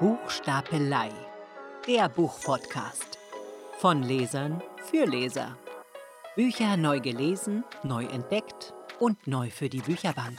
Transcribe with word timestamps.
Buchstapelei, 0.00 1.10
der 1.86 2.08
Buchpodcast. 2.08 3.18
Von 3.80 4.02
Lesern 4.02 4.62
für 4.90 5.04
Leser. 5.04 5.58
Bücher 6.34 6.78
neu 6.78 7.00
gelesen, 7.00 7.64
neu 7.82 8.06
entdeckt 8.06 8.72
und 8.98 9.26
neu 9.26 9.50
für 9.50 9.68
die 9.68 9.82
Bücherbank. 9.82 10.38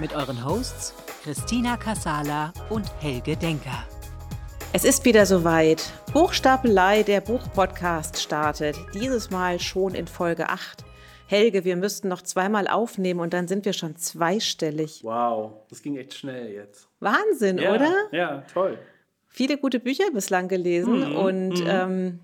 Mit 0.00 0.16
euren 0.16 0.44
Hosts 0.44 0.94
Christina 1.22 1.76
Kassala 1.76 2.52
und 2.68 2.90
Helge 3.00 3.36
Denker. 3.36 3.84
Es 4.72 4.84
ist 4.84 5.04
wieder 5.04 5.26
soweit. 5.26 5.92
Buchstapelei, 6.12 7.04
der 7.04 7.20
Buchpodcast 7.20 8.20
startet. 8.20 8.76
Dieses 8.94 9.30
Mal 9.30 9.60
schon 9.60 9.94
in 9.94 10.08
Folge 10.08 10.48
8. 10.48 10.85
Helge, 11.28 11.64
wir 11.64 11.76
müssten 11.76 12.08
noch 12.08 12.22
zweimal 12.22 12.68
aufnehmen 12.68 13.20
und 13.20 13.32
dann 13.32 13.48
sind 13.48 13.64
wir 13.64 13.72
schon 13.72 13.96
zweistellig. 13.96 15.00
Wow, 15.02 15.64
das 15.68 15.82
ging 15.82 15.96
echt 15.96 16.14
schnell 16.14 16.52
jetzt. 16.52 16.88
Wahnsinn, 17.00 17.58
ja, 17.58 17.74
oder? 17.74 17.92
Ja, 18.12 18.42
toll. 18.52 18.78
Viele 19.26 19.58
gute 19.58 19.80
Bücher 19.80 20.04
bislang 20.12 20.48
gelesen 20.48 21.10
Mhm, 21.10 21.16
und 21.16 21.60
mhm. 21.60 21.66
Ähm, 21.66 22.20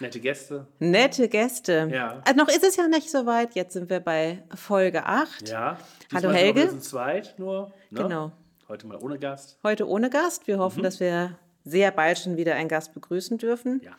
Nette 0.00 0.20
Gäste. 0.20 0.66
nette 0.78 1.28
Gäste. 1.28 1.88
Ja. 1.90 2.20
Also 2.26 2.36
noch 2.36 2.48
ist 2.48 2.64
es 2.64 2.76
ja 2.76 2.86
nicht 2.88 3.10
so 3.10 3.26
weit. 3.26 3.54
Jetzt 3.54 3.72
sind 3.74 3.88
wir 3.88 4.00
bei 4.00 4.42
Folge 4.54 5.06
8. 5.06 5.48
Ja. 5.48 5.78
Hallo, 6.12 6.30
Helge. 6.30 6.62
Wir 6.62 6.70
sind 6.70 6.84
zweit 6.84 7.38
nur. 7.38 7.72
Ne? 7.90 8.02
Genau. 8.02 8.32
Heute 8.68 8.86
mal 8.86 8.98
ohne 8.98 9.18
Gast. 9.18 9.58
Heute 9.62 9.88
ohne 9.88 10.10
Gast. 10.10 10.46
Wir 10.48 10.58
hoffen, 10.58 10.82
dass 10.82 10.98
wir 11.00 11.38
sehr 11.64 11.92
bald 11.92 12.18
schon 12.18 12.36
wieder 12.36 12.56
einen 12.56 12.68
Gast 12.68 12.92
begrüßen 12.92 13.38
dürfen. 13.38 13.80
Ja. 13.84 13.92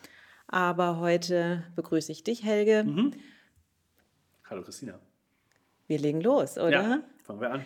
Aber 0.48 1.00
heute 1.00 1.64
begrüße 1.76 2.12
ich 2.12 2.24
dich, 2.24 2.44
Helge. 2.44 2.86
Hallo 4.48 4.62
Christina. 4.62 5.00
Wir 5.88 5.98
legen 5.98 6.22
los, 6.22 6.60
oder? 6.60 6.70
Ja, 6.70 7.00
fangen 7.24 7.42
wir 7.42 7.52
an. 7.52 7.66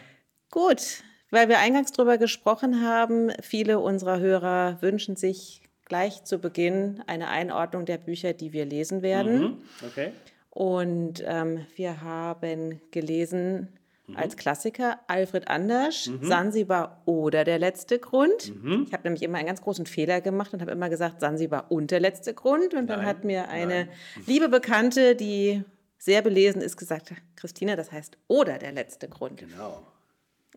Gut, 0.49 1.03
weil 1.29 1.49
wir 1.49 1.59
eingangs 1.59 1.91
darüber 1.91 2.17
gesprochen 2.17 2.81
haben, 2.81 3.31
viele 3.41 3.79
unserer 3.79 4.19
Hörer 4.19 4.81
wünschen 4.81 5.17
sich 5.17 5.61
gleich 5.83 6.23
zu 6.23 6.39
Beginn 6.39 7.03
eine 7.05 7.27
Einordnung 7.27 7.85
der 7.85 7.97
Bücher, 7.97 8.31
die 8.31 8.53
wir 8.53 8.63
lesen 8.63 9.01
werden. 9.01 9.41
Mhm. 9.41 9.57
Okay. 9.85 10.11
Und 10.51 11.21
ähm, 11.25 11.65
wir 11.75 12.01
haben 12.01 12.79
gelesen 12.91 13.67
als 14.15 14.37
Klassiker 14.37 14.99
Alfred 15.07 15.49
Anders, 15.49 16.09
Sansibar 16.21 17.01
oder 17.05 17.43
der 17.43 17.59
letzte 17.59 17.99
Grund. 17.99 18.53
Ich 18.87 18.93
habe 18.93 19.03
nämlich 19.03 19.21
immer 19.21 19.37
einen 19.37 19.47
ganz 19.47 19.61
großen 19.61 19.85
Fehler 19.85 20.21
gemacht 20.21 20.53
und 20.53 20.61
habe 20.61 20.71
immer 20.71 20.89
gesagt 20.89 21.19
Sansibar 21.19 21.69
und 21.69 21.91
der 21.91 21.99
letzte 21.99 22.33
Grund. 22.33 22.73
Und 22.73 22.87
dann 22.87 22.99
Nein, 22.99 23.05
hat 23.07 23.23
mir 23.23 23.49
eine 23.49 23.85
nein. 23.85 23.89
liebe 24.25 24.49
Bekannte, 24.49 25.15
die 25.15 25.63
sehr 25.99 26.21
belesen 26.21 26.61
ist, 26.61 26.77
gesagt, 26.77 27.13
Christina, 27.35 27.75
das 27.75 27.91
heißt 27.91 28.17
oder 28.27 28.57
der 28.57 28.71
letzte 28.71 29.07
Grund. 29.07 29.37
Genau. 29.37 29.85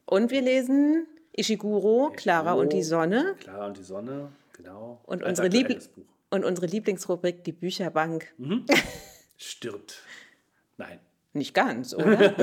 Und 0.07 0.31
wir 0.31 0.41
lesen 0.41 1.07
Ishiguro, 1.37 2.13
Clara 2.17 2.55
und 2.55 2.73
die 2.73 2.83
Sonne. 2.83 3.35
Clara 3.41 3.67
und 3.67 3.77
die 3.77 3.83
Sonne, 3.83 4.33
genau. 4.53 5.01
Und 5.05 5.23
unsere, 5.23 5.51
Buch. 5.51 6.05
und 6.31 6.45
unsere 6.45 6.67
Lieblingsrubrik, 6.67 7.45
die 7.45 7.53
Bücherbank. 7.53 8.33
Stirbt. 9.37 10.03
Nein. 10.77 11.01
Nicht 11.33 11.55
ganz, 11.55 11.95
oder? 11.95 12.35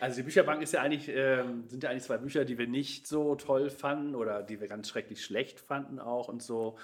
Also 0.00 0.16
die 0.16 0.22
Bücherbank 0.24 0.62
ist 0.62 0.72
ja 0.72 0.82
eigentlich, 0.82 1.08
ähm, 1.08 1.64
sind 1.68 1.82
ja 1.82 1.90
eigentlich 1.90 2.02
zwei 2.02 2.18
Bücher, 2.18 2.44
die 2.44 2.58
wir 2.58 2.66
nicht 2.66 3.06
so 3.06 3.36
toll 3.36 3.70
fanden 3.70 4.14
oder 4.14 4.42
die 4.42 4.60
wir 4.60 4.68
ganz 4.68 4.88
schrecklich 4.88 5.24
schlecht 5.24 5.60
fanden 5.60 5.98
auch 5.98 6.28
und 6.28 6.42
so. 6.42 6.76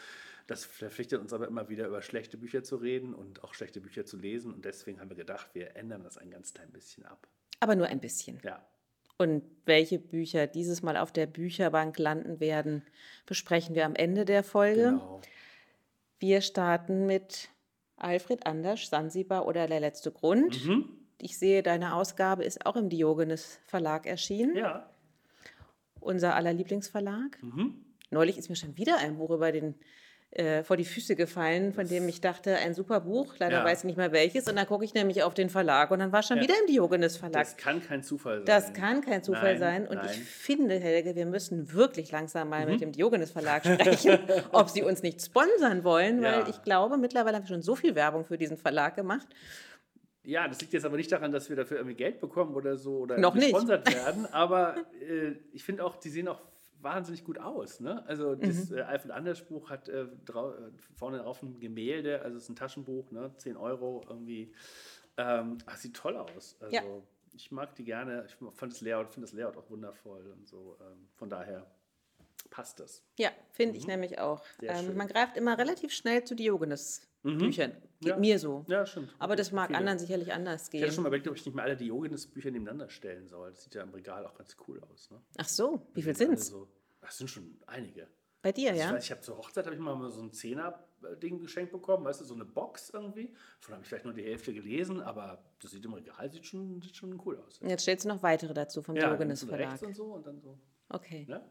Das 0.51 0.65
verpflichtet 0.65 1.21
uns 1.21 1.33
aber 1.33 1.47
immer 1.47 1.69
wieder 1.69 1.87
über 1.87 2.03
schlechte 2.03 2.37
Bücher 2.37 2.65
zu 2.65 2.75
reden 2.75 3.15
und 3.15 3.45
auch 3.45 3.55
schlechte 3.55 3.81
Bücher 3.81 4.05
zu 4.05 4.17
lesen. 4.17 4.53
Und 4.53 4.65
deswegen 4.65 4.99
haben 5.01 5.09
wir 5.09 5.17
gedacht, 5.17 5.51
wir 5.53 5.77
ändern 5.77 6.03
das 6.03 6.19
ein 6.19 6.29
ganz 6.29 6.53
klein 6.53 6.73
bisschen 6.73 7.07
ab. 7.07 7.29
Aber 7.61 7.77
nur 7.77 7.87
ein 7.87 8.01
bisschen. 8.01 8.41
Ja. 8.43 8.67
Und 9.17 9.45
welche 9.65 10.01
Bücher 10.01 10.49
dieses 10.49 10.83
Mal 10.83 10.97
auf 10.97 11.13
der 11.13 11.27
Bücherbank 11.27 12.01
landen 12.01 12.41
werden, 12.41 12.83
besprechen 13.27 13.77
wir 13.77 13.87
am 13.87 13.95
Ende 13.95 14.25
der 14.25 14.43
Folge. 14.43 14.87
Genau. 14.87 15.21
Wir 16.19 16.41
starten 16.41 17.07
mit 17.07 17.51
Alfred 17.95 18.45
Anders, 18.45 18.89
Sansibar 18.89 19.47
oder 19.47 19.69
der 19.69 19.79
letzte 19.79 20.11
Grund. 20.11 20.67
Mhm. 20.67 20.89
Ich 21.19 21.39
sehe, 21.39 21.63
deine 21.63 21.95
Ausgabe 21.95 22.43
ist 22.43 22.67
auch 22.67 22.75
im 22.75 22.89
Diogenes 22.89 23.61
Verlag 23.67 24.05
erschienen, 24.05 24.57
Ja. 24.57 24.91
unser 26.01 26.35
aller 26.35 26.53
Lieblingsverlag. 26.53 27.41
Mhm. 27.41 27.85
Neulich 28.11 28.37
ist 28.37 28.49
mir 28.49 28.57
schon 28.57 28.77
wieder 28.77 28.99
ein 28.99 29.17
Buch 29.19 29.31
über 29.31 29.53
den, 29.53 29.77
äh, 30.33 30.63
vor 30.63 30.77
die 30.77 30.85
Füße 30.85 31.17
gefallen, 31.17 31.73
von 31.73 31.89
dem 31.89 32.07
ich 32.09 32.21
dachte, 32.21 32.55
ein 32.57 32.73
super 32.73 33.01
Buch. 33.01 33.35
Leider 33.39 33.59
Ja. 33.59 33.65
weiß 33.65 33.79
ich 33.81 33.85
nicht 33.85 33.97
mehr 33.97 34.13
welches. 34.13 34.47
Und 34.49 34.55
dann 34.57 34.67
gucke 34.67 34.85
ich 34.85 34.95
nämlich 34.95 35.25
auf 35.25 35.35
den 35.35 35.51
Verlag 35.51 35.91
und 35.91 35.99
dann 35.99 36.13
war 36.13 36.23
schon 36.23 36.37
Ja. 36.37 36.45
wieder 36.45 36.55
im 36.61 36.67
Diogenes 36.67 37.17
Verlag. 37.17 37.43
Das 37.43 37.57
kann 37.57 37.83
kein 37.83 38.03
Zufall 38.05 38.37
sein. 38.39 38.45
Das 38.47 38.73
kann 38.73 39.01
kein 39.01 39.25
Zufall 39.25 39.59
Nein, 39.59 39.59
sein. 39.59 39.89
Und 39.89 39.97
ich 40.05 40.11
nein. 40.11 40.19
Mhm. 40.21 40.23
finde, 40.25 40.79
Helge, 40.79 41.17
wir 41.17 41.27
müssen 41.27 41.73
wirklich 41.73 42.13
langsam 42.13 42.49
mal 42.49 42.65
mit 42.65 42.81
dem 42.81 42.93
Diogenes 42.93 43.33
Verlag 43.33 43.65
sprechen, 43.67 44.19
ob 44.53 44.69
sie 44.71 44.83
uns 44.85 45.03
nicht 45.03 45.21
sponsern 45.21 45.83
wollen, 45.83 46.23
Ja. 46.23 46.43
weil 46.43 46.51
ich 46.51 46.63
glaube, 46.63 46.97
mittlerweile 46.97 47.37
haben 47.37 47.45
wir 47.45 47.49
schon 47.49 47.63
so 47.63 47.75
viel 47.75 47.97
Werbung 47.97 48.25
für 48.25 48.39
diesen 48.39 48.57
Verlag 48.57 48.95
gemacht. 48.95 49.27
Ja, 50.23 50.47
das 50.47 50.61
liegt 50.61 50.75
jetzt 50.75 50.85
aber 50.85 50.97
nicht 50.99 51.11
daran, 51.11 51.33
dass 51.33 51.49
wir 51.49 51.57
dafür 51.57 51.79
irgendwie 51.79 51.97
Geld 51.97 52.21
bekommen 52.21 52.55
oder 52.55 52.77
so 52.77 52.99
oder 52.99 53.19
Noch 53.19 53.35
nicht. 53.35 53.47
gesponsert 53.53 53.93
werden. 53.93 54.27
Aber 54.33 54.77
äh, 55.01 55.33
ich 55.53 55.65
finde 55.65 55.83
auch, 55.85 55.97
die 55.97 56.11
sehen 56.11 56.29
auch 56.29 56.41
wahnsinnig 56.83 57.25
gut 57.25 57.39
aus. 57.39 57.81
Ne? 57.81 58.05
Also 58.07 58.31
Mhm. 58.35 58.41
das 58.41 58.71
äh, 58.71 58.81
Alfred 58.83 59.11
Anders 59.13 59.43
Buch 59.43 59.71
hat 59.71 59.89
äh, 59.89 60.07
drau- 60.25 60.55
äh, 60.55 60.71
vorne 60.97 61.25
auf 61.27 61.43
ein 61.43 61.61
Gemälde, 61.61 62.23
also 62.23 62.37
es 62.37 62.45
ist 62.45 62.49
ein 62.51 62.57
Taschenbuch, 62.57 63.11
ne? 63.11 63.33
10 63.37 63.57
Euro 63.57 64.05
irgendwie. 64.09 64.53
Ähm, 65.17 65.59
ach, 65.67 65.77
sieht 65.77 65.95
toll 65.97 66.17
aus. 66.17 66.57
Also 66.61 66.75
Ja. 66.75 66.83
ich 67.35 67.51
mag 67.51 67.75
die 67.75 67.85
gerne. 67.85 68.25
Ich 68.27 68.37
fand 68.57 68.73
das 68.73 68.81
Layout, 68.81 69.11
finde 69.13 69.27
das 69.27 69.35
Layout 69.35 69.57
auch 69.57 69.69
wundervoll 69.71 70.27
und 70.33 70.49
so. 70.49 70.79
Ähm, 70.81 71.09
von 71.17 71.29
daher 71.29 71.67
passt 72.49 72.81
das. 72.81 73.03
Ja, 73.19 73.31
finde 73.53 73.77
ich 73.77 73.87
nämlich 73.87 74.19
auch. 74.19 74.43
Mhm. 74.61 74.69
Ähm, 74.69 74.97
man 74.97 75.09
greift 75.09 75.37
immer 75.37 75.59
relativ 75.59 75.93
schnell 75.93 76.25
zu 76.25 76.35
Diogenes-Büchern. 77.25 77.73
Geht 78.01 78.09
Ja. 78.09 78.17
mir 78.17 78.39
so. 78.39 78.65
Ja, 78.69 78.87
stimmt. 78.87 79.15
Aber 79.19 79.37
das 79.37 79.53
mag 79.53 79.67
Viele. 79.67 79.79
anderen 79.79 79.99
sicherlich 79.99 80.33
anders 80.33 80.63
Ich 80.63 80.67
hatte 80.69 80.79
gehen. 80.87 80.93
schon 80.93 81.03
mal 81.03 81.09
überlegt, 81.09 81.29
ob 81.29 81.37
ich 81.37 81.45
nicht 81.45 81.55
mal 81.55 81.63
alle 81.65 81.77
Diogenes-Bücher 81.77 82.51
nebeneinander 82.51 82.89
stellen 82.89 83.29
soll. 83.29 83.51
Das 83.51 83.65
sieht 83.65 83.75
ja 83.75 83.83
im 83.83 83.91
Regal 83.91 84.27
auch 84.27 84.35
ganz 84.35 84.57
cool 84.67 84.81
aus. 84.91 85.11
Ne? 85.11 85.21
Ach 85.37 85.49
so, 85.49 85.87
wie 85.95 86.03
viel 86.03 86.17
sind 86.17 86.33
es? 86.33 86.47
So, 86.49 86.67
das 87.01 87.19
sind 87.19 87.29
schon 87.29 87.61
einige. 87.67 88.09
Bei 88.43 88.53
dir, 88.53 88.71
Also 88.71 88.81
ja? 88.81 88.89
Ich 88.89 88.95
weiß, 88.95 89.05
ich 89.05 89.11
habe 89.11 89.21
zur 89.21 89.37
Hochzeit 89.37 89.67
habe 89.67 89.75
ich 89.77 89.81
mal 89.83 90.11
so 90.11 90.23
ein 90.23 90.33
Zehner-Ding 90.33 91.41
geschenkt 91.41 91.73
bekommen, 91.73 92.07
weißt 92.07 92.23
du, 92.23 92.25
so 92.25 92.33
eine 92.35 92.47
Box 92.47 92.89
irgendwie. 92.89 93.35
Davon 93.61 93.75
habe 93.75 93.83
ich 93.83 93.89
vielleicht 93.91 94.07
nur 94.07 94.15
die 94.15 94.23
Hälfte 94.25 94.55
gelesen, 94.55 95.03
aber 95.03 95.45
das 95.61 95.73
sieht 95.73 95.85
im 95.85 95.93
Regal 95.93 96.31
sieht 96.31 96.47
schon, 96.47 96.81
sieht 96.81 96.97
schon 96.97 97.21
cool 97.27 97.39
aus. 97.47 97.59
Und 97.59 97.69
jetzt 97.69 97.83
stellst 97.83 98.07
du 98.07 98.09
noch 98.09 98.23
weitere 98.23 98.55
dazu 98.55 98.81
vom 98.81 98.97
Ja, 98.97 99.09
Diogenes 99.11 99.45
Verlag. 99.45 99.83
und 99.83 99.95
so 99.95 100.05
und 100.15 100.27
dann 100.27 100.41
so. 100.41 100.59
Okay. 100.89 101.27
Ne? 101.29 101.45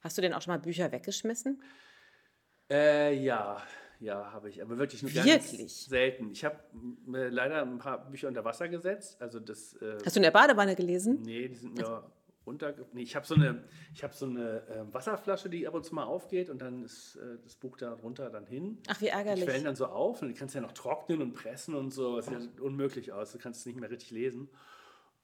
Hast 0.00 0.18
du 0.18 0.22
denn 0.22 0.34
auch 0.34 0.42
schon 0.42 0.52
mal 0.52 0.58
Bücher 0.60 0.92
weggeschmissen? 0.92 1.62
Äh, 2.70 3.14
ja, 3.22 3.62
ja, 4.04 4.32
habe 4.32 4.48
ich, 4.50 4.60
aber 4.62 4.78
wirklich 4.78 5.02
nur 5.02 5.12
Wirklich? 5.14 5.58
ganz 5.58 5.84
selten. 5.86 6.30
Ich 6.30 6.44
habe 6.44 6.56
äh, 7.12 7.28
leider 7.28 7.62
ein 7.62 7.78
paar 7.78 8.08
Bücher 8.10 8.28
unter 8.28 8.44
Wasser 8.44 8.68
gesetzt, 8.68 9.20
also 9.20 9.40
das. 9.40 9.74
Äh, 9.82 9.98
Hast 10.04 10.16
du 10.16 10.20
in 10.20 10.24
der 10.24 10.30
Badewanne 10.30 10.74
gelesen? 10.76 11.22
Nee, 11.22 11.48
die 11.48 11.54
sind 11.56 11.74
mir 11.78 12.04
runter. 12.46 12.74
Nee, 12.92 13.02
ich 13.02 13.16
habe 13.16 13.26
so 13.26 13.34
eine, 13.34 13.64
ich 13.94 14.04
habe 14.04 14.14
so 14.14 14.26
eine 14.26 14.66
äh, 14.68 14.92
Wasserflasche, 14.92 15.48
die 15.48 15.66
ab 15.66 15.72
und 15.74 15.84
zu 15.84 15.94
mal 15.94 16.04
aufgeht 16.04 16.50
und 16.50 16.60
dann 16.60 16.84
ist 16.84 17.16
äh, 17.16 17.38
das 17.42 17.54
Buch 17.56 17.76
da 17.78 17.94
drunter 17.94 18.28
dann 18.28 18.46
hin. 18.46 18.78
Ach, 18.88 19.00
wie 19.00 19.06
Die 19.06 19.10
ärgerlich. 19.10 19.44
quellen 19.46 19.64
dann 19.64 19.76
so 19.76 19.86
auf 19.86 20.20
und 20.20 20.28
die 20.28 20.34
kannst 20.34 20.54
ja 20.54 20.60
noch 20.60 20.72
trocknen 20.72 21.22
und 21.22 21.32
pressen 21.34 21.74
und 21.74 21.90
so. 21.92 22.16
Das 22.16 22.26
sieht 22.26 22.34
ja 22.56 22.62
unmöglich 22.62 23.12
aus. 23.12 23.32
Du 23.32 23.38
kannst 23.38 23.60
es 23.60 23.66
nicht 23.66 23.80
mehr 23.80 23.90
richtig 23.90 24.10
lesen. 24.10 24.50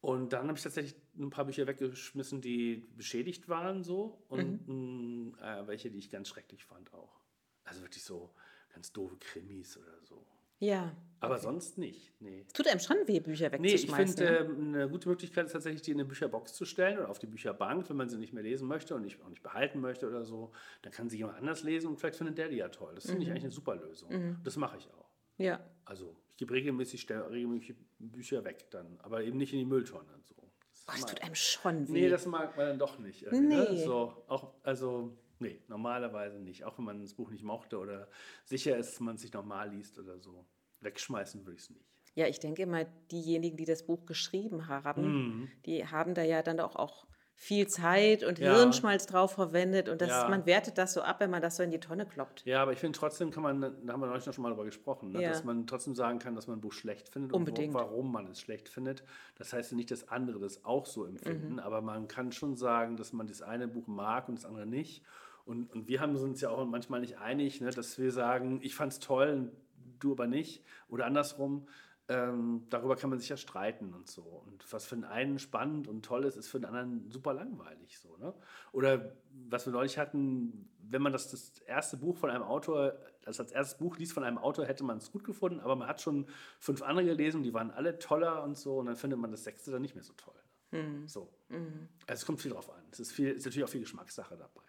Und 0.00 0.32
dann 0.32 0.48
habe 0.48 0.56
ich 0.56 0.62
tatsächlich 0.64 0.96
ein 1.18 1.28
paar 1.28 1.44
Bücher 1.44 1.66
weggeschmissen, 1.66 2.40
die 2.40 2.88
beschädigt 2.96 3.50
waren 3.50 3.84
so 3.84 4.22
und 4.28 4.66
Mhm. 4.66 5.34
mh, 5.38 5.60
äh, 5.60 5.66
welche, 5.66 5.90
die 5.90 5.98
ich 5.98 6.08
ganz 6.08 6.28
schrecklich 6.28 6.64
fand 6.64 6.90
auch. 6.94 7.20
Also 7.64 7.82
wirklich 7.82 8.02
so 8.02 8.30
ganz 8.72 8.92
doofe 8.92 9.16
Krimis 9.18 9.76
oder 9.76 10.00
so. 10.02 10.24
Ja. 10.58 10.94
Aber 11.20 11.38
sonst 11.38 11.78
nicht. 11.78 12.12
Nee. 12.20 12.44
Tut 12.52 12.66
einem 12.68 12.80
schon 12.80 12.96
weh, 13.06 13.20
Bücher 13.20 13.48
Nee, 13.58 13.68
ich 13.68 13.82
wegzuschmeißen. 13.88 14.16
finde, 14.16 14.32
ne? 14.32 14.38
ähm, 14.38 14.74
eine 14.74 14.88
gute 14.90 15.08
Möglichkeit 15.08 15.46
ist 15.46 15.52
tatsächlich, 15.52 15.82
die 15.82 15.90
in 15.92 15.98
eine 15.98 16.06
Bücherbox 16.06 16.52
zu 16.54 16.64
stellen 16.66 16.98
oder 16.98 17.08
auf 17.08 17.18
die 17.18 17.26
Bücherbank, 17.26 17.88
wenn 17.88 17.96
man 17.96 18.08
sie 18.10 18.18
nicht 18.18 18.32
mehr 18.34 18.42
lesen 18.42 18.68
möchte 18.68 18.94
und 18.94 19.02
nicht, 19.02 19.22
auch 19.22 19.28
nicht 19.28 19.42
behalten 19.42 19.80
möchte 19.80 20.06
oder 20.06 20.24
so. 20.24 20.52
Dann 20.82 20.92
kann 20.92 21.08
sie 21.08 21.16
jemand 21.18 21.38
anders 21.38 21.62
lesen 21.62 21.88
und 21.88 21.98
vielleicht 21.98 22.16
findet 22.16 22.36
der 22.38 22.48
die 22.48 22.56
ja 22.56 22.68
toll. 22.68 22.94
Das 22.94 23.04
Mhm. 23.06 23.08
finde 23.10 23.22
ich 23.24 23.30
eigentlich 23.30 23.44
eine 23.44 23.52
super 23.52 23.76
Lösung. 23.76 24.38
Das 24.44 24.56
mache 24.56 24.76
ich 24.78 24.88
auch. 24.92 25.08
ja. 25.38 25.60
Also 25.86 26.14
ich 26.28 26.36
gebe 26.36 26.54
regelmäßig, 26.54 27.00
stell- 27.00 27.20
regelmäßig 27.22 27.74
Bücher 27.98 28.44
weg 28.44 28.70
dann, 28.70 28.98
aber 29.02 29.22
eben 29.24 29.36
nicht 29.38 29.52
in 29.52 29.58
die 29.58 29.64
Mülltonne. 29.64 30.12
und 30.14 30.24
So. 30.26 30.34
Das 30.72 30.84
Boah, 30.86 30.92
das 30.92 31.06
tut 31.06 31.22
einem 31.22 31.34
schon 31.34 31.88
weh. 31.88 31.92
nee, 31.92 32.08
das 32.08 32.26
mag 32.26 32.56
man 32.56 32.66
dann 32.66 32.78
doch 32.78 32.98
nicht. 32.98 33.30
Ne? 33.30 33.40
Nee. 33.40 33.84
So, 33.84 34.22
auch, 34.28 34.54
also, 34.62 35.16
nee, 35.40 35.60
normalerweise 35.68 36.38
nicht. 36.38 36.64
Auch 36.64 36.78
wenn 36.78 36.84
man 36.84 37.00
das 37.00 37.14
Buch 37.14 37.30
nicht 37.30 37.42
mochte 37.44 37.78
oder 37.78 38.08
sicher 38.44 38.76
ist, 38.76 38.92
dass 38.92 39.00
man 39.00 39.16
es 39.16 39.22
sich 39.22 39.32
nochmal 39.32 39.70
liest 39.70 39.98
oder 39.98 40.18
so. 40.18 40.46
Wegschmeißen 40.80 41.44
würde 41.44 41.56
ich 41.56 41.62
es 41.62 41.70
nicht. 41.70 41.84
Ja, 42.14 42.26
ich 42.26 42.40
denke 42.40 42.62
immer, 42.62 42.84
diejenigen, 43.12 43.56
die 43.56 43.64
das 43.66 43.84
Buch 43.86 44.04
geschrieben 44.06 44.66
haben, 44.68 45.02
Mhm. 45.42 45.48
die 45.66 45.86
haben 45.86 46.14
da 46.14 46.22
ja 46.22 46.42
dann 46.42 46.58
auch, 46.60 46.74
auch 46.76 47.06
viel 47.36 47.68
Zeit 47.68 48.22
und 48.22 48.38
Ja. 48.38 48.54
Hirnschmalz 48.54 49.06
drauf 49.06 49.32
verwendet 49.32 49.88
und 49.88 50.02
das, 50.02 50.10
Ja. 50.10 50.28
man 50.28 50.44
wertet 50.44 50.76
das 50.76 50.92
so 50.92 51.00
ab, 51.00 51.20
wenn 51.20 51.30
man 51.30 51.40
das 51.40 51.56
so 51.56 51.62
in 51.62 51.70
die 51.70 51.80
Tonne 51.80 52.04
kloppt. 52.04 52.44
Ja, 52.44 52.60
aber 52.60 52.72
ich 52.74 52.78
finde 52.80 52.98
trotzdem 52.98 53.30
kann 53.30 53.42
man, 53.42 53.60
da 53.62 53.92
haben 53.94 54.00
wir 54.00 54.08
neulich 54.08 54.26
noch 54.26 54.34
schon 54.34 54.42
mal 54.42 54.50
drüber 54.50 54.66
gesprochen, 54.66 55.12
ne, 55.12 55.22
Ja. 55.22 55.30
dass 55.30 55.42
man 55.44 55.66
trotzdem 55.66 55.94
sagen 55.94 56.18
kann, 56.18 56.34
dass 56.34 56.48
man 56.48 56.58
ein 56.58 56.60
Buch 56.60 56.74
schlecht 56.74 57.08
findet 57.08 57.32
Unbedingt. 57.32 57.68
und 57.68 57.74
warum 57.80 58.12
man 58.12 58.26
es 58.26 58.40
schlecht 58.42 58.68
findet. 58.68 59.04
Das 59.36 59.54
heißt 59.54 59.70
ja 59.70 59.76
nicht, 59.78 59.90
dass 59.90 60.06
andere 60.08 60.38
das 60.38 60.66
auch 60.66 60.84
so 60.84 61.06
empfinden, 61.06 61.54
Mhm. 61.54 61.58
aber 61.60 61.80
man 61.80 62.08
kann 62.08 62.30
schon 62.32 62.56
sagen, 62.56 62.98
dass 62.98 63.14
man 63.14 63.26
das 63.26 63.40
eine 63.40 63.68
Buch 63.68 63.86
mag 63.86 64.28
und 64.28 64.36
das 64.36 64.44
andere 64.44 64.66
nicht. 64.66 65.02
Und, 65.44 65.72
und 65.72 65.88
wir 65.88 66.00
haben 66.00 66.16
uns 66.16 66.40
ja 66.40 66.50
auch 66.50 66.64
manchmal 66.64 67.00
nicht 67.00 67.18
einig, 67.18 67.60
ne, 67.60 67.70
dass 67.70 67.98
wir 67.98 68.12
sagen, 68.12 68.60
ich 68.62 68.74
fand 68.74 68.92
es 68.92 68.98
toll, 68.98 69.52
du 69.98 70.12
aber 70.12 70.26
nicht. 70.26 70.64
Oder 70.88 71.06
andersrum. 71.06 71.66
Ähm, 72.08 72.66
darüber 72.70 72.96
kann 72.96 73.08
man 73.08 73.20
sich 73.20 73.28
ja 73.28 73.36
streiten 73.36 73.94
und 73.94 74.08
so. 74.08 74.22
Und 74.22 74.72
was 74.72 74.84
für 74.84 74.96
den 74.96 75.04
einen 75.04 75.38
spannend 75.38 75.86
und 75.86 76.04
toll 76.04 76.24
ist, 76.24 76.36
ist 76.36 76.48
für 76.48 76.58
den 76.58 76.64
anderen 76.64 77.08
super 77.08 77.32
langweilig. 77.32 78.00
So, 78.00 78.16
ne? 78.16 78.34
Oder 78.72 79.12
was 79.48 79.64
wir 79.64 79.72
neulich 79.72 79.96
hatten, 79.96 80.68
wenn 80.80 81.02
man 81.02 81.12
das, 81.12 81.30
das 81.30 81.60
erste 81.60 81.96
Buch 81.96 82.16
von 82.16 82.30
einem 82.30 82.42
Autor, 82.42 82.98
also 83.24 83.44
als 83.44 83.52
erstes 83.52 83.78
Buch 83.78 83.96
liest 83.96 84.12
von 84.12 84.24
einem 84.24 84.38
Autor, 84.38 84.66
hätte 84.66 84.82
man 84.82 84.98
es 84.98 85.12
gut 85.12 85.22
gefunden, 85.22 85.60
aber 85.60 85.76
man 85.76 85.86
hat 85.86 86.00
schon 86.00 86.26
fünf 86.58 86.82
andere 86.82 87.06
gelesen, 87.06 87.44
die 87.44 87.54
waren 87.54 87.70
alle 87.70 88.00
toller 88.00 88.42
und 88.42 88.58
so, 88.58 88.78
und 88.78 88.86
dann 88.86 88.96
findet 88.96 89.20
man 89.20 89.30
das 89.30 89.44
sechste 89.44 89.70
dann 89.70 89.82
nicht 89.82 89.94
mehr 89.94 90.02
so 90.02 90.14
toll. 90.14 90.34
Mhm. 90.72 91.06
So. 91.06 91.32
Mhm. 91.48 91.88
Also 92.08 92.22
es 92.22 92.26
kommt 92.26 92.40
viel 92.40 92.50
drauf 92.50 92.70
an. 92.70 92.82
Es 92.90 92.98
ist, 92.98 93.12
viel, 93.12 93.28
ist 93.30 93.44
natürlich 93.44 93.64
auch 93.64 93.70
viel 93.70 93.82
Geschmackssache 93.82 94.36
dabei. 94.36 94.62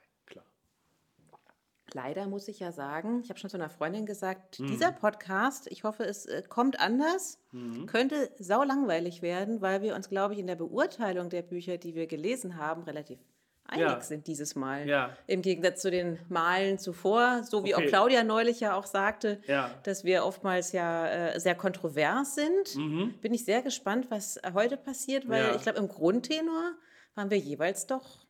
Leider 1.94 2.28
muss 2.28 2.48
ich 2.48 2.60
ja 2.60 2.72
sagen, 2.72 3.22
ich 3.24 3.30
habe 3.30 3.40
schon 3.40 3.50
zu 3.50 3.58
einer 3.58 3.70
Freundin 3.70 4.06
gesagt, 4.06 4.60
mhm. 4.60 4.68
dieser 4.68 4.92
Podcast, 4.92 5.68
ich 5.70 5.84
hoffe, 5.84 6.04
es 6.04 6.26
äh, 6.26 6.42
kommt 6.48 6.80
anders, 6.80 7.40
mhm. 7.52 7.86
könnte 7.86 8.30
sau 8.40 8.64
langweilig 8.64 9.22
werden, 9.22 9.62
weil 9.62 9.82
wir 9.82 9.96
uns, 9.96 10.10
glaube 10.10 10.34
ich, 10.34 10.40
in 10.40 10.48
der 10.48 10.56
Beurteilung 10.56 11.30
der 11.30 11.42
Bücher, 11.42 11.78
die 11.78 11.96
wir 11.96 12.08
gelesen 12.08 12.58
haben, 12.58 12.84
relativ 12.84 13.20
einig 13.66 13.88
ja. 13.88 14.02
sind 14.02 14.28
dieses 14.28 14.56
Mal. 14.56 14.88
Ja. 14.88 15.16
Im 15.28 15.42
Gegensatz 15.42 15.82
zu 15.82 15.92
den 15.92 16.20
Malen 16.30 16.78
zuvor, 16.78 17.44
so 17.44 17.64
wie 17.64 17.74
okay. 17.74 17.86
auch 17.86 17.90
Claudia 17.90 18.24
neulich 18.24 18.60
ja 18.60 18.76
auch 18.76 18.86
sagte, 18.86 19.42
ja. 19.48 19.72
dass 19.84 20.04
wir 20.04 20.26
oftmals 20.26 20.72
ja 20.72 21.08
äh, 21.08 21.40
sehr 21.40 21.56
kontrovers 21.56 22.36
sind. 22.36 22.76
Mhm. 22.76 23.16
Bin 23.22 23.34
ich 23.34 23.46
sehr 23.46 23.62
gespannt, 23.62 24.08
was 24.10 24.40
heute 24.54 24.78
passiert, 24.78 25.28
weil 25.28 25.56
ich 25.56 25.64
glaube, 25.64 25.80
im 25.80 25.88
Grundtenor 25.88 26.74
waren 27.16 27.30
wir 27.30 27.38
jeweils 27.38 27.88
doch 27.88 28.20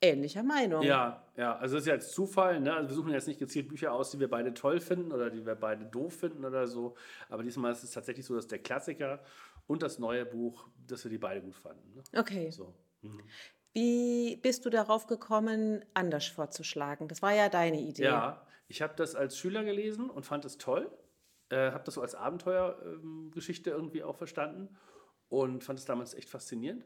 ähnlicher 0.00 0.42
Meinung. 0.42 0.82
Ja, 0.82 1.24
ja, 1.36 1.56
also 1.56 1.76
das 1.76 1.82
ist 1.82 1.88
ja 1.88 1.94
jetzt 1.94 2.12
Zufall. 2.12 2.60
Ne? 2.60 2.74
Also 2.74 2.90
wir 2.90 2.96
suchen 2.96 3.12
jetzt 3.12 3.28
nicht 3.28 3.38
gezielt 3.38 3.68
Bücher 3.68 3.92
aus, 3.92 4.10
die 4.10 4.20
wir 4.20 4.28
beide 4.28 4.54
toll 4.54 4.80
finden 4.80 5.12
oder 5.12 5.30
die 5.30 5.44
wir 5.44 5.54
beide 5.54 5.84
doof 5.84 6.14
finden 6.14 6.44
oder 6.44 6.66
so. 6.66 6.96
Aber 7.28 7.42
diesmal 7.42 7.72
ist 7.72 7.82
es 7.82 7.92
tatsächlich 7.92 8.26
so, 8.26 8.34
dass 8.34 8.46
der 8.46 8.58
Klassiker 8.58 9.20
und 9.66 9.82
das 9.82 9.98
neue 9.98 10.24
Buch, 10.24 10.68
dass 10.86 11.04
wir 11.04 11.10
die 11.10 11.18
beide 11.18 11.40
gut 11.40 11.56
fanden. 11.56 11.94
Ne? 11.94 12.02
Okay. 12.18 12.50
So. 12.50 12.74
Mhm. 13.02 13.22
Wie 13.72 14.36
bist 14.36 14.64
du 14.64 14.70
darauf 14.70 15.06
gekommen, 15.06 15.84
anders 15.92 16.26
vorzuschlagen? 16.26 17.08
Das 17.08 17.20
war 17.20 17.34
ja 17.34 17.48
deine 17.48 17.80
Idee. 17.80 18.04
Ja, 18.04 18.46
ich 18.68 18.80
habe 18.80 18.94
das 18.96 19.14
als 19.14 19.36
Schüler 19.36 19.64
gelesen 19.64 20.08
und 20.08 20.24
fand 20.24 20.44
es 20.44 20.56
toll. 20.56 20.90
Äh, 21.50 21.72
habe 21.72 21.84
das 21.84 21.94
so 21.94 22.00
als 22.00 22.14
Abenteuergeschichte 22.14 23.70
ähm, 23.70 23.76
irgendwie 23.76 24.02
auch 24.02 24.16
verstanden 24.16 24.76
und 25.28 25.62
fand 25.62 25.78
es 25.78 25.84
damals 25.84 26.14
echt 26.14 26.28
faszinierend. 26.28 26.84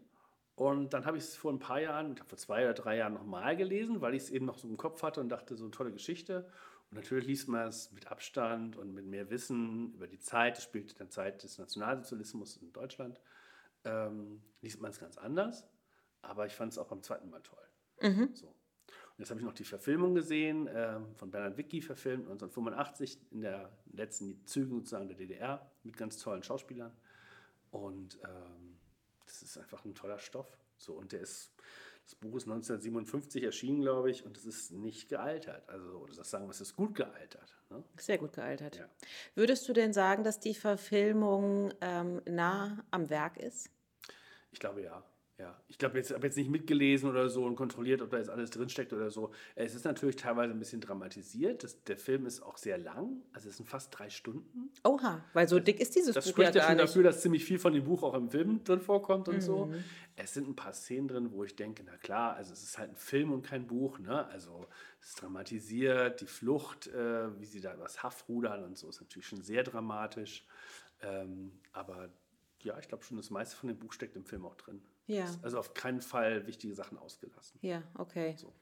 Und 0.60 0.92
dann 0.92 1.06
habe 1.06 1.16
ich 1.16 1.24
es 1.24 1.36
vor 1.36 1.50
ein 1.50 1.58
paar 1.58 1.80
Jahren, 1.80 2.18
vor 2.18 2.36
zwei 2.36 2.64
oder 2.64 2.74
drei 2.74 2.98
Jahren 2.98 3.14
nochmal 3.14 3.56
gelesen, 3.56 4.02
weil 4.02 4.14
ich 4.14 4.24
es 4.24 4.30
eben 4.30 4.44
noch 4.44 4.58
so 4.58 4.68
im 4.68 4.76
Kopf 4.76 5.02
hatte 5.02 5.18
und 5.22 5.30
dachte, 5.30 5.56
so 5.56 5.64
eine 5.64 5.70
tolle 5.70 5.90
Geschichte. 5.90 6.46
Und 6.90 6.96
natürlich 6.96 7.26
liest 7.26 7.48
man 7.48 7.68
es 7.68 7.90
mit 7.92 8.08
Abstand 8.08 8.76
und 8.76 8.92
mit 8.92 9.06
mehr 9.06 9.30
Wissen 9.30 9.94
über 9.94 10.06
die 10.06 10.18
Zeit. 10.18 10.58
Es 10.58 10.64
spielt 10.64 10.92
in 10.92 10.98
der 10.98 11.08
Zeit 11.08 11.42
des 11.44 11.56
Nationalsozialismus 11.56 12.58
in 12.58 12.74
Deutschland. 12.74 13.22
Ähm, 13.84 14.42
liest 14.60 14.82
man 14.82 14.90
es 14.90 15.00
ganz 15.00 15.16
anders. 15.16 15.66
Aber 16.20 16.44
ich 16.44 16.54
fand 16.54 16.72
es 16.72 16.78
auch 16.78 16.88
beim 16.88 17.02
zweiten 17.02 17.30
Mal 17.30 17.40
toll. 17.40 17.66
Mhm. 18.02 18.28
So. 18.34 18.48
Und 18.48 18.54
jetzt 19.16 19.30
habe 19.30 19.40
ich 19.40 19.46
noch 19.46 19.54
die 19.54 19.64
Verfilmung 19.64 20.14
gesehen, 20.14 20.66
äh, 20.66 21.00
von 21.14 21.30
Bernhard 21.30 21.56
Wicki 21.56 21.80
verfilmt, 21.80 22.24
1985, 22.24 23.18
in 23.30 23.40
der 23.40 23.72
letzten 23.94 24.44
Zügen 24.44 24.76
sozusagen 24.76 25.08
der 25.08 25.16
DDR, 25.16 25.70
mit 25.84 25.96
ganz 25.96 26.18
tollen 26.18 26.42
Schauspielern. 26.42 26.92
Und 27.70 28.18
ähm, 28.24 28.79
das 29.30 29.42
ist 29.42 29.58
einfach 29.58 29.84
ein 29.84 29.94
toller 29.94 30.18
Stoff. 30.18 30.58
So, 30.76 30.94
und 30.94 31.12
der 31.12 31.20
ist, 31.20 31.52
das 32.04 32.14
Buch 32.14 32.36
ist 32.36 32.44
1957 32.44 33.42
erschienen, 33.42 33.82
glaube 33.82 34.10
ich, 34.10 34.24
und 34.24 34.36
es 34.36 34.44
ist 34.44 34.72
nicht 34.72 35.08
gealtert. 35.08 35.68
Also, 35.68 36.06
das 36.16 36.30
sagen 36.30 36.46
wir, 36.46 36.50
es 36.50 36.60
ist 36.60 36.74
gut 36.74 36.94
gealtert. 36.94 37.56
Ne? 37.68 37.84
Sehr 37.96 38.18
gut 38.18 38.32
gealtert. 38.32 38.76
Ja. 38.76 38.88
Würdest 39.34 39.68
du 39.68 39.72
denn 39.72 39.92
sagen, 39.92 40.24
dass 40.24 40.40
die 40.40 40.54
Verfilmung 40.54 41.72
ähm, 41.80 42.22
nah 42.26 42.84
am 42.90 43.10
Werk 43.10 43.36
ist? 43.36 43.70
Ich 44.52 44.58
glaube 44.58 44.82
ja. 44.82 45.04
Ja, 45.40 45.58
ich 45.68 45.78
glaube, 45.78 45.98
ich 45.98 46.10
habe 46.10 46.26
jetzt 46.26 46.36
nicht 46.36 46.50
mitgelesen 46.50 47.08
oder 47.08 47.30
so 47.30 47.46
und 47.46 47.56
kontrolliert, 47.56 48.02
ob 48.02 48.10
da 48.10 48.18
jetzt 48.18 48.28
alles 48.28 48.50
drinsteckt 48.50 48.92
oder 48.92 49.10
so. 49.10 49.30
Es 49.54 49.74
ist 49.74 49.86
natürlich 49.86 50.16
teilweise 50.16 50.52
ein 50.52 50.58
bisschen 50.58 50.82
dramatisiert. 50.82 51.64
Das, 51.64 51.82
der 51.84 51.96
Film 51.96 52.26
ist 52.26 52.42
auch 52.42 52.58
sehr 52.58 52.76
lang, 52.76 53.22
also 53.32 53.48
es 53.48 53.56
sind 53.56 53.66
fast 53.66 53.98
drei 53.98 54.10
Stunden. 54.10 54.70
Oha, 54.84 55.24
weil 55.32 55.48
so 55.48 55.58
dick 55.58 55.80
ist 55.80 55.96
dieses 55.96 56.14
das 56.14 56.26
Buch 56.26 56.32
spricht 56.32 56.54
ja 56.54 56.64
schon 56.64 56.76
dafür, 56.76 57.04
dass 57.04 57.22
ziemlich 57.22 57.42
viel 57.42 57.58
von 57.58 57.72
dem 57.72 57.84
Buch 57.84 58.02
auch 58.02 58.12
im 58.12 58.28
Film 58.28 58.62
drin 58.64 58.82
vorkommt 58.82 59.28
und 59.28 59.36
mhm. 59.36 59.40
so. 59.40 59.72
Es 60.16 60.34
sind 60.34 60.46
ein 60.46 60.56
paar 60.56 60.74
Szenen 60.74 61.08
drin, 61.08 61.32
wo 61.32 61.42
ich 61.42 61.56
denke, 61.56 61.84
na 61.86 61.96
klar, 61.96 62.34
also 62.34 62.52
es 62.52 62.62
ist 62.62 62.76
halt 62.76 62.90
ein 62.90 62.96
Film 62.96 63.32
und 63.32 63.40
kein 63.40 63.66
Buch, 63.66 63.98
ne? 63.98 64.26
Also 64.26 64.66
es 65.00 65.08
ist 65.08 65.22
dramatisiert, 65.22 66.20
die 66.20 66.26
Flucht, 66.26 66.88
äh, 66.88 67.40
wie 67.40 67.46
sie 67.46 67.62
da 67.62 67.72
übers 67.72 68.02
Haff 68.02 68.28
rudern 68.28 68.62
und 68.64 68.76
so, 68.76 68.90
ist 68.90 69.00
natürlich 69.00 69.26
schon 69.26 69.40
sehr 69.40 69.62
dramatisch. 69.62 70.44
Ähm, 71.00 71.52
aber 71.72 72.10
ja, 72.62 72.78
ich 72.78 72.88
glaube 72.88 73.04
schon, 73.04 73.16
das 73.16 73.30
meiste 73.30 73.56
von 73.56 73.68
dem 73.68 73.78
Buch 73.78 73.94
steckt 73.94 74.16
im 74.16 74.24
Film 74.26 74.44
auch 74.44 74.56
drin. 74.56 74.82
Ja. 75.10 75.26
Also 75.42 75.58
auf 75.58 75.74
keinen 75.74 76.00
Fall 76.00 76.46
wichtige 76.46 76.74
Sachen 76.74 76.96
ausgelassen. 76.98 77.58
Ja, 77.62 77.82
okay. 77.98 78.34
So. 78.36 78.52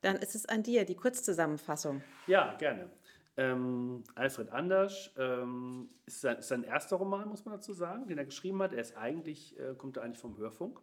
Dann 0.00 0.16
ist 0.16 0.34
es 0.34 0.46
an 0.46 0.62
dir, 0.62 0.84
die 0.84 0.94
Kurzzusammenfassung. 0.94 2.02
Ja, 2.26 2.54
gerne. 2.54 2.90
Ähm, 3.36 4.02
Alfred 4.14 4.50
Anders 4.50 5.12
ähm, 5.16 5.90
ist, 6.06 6.22
sein, 6.22 6.38
ist, 6.38 6.48
sein, 6.48 6.64
erster 6.64 6.96
Roman, 6.96 7.28
muss 7.28 7.44
man 7.44 7.54
dazu 7.54 7.72
sagen, 7.72 8.06
den 8.08 8.18
er 8.18 8.24
geschrieben 8.24 8.60
hat. 8.62 8.72
Er 8.72 8.80
ist 8.80 8.96
eigentlich, 8.96 9.58
äh, 9.58 9.74
kommt 9.76 9.96
er 9.96 10.04
eigentlich 10.04 10.18
vom 10.18 10.36
Hörfunk. 10.38 10.80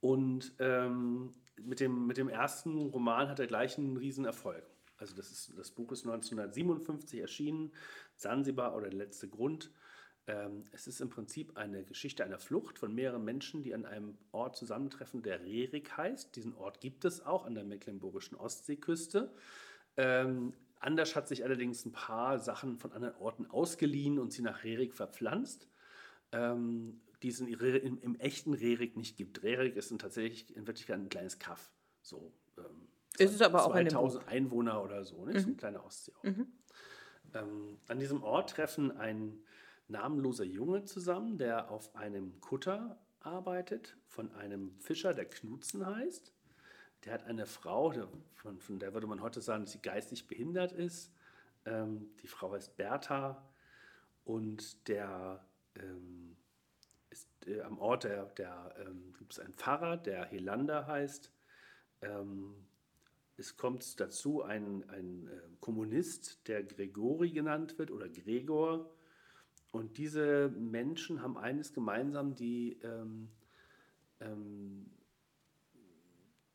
Und 0.00 0.54
ähm, 0.58 1.34
mit, 1.60 1.80
dem, 1.80 2.06
mit 2.06 2.16
dem 2.16 2.28
ersten 2.28 2.86
Roman 2.88 3.28
hat 3.28 3.40
er 3.40 3.46
gleich 3.46 3.78
einen 3.78 3.96
riesen 3.96 4.24
Erfolg. 4.24 4.64
Also 4.96 5.14
das, 5.14 5.30
ist, 5.30 5.56
das 5.56 5.70
Buch 5.70 5.92
ist 5.92 6.04
1957 6.04 7.20
erschienen, 7.20 7.72
Sansibar 8.16 8.74
oder 8.74 8.88
der 8.88 8.98
letzte 8.98 9.28
Grund. 9.28 9.70
Ähm, 10.28 10.66
es 10.70 10.86
ist 10.86 11.00
im 11.00 11.10
Prinzip 11.10 11.56
eine 11.56 11.84
Geschichte 11.84 12.24
einer 12.24 12.38
Flucht 12.38 12.78
von 12.78 12.94
mehreren 12.94 13.24
Menschen, 13.24 13.62
die 13.62 13.74
an 13.74 13.84
einem 13.84 14.16
Ort 14.30 14.56
zusammentreffen, 14.56 15.22
der 15.22 15.42
Rerik 15.42 15.96
heißt. 15.96 16.36
Diesen 16.36 16.54
Ort 16.54 16.80
gibt 16.80 17.04
es 17.04 17.26
auch 17.26 17.44
an 17.44 17.56
der 17.56 17.64
mecklenburgischen 17.64 18.36
Ostseeküste. 18.36 19.32
Ähm, 19.96 20.52
Anders 20.80 21.16
hat 21.16 21.28
sich 21.28 21.44
allerdings 21.44 21.84
ein 21.84 21.92
paar 21.92 22.38
Sachen 22.38 22.78
von 22.78 22.92
anderen 22.92 23.16
Orten 23.16 23.46
ausgeliehen 23.46 24.18
und 24.18 24.32
sie 24.32 24.42
nach 24.42 24.64
Rerik 24.64 24.94
verpflanzt, 24.94 25.68
ähm, 26.32 27.00
die 27.22 27.28
es 27.28 27.40
in, 27.40 27.48
im, 27.48 27.98
im, 28.00 28.14
echten 28.16 28.54
Rerik 28.54 28.96
nicht 28.96 29.16
gibt. 29.16 29.42
Rerik 29.42 29.76
ist 29.76 29.96
tatsächlich 29.98 30.54
in 30.56 30.66
Wirklichkeit 30.66 30.98
ein 30.98 31.08
kleines 31.08 31.38
Kaff. 31.38 31.72
So, 32.00 32.32
ähm, 32.56 32.88
ist 33.18 33.34
es 33.34 33.42
aber 33.42 33.64
auch 33.64 33.72
2000 33.72 34.28
Einwohner 34.28 34.82
oder 34.82 35.04
so, 35.04 35.24
ne? 35.24 35.32
Mhm. 35.32 35.38
so 35.40 35.48
ein 35.48 35.56
kleiner 35.56 35.84
Ostseeort. 35.84 36.24
Mhm. 36.24 36.46
Ähm, 37.34 37.78
an 37.88 37.98
diesem 37.98 38.22
Ort 38.22 38.50
treffen 38.50 38.96
ein 38.96 39.42
namenloser 39.88 40.44
Junge 40.44 40.84
zusammen, 40.84 41.38
der 41.38 41.70
auf 41.70 41.94
einem 41.96 42.40
Kutter 42.40 42.98
arbeitet, 43.20 43.96
von 44.06 44.30
einem 44.32 44.78
Fischer, 44.78 45.14
der 45.14 45.24
Knutzen 45.24 45.84
heißt. 45.84 46.32
Der 47.04 47.14
hat 47.14 47.24
eine 47.24 47.46
Frau, 47.46 47.92
von, 48.34 48.58
von, 48.60 48.78
der 48.78 48.92
würde 48.94 49.06
man 49.06 49.22
heute 49.22 49.40
sagen, 49.40 49.64
dass 49.64 49.72
sie 49.72 49.82
geistig 49.82 50.26
behindert 50.26 50.72
ist. 50.72 51.12
Ähm, 51.64 52.10
die 52.22 52.26
Frau 52.26 52.52
heißt 52.52 52.76
Bertha 52.76 53.42
und 54.24 54.88
der 54.88 55.44
ähm, 55.76 56.36
ist 57.10 57.28
äh, 57.46 57.62
am 57.62 57.78
Ort, 57.78 58.04
der, 58.04 58.26
der 58.26 58.74
ähm, 58.86 59.14
gibt 59.18 59.32
es 59.32 59.38
einen 59.38 59.54
Pfarrer, 59.54 59.96
der 59.96 60.26
Helander 60.26 60.86
heißt. 60.86 61.32
Ähm, 62.02 62.66
es 63.36 63.56
kommt 63.56 64.00
dazu 64.00 64.42
ein, 64.42 64.88
ein 64.90 65.28
äh, 65.28 65.40
Kommunist, 65.60 66.46
der 66.48 66.64
Gregori 66.64 67.30
genannt 67.30 67.78
wird 67.78 67.90
oder 67.90 68.08
Gregor 68.08 68.90
und 69.70 69.98
diese 69.98 70.48
Menschen 70.48 71.22
haben 71.22 71.36
eines 71.36 71.72
gemeinsam, 71.72 72.34
die, 72.34 72.78
ähm, 72.82 73.28
ähm, 74.20 74.90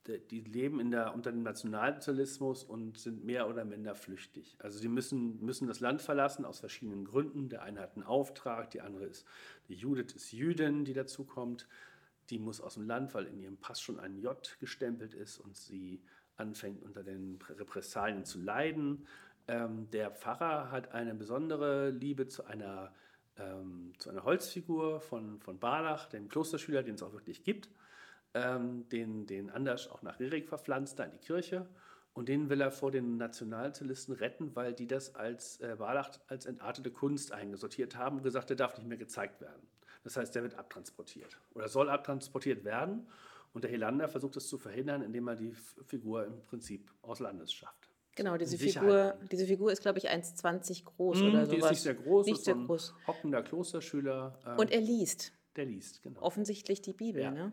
die 0.07 0.41
leben 0.41 0.79
in 0.79 0.91
der, 0.91 1.13
unter 1.13 1.31
dem 1.31 1.43
Nationalsozialismus 1.43 2.63
und 2.63 2.97
sind 2.97 3.23
mehr 3.23 3.47
oder 3.47 3.63
minder 3.63 3.95
flüchtig. 3.95 4.57
Also 4.59 4.79
sie 4.79 4.89
müssen, 4.89 5.39
müssen 5.45 5.67
das 5.67 5.79
Land 5.79 6.01
verlassen 6.01 6.43
aus 6.43 6.59
verschiedenen 6.59 7.05
Gründen. 7.05 7.49
Der 7.49 7.61
eine 7.61 7.79
hat 7.79 7.95
einen 7.95 8.03
Auftrag, 8.03 8.71
die 8.71 8.81
andere 8.81 9.05
ist, 9.05 9.25
die 9.69 9.75
Judith 9.75 10.13
ist 10.13 10.31
Jüdin, 10.33 10.83
die 10.83 10.93
dazu 10.93 11.23
kommt. 11.23 11.67
Die 12.29 12.39
muss 12.39 12.59
aus 12.59 12.73
dem 12.73 12.85
Land, 12.85 13.13
weil 13.13 13.27
in 13.27 13.39
ihrem 13.39 13.57
Pass 13.57 13.79
schon 13.79 13.99
ein 13.99 14.17
J 14.17 14.57
gestempelt 14.59 15.13
ist 15.13 15.39
und 15.39 15.55
sie 15.55 16.01
anfängt 16.35 16.81
unter 16.81 17.03
den 17.03 17.39
Repressalien 17.49 18.25
zu 18.25 18.39
leiden. 18.39 19.07
Ähm, 19.47 19.89
der 19.91 20.11
Pfarrer 20.11 20.71
hat 20.71 20.93
eine 20.93 21.13
besondere 21.15 21.89
Liebe 21.91 22.27
zu 22.27 22.45
einer, 22.45 22.93
ähm, 23.37 23.93
zu 23.97 24.09
einer 24.09 24.23
Holzfigur 24.23 24.99
von, 25.01 25.39
von 25.39 25.59
Barlach, 25.59 26.07
dem 26.07 26.29
Klosterschüler, 26.29 26.83
den 26.83 26.95
es 26.95 27.03
auch 27.03 27.13
wirklich 27.13 27.43
gibt, 27.43 27.69
ähm, 28.33 28.87
den, 28.89 29.25
den 29.25 29.49
Anders 29.49 29.87
auch 29.87 30.01
nach 30.01 30.19
Rerik 30.19 30.47
verpflanzt, 30.47 30.99
da 30.99 31.03
in 31.03 31.11
die 31.11 31.17
Kirche. 31.19 31.67
Und 32.13 32.29
den 32.29 32.49
will 32.49 32.61
er 32.61 32.71
vor 32.71 32.91
den 32.91 33.17
Nationalsozialisten 33.17 34.13
retten, 34.13 34.55
weil 34.55 34.73
die 34.73 34.85
das 34.85 35.15
als 35.15 35.59
äh, 35.61 35.75
Barlach 35.77 36.11
als 36.27 36.45
entartete 36.45 36.91
Kunst 36.91 37.31
eingesortiert 37.31 37.95
haben 37.95 38.17
und 38.17 38.23
gesagt, 38.23 38.49
der 38.49 38.57
darf 38.57 38.77
nicht 38.77 38.87
mehr 38.87 38.99
gezeigt 38.99 39.41
werden. 39.41 39.67
Das 40.03 40.17
heißt, 40.17 40.35
der 40.35 40.43
wird 40.43 40.55
abtransportiert 40.55 41.39
oder 41.53 41.67
soll 41.67 41.89
abtransportiert 41.89 42.63
werden. 42.63 43.07
Und 43.53 43.63
der 43.63 43.71
Helander 43.71 44.09
versucht 44.09 44.35
es 44.35 44.47
zu 44.47 44.57
verhindern, 44.57 45.01
indem 45.01 45.27
er 45.27 45.35
die 45.35 45.53
Figur 45.85 46.25
im 46.25 46.41
Prinzip 46.43 46.91
aus 47.03 47.19
Landes 47.19 47.53
schafft. 47.53 47.92
Genau, 48.15 48.37
diese 48.37 48.57
Sicherheit 48.57 49.13
Figur, 49.13 49.27
diese 49.31 49.45
Figur 49.47 49.71
ist, 49.71 49.81
glaube 49.81 49.97
ich, 49.99 50.09
1,20 50.09 50.83
groß 50.85 51.21
Mhm, 51.21 51.27
oder 51.29 51.47
die 51.47 51.55
sowas. 51.57 51.63
ist 51.65 51.69
nicht 51.71 51.81
sehr 51.81 51.93
groß, 51.95 52.25
Nicht 52.27 52.37
ist 52.39 52.45
sehr 52.45 52.53
so 52.55 52.59
ein 52.59 52.65
groß. 52.67 52.93
hockender 53.07 53.41
Klosterschüler, 53.43 54.39
ähm, 54.45 54.59
Und 54.59 54.71
er 54.71 54.81
liest 54.81 55.33
der 55.55 55.65
liest, 55.65 56.01
genau. 56.01 56.19
offensichtlich 56.21 56.81
die 56.81 56.93
Bibel, 56.93 57.21
Ja. 57.21 57.29
ne? 57.31 57.51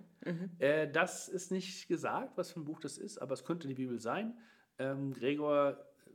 Äh, 0.59 0.91
das 0.91 1.29
ist 1.29 1.51
nicht 1.51 1.87
gesagt, 1.89 2.37
was 2.39 2.51
für 2.51 2.61
ein 2.61 2.65
Buch 2.65 2.81
das 2.81 2.97
ist, 2.97 3.19
aber 3.19 3.35
es 3.35 3.45
könnte 3.45 3.69
die 3.69 3.75
Bibel 3.75 3.99
sein. 4.01 4.39
Ähm, 4.79 5.13
Gregor 5.13 5.77
äh, 6.07 6.11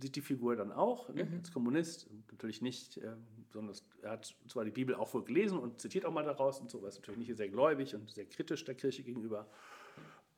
sieht 0.00 0.14
die 0.14 0.20
Figur 0.20 0.54
dann 0.54 0.70
auch 0.70 1.08
ne, 1.08 1.26
als 1.36 1.50
Kommunist, 1.52 2.08
natürlich 2.30 2.62
nicht, 2.62 2.98
ähm, 2.98 3.26
sondern 3.52 3.74
er 4.02 4.10
hat 4.12 4.32
zwar 4.46 4.64
die 4.64 4.70
Bibel 4.70 4.94
auch 4.94 5.12
wohl 5.12 5.24
gelesen 5.24 5.58
und 5.58 5.80
zitiert 5.80 6.04
auch 6.04 6.12
mal 6.12 6.22
daraus 6.24 6.60
und 6.60 6.70
so, 6.70 6.78
aber 6.78 6.86
ist 6.88 6.98
natürlich 6.98 7.18
nicht 7.18 7.36
sehr 7.36 7.48
gläubig 7.48 7.96
und 7.96 8.08
sehr 8.12 8.26
kritisch 8.26 8.64
der 8.64 8.76
Kirche 8.76 9.02
gegenüber. 9.02 9.48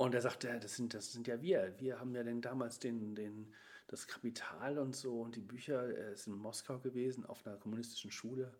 Und 0.00 0.14
er 0.14 0.23
sagt, 0.23 0.45
ja, 0.45 0.59
das 0.59 0.76
sind, 0.76 0.95
das 0.95 1.12
sind 1.12 1.28
ja 1.28 1.42
wir. 1.42 1.75
Wir 1.76 2.00
haben 2.00 2.14
ja 2.14 2.23
denn 2.23 2.40
damals 2.40 2.78
den, 2.78 3.14
den, 3.14 3.52
das 3.87 4.09
Kapital 4.09 4.78
und 4.78 4.97
so 4.97 5.21
und 5.21 5.37
die 5.37 5.42
Bücher. 5.42 5.95
Er 5.95 6.12
ist 6.12 6.26
in 6.26 6.33
Moskau 6.33 6.78
gewesen, 6.78 7.26
auf 7.26 7.47
einer 7.47 7.59
kommunistischen 7.59 8.11
Schule, 8.11 8.50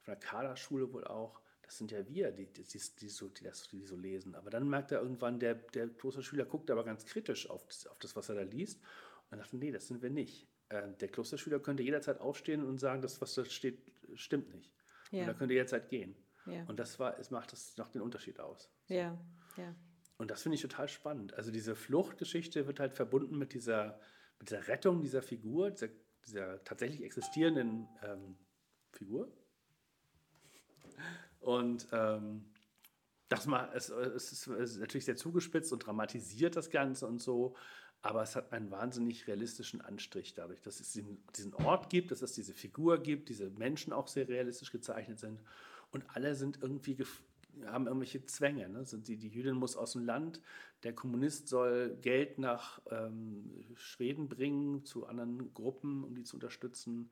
auf 0.00 0.08
einer 0.08 0.16
Kaderschule 0.16 0.90
wohl 0.94 1.04
auch. 1.04 1.42
Das 1.60 1.76
sind 1.76 1.90
ja 1.90 2.08
wir, 2.08 2.32
die, 2.32 2.46
die, 2.46 2.62
die, 2.62 2.80
die, 2.98 3.08
so, 3.10 3.28
die, 3.28 3.44
das, 3.44 3.68
die 3.68 3.84
so 3.84 3.94
lesen. 3.94 4.34
Aber 4.34 4.48
dann 4.48 4.66
merkt 4.70 4.90
er 4.90 5.02
irgendwann, 5.02 5.38
der, 5.38 5.56
der 5.56 5.86
Klosterschüler 5.88 6.46
guckt 6.46 6.70
aber 6.70 6.82
ganz 6.82 7.04
kritisch 7.04 7.50
auf 7.50 7.66
das, 7.66 7.86
auf 7.88 7.98
das, 7.98 8.16
was 8.16 8.30
er 8.30 8.36
da 8.36 8.42
liest. 8.44 8.80
Und 9.30 9.36
dachte, 9.36 9.58
nee, 9.58 9.72
das 9.72 9.88
sind 9.88 10.00
wir 10.00 10.08
nicht. 10.08 10.48
Äh, 10.70 10.88
der 10.98 11.08
Klosterschüler 11.08 11.60
könnte 11.60 11.82
jederzeit 11.82 12.22
aufstehen 12.22 12.64
und 12.64 12.78
sagen, 12.78 13.02
das, 13.02 13.20
was 13.20 13.34
da 13.34 13.44
steht, 13.44 13.92
stimmt 14.14 14.54
nicht. 14.54 14.72
Ja. 15.10 15.24
Und 15.24 15.28
er 15.28 15.34
könnte 15.34 15.52
jederzeit 15.52 15.90
gehen. 15.90 16.16
Ja. 16.46 16.64
Und 16.68 16.80
das 16.80 16.98
war, 16.98 17.18
es 17.18 17.30
macht, 17.30 17.52
das 17.52 17.76
macht 17.76 17.94
den 17.94 18.00
Unterschied 18.00 18.40
aus. 18.40 18.70
Ja, 18.88 19.18
ja. 19.58 19.74
Und 20.18 20.30
das 20.30 20.42
finde 20.42 20.56
ich 20.56 20.62
total 20.62 20.88
spannend. 20.88 21.34
Also 21.34 21.50
diese 21.50 21.74
Fluchtgeschichte 21.74 22.66
wird 22.66 22.80
halt 22.80 22.94
verbunden 22.94 23.38
mit 23.38 23.52
dieser, 23.52 24.00
mit 24.38 24.48
dieser 24.48 24.66
Rettung 24.68 25.02
dieser 25.02 25.22
Figur, 25.22 25.70
dieser, 25.70 25.88
dieser 26.26 26.64
tatsächlich 26.64 27.02
existierenden 27.02 27.88
ähm, 28.02 28.36
Figur. 28.92 29.30
Und 31.40 31.86
ähm, 31.92 32.46
das 33.28 33.46
mal, 33.46 33.70
es, 33.74 33.88
es, 33.88 34.32
ist, 34.32 34.46
es 34.46 34.70
ist 34.72 34.78
natürlich 34.78 35.04
sehr 35.04 35.16
zugespitzt 35.16 35.72
und 35.72 35.86
dramatisiert 35.86 36.56
das 36.56 36.70
Ganze 36.70 37.06
und 37.06 37.20
so, 37.20 37.54
aber 38.02 38.22
es 38.22 38.36
hat 38.36 38.52
einen 38.52 38.70
wahnsinnig 38.70 39.26
realistischen 39.26 39.80
Anstrich 39.80 40.34
dadurch, 40.34 40.62
dass 40.62 40.80
es 40.80 40.92
diesen, 40.92 41.54
Ort 41.54 41.90
gibt, 41.90 42.10
dass 42.10 42.22
es 42.22 42.32
diese 42.32 42.54
Figur 42.54 43.02
gibt, 43.02 43.28
diese 43.28 43.50
Menschen 43.50 43.92
auch 43.92 44.06
sehr 44.06 44.28
realistisch 44.28 44.70
gezeichnet 44.70 45.18
sind 45.18 45.40
und 45.90 46.04
alle 46.14 46.34
sind 46.34 46.62
irgendwie 46.62 46.96
haben 47.64 47.86
irgendwelche 47.86 48.24
Zwänge. 48.26 48.68
Ne? 48.68 48.84
Sind 48.84 49.08
die, 49.08 49.16
die 49.16 49.28
Jüdin 49.28 49.54
muss 49.54 49.76
aus 49.76 49.92
dem 49.92 50.04
Land, 50.04 50.40
der 50.82 50.94
Kommunist 50.94 51.48
soll 51.48 51.96
Geld 52.00 52.38
nach 52.38 52.80
ähm, 52.90 53.64
Schweden 53.74 54.28
bringen 54.28 54.84
zu 54.84 55.06
anderen 55.06 55.52
Gruppen, 55.54 56.04
um 56.04 56.14
die 56.14 56.24
zu 56.24 56.36
unterstützen. 56.36 57.10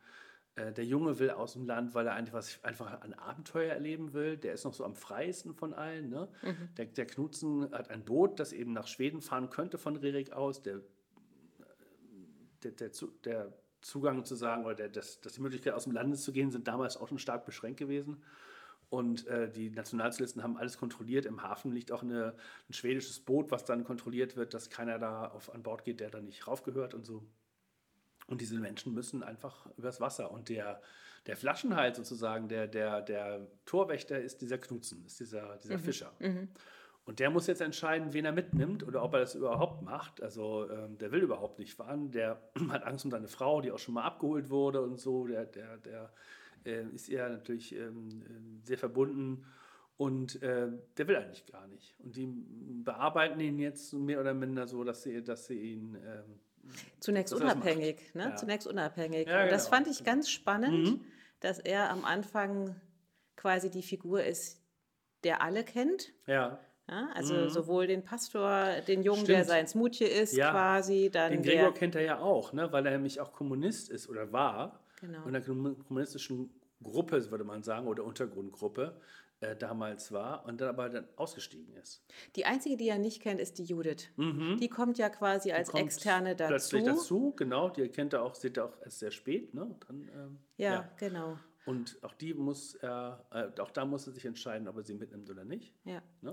Äh, 0.54 0.72
Der 0.72 0.84
Junge 0.84 1.18
will 1.18 1.30
aus 1.30 1.54
dem 1.54 1.66
Land, 1.66 1.94
weil 1.94 2.06
er 2.06 2.14
einfach, 2.14 2.34
was, 2.34 2.62
einfach 2.62 3.00
ein 3.00 3.14
Abenteuer 3.14 3.72
erleben 3.72 4.12
will. 4.12 4.36
Der 4.36 4.52
ist 4.54 4.64
noch 4.64 4.74
so 4.74 4.84
am 4.84 4.94
freiesten 4.94 5.54
von 5.54 5.72
allen. 5.72 6.10
Ne? 6.10 6.28
Der, 6.76 6.86
der 6.86 7.06
Knutzen 7.06 7.70
hat 7.72 7.90
ein 7.90 8.04
Boot, 8.04 8.38
das 8.38 8.52
eben 8.52 8.72
nach 8.72 8.86
Schweden 8.86 9.20
fahren 9.22 9.50
könnte 9.50 9.78
von 9.78 9.96
Rerik 9.96 10.32
aus. 10.32 10.62
Der, 10.62 10.80
der, 12.62 12.72
der, 12.72 12.90
der 13.24 13.52
Zugang 13.80 14.24
zu 14.24 14.34
sagen 14.34 14.64
oder 14.64 14.74
der, 14.74 14.88
das, 14.88 15.20
das 15.20 15.34
die 15.34 15.40
Möglichkeit 15.40 15.74
aus 15.74 15.84
dem 15.84 15.92
Landes 15.92 16.22
zu 16.22 16.32
gehen, 16.32 16.50
sind 16.50 16.68
damals 16.68 16.96
auch 16.96 17.08
schon 17.08 17.18
stark 17.18 17.44
beschränkt 17.44 17.78
gewesen. 17.78 18.22
Und 18.88 19.26
äh, 19.26 19.50
die 19.50 19.70
Nationalsozialisten 19.70 20.42
haben 20.42 20.56
alles 20.56 20.78
kontrolliert. 20.78 21.26
Im 21.26 21.42
Hafen 21.42 21.72
liegt 21.72 21.92
auch 21.92 22.02
eine, 22.02 22.34
ein 22.68 22.72
schwedisches 22.72 23.20
Boot, 23.20 23.50
was 23.50 23.64
dann 23.64 23.84
kontrolliert 23.84 24.36
wird, 24.36 24.54
dass 24.54 24.70
keiner 24.70 24.98
da 24.98 25.28
auf, 25.28 25.52
an 25.52 25.62
Bord 25.62 25.84
geht, 25.84 26.00
der 26.00 26.10
da 26.10 26.20
nicht 26.20 26.46
raufgehört 26.46 26.94
und 26.94 27.04
so. 27.04 27.26
Und 28.26 28.40
diese 28.40 28.58
Menschen 28.58 28.94
müssen 28.94 29.22
einfach 29.22 29.66
übers 29.76 30.00
Wasser. 30.00 30.30
Und 30.30 30.48
der, 30.48 30.80
der 31.26 31.36
Flaschenhals 31.36 31.96
sozusagen, 31.96 32.48
der, 32.48 32.66
der, 32.66 33.02
der 33.02 33.46
Torwächter 33.66 34.20
ist 34.20 34.40
dieser 34.40 34.58
Knutzen, 34.58 35.04
ist 35.04 35.20
dieser, 35.20 35.56
dieser 35.58 35.74
Fischer. 35.78 36.12
Und 37.06 37.18
der 37.20 37.28
muss 37.30 37.46
jetzt 37.46 37.60
entscheiden, 37.60 38.14
wen 38.14 38.24
er 38.24 38.32
mitnimmt 38.32 38.82
oder 38.82 39.02
ob 39.02 39.12
er 39.12 39.20
das 39.20 39.34
überhaupt 39.34 39.82
macht. 39.82 40.22
Also 40.22 40.70
ähm, 40.70 40.96
der 40.96 41.12
will 41.12 41.22
überhaupt 41.22 41.58
nicht 41.58 41.74
fahren. 41.74 42.10
Der 42.12 42.40
hat 42.70 42.84
Angst 42.84 43.04
um 43.04 43.10
seine 43.10 43.28
Frau, 43.28 43.60
die 43.60 43.72
auch 43.72 43.78
schon 43.78 43.94
mal 43.94 44.04
abgeholt 44.04 44.48
wurde 44.48 44.80
und 44.80 44.98
so. 44.98 45.26
Der, 45.26 45.44
der, 45.44 45.76
der 45.78 46.12
äh, 46.64 46.84
ist 46.94 47.08
ihr 47.08 47.28
natürlich 47.28 47.74
ähm, 47.74 48.22
äh, 48.26 48.66
sehr 48.66 48.78
verbunden. 48.78 49.44
Und 49.96 50.42
äh, 50.42 50.68
der 50.98 51.06
will 51.08 51.16
eigentlich 51.16 51.46
gar 51.46 51.68
nicht. 51.68 51.94
Und 52.00 52.16
die 52.16 52.26
bearbeiten 52.26 53.38
ihn 53.38 53.58
jetzt 53.60 53.92
mehr 53.92 54.20
oder 54.20 54.34
minder 54.34 54.66
so, 54.66 54.82
dass 54.82 55.04
sie, 55.04 55.22
dass 55.22 55.46
sie 55.46 55.58
ihn 55.74 55.94
ähm, 55.94 56.40
Zunächst 56.98 57.32
er 57.32 57.40
unabhängig, 57.42 58.14
ne? 58.14 58.24
Ja. 58.30 58.36
Zunächst 58.36 58.66
unabhängig. 58.66 59.28
Ja, 59.28 59.44
Und 59.44 59.52
das 59.52 59.66
genau. 59.66 59.76
fand 59.76 59.86
ich 59.88 60.02
ganz 60.02 60.30
spannend, 60.30 61.00
dass 61.40 61.58
er 61.60 61.90
am 61.90 62.04
Anfang 62.04 62.74
quasi 63.36 63.70
die 63.70 63.82
Figur 63.82 64.24
ist, 64.24 64.60
der 65.24 65.42
alle 65.42 65.62
kennt. 65.62 66.12
ja, 66.26 66.58
Ja? 66.88 67.08
Also 67.14 67.48
sowohl 67.48 67.86
den 67.86 68.02
Pastor, 68.02 68.80
den 68.88 69.02
Jungen, 69.02 69.20
Mhm. 69.20 69.24
Stimmt. 69.24 69.38
der 69.38 69.44
sein 69.44 69.66
Smutje 69.68 70.06
ist, 70.08 70.32
Ja. 70.36 70.50
quasi, 70.50 71.10
dann 71.10 71.32
Den 71.32 71.42
der. 71.42 71.54
Gregor 71.56 71.74
kennt 71.74 71.94
er 71.94 72.02
ja 72.02 72.18
auch, 72.18 72.52
ne? 72.52 72.72
weil 72.72 72.84
er 72.86 72.92
nämlich 72.92 73.20
auch 73.20 73.32
Kommunist 73.32 73.90
ist 73.90 74.08
oder 74.08 74.32
war. 74.32 74.80
Genau. 75.06 75.28
Der 75.28 75.40
kommunistischen 75.42 76.50
Gruppe, 76.82 77.30
würde 77.30 77.44
man 77.44 77.62
sagen, 77.62 77.86
oder 77.86 78.04
Untergrundgruppe 78.04 79.00
äh, 79.40 79.56
damals 79.56 80.12
war 80.12 80.44
und 80.46 80.60
dann 80.60 80.68
aber 80.68 80.88
dann 80.88 81.06
ausgestiegen 81.16 81.74
ist. 81.76 82.04
Die 82.36 82.44
einzige, 82.46 82.76
die 82.76 82.88
er 82.88 82.98
nicht 82.98 83.20
kennt, 83.20 83.40
ist 83.40 83.58
die 83.58 83.64
Judith. 83.64 84.08
Die 84.16 84.68
kommt 84.68 84.96
ja 84.98 85.08
quasi 85.08 85.52
als 85.52 85.72
Mhm. 85.72 85.80
Externe 85.80 86.36
dazu. 86.36 86.48
Plötzlich 86.50 86.84
dazu, 86.84 87.32
genau. 87.36 87.68
Die 87.70 87.88
kennt 87.88 88.12
er 88.12 88.22
auch, 88.22 88.34
sieht 88.34 88.56
er 88.56 88.66
auch 88.66 88.80
erst 88.82 88.98
sehr 89.00 89.10
spät. 89.10 89.52
Ne? 89.54 89.74
Dann, 89.86 90.08
ähm, 90.14 90.38
Ja, 90.56 90.88
genau. 90.98 91.38
Und 91.66 91.98
auch 92.02 92.14
die 92.14 92.34
muss 92.34 92.74
er, 92.76 93.24
äh, 93.30 93.60
auch 93.60 93.70
da 93.70 93.84
muss 93.86 94.06
er 94.06 94.12
sich 94.12 94.24
entscheiden, 94.26 94.68
ob 94.68 94.76
er 94.76 94.82
sie 94.84 94.94
mitnimmt 94.94 95.28
oder 95.30 95.44
nicht. 95.44 95.74
Ja. 95.84 96.02
Ne? 96.20 96.32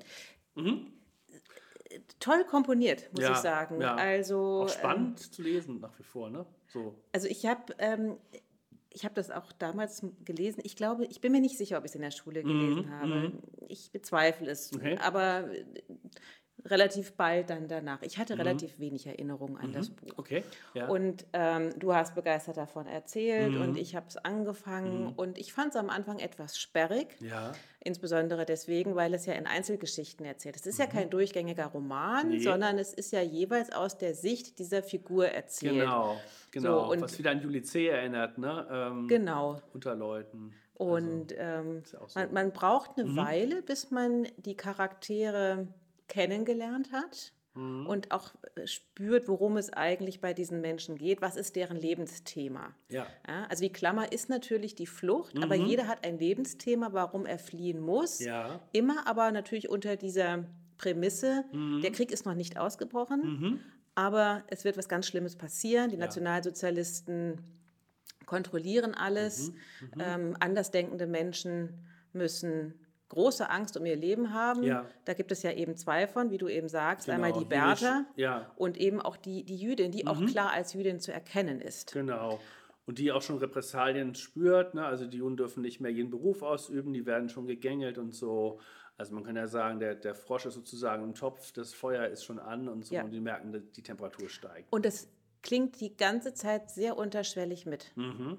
Toll 2.20 2.46
komponiert, 2.46 3.10
muss 3.14 3.24
Ja, 3.24 3.32
ich 3.32 3.38
sagen. 3.38 3.82
ja. 3.82 3.96
Also, 3.96 4.64
Auch 4.64 4.70
spannend 4.70 5.20
zu 5.20 5.42
lesen 5.42 5.80
nach 5.80 5.98
wie 6.00 6.04
vor, 6.04 6.30
ne? 6.30 6.46
So. 6.68 6.96
Also 7.12 7.28
ich 7.28 7.46
habe 7.46 7.74
ähm, 7.80 8.18
ich 8.94 9.04
habe 9.06 9.14
das 9.16 9.32
auch 9.32 9.52
damals 9.54 10.06
gelesen. 10.26 10.62
Ich 10.64 10.76
glaube, 10.76 11.06
ich 11.06 11.22
bin 11.22 11.32
mir 11.32 11.42
nicht 11.42 11.58
sicher, 11.58 11.78
ob 11.78 11.86
ich 11.86 11.92
es 11.92 11.96
in 11.96 12.02
der 12.02 12.12
Schule 12.12 12.44
gelesen 12.44 12.92
habe. 12.92 13.32
Ich 13.68 13.92
bezweifle 13.92 14.50
es. 14.52 14.72
Mhm, 14.72 14.78
Okay. 14.80 14.98
Aber 14.98 15.52
äh, 15.54 15.64
relativ 16.66 17.14
bald 17.14 17.50
dann 17.50 17.68
danach. 17.68 18.02
Ich 18.02 18.18
hatte 18.18 18.38
relativ 18.38 18.80
wenig 18.80 19.08
Erinnerungen 19.08 19.58
an 19.58 19.74
das 19.74 19.90
Buch. 19.90 20.08
Mhm. 20.08 20.14
Okay. 20.18 20.44
Ja. 20.74 20.88
Und 20.88 21.26
ähm, 21.34 21.72
du 21.80 21.94
hast 21.94 22.16
begeistert 22.16 22.58
davon 22.58 22.88
erzählt 22.88 23.54
Mhm. 23.54 23.62
und 23.62 23.78
ich 23.78 23.96
habe 23.96 24.06
es 24.08 24.18
angefangen 24.18 25.14
und 25.16 25.38
ich 25.38 25.54
fand 25.54 25.70
es 25.70 25.76
am 25.76 25.90
Anfang 25.90 26.20
etwas 26.20 26.58
sperrig. 26.60 27.08
ja. 27.20 27.52
Insbesondere 27.84 28.46
deswegen, 28.46 28.96
weil 28.96 29.12
es 29.16 29.26
ja 29.26 29.34
in 29.34 29.48
Einzelgeschichten 29.48 30.24
erzählt. 30.24 30.56
Es 30.56 30.68
ist 30.68 30.78
ja 30.78 30.86
kein 30.86 31.10
durchgängiger 31.10 31.66
Roman, 31.66 32.28
Mhm. 32.28 32.34
Nee. 32.34 32.40
sondern 32.44 32.78
es 32.78 32.94
ist 32.94 33.12
ja 33.12 33.22
jeweils 33.22 33.72
aus 33.72 33.98
der 33.98 34.14
Sicht 34.14 34.60
dieser 34.60 34.84
Figur 34.84 35.26
erzählt. 35.30 35.80
Genau, 35.80 36.16
genau. 36.52 36.92
und- 36.92 37.02
Was 37.02 37.18
wieder 37.18 37.32
an 37.32 37.42
Juli 37.42 37.64
C. 37.64 37.88
erinnert, 37.88 38.38
ne? 38.38 38.68
Ähm, 38.72 39.08
Genau. 39.08 39.60
Unter 39.74 39.96
Leuten. 39.96 40.54
Und 40.76 41.34
ähm, 41.38 41.82
ja 41.92 42.02
auch 42.02 42.10
so. 42.10 42.20
man, 42.20 42.34
man 42.34 42.52
braucht 42.52 43.00
eine 43.00 43.16
Weile, 43.16 43.64
bis 43.64 43.90
man 43.90 44.28
die 44.38 44.56
Charaktere 44.56 45.68
kennengelernt 46.12 46.92
hat 46.92 47.32
Mhm. 47.54 47.86
und 47.86 48.12
auch 48.12 48.34
äh, 48.56 48.66
spürt, 48.66 49.28
worum 49.28 49.58
es 49.58 49.72
eigentlich 49.74 50.22
bei 50.22 50.34
diesen 50.34 50.62
Menschen 50.62 50.98
geht. 50.98 51.22
Was 51.22 51.36
ist 51.36 51.56
deren 51.58 51.76
Lebensthema? 51.76 52.74
Ja. 52.88 53.06
Ja, 53.28 53.46
also 53.50 53.62
die 53.64 53.72
Klammer 53.74 54.12
ist 54.14 54.30
natürlich 54.30 54.74
die 54.76 54.86
Flucht, 54.88 55.38
aber 55.44 55.56
jeder 55.56 55.88
hat 55.90 56.06
ein 56.06 56.18
Lebensthema, 56.18 56.94
warum 56.94 57.26
er 57.26 57.40
fliehen 57.40 57.82
muss. 57.82 58.22
Mhm. 58.22 58.26
Ja. 58.28 58.62
Immer 58.72 59.06
aber 59.06 59.32
natürlich 59.32 59.68
unter 59.68 59.98
dieser 59.98 60.46
Prämisse, 60.78 61.44
Mhm. 61.52 61.82
der 61.82 61.92
Krieg 61.92 62.12
ist 62.12 62.26
noch 62.26 62.36
nicht 62.36 62.58
ausgebrochen, 62.58 63.60
aber 63.96 64.44
es 64.48 64.64
wird 64.64 64.78
was 64.78 64.88
ganz 64.88 65.08
Schlimmes 65.08 65.36
passieren. 65.36 65.90
Die 65.90 65.98
Nationalsozialisten 65.98 67.38
kontrollieren 68.26 68.94
alles. 68.96 69.52
Mhm. 69.52 70.00
Ähm, 70.00 70.38
andersdenkende 70.40 71.06
Menschen 71.06 71.86
müssen 72.14 72.76
große 73.12 73.50
Angst 73.50 73.78
um 73.78 73.86
ihr 73.86 73.96
Leben 73.96 74.34
haben. 74.34 74.64
Ja. 74.64 74.86
Da 75.06 75.14
gibt 75.14 75.32
es 75.32 75.44
ja 75.44 75.52
eben 75.52 75.76
zwei 75.76 76.08
von, 76.08 76.32
wie 76.32 76.38
du 76.38 76.48
eben 76.48 76.68
sagst. 76.70 77.06
Genau, 77.06 77.16
Einmal 77.16 77.34
die 77.34 77.46
Bertha 77.46 78.06
ja. 78.16 78.50
und 78.56 78.78
eben 78.78 79.02
auch 79.02 79.18
die, 79.18 79.44
die 79.44 79.58
Jüdin, 79.58 79.92
die 79.92 80.04
Mhm. 80.04 80.08
auch 80.08 80.26
klar 80.26 80.52
als 80.52 80.74
Jüdin 80.74 81.00
zu 81.00 81.12
erkennen 81.14 81.62
ist. 81.62 81.92
Genau. 81.94 82.40
Und 82.86 82.98
die 82.98 83.12
auch 83.12 83.22
schon 83.22 83.38
Repressalien 83.38 84.16
spürt. 84.16 84.74
Ne? 84.74 84.86
Also 84.86 85.06
die 85.06 85.18
Juden 85.18 85.38
dürfen 85.38 85.62
nicht 85.62 85.80
mehr 85.82 85.92
jeden 85.92 86.10
Beruf 86.10 86.42
ausüben, 86.42 86.94
die 86.94 87.06
werden 87.06 87.30
schon 87.30 87.46
gegängelt 87.48 87.98
und 87.98 88.16
so. 88.16 88.60
Also 88.98 89.14
man 89.14 89.24
kann 89.24 89.36
ja 89.36 89.48
sagen, 89.48 89.80
der, 89.80 89.96
der 89.96 90.16
Frosch 90.16 90.46
ist 90.46 90.54
sozusagen 90.56 91.04
im 91.04 91.14
Topf, 91.14 91.52
das 91.52 91.74
Feuer 91.74 92.08
ist 92.08 92.24
schon 92.24 92.40
an 92.40 92.68
und 92.68 92.86
so. 92.86 92.96
Ja. 92.96 93.04
Und 93.04 93.12
die 93.12 93.20
merken, 93.20 93.52
dass 93.52 93.62
die 93.72 93.84
Temperatur 93.84 94.30
steigt. 94.30 94.72
Und 94.72 94.86
das 94.86 95.08
klingt 95.44 95.80
die 95.82 95.96
ganze 95.98 96.34
Zeit 96.34 96.70
sehr 96.70 96.98
unterschwellig 96.98 97.66
mit. 97.66 97.92
Mhm. 97.96 98.38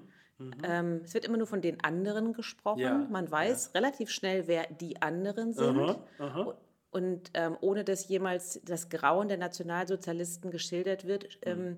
Ähm, 0.63 1.01
es 1.03 1.13
wird 1.13 1.25
immer 1.25 1.37
nur 1.37 1.47
von 1.47 1.61
den 1.61 1.83
anderen 1.83 2.33
gesprochen. 2.33 2.79
Ja, 2.79 2.97
Man 3.09 3.29
weiß 3.29 3.73
relativ 3.75 4.09
schnell, 4.09 4.47
wer 4.47 4.67
die 4.67 5.01
anderen 5.01 5.53
sind. 5.53 5.79
Aha, 5.79 6.03
aha. 6.19 6.57
und 6.91 7.31
ähm, 7.33 7.57
ohne 7.61 7.83
dass 7.83 8.07
jemals 8.07 8.59
das 8.65 8.89
Grauen 8.89 9.27
der 9.27 9.37
Nationalsozialisten 9.37 10.51
geschildert 10.51 11.05
wird. 11.05 11.23
Mhm. 11.45 11.51
Ähm, 11.51 11.77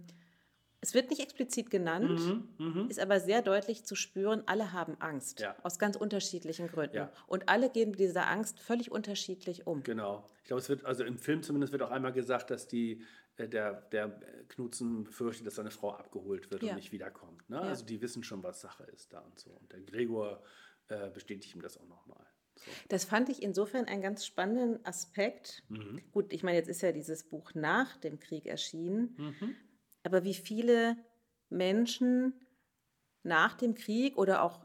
es 0.81 0.93
wird 0.93 1.09
nicht 1.09 1.21
explizit 1.21 1.71
genannt, 1.71 2.21
ist 2.89 2.99
aber 2.99 3.19
sehr 3.19 3.41
deutlich 3.41 3.85
zu 3.85 3.95
spüren, 3.95 4.43
alle 4.45 4.71
haben 4.71 4.95
Angst. 4.99 5.39
Ja. 5.39 5.55
Aus 5.63 5.79
ganz 5.79 5.95
unterschiedlichen 5.95 6.67
Gründen. 6.67 6.95
Ja. 6.97 7.11
Und 7.25 7.49
alle 7.49 7.71
gehen 7.71 7.89
mit 7.91 7.99
dieser 7.99 8.27
Angst 8.27 8.59
völlig 8.59 8.91
unterschiedlich 8.91 9.65
um. 9.65 9.81
Genau. 9.81 10.29
Ich 10.43 10.47
glaube, 10.47 10.59
es 10.59 10.69
wird, 10.69 10.85
also 10.85 11.03
im 11.03 11.17
Film 11.17 11.41
zumindest 11.41 11.73
wird 11.73 11.81
auch 11.81 11.89
einmal 11.89 12.11
gesagt, 12.13 12.51
dass 12.51 12.67
die, 12.67 13.01
äh, 13.37 13.47
der, 13.47 13.81
der 13.91 14.09
Knutzen 14.47 15.05
befürchtet, 15.05 15.47
dass 15.47 15.55
seine 15.55 15.71
Frau 15.71 15.91
abgeholt 15.91 16.51
wird 16.51 16.61
Ja. 16.61 16.69
und 16.71 16.75
nicht 16.75 16.91
wiederkommt. 16.91 17.34
Ne? 17.47 17.57
Ja. 17.57 17.61
Also 17.63 17.85
die 17.85 18.01
wissen 18.01 18.23
schon, 18.23 18.43
was 18.43 18.61
Sache 18.61 18.83
ist 18.85 19.13
da 19.13 19.19
und 19.19 19.39
so. 19.39 19.51
Und 19.51 19.71
der 19.71 19.81
Gregor 19.81 20.43
äh, 20.87 21.09
bestätigt 21.09 21.53
ihm 21.55 21.61
das 21.61 21.77
auch 21.77 21.87
nochmal. 21.87 22.25
So. 22.57 22.71
Das 22.89 23.03
fand 23.05 23.27
ich 23.29 23.41
insofern 23.43 23.85
einen 23.85 24.01
ganz 24.01 24.25
spannenden 24.25 24.85
Aspekt. 24.85 25.63
Mhm. 25.69 26.01
Gut, 26.11 26.31
ich 26.31 26.41
meine, 26.43 26.57
jetzt 26.57 26.69
ist 26.69 26.81
ja 26.81 26.91
dieses 26.91 27.27
Buch 27.27 27.53
nach 27.53 27.97
dem 27.97 28.19
Krieg 28.19 28.45
erschienen, 28.45 29.15
Mhm. 29.17 29.55
aber 30.03 30.23
wie 30.23 30.33
viele 30.33 30.95
Menschen 31.49 32.33
nach 33.23 33.55
dem 33.55 33.75
Krieg 33.75 34.17
oder 34.17 34.41
auch 34.43 34.59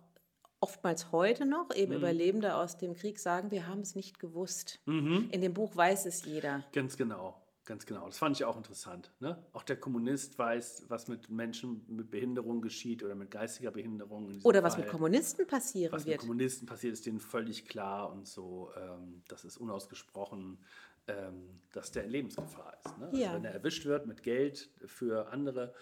oftmals 0.60 1.10
heute 1.10 1.46
noch, 1.46 1.70
Mhm. 1.70 1.76
eben 1.76 1.92
Überlebende 1.94 2.54
aus 2.54 2.76
dem 2.78 2.94
Krieg, 2.94 3.18
sagen, 3.18 3.50
wir 3.50 3.66
haben 3.66 3.80
es 3.80 3.94
nicht 3.94 4.18
gewusst. 4.18 4.78
Mhm. 4.84 5.28
In 5.32 5.40
dem 5.40 5.54
Buch 5.54 5.75
weiß 5.75 6.04
es 6.06 6.25
jeder. 6.25 6.64
Ganz 6.72 6.96
genau, 6.96 7.39
ganz 7.70 7.86
genau. 7.86 8.06
Das 8.06 8.18
fand 8.18 8.36
ich 8.36 8.44
auch 8.44 8.56
interessant. 8.56 9.12
Ne? 9.20 9.40
Auch 9.52 9.62
der 9.62 9.76
Kommunist 9.78 10.36
weiß, 10.36 10.86
was 10.88 11.06
mit 11.06 11.30
Menschen 11.30 11.84
mit 11.86 12.10
Behinderung 12.10 12.60
geschieht 12.62 13.04
oder 13.04 13.14
mit 13.14 13.30
geistiger 13.30 13.70
Behinderung. 13.70 14.40
Oder 14.42 14.64
was 14.64 14.74
Fall. 14.74 14.82
mit 14.82 14.90
Kommunisten 14.90 15.46
passieren 15.46 15.92
Was 15.92 16.02
mit 16.04 16.10
wird. 16.10 16.20
Kommunisten 16.22 16.66
passiert, 16.66 16.94
ist 16.94 17.06
denen 17.06 17.20
völlig 17.20 17.66
klar 17.68 18.10
und 18.12 18.26
so. 18.26 18.72
Ähm, 18.76 19.22
das 19.28 19.44
ist 19.44 19.56
unausgesprochen, 19.56 20.58
ähm, 21.06 21.60
dass 21.72 21.92
der 21.92 22.04
in 22.04 22.10
Lebensgefahr 22.10 22.76
ist. 22.84 22.98
Ne? 22.98 23.06
Also 23.06 23.16
Ja. 23.16 23.34
wenn 23.34 23.44
er 23.44 23.52
erwischt 23.52 23.84
wird 23.86 24.04
mit 24.06 24.24
Geld 24.24 24.68
für 24.86 25.28
andere, 25.32 25.72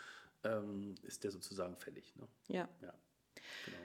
ähm, 0.44 0.94
ist 1.04 1.24
der 1.24 1.30
sozusagen 1.30 1.74
fällig. 1.78 2.14
Ne? 2.16 2.28
Ja. 2.48 2.68
Ja, 2.82 2.92
genau. 3.64 3.78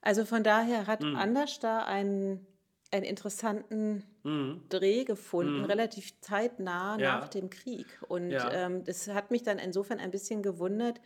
Also 0.00 0.24
von 0.24 0.44
daher 0.44 0.86
hat 0.86 1.02
Mhm. 1.02 1.16
Anders 1.16 1.58
da 1.58 1.84
einen, 1.84 2.46
einen 2.90 3.04
interessanten 3.04 4.04
Mhm. 4.24 4.62
Dreh 4.68 5.04
gefunden, 5.04 5.64
relativ 5.64 6.20
zeitnah 6.20 6.98
Ja. 6.98 7.18
nach 7.18 7.28
dem 7.28 7.50
Krieg. 7.50 7.86
Und 8.08 8.30
Ja. 8.30 8.50
ähm, 8.52 8.84
das 8.84 9.08
hat 9.08 9.30
mich 9.30 9.42
dann 9.42 9.58
insofern 9.58 9.98
ein 10.00 10.10
bisschen 10.10 10.42
gewundert, 10.42 11.00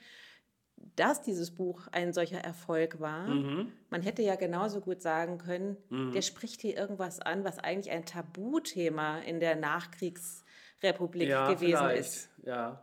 dass 0.97 1.23
dieses 1.23 1.53
Buch 1.55 1.87
ein 1.93 2.13
solcher 2.13 2.39
Erfolg 2.39 2.99
war. 3.01 3.29
Mhm. 3.29 3.73
Man 3.91 4.03
hätte 4.03 4.23
ja 4.23 4.35
genauso 4.35 4.81
gut 4.81 5.01
sagen 5.01 5.39
können, 5.39 5.77
der 6.13 6.23
spricht 6.23 6.61
hier 6.61 6.77
irgendwas 6.77 7.21
an, 7.21 7.45
was 7.45 7.59
eigentlich 7.61 7.93
ein 7.93 8.05
Tabuthema 8.05 9.19
in 9.21 9.39
der 9.39 9.55
Nachkriegsrepublik 9.57 11.29
ja, 11.29 11.47
gewesen 11.53 11.77
vielleicht, 11.79 12.01
ist. 12.01 12.31
Ja, 12.45 12.83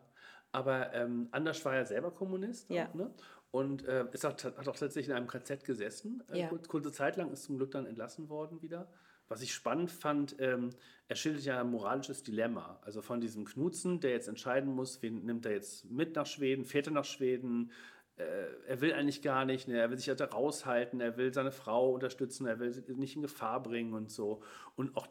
aber 0.52 0.94
ähm, 0.94 1.28
Anders 1.32 1.64
war 1.66 1.76
ja 1.76 1.86
selber 1.86 2.12
Kommunist. 2.12 2.70
Ja. 2.70 2.88
Auch, 2.88 2.94
ne? 2.94 3.12
Und 3.52 3.84
äh, 3.88 4.06
ist 4.12 4.26
auch, 4.26 4.34
hat 4.34 4.68
auch 4.68 4.76
tatsächlich 4.76 5.08
in 5.08 5.14
einem 5.14 5.28
KZ 5.28 5.64
gesessen. 5.66 6.24
Äh, 6.32 6.40
Ja. 6.42 6.48
kur- 6.50 6.62
kurze 6.68 6.92
Zeit 6.92 7.18
lang 7.18 7.32
ist 7.32 7.44
zum 7.44 7.58
Glück 7.58 7.72
dann 7.72 7.86
entlassen 7.88 8.30
worden 8.30 8.62
wieder. 8.62 8.88
Was 9.28 9.42
ich 9.42 9.54
spannend 9.54 9.92
fand, 9.92 10.36
ähm, 10.40 10.70
er 11.08 11.16
schildert 11.16 11.44
ja 11.44 11.60
ein 11.62 11.70
moralisches 11.70 12.24
Dilemma. 12.24 12.80
Also 12.84 13.02
von 13.02 13.22
diesem 13.22 13.46
Knutzen, 13.46 14.00
der 14.00 14.12
jetzt 14.12 14.28
entscheiden 14.28 14.74
muss, 14.74 15.02
wen 15.02 15.26
nimmt 15.26 15.46
er 15.46 15.54
jetzt 15.54 15.90
mit 15.90 16.16
nach 16.16 16.26
Schweden, 16.26 16.66
fährt 16.66 16.88
er 16.88 16.94
nach 16.94 17.06
Schweden. 17.06 17.72
Äh, 18.18 18.24
er 18.68 18.82
will 18.82 18.94
eigentlich 18.94 19.22
gar 19.22 19.46
nicht, 19.46 19.68
ne? 19.68 19.80
er 19.80 19.90
will 19.90 19.98
sich 19.98 20.10
halt 20.10 20.20
da 20.20 20.26
raushalten, 20.26 21.00
er 21.00 21.18
will 21.18 21.34
seine 21.34 21.52
Frau 21.52 21.92
unterstützen, 21.94 22.46
er 22.48 22.60
will 22.60 22.72
sie 22.72 22.84
nicht 22.96 23.16
in 23.16 23.22
Gefahr 23.22 23.62
bringen 23.64 23.94
und 23.94 24.12
so. 24.12 24.42
Und 24.76 24.96
auch 24.98 25.08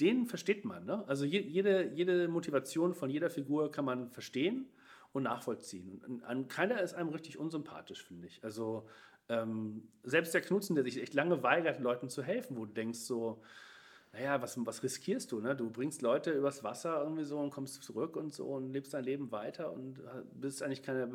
den 0.00 0.26
versteht 0.26 0.64
man. 0.64 0.84
Ne? 0.84 1.06
Also 1.08 1.24
je, 1.24 1.40
jede, 1.40 1.90
jede 1.94 2.28
Motivation 2.28 2.94
von 2.94 3.08
jeder 3.10 3.30
Figur 3.30 3.70
kann 3.70 3.84
man 3.84 4.10
verstehen 4.10 4.68
und 5.12 5.22
nachvollziehen. 5.24 6.02
Und 6.06 6.22
an, 6.24 6.48
keiner 6.48 6.80
ist 6.80 6.94
einem 6.94 7.08
richtig 7.10 7.38
unsympathisch, 7.38 8.04
finde 8.04 8.26
ich. 8.26 8.42
Also 8.44 8.86
ähm, 9.28 9.88
selbst 10.02 10.34
der 10.34 10.40
Knutzen, 10.40 10.74
der 10.74 10.84
sich 10.84 11.00
echt 11.00 11.14
lange 11.14 11.42
weigert, 11.42 11.80
Leuten 11.80 12.08
zu 12.08 12.22
helfen, 12.22 12.56
wo 12.56 12.64
du 12.64 12.72
denkst 12.72 13.00
so, 13.00 13.42
naja, 14.12 14.40
was, 14.42 14.56
was 14.64 14.82
riskierst 14.82 15.30
du? 15.32 15.40
Ne? 15.40 15.54
Du 15.54 15.70
bringst 15.70 16.02
Leute 16.02 16.30
übers 16.32 16.64
Wasser 16.64 17.02
irgendwie 17.02 17.24
so 17.24 17.38
und 17.38 17.50
kommst 17.50 17.82
zurück 17.82 18.16
und 18.16 18.32
so 18.32 18.46
und 18.46 18.72
lebst 18.72 18.94
dein 18.94 19.04
Leben 19.04 19.30
weiter 19.30 19.72
und 19.72 20.00
bist 20.32 20.62
eigentlich 20.62 20.82
keine 20.82 21.08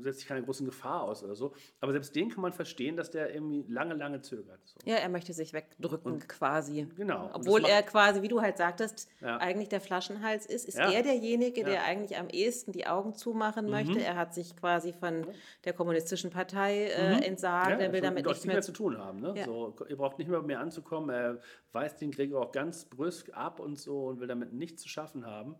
setzt 0.00 0.20
dich 0.20 0.26
keine 0.28 0.42
großen 0.42 0.64
Gefahr 0.64 1.02
aus 1.02 1.22
oder 1.24 1.34
so. 1.34 1.52
Aber 1.80 1.92
selbst 1.92 2.14
den 2.14 2.30
kann 2.30 2.42
man 2.42 2.52
verstehen, 2.52 2.96
dass 2.96 3.10
der 3.10 3.34
irgendwie 3.34 3.64
lange, 3.68 3.94
lange 3.94 4.20
zögert. 4.20 4.60
So. 4.64 4.78
Ja, 4.84 4.96
er 4.96 5.08
möchte 5.08 5.32
sich 5.32 5.52
wegdrücken 5.52 6.20
quasi. 6.28 6.86
Genau. 6.96 7.26
Und 7.26 7.34
Obwohl 7.34 7.64
er 7.64 7.82
quasi, 7.82 8.22
wie 8.22 8.28
du 8.28 8.40
halt 8.40 8.56
sagtest, 8.56 9.08
Ja. 9.20 9.38
eigentlich 9.38 9.68
der 9.68 9.80
Flaschenhals 9.80 10.46
ist, 10.46 10.66
ist 10.68 10.78
Ja. 10.78 10.90
er 10.90 11.02
derjenige, 11.02 11.64
der 11.64 11.74
Ja. 11.74 11.80
Mhm. 11.80 11.86
eigentlich 11.86 12.18
am 12.18 12.28
ehesten 12.28 12.72
die 12.72 12.86
Augen 12.86 13.14
zumachen 13.14 13.68
möchte. 13.68 14.00
Er 14.00 14.16
hat 14.16 14.34
sich 14.34 14.56
quasi 14.56 14.92
von 14.92 15.26
der 15.64 15.72
kommunistischen 15.72 16.30
Partei 16.30 16.84
äh, 16.86 17.24
entsagt. 17.26 17.72
er 17.80 17.92
will 17.92 17.92
will 17.96 18.00
damit 18.02 18.24
nichts 18.24 18.44
nichts 18.44 18.46
mehr 18.46 18.62
zu 18.62 18.72
tun 18.72 18.98
haben. 18.98 19.20
Ne? 19.20 19.34
So, 19.44 19.74
ihr 19.88 19.96
braucht 19.96 20.18
nicht 20.18 20.28
mehr 20.28 20.42
mir 20.42 20.60
anzukommen. 20.60 21.10
Er 21.10 21.38
weist 21.72 22.00
den 22.00 22.10
Gregor 22.10 22.35
auch 22.40 22.52
ganz 22.52 22.84
brüsk 22.84 23.30
ab 23.34 23.60
und 23.60 23.78
so 23.78 24.06
und 24.06 24.20
will 24.20 24.28
damit 24.28 24.52
nichts 24.52 24.82
zu 24.82 24.88
schaffen 24.88 25.26
haben. 25.26 25.56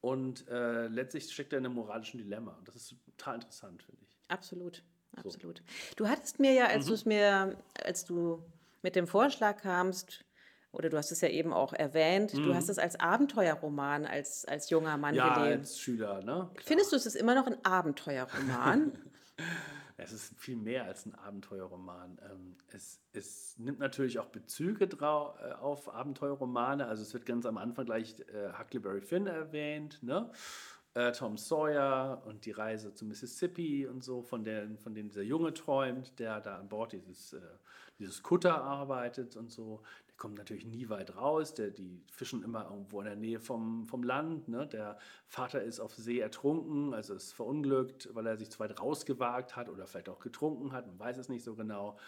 Und 0.00 0.46
äh, 0.48 0.86
letztlich 0.88 1.32
steckt 1.32 1.52
er 1.52 1.58
in 1.58 1.66
einem 1.66 1.74
moralischen 1.74 2.18
Dilemma. 2.18 2.52
Und 2.58 2.68
das 2.68 2.76
ist 2.76 2.94
total 3.06 3.36
interessant, 3.36 3.82
finde 3.82 4.02
ich. 4.04 4.16
Absolut, 4.28 4.84
absolut. 5.16 5.62
Du 5.96 6.08
hattest 6.08 6.38
mir 6.38 6.52
ja, 6.52 6.64
Mhm. 6.64 6.70
als 6.70 6.86
du 6.86 6.94
es 6.94 7.04
mir, 7.04 7.56
als 7.82 8.04
du 8.04 8.42
mit 8.82 8.94
dem 8.94 9.06
Vorschlag 9.06 9.56
kamst, 9.62 10.24
oder 10.72 10.90
du 10.90 10.96
hast 10.98 11.10
es 11.10 11.22
ja 11.22 11.28
eben 11.28 11.52
auch 11.54 11.72
erwähnt, 11.72 12.34
du 12.34 12.54
hast 12.54 12.68
es 12.68 12.78
als 12.78 13.00
Abenteuerroman 13.00 14.04
als, 14.04 14.44
als 14.44 14.68
junger 14.68 14.96
Mann 14.98 15.12
Mhm. 15.14 15.18
Ja, 15.18 15.34
gelesen. 15.34 15.60
als 15.60 15.80
Schüler. 15.80 16.22
Ne? 16.22 16.50
Findest 16.62 16.92
du, 16.92 16.96
es 16.96 17.06
ist 17.06 17.14
immer 17.16 17.34
noch 17.34 17.46
ein 17.46 17.56
Abenteuerroman? 17.64 18.92
Es 19.98 20.12
ist 20.12 20.38
viel 20.38 20.56
mehr 20.56 20.84
als 20.84 21.06
ein 21.06 21.14
Abenteuerroman. 21.14 22.18
Ähm, 22.30 22.56
es, 22.68 23.00
es 23.12 23.58
nimmt 23.58 23.78
natürlich 23.78 24.18
auch 24.18 24.26
Bezüge 24.26 24.86
drau 24.86 25.34
äh, 25.38 25.52
auf 25.52 25.92
Abenteuerromane. 25.92 26.86
Also 26.86 27.02
es 27.02 27.14
wird 27.14 27.24
ganz 27.24 27.46
am 27.46 27.56
Anfang 27.56 27.86
gleich 27.86 28.20
äh, 28.20 28.52
Huckleberry 28.58 29.00
Finn 29.00 29.26
erwähnt, 29.26 30.02
ne? 30.02 30.30
äh, 30.94 31.12
Tom 31.12 31.38
Sawyer 31.38 32.22
und 32.26 32.44
die 32.44 32.50
Reise 32.50 32.92
zu 32.92 33.06
Mississippi 33.06 33.86
und 33.86 34.04
so, 34.04 34.22
von, 34.22 34.44
der, 34.44 34.68
von 34.82 34.94
denen 34.94 35.08
dieser 35.08 35.22
Junge 35.22 35.54
träumt, 35.54 36.18
der 36.18 36.40
da 36.40 36.58
an 36.58 36.68
Bord 36.68 36.92
dieses, 36.92 37.34
dieses 37.98 38.22
Kutter 38.22 38.62
arbeitet 38.62 39.36
und 39.36 39.50
so. 39.50 39.82
Der 40.16 40.22
kommt 40.22 40.38
natürlich 40.38 40.64
nie 40.64 40.88
weit 40.88 41.14
raus. 41.14 41.52
Der, 41.52 41.70
die 41.70 42.02
fischen 42.10 42.42
immer 42.42 42.70
irgendwo 42.70 43.00
in 43.00 43.04
der 43.04 43.16
Nähe 43.16 43.38
vom, 43.38 43.84
vom 43.86 44.02
Land. 44.02 44.48
Ne? 44.48 44.66
Der 44.66 44.98
Vater 45.26 45.62
ist 45.62 45.78
auf 45.78 45.94
See 45.94 46.20
ertrunken, 46.20 46.94
also 46.94 47.12
ist 47.12 47.34
verunglückt, 47.34 48.08
weil 48.14 48.26
er 48.26 48.38
sich 48.38 48.50
zu 48.50 48.58
weit 48.58 48.80
rausgewagt 48.80 49.56
hat 49.56 49.68
oder 49.68 49.86
vielleicht 49.86 50.08
auch 50.08 50.20
getrunken 50.20 50.72
hat. 50.72 50.86
Man 50.86 50.98
weiß 50.98 51.18
es 51.18 51.28
nicht 51.28 51.44
so 51.44 51.54
genau. 51.54 51.98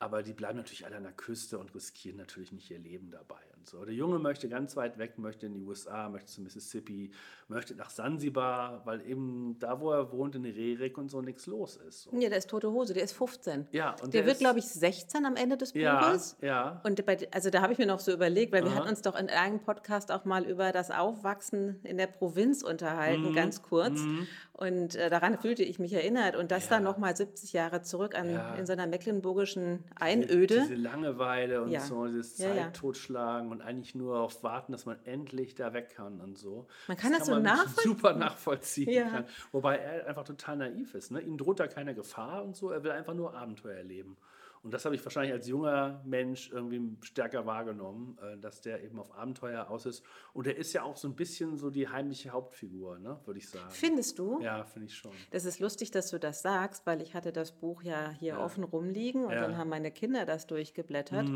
Aber 0.00 0.22
die 0.22 0.32
bleiben 0.32 0.58
natürlich 0.58 0.84
alle 0.84 0.96
an 0.96 1.04
der 1.04 1.12
Küste 1.12 1.58
und 1.58 1.74
riskieren 1.74 2.16
natürlich 2.18 2.52
nicht 2.52 2.70
ihr 2.70 2.78
Leben 2.78 3.10
dabei 3.10 3.38
und 3.56 3.66
so. 3.66 3.84
Der 3.84 3.94
Junge 3.94 4.18
möchte 4.18 4.48
ganz 4.48 4.76
weit 4.76 4.98
weg, 4.98 5.18
möchte 5.18 5.46
in 5.46 5.54
die 5.54 5.62
USA, 5.62 6.08
möchte 6.10 6.26
zu 6.30 6.42
Mississippi, 6.42 7.10
möchte 7.48 7.74
nach 7.74 7.88
Sansibar, 7.90 8.84
weil 8.84 9.00
eben 9.08 9.56
da, 9.60 9.80
wo 9.80 9.92
er 9.92 10.12
wohnt, 10.12 10.34
in 10.34 10.44
Rerik 10.44 10.98
und 10.98 11.08
so 11.10 11.22
nichts 11.22 11.46
los 11.46 11.76
ist. 11.76 12.02
So. 12.02 12.10
ja, 12.18 12.28
der 12.28 12.38
ist 12.38 12.50
tote 12.50 12.70
Hose, 12.70 12.92
der 12.92 13.04
ist 13.04 13.12
15. 13.12 13.68
Ja, 13.70 13.92
und 14.02 14.12
der, 14.12 14.22
der 14.22 14.26
wird, 14.26 14.38
glaube 14.40 14.58
ich, 14.58 14.66
16 14.66 15.24
am 15.24 15.36
Ende 15.36 15.56
des 15.56 15.72
Ja, 15.74 16.08
Buches. 16.10 16.36
ja. 16.42 16.82
Und 16.84 17.06
bei, 17.06 17.16
also 17.32 17.48
da 17.50 17.62
habe 17.62 17.72
ich 17.72 17.78
mir 17.78 17.86
noch 17.86 18.00
so 18.00 18.12
überlegt, 18.12 18.52
weil 18.52 18.64
wir 18.64 18.72
Aha. 18.72 18.80
hatten 18.80 18.88
uns 18.88 19.00
doch 19.00 19.14
in 19.18 19.30
einem 19.30 19.60
Podcast 19.60 20.10
auch 20.10 20.24
mal 20.26 20.44
über 20.44 20.72
das 20.72 20.90
Aufwachsen 20.90 21.78
in 21.84 21.96
der 21.96 22.08
Provinz 22.08 22.62
unterhalten, 22.62 23.30
Mhm. 23.30 23.34
ganz 23.34 23.62
kurz. 23.62 24.00
Und 24.52 24.96
äh, 24.96 25.08
daran 25.08 25.38
fühlte 25.38 25.62
ich 25.62 25.78
mich 25.78 25.92
erinnert. 25.92 26.36
Und 26.36 26.50
das 26.50 26.64
Ja. 26.64 26.70
dann 26.70 26.82
nochmal 26.82 27.16
70 27.16 27.52
Jahre 27.52 27.82
zurück 27.82 28.14
an, 28.16 28.30
Ja. 28.30 28.54
in 28.56 28.66
seiner 28.66 28.86
mecklenburgischen 28.86 29.83
Einöde. 29.96 30.60
Diese 30.62 30.74
Langeweile 30.74 31.62
und 31.62 31.70
Ja. 31.70 31.80
so, 31.80 32.06
dieses 32.06 32.38
Ja, 32.38 32.48
ja. 32.48 32.54
Zeit 32.64 32.76
totschlagen 32.76 33.50
und 33.50 33.62
eigentlich 33.62 33.94
nur 33.94 34.14
darauf 34.14 34.42
warten, 34.42 34.72
dass 34.72 34.86
man 34.86 34.96
endlich 35.04 35.54
da 35.54 35.72
weg 35.72 35.90
kann 35.94 36.20
und 36.20 36.36
so. 36.38 36.66
Man 36.88 36.96
kann 36.96 37.12
das 37.12 37.26
so 37.26 37.32
man 37.32 37.42
nachvollziehen. 37.44 37.82
super 37.92 38.12
nachvollziehen. 38.14 39.10
Kann. 39.10 39.24
Wobei 39.52 39.76
er 39.78 40.06
einfach 40.06 40.24
total 40.24 40.56
naiv 40.56 40.94
ist. 40.94 41.10
Ne? 41.10 41.20
Ihm 41.20 41.38
droht 41.38 41.60
da 41.60 41.66
keine 41.68 41.94
Gefahr 41.94 42.44
und 42.44 42.56
so, 42.56 42.70
er 42.70 42.82
will 42.82 42.90
einfach 42.90 43.14
nur 43.14 43.34
Abenteuer 43.34 43.76
erleben. 43.76 44.16
Und 44.64 44.72
das 44.72 44.84
habe 44.86 44.94
ich 44.94 45.04
wahrscheinlich 45.04 45.32
als 45.32 45.46
junger 45.46 46.00
Mensch 46.06 46.50
irgendwie 46.50 46.96
stärker 47.02 47.44
wahrgenommen, 47.44 48.16
äh, 48.22 48.38
dass 48.38 48.62
der 48.62 48.82
eben 48.82 48.98
auf 48.98 49.14
Abenteuer 49.14 49.68
aus 49.68 49.84
ist. 49.84 50.02
Und 50.32 50.46
er 50.46 50.56
ist 50.56 50.72
ja 50.72 50.82
auch 50.82 50.96
so 50.96 51.06
ein 51.06 51.14
bisschen 51.14 51.58
so 51.58 51.68
die 51.68 51.86
heimliche 51.88 52.30
Hauptfigur, 52.30 52.98
ne? 52.98 53.20
würde 53.26 53.38
ich 53.38 53.48
sagen. 53.50 53.70
Findest 53.70 54.18
du? 54.18 54.40
Ja, 54.40 54.64
finde 54.64 54.86
ich 54.88 54.96
schon. 54.96 55.12
Das 55.30 55.44
ist 55.44 55.60
lustig, 55.60 55.90
dass 55.90 56.08
du 56.10 56.18
das 56.18 56.40
sagst, 56.40 56.86
weil 56.86 57.02
ich 57.02 57.14
hatte 57.14 57.30
das 57.30 57.52
Buch 57.52 57.82
ja 57.82 58.08
hier 58.18 58.40
offen 58.40 58.64
rumliegen 58.64 59.24
und 59.26 59.32
Ja. 59.32 59.38
Mhm. 59.38 59.42
dann 59.42 59.58
haben 59.58 59.68
meine 59.68 59.90
Kinder 59.92 60.24
das 60.24 60.46
durchgeblättert. 60.46 61.28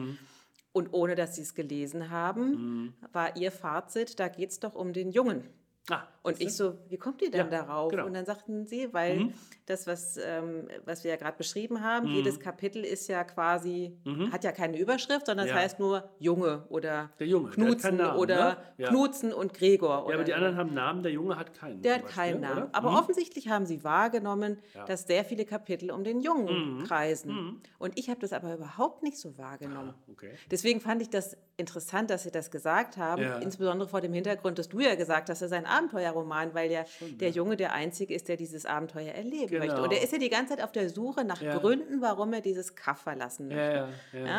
Und 0.72 0.92
ohne 0.92 1.14
dass 1.14 1.34
sie 1.36 1.42
es 1.42 1.54
gelesen 1.54 2.08
haben, 2.10 2.94
war 3.12 3.36
ihr 3.36 3.52
Fazit, 3.52 4.18
da 4.20 4.28
geht 4.28 4.50
es 4.50 4.60
doch 4.60 4.74
um 4.74 4.92
den 4.94 5.10
Jungen. 5.10 5.44
Ah, 5.90 6.07
Und 6.22 6.40
ich 6.42 6.55
so, 6.55 6.74
wie 6.90 6.98
kommt 6.98 7.22
ihr 7.22 7.31
denn 7.31 7.51
Ja, 7.51 7.62
darauf? 7.64 7.90
genau. 7.90 8.05
Und 8.05 8.12
dann 8.14 8.27
sagten 8.27 8.66
sie, 8.66 8.92
weil 8.92 9.31
das, 9.64 9.87
was, 9.87 10.18
ähm, 10.22 10.68
was 10.85 11.03
wir 11.03 11.11
ja 11.12 11.16
gerade 11.16 11.37
beschrieben 11.38 11.83
haben, 11.83 12.09
Mhm. 12.09 12.14
jedes 12.16 12.38
Kapitel 12.40 12.85
ist 12.85 13.09
ja 13.09 13.24
quasi, 13.24 13.96
hat 14.31 14.44
ja 14.44 14.53
keine 14.53 14.79
Überschrift, 14.79 15.27
sondern 15.27 15.46
es 15.46 15.53
Ja. 15.53 15.59
heißt 15.61 15.79
nur 15.79 16.11
Junge 16.18 16.66
oder 16.68 17.11
Der 17.18 17.27
Junge, 17.27 17.51
Knutzen 17.51 17.81
keinen 17.81 17.96
Namen, 17.98 18.18
oder 18.18 18.59
ne? 18.77 18.87
Knutzen 18.88 19.33
und 19.33 19.55
Gregor. 19.55 20.07
Ja, 20.09 20.14
aber 20.16 20.24
die 20.24 20.35
anderen 20.35 20.57
haben 20.57 20.74
Namen, 20.74 21.03
der 21.03 21.12
Junge 21.12 21.37
hat 21.37 21.55
keinen. 21.55 21.81
Der 21.81 21.94
hat 21.94 22.07
keinen 22.07 22.40
Beispiel, 22.42 22.48
Namen. 22.57 22.62
oder? 22.64 22.74
Aber 22.74 22.90
Mhm. 22.90 22.96
offensichtlich 22.96 23.48
haben 23.48 23.64
sie 23.64 23.83
wahrgenommen, 23.83 24.59
dass 24.87 25.07
sehr 25.07 25.24
viele 25.24 25.46
Kapitel 25.46 25.90
um 25.90 26.05
den 26.05 26.20
Jungen 26.20 26.79
Mhm. 26.81 26.85
kreisen. 26.85 27.62
Und 27.79 27.98
ich 27.98 28.11
habe 28.11 28.20
das 28.20 28.35
aber 28.35 28.55
überhaupt 28.55 29.03
nicht 29.03 29.16
so 29.16 29.38
wahrgenommen. 29.38 29.94
Ah, 29.96 30.11
okay. 30.12 30.33
Deswegen 30.51 30.81
fand 30.81 31.01
ich 31.01 31.09
das 31.09 31.37
interessant, 31.57 32.11
dass 32.11 32.22
Sie 32.24 32.31
das 32.31 32.51
gesagt 32.51 32.96
haben, 32.98 33.22
insbesondere 33.40 33.88
vor 33.88 34.01
dem 34.01 34.12
Hintergrund, 34.12 34.59
dass 34.59 34.68
du 34.68 34.81
ja 34.81 34.94
gesagt 34.94 35.29
hast, 35.31 35.40
das 35.42 35.51
ist 35.51 35.57
ein 35.57 35.66
Abenteuerroman, 35.78 36.54
weil 36.54 36.70
ja 36.70 36.84
der 37.20 37.30
Junge 37.30 37.56
der 37.56 37.72
Einzige 37.72 38.14
ist, 38.14 38.28
der 38.28 38.36
dieses 38.36 38.66
Abenteuer 38.66 39.12
erleben 39.12 39.46
Genau. 39.48 39.64
möchte. 39.66 39.82
Und 39.82 39.92
er 39.92 40.02
ist 40.02 40.12
ja 40.12 40.18
die 40.18 40.28
ganze 40.28 40.54
Zeit 40.56 40.64
auf 40.64 40.72
der 40.72 40.90
Suche 40.90 41.24
nach 41.24 41.40
Ja. 41.40 41.56
Gründen, 41.58 42.00
warum 42.00 42.32
er 42.32 42.40
dieses 42.40 42.74
Kaff 42.74 42.98
verlassen 43.02 43.48
möchte. 43.48 43.62
Ja, 43.62 43.74
ja, 43.76 43.88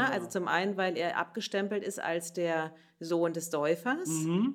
genau. 0.05 0.11
also 0.13 0.27
zum 0.27 0.47
einen, 0.47 0.77
weil 0.77 0.97
er 0.97 1.17
abgestempelt 1.17 1.83
ist 1.83 1.99
als 2.01 2.33
der 2.33 2.71
Sohn 3.01 3.31
des 3.31 3.49
Säufers, 3.49 4.09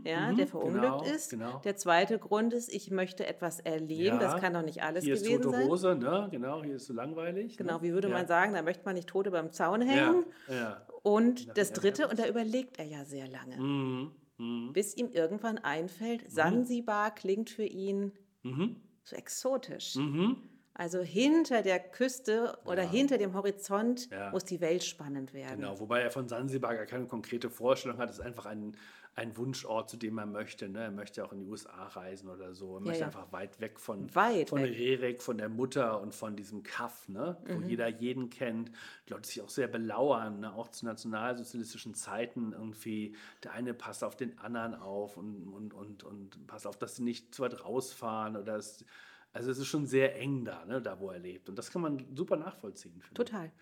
ja, 0.04 0.30
der 0.32 0.46
verunglückt 0.46 0.84
genau, 0.84 1.02
ist. 1.02 1.30
genau. 1.30 1.62
Der 1.64 1.76
zweite 1.76 2.18
Grund 2.18 2.52
ist, 2.52 2.70
ich 2.74 2.90
möchte 2.90 3.26
etwas 3.26 3.58
erleben. 3.60 4.18
Das 4.18 4.34
Ja. 4.34 4.38
kann 4.38 4.52
doch 4.52 4.60
nicht 4.62 4.82
alles 4.82 5.02
Hier 5.04 5.14
ist 5.14 5.24
gewesen 5.24 5.42
tote 5.44 5.56
sein. 5.56 5.68
Hose, 5.68 5.94
ne? 5.94 6.28
Genau, 6.30 6.62
hier 6.62 6.74
ist 6.76 6.84
so 6.86 6.92
langweilig. 6.92 7.56
Genau, 7.56 7.76
ne? 7.76 7.82
wie 7.82 7.94
würde 7.94 8.08
ja. 8.08 8.14
man 8.14 8.26
sagen, 8.26 8.52
da 8.52 8.60
möchte 8.60 8.84
man 8.84 8.96
nicht 8.96 9.08
Tote 9.08 9.30
beim 9.30 9.50
Zaun 9.50 9.80
hängen. 9.80 10.26
ja. 10.48 10.82
Und 11.02 11.56
das 11.58 11.72
dritte, 11.72 12.08
und 12.08 12.18
da 12.18 12.26
überlegt 12.26 12.78
er 12.78 12.84
ja 12.86 13.04
sehr 13.06 13.26
lange, 13.28 13.56
Mhm. 13.56 14.12
Mhm. 14.38 14.72
bis 14.72 14.96
ihm 14.96 15.10
irgendwann 15.10 15.58
einfällt, 15.58 16.30
Sansibar 16.30 17.14
klingt 17.14 17.50
für 17.50 17.64
ihn 17.64 18.12
Mhm. 18.42 18.76
so 19.04 19.16
exotisch. 19.16 19.94
Mhm. 19.96 20.36
Also 20.76 21.00
hinter 21.02 21.62
der 21.62 21.78
Küste 21.78 22.58
oder 22.64 22.82
hinter 22.82 23.16
dem 23.16 23.32
Horizont 23.34 24.10
Ja. 24.10 24.30
muss 24.32 24.44
die 24.44 24.60
Welt 24.60 24.82
spannend 24.82 25.32
werden. 25.32 25.60
Genau, 25.60 25.78
wobei 25.78 26.00
er 26.00 26.10
von 26.10 26.28
Sansibar 26.28 26.74
gar 26.74 26.86
keine 26.86 27.06
konkrete 27.06 27.48
Vorstellung 27.48 27.98
hat. 27.98 28.10
Es 28.10 28.18
ist 28.18 28.24
einfach 28.24 28.46
ein, 28.46 28.76
ein 29.16 29.36
Wunschort, 29.36 29.88
zu 29.88 29.96
dem 29.96 30.18
er 30.18 30.26
möchte. 30.26 30.68
Ne? 30.68 30.80
Er 30.80 30.90
möchte 30.90 31.24
auch 31.24 31.32
in 31.32 31.38
die 31.38 31.46
USA 31.46 31.86
reisen 31.86 32.28
oder 32.28 32.54
so. 32.54 32.76
Er 32.76 32.80
möchte 32.80 33.00
ja. 33.00 33.06
einfach 33.06 33.30
weit 33.32 33.60
weg 33.60 33.78
von, 33.78 34.12
Weit 34.14 34.48
von 34.48 34.62
weg. 34.62 34.76
Rerik, 34.76 35.22
von 35.22 35.38
der 35.38 35.48
Mutter 35.48 36.00
und 36.00 36.14
von 36.14 36.34
diesem 36.34 36.62
Kaff, 36.62 37.08
ne? 37.08 37.36
wo 37.46 37.54
Mhm. 37.54 37.68
jeder 37.68 37.88
jeden 37.88 38.30
kennt. 38.30 38.72
Die 39.08 39.12
Leute 39.12 39.28
sich 39.28 39.40
auch 39.40 39.48
sehr 39.48 39.68
belauern, 39.68 40.40
ne? 40.40 40.52
auch 40.52 40.68
zu 40.68 40.84
nationalsozialistischen 40.84 41.94
Zeiten 41.94 42.52
irgendwie. 42.52 43.14
Der 43.44 43.52
eine 43.52 43.72
passt 43.72 44.02
auf 44.02 44.16
den 44.16 44.38
anderen 44.38 44.74
auf 44.74 45.16
und, 45.16 45.48
und, 45.48 45.74
und, 45.74 46.02
und 46.02 46.46
passt 46.48 46.66
auf, 46.66 46.76
dass 46.76 46.96
sie 46.96 47.04
nicht 47.04 47.34
zu 47.34 47.42
weit 47.42 47.64
rausfahren. 47.64 48.36
Oder 48.36 48.56
es, 48.56 48.84
also 49.32 49.50
es 49.50 49.58
ist 49.58 49.66
schon 49.66 49.86
sehr 49.86 50.16
eng 50.18 50.44
da, 50.44 50.64
ne? 50.64 50.82
da 50.82 50.98
wo 50.98 51.10
er 51.10 51.20
lebt. 51.20 51.48
Und 51.48 51.56
das 51.56 51.70
kann 51.70 51.82
man 51.82 52.04
super 52.16 52.36
nachvollziehen. 52.36 53.00
finde 53.00 53.14
ich. 53.46 53.52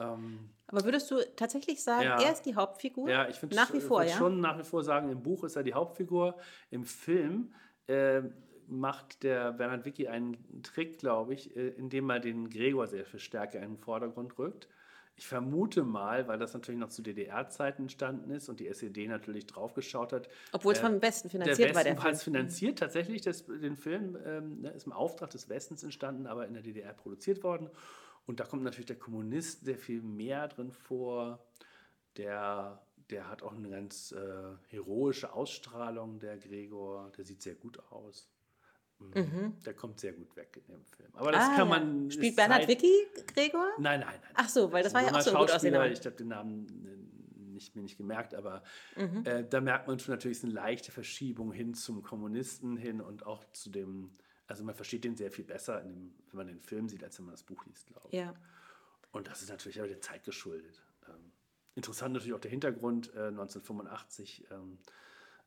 Ähm, 0.00 0.50
Aber 0.66 0.84
würdest 0.84 1.10
du 1.10 1.16
tatsächlich 1.36 1.82
sagen, 1.82 2.04
Ja. 2.04 2.20
er 2.20 2.32
ist 2.32 2.42
die 2.42 2.54
Hauptfigur? 2.54 3.08
ja, 3.08 3.28
ich 3.28 3.36
finde 3.36 3.56
Nach 3.56 3.72
wie 3.72 3.80
vor, 3.80 4.02
ja. 4.02 4.16
schon 4.16 4.40
nach 4.40 4.58
wie 4.58 4.64
vor 4.64 4.82
sagen, 4.82 5.10
im 5.10 5.22
Buch 5.22 5.44
ist 5.44 5.56
er 5.56 5.62
die 5.62 5.74
Hauptfigur. 5.74 6.36
Im 6.70 6.84
Film 6.84 7.54
äh, 7.86 8.22
macht 8.66 9.22
der 9.22 9.52
Bernhard 9.52 9.84
Wicki 9.84 10.08
einen 10.08 10.62
Trick, 10.62 10.98
glaube 10.98 11.34
ich, 11.34 11.54
äh, 11.56 11.68
indem 11.68 12.10
er 12.10 12.20
den 12.20 12.50
Gregor 12.50 12.86
sehr 12.86 13.04
viel 13.04 13.20
stärker 13.20 13.58
in 13.60 13.72
den 13.72 13.78
Vordergrund 13.78 14.38
rückt. 14.38 14.68
Ich 15.16 15.28
vermute 15.28 15.84
mal, 15.84 16.26
weil 16.26 16.38
das 16.40 16.54
natürlich 16.54 16.80
noch 16.80 16.88
zu 16.88 17.00
DDR-Zeiten 17.00 17.82
entstanden 17.82 18.30
ist 18.30 18.48
und 18.48 18.58
die 18.58 18.66
SED 18.66 19.06
natürlich 19.06 19.46
draufgeschaut 19.46 20.12
hat. 20.12 20.28
Obwohl 20.50 20.72
es 20.72 20.80
äh, 20.80 20.82
vom 20.82 21.00
Westen 21.00 21.28
der 21.28 21.44
finanziert 21.44 21.68
war, 21.68 21.84
Westen 21.84 21.94
der 21.94 22.02
hat 22.04 22.16
Film. 22.16 22.34
finanziert, 22.34 22.78
tatsächlich, 22.80 23.22
das, 23.22 23.46
den 23.46 23.76
Film 23.76 24.18
ähm, 24.24 24.62
ne, 24.62 24.70
ist 24.70 24.86
im 24.86 24.92
Auftrag 24.92 25.30
des 25.30 25.48
Westens 25.48 25.84
entstanden, 25.84 26.26
aber 26.26 26.48
in 26.48 26.54
der 26.54 26.64
DDR 26.64 26.92
produziert 26.94 27.44
worden. 27.44 27.70
Und 28.26 28.40
da 28.40 28.44
kommt 28.44 28.62
natürlich 28.62 28.86
der 28.86 28.98
Kommunist 28.98 29.64
sehr 29.64 29.76
viel 29.78 30.00
mehr 30.02 30.48
drin 30.48 30.70
vor. 30.72 31.44
Der, 32.16 32.80
der 33.10 33.28
hat 33.28 33.42
auch 33.42 33.52
eine 33.54 33.68
ganz 33.68 34.12
äh, 34.12 34.54
heroische 34.68 35.32
Ausstrahlung, 35.32 36.18
der 36.20 36.38
Gregor. 36.38 37.10
Der 37.16 37.24
sieht 37.24 37.42
sehr 37.42 37.54
gut 37.54 37.78
aus. 37.90 38.30
Mhm. 38.98 39.54
Der 39.66 39.74
kommt 39.74 40.00
sehr 40.00 40.12
gut 40.12 40.34
weg 40.36 40.56
in 40.66 40.72
dem 40.74 40.84
Film. 40.86 41.10
Aber 41.14 41.32
das 41.32 41.42
Ah, 41.44 41.56
kann 41.56 41.68
ja. 41.68 41.78
man. 41.78 42.10
Spielt 42.10 42.36
Bernhard 42.36 42.62
Zeit- 42.62 42.68
Wicki 42.68 42.92
Gregor? 43.34 43.68
Nein, 43.78 44.00
nein, 44.00 44.18
nein. 44.22 44.30
Ach 44.34 44.48
so, 44.48 44.70
weil 44.72 44.82
das 44.82 44.94
war 44.94 45.02
ja 45.02 45.12
auch 45.12 45.20
so 45.20 45.30
ein 45.32 45.36
gut 45.36 45.50
aussehender. 45.50 45.90
Ich 45.90 45.98
habe 46.06 46.16
den 46.16 46.28
Namen 46.28 46.66
äh, 46.86 47.52
nicht, 47.52 47.74
mir 47.76 47.82
nicht 47.82 47.98
gemerkt, 47.98 48.34
aber 48.34 48.62
Mhm. 48.96 49.24
äh, 49.26 49.44
da 49.46 49.60
merkt 49.60 49.86
man 49.88 49.98
schon 49.98 50.14
natürlich 50.14 50.38
ist 50.38 50.44
eine 50.44 50.54
leichte 50.54 50.92
Verschiebung 50.92 51.52
hin 51.52 51.74
zum 51.74 52.02
Kommunisten 52.02 52.76
hin 52.76 53.00
und 53.00 53.26
auch 53.26 53.44
zu 53.52 53.68
dem, 53.70 54.12
also 54.46 54.64
man 54.64 54.74
versteht 54.74 55.04
den 55.04 55.16
sehr 55.16 55.30
viel 55.30 55.44
besser, 55.44 55.80
dem, 55.80 56.14
wenn 56.30 56.36
man 56.38 56.46
den 56.46 56.60
Film 56.60 56.88
sieht, 56.88 57.02
als 57.04 57.18
wenn 57.18 57.26
man 57.26 57.34
das 57.34 57.42
Buch 57.44 57.64
liest, 57.66 57.86
glaube 57.86 58.08
ich. 58.08 58.14
Ja. 58.14 58.34
Und 59.12 59.28
das 59.28 59.42
ist 59.42 59.48
natürlich 59.48 59.78
aber 59.78 59.88
der 59.88 60.00
Zeit 60.00 60.24
geschuldet. 60.24 60.82
Ähm, 61.08 61.32
interessant 61.74 62.12
natürlich 62.14 62.34
auch 62.34 62.40
der 62.40 62.50
Hintergrund, 62.50 63.14
äh, 63.14 63.28
1985 63.28 64.46
ähm, 64.50 64.78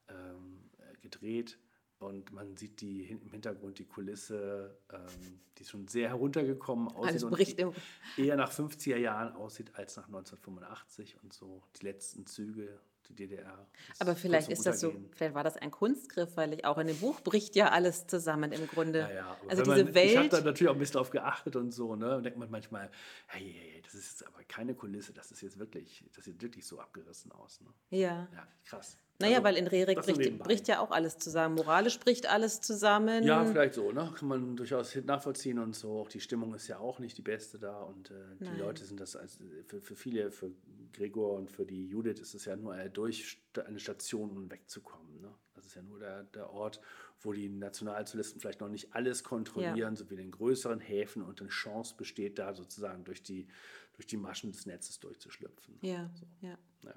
ähm, 0.09 0.69
äh, 0.79 0.97
gedreht. 1.01 1.57
Und 1.99 2.31
man 2.31 2.55
sieht 2.57 2.79
die, 2.81 3.05
im 3.05 3.31
Hintergrund 3.31 3.79
die 3.79 3.85
Kulisse, 3.85 4.77
ähm, 4.93 5.39
die 5.57 5.63
ist 5.63 5.71
schon 5.71 5.87
sehr 5.87 6.09
heruntergekommen 6.09 6.89
aussieht 6.89 7.23
und 7.23 7.31
bricht 7.31 7.57
im- 7.59 7.73
eher 8.17 8.35
nach 8.35 8.51
50er 8.51 8.97
Jahren 8.97 9.33
aussieht 9.33 9.73
als 9.75 9.95
nach 9.97 10.05
1985 10.07 11.17
und 11.23 11.33
so 11.33 11.63
die 11.81 11.85
letzten 11.85 12.27
Züge, 12.27 12.79
die 13.09 13.15
DDR. 13.15 13.67
Aber 13.99 14.15
vielleicht 14.15 14.49
ist 14.49 14.65
das 14.65 14.79
so, 14.79 14.93
vielleicht 15.11 15.33
war 15.35 15.43
das 15.43 15.57
ein 15.57 15.71
Kunstgriff, 15.71 16.35
weil 16.35 16.53
ich 16.53 16.65
auch 16.65 16.77
in 16.77 16.87
dem 16.87 16.97
Buch 16.97 17.21
bricht 17.21 17.55
ja 17.55 17.69
alles 17.69 18.07
zusammen 18.07 18.51
im 18.51 18.67
Grunde. 18.67 18.99
Ja, 18.99 19.11
ja, 19.11 19.37
also 19.47 19.63
diese 19.63 19.85
man, 19.85 19.95
Ich 19.95 20.15
habe 20.15 20.23
Welt. 20.23 20.33
da 20.33 20.41
natürlich 20.41 20.69
auch 20.69 20.73
ein 20.75 20.79
bisschen 20.79 20.93
drauf 20.93 21.09
geachtet 21.09 21.55
und 21.55 21.71
so, 21.71 21.95
ne? 21.95 22.17
Und 22.17 22.23
denkt 22.23 22.37
man 22.37 22.49
manchmal, 22.49 22.89
hey, 23.27 23.41
hey, 23.41 23.71
hey, 23.73 23.81
das 23.81 23.93
ist 23.93 24.19
jetzt 24.19 24.27
aber 24.27 24.43
keine 24.43 24.75
Kulisse, 24.75 25.13
das 25.13 25.31
ist 25.31 25.41
jetzt 25.41 25.57
wirklich, 25.59 26.03
das 26.15 26.25
sieht 26.25 26.41
wirklich 26.41 26.65
so 26.65 26.79
abgerissen 26.79 27.31
aus. 27.31 27.61
Ne? 27.61 27.67
ja. 27.89 28.27
Ja, 28.33 28.47
krass. 28.65 28.97
Naja, 29.19 29.37
Also, 29.37 29.45
weil 29.45 29.57
in 29.57 29.67
Rerik 29.67 30.03
so 30.03 30.13
bricht, 30.13 30.37
bricht 30.39 30.67
ja 30.67 30.79
auch 30.79 30.91
alles 30.91 31.17
zusammen. 31.17 31.55
Moralisch 31.55 31.99
bricht 31.99 32.29
alles 32.29 32.61
zusammen. 32.61 33.23
Ja, 33.23 33.43
vielleicht 33.45 33.73
so, 33.73 33.91
ne? 33.91 34.13
Kann 34.15 34.27
man 34.27 34.55
durchaus 34.55 34.95
nachvollziehen 34.95 35.57
und 35.57 35.75
so. 35.75 36.01
Auch 36.01 36.09
die 36.09 36.19
Stimmung 36.19 36.53
ist 36.53 36.67
ja 36.67 36.77
auch 36.77 36.99
nicht 36.99 37.17
die 37.17 37.23
beste 37.23 37.57
da 37.57 37.81
und 37.81 38.11
äh, 38.11 38.13
die 38.39 38.43
Nein. 38.43 38.59
Leute 38.59 38.85
sind 38.85 38.99
das 38.99 39.15
als, 39.15 39.39
für, 39.65 39.81
für 39.81 39.95
viele, 39.95 40.29
für 40.29 40.51
Gregor 40.93 41.33
und 41.33 41.49
für 41.49 41.65
die 41.65 41.87
Judith 41.87 42.19
ist 42.19 42.35
es 42.35 42.45
ja 42.45 42.55
nur 42.55 42.73
eine, 42.73 42.89
durch, 42.91 43.41
eine 43.65 43.79
Station, 43.79 44.31
um 44.31 44.51
wegzukommen. 44.51 45.21
Ne? 45.21 45.33
Das 45.55 45.65
ist 45.65 45.75
ja 45.75 45.81
nur 45.81 45.99
der, 45.99 46.23
der 46.23 46.51
Ort, 46.51 46.79
wo 47.21 47.33
die 47.33 47.49
Nationalsozialisten 47.49 48.39
vielleicht 48.39 48.61
noch 48.61 48.69
nicht 48.69 48.93
alles 48.93 49.23
kontrollieren, 49.23 49.95
so 49.95 50.07
wie 50.09 50.13
in 50.13 50.19
den 50.19 50.31
größeren 50.31 50.79
Häfen 50.79 51.23
und 51.23 51.41
eine 51.41 51.49
Chance 51.49 51.95
besteht, 51.97 52.37
da 52.37 52.53
sozusagen 52.53 53.03
durch 53.03 53.23
die, 53.23 53.47
durch 53.93 54.05
die 54.05 54.17
Maschen 54.17 54.51
des 54.51 54.67
Netzes 54.67 54.99
durchzuschlüpfen. 54.99 55.79
Ja, 55.81 56.11
ja. 56.41 56.57
Ja. 56.83 56.93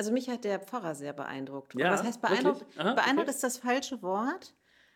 Also 0.00 0.12
mich 0.12 0.30
hat 0.30 0.44
der 0.44 0.58
Pfarrer 0.60 0.94
sehr 0.94 1.12
beeindruckt. 1.12 1.74
Ja, 1.74 1.90
was 1.92 2.02
heißt 2.02 2.22
beeindruckt? 2.22 2.64
Aha, 2.78 2.94
beeindruckt 2.94 3.28
okay. 3.28 3.34
ist 3.36 3.44
das 3.44 3.58
falsche 3.58 4.00
Wort, 4.00 4.54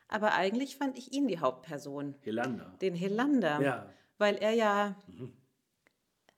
aber 0.09 0.33
eigentlich 0.33 0.79
fand 0.79 0.97
ich 0.97 1.13
ihn 1.13 1.29
die 1.29 1.41
Hauptperson, 1.41 2.15
Helander. 2.23 2.73
den 2.81 2.95
Helander. 2.95 3.61
Ja. 3.61 3.77
Mhm. 3.85 3.91
Weil 4.17 4.37
er 4.37 4.53
ja, 4.53 4.97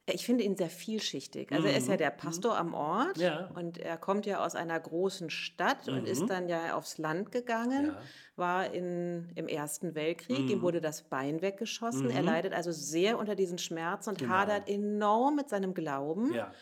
ich 0.09 0.27
finde 0.27 0.43
ihn 0.43 0.57
sehr 0.57 0.69
vielschichtig. 0.69 1.53
Also 1.53 1.69
er 1.69 1.77
ist 1.77 1.87
ja 1.87 1.97
der 1.97 2.11
Pastor 2.11 2.59
am 2.59 2.75
Ort 2.75 3.19
Mhm. 3.19 3.23
Ja. 3.23 3.51
und 3.55 3.79
er 3.79 3.97
kommt 3.99 4.27
ja 4.27 4.45
aus 4.45 4.57
einer 4.57 4.81
großen 4.81 5.31
Stadt 5.31 5.89
und 5.89 6.09
ist 6.09 6.27
dann 6.29 6.49
ja 6.49 6.75
aufs 6.75 6.99
Land 6.99 7.31
gegangen, 7.31 7.87
Ja. 7.87 7.93
Mhm. 7.93 7.97
war 8.35 8.73
in, 8.73 9.31
im 9.37 9.47
Ersten 9.47 9.95
Weltkrieg, 9.95 10.51
ihm 10.51 10.61
wurde 10.61 10.81
das 10.81 11.03
Bein 11.03 11.41
weggeschossen. 11.41 12.11
Er 12.11 12.23
leidet 12.23 12.53
also 12.53 12.73
sehr 12.73 13.17
unter 13.17 13.37
diesen 13.37 13.59
Schmerzen 13.59 14.11
und 14.11 14.19
Genau. 14.19 14.33
hadert 14.35 14.69
enorm 14.69 15.37
mit 15.37 15.49
seinem 15.51 15.73
Glauben 15.73 16.35
Ja. 16.35 16.53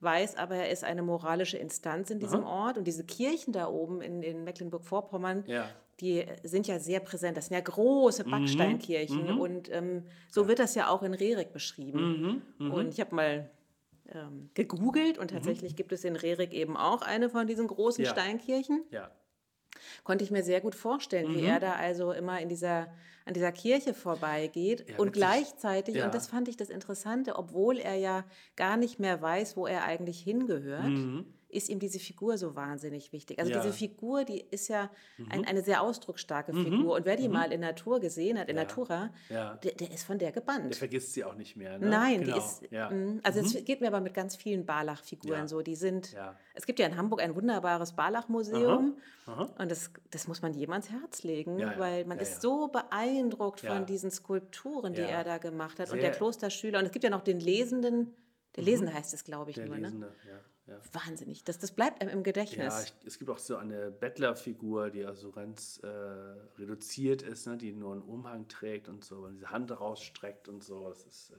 Weiß 0.00 0.36
aber, 0.36 0.56
er 0.56 0.70
ist 0.70 0.84
eine 0.84 1.02
moralische 1.02 1.56
Instanz 1.58 2.10
in 2.10 2.18
diesem 2.20 2.44
Ort. 2.44 2.78
Und 2.78 2.84
diese 2.84 3.04
Kirchen 3.04 3.52
da 3.52 3.68
oben 3.68 4.00
in, 4.00 4.22
in 4.22 4.44
Mecklenburg-Vorpommern, 4.44 5.44
Ja. 5.46 5.68
die 6.00 6.24
sind 6.44 6.66
ja 6.68 6.78
sehr 6.78 7.00
präsent. 7.00 7.36
Das 7.36 7.46
sind 7.46 7.54
ja 7.54 7.60
große 7.60 8.24
Mhm. 8.24 8.30
Backsteinkirchen. 8.30 9.38
Und 9.38 9.70
ähm, 9.72 10.04
so 10.30 10.46
wird 10.48 10.58
das 10.60 10.74
ja 10.74 10.88
auch 10.88 11.02
in 11.02 11.14
Rerik 11.14 11.52
beschrieben. 11.52 12.42
Mhm. 12.58 12.70
Und 12.70 12.88
ich 12.94 13.00
habe 13.00 13.14
mal 13.14 13.50
ähm, 14.14 14.50
gegoogelt 14.54 15.18
und 15.18 15.30
tatsächlich 15.32 15.76
gibt 15.76 15.92
es 15.92 16.02
in 16.04 16.16
Rerik 16.16 16.52
eben 16.54 16.76
auch 16.76 17.02
eine 17.02 17.28
von 17.28 17.46
diesen 17.46 17.66
großen 17.66 18.04
Ja. 18.04 18.10
Steinkirchen. 18.10 18.84
Ja. 18.90 19.10
Konnte 20.04 20.24
ich 20.24 20.30
mir 20.30 20.42
sehr 20.42 20.60
gut 20.60 20.74
vorstellen, 20.74 21.28
Mhm. 21.28 21.34
wie 21.36 21.42
er 21.44 21.60
da 21.60 21.72
also 21.74 22.12
immer 22.12 22.40
in 22.40 22.48
dieser, 22.48 22.88
an 23.24 23.34
dieser 23.34 23.52
Kirche 23.52 23.94
vorbeigeht 23.94 24.88
Ja, 24.88 24.96
und 24.98 25.08
witzig. 25.08 25.20
gleichzeitig, 25.22 25.96
Ja. 25.96 26.04
und 26.06 26.14
das 26.14 26.26
fand 26.28 26.48
ich 26.48 26.56
das 26.56 26.70
Interessante, 26.70 27.36
obwohl 27.36 27.78
er 27.78 27.94
ja 27.96 28.24
gar 28.56 28.76
nicht 28.76 28.98
mehr 28.98 29.20
weiß, 29.20 29.56
wo 29.56 29.66
er 29.66 29.84
eigentlich 29.84 30.20
hingehört, 30.20 30.84
Mhm. 30.84 31.26
Ist 31.50 31.68
ihm 31.70 31.78
diese 31.78 31.98
Figur 31.98 32.36
so 32.36 32.54
wahnsinnig 32.54 33.12
wichtig. 33.12 33.38
Also 33.38 33.50
Ja. 33.52 33.60
diese 33.62 33.72
Figur, 33.72 34.24
die 34.24 34.40
ist 34.50 34.68
ja 34.68 34.90
ein, 35.30 35.46
eine 35.46 35.62
sehr 35.62 35.80
ausdrucksstarke 35.82 36.52
Figur. 36.52 36.96
Und 36.96 37.06
wer 37.06 37.16
die 37.16 37.28
mal 37.28 37.52
in 37.52 37.60
Natur 37.60 38.00
gesehen 38.00 38.38
hat, 38.38 38.48
in 38.48 38.56
Ja. 38.56 38.62
Natura, 38.64 39.10
Ja. 39.30 39.54
der, 39.56 39.72
der 39.72 39.90
ist 39.90 40.04
von 40.04 40.18
der 40.18 40.30
gebannt. 40.32 40.66
Der 40.70 40.76
vergisst 40.76 41.14
sie 41.14 41.24
auch 41.24 41.34
nicht 41.34 41.56
mehr. 41.56 41.78
Ne? 41.78 41.88
Nein, 41.88 42.20
genau. 42.20 42.34
die 42.34 42.38
ist. 42.38 42.62
Ja. 42.70 42.90
mm, 42.90 43.20
Also 43.22 43.40
es 43.40 43.64
geht 43.64 43.80
mir 43.80 43.86
aber 43.88 44.00
mit 44.00 44.12
ganz 44.14 44.36
vielen 44.36 44.66
Barlach-Figuren 44.66 45.48
so. 45.48 45.62
Die 45.62 45.74
sind. 45.76 46.12
Ja. 46.12 46.36
Es 46.54 46.66
gibt 46.66 46.78
ja 46.78 46.86
in 46.86 46.96
Hamburg 46.96 47.22
ein 47.22 47.34
wunderbares 47.34 47.92
Barlach-Museum 47.92 48.96
und 49.58 49.70
das, 49.70 49.90
das 50.10 50.28
muss 50.28 50.42
man 50.42 50.52
jedem 50.54 50.72
ans 50.72 50.90
Herz 50.90 51.22
legen, 51.22 51.58
weil 51.78 52.04
man 52.04 52.18
ist 52.18 52.40
so 52.42 52.68
beeindruckt 52.68 53.60
von 53.60 53.86
diesen 53.86 54.10
Skulpturen, 54.10 54.92
die 54.94 55.00
er 55.02 55.24
da 55.24 55.38
gemacht 55.38 55.78
hat 55.78 55.88
und 55.90 55.94
Sehr- 56.00 56.10
der 56.10 56.10
Klosterschüler. 56.12 56.78
Und 56.78 56.86
es 56.86 56.92
gibt 56.92 57.04
ja 57.04 57.10
noch 57.10 57.22
den 57.22 57.40
Lesenden. 57.40 58.14
Der 58.56 58.64
Lesende 58.64 58.92
heißt 58.92 59.14
es, 59.14 59.24
glaube 59.24 59.50
ich, 59.50 59.56
Der 59.56 59.66
nur. 59.66 59.76
Ne? 59.76 59.82
Lesende, 59.82 60.12
ja. 60.26 60.40
Ja. 60.68 60.80
Wahnsinnig. 60.92 61.44
Das, 61.44 61.58
das 61.58 61.72
bleibt 61.72 62.00
einem 62.00 62.10
im 62.10 62.22
Gedächtnis. 62.22 62.74
Ja, 62.74 62.82
ich, 62.82 62.94
es 63.06 63.18
gibt 63.18 63.30
auch 63.30 63.38
so 63.38 63.56
eine 63.56 63.90
Bettlerfigur, 63.90 64.90
die 64.90 65.04
also 65.04 65.30
ganz 65.30 65.78
äh, 65.82 65.88
reduziert 66.58 67.22
ist, 67.22 67.46
ne, 67.46 67.56
die 67.56 67.72
nur 67.72 67.92
einen 67.92 68.02
Umhang 68.02 68.48
trägt 68.48 68.88
und 68.88 69.04
so, 69.04 69.24
und 69.24 69.34
diese 69.34 69.50
Hand 69.50 69.70
rausstreckt 69.70 70.48
und 70.48 70.62
so. 70.62 70.88
Das 70.88 71.04
ist 71.04 71.30
äh, 71.30 71.36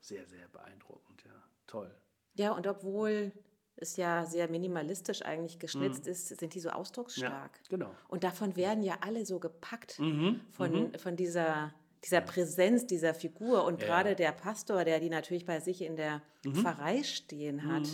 sehr, 0.00 0.26
sehr 0.26 0.48
beeindruckend, 0.48 1.24
ja. 1.24 1.42
Toll. 1.66 1.94
Ja, 2.34 2.52
und 2.52 2.66
obwohl 2.66 3.32
es 3.76 3.96
ja 3.96 4.24
sehr 4.24 4.48
minimalistisch 4.48 5.22
eigentlich 5.22 5.58
geschnitzt 5.58 6.06
ist, 6.06 6.28
sind 6.28 6.54
die 6.54 6.60
so 6.60 6.70
ausdrucksstark. 6.70 7.56
Ja, 7.56 7.68
genau. 7.68 7.94
Und 8.08 8.24
davon 8.24 8.56
werden 8.56 8.82
ja 8.82 8.98
alle 9.00 9.26
so 9.26 9.38
gepackt 9.38 9.98
Mhm, 9.98 10.40
von, 10.52 10.92
von 10.98 11.16
dieser, 11.16 11.74
dieser 12.06 12.20
Präsenz 12.20 12.86
dieser 12.86 13.12
Figur. 13.14 13.64
Und 13.64 13.80
Ja. 13.82 13.86
gerade 13.88 14.14
der 14.14 14.32
Pastor, 14.32 14.84
der 14.84 15.00
die 15.00 15.10
natürlich 15.10 15.44
bei 15.44 15.60
sich 15.60 15.82
in 15.82 15.96
der 15.96 16.22
Mhm. 16.44 16.54
Pfarrei 16.54 17.02
stehen 17.02 17.66
hat, 17.66 17.88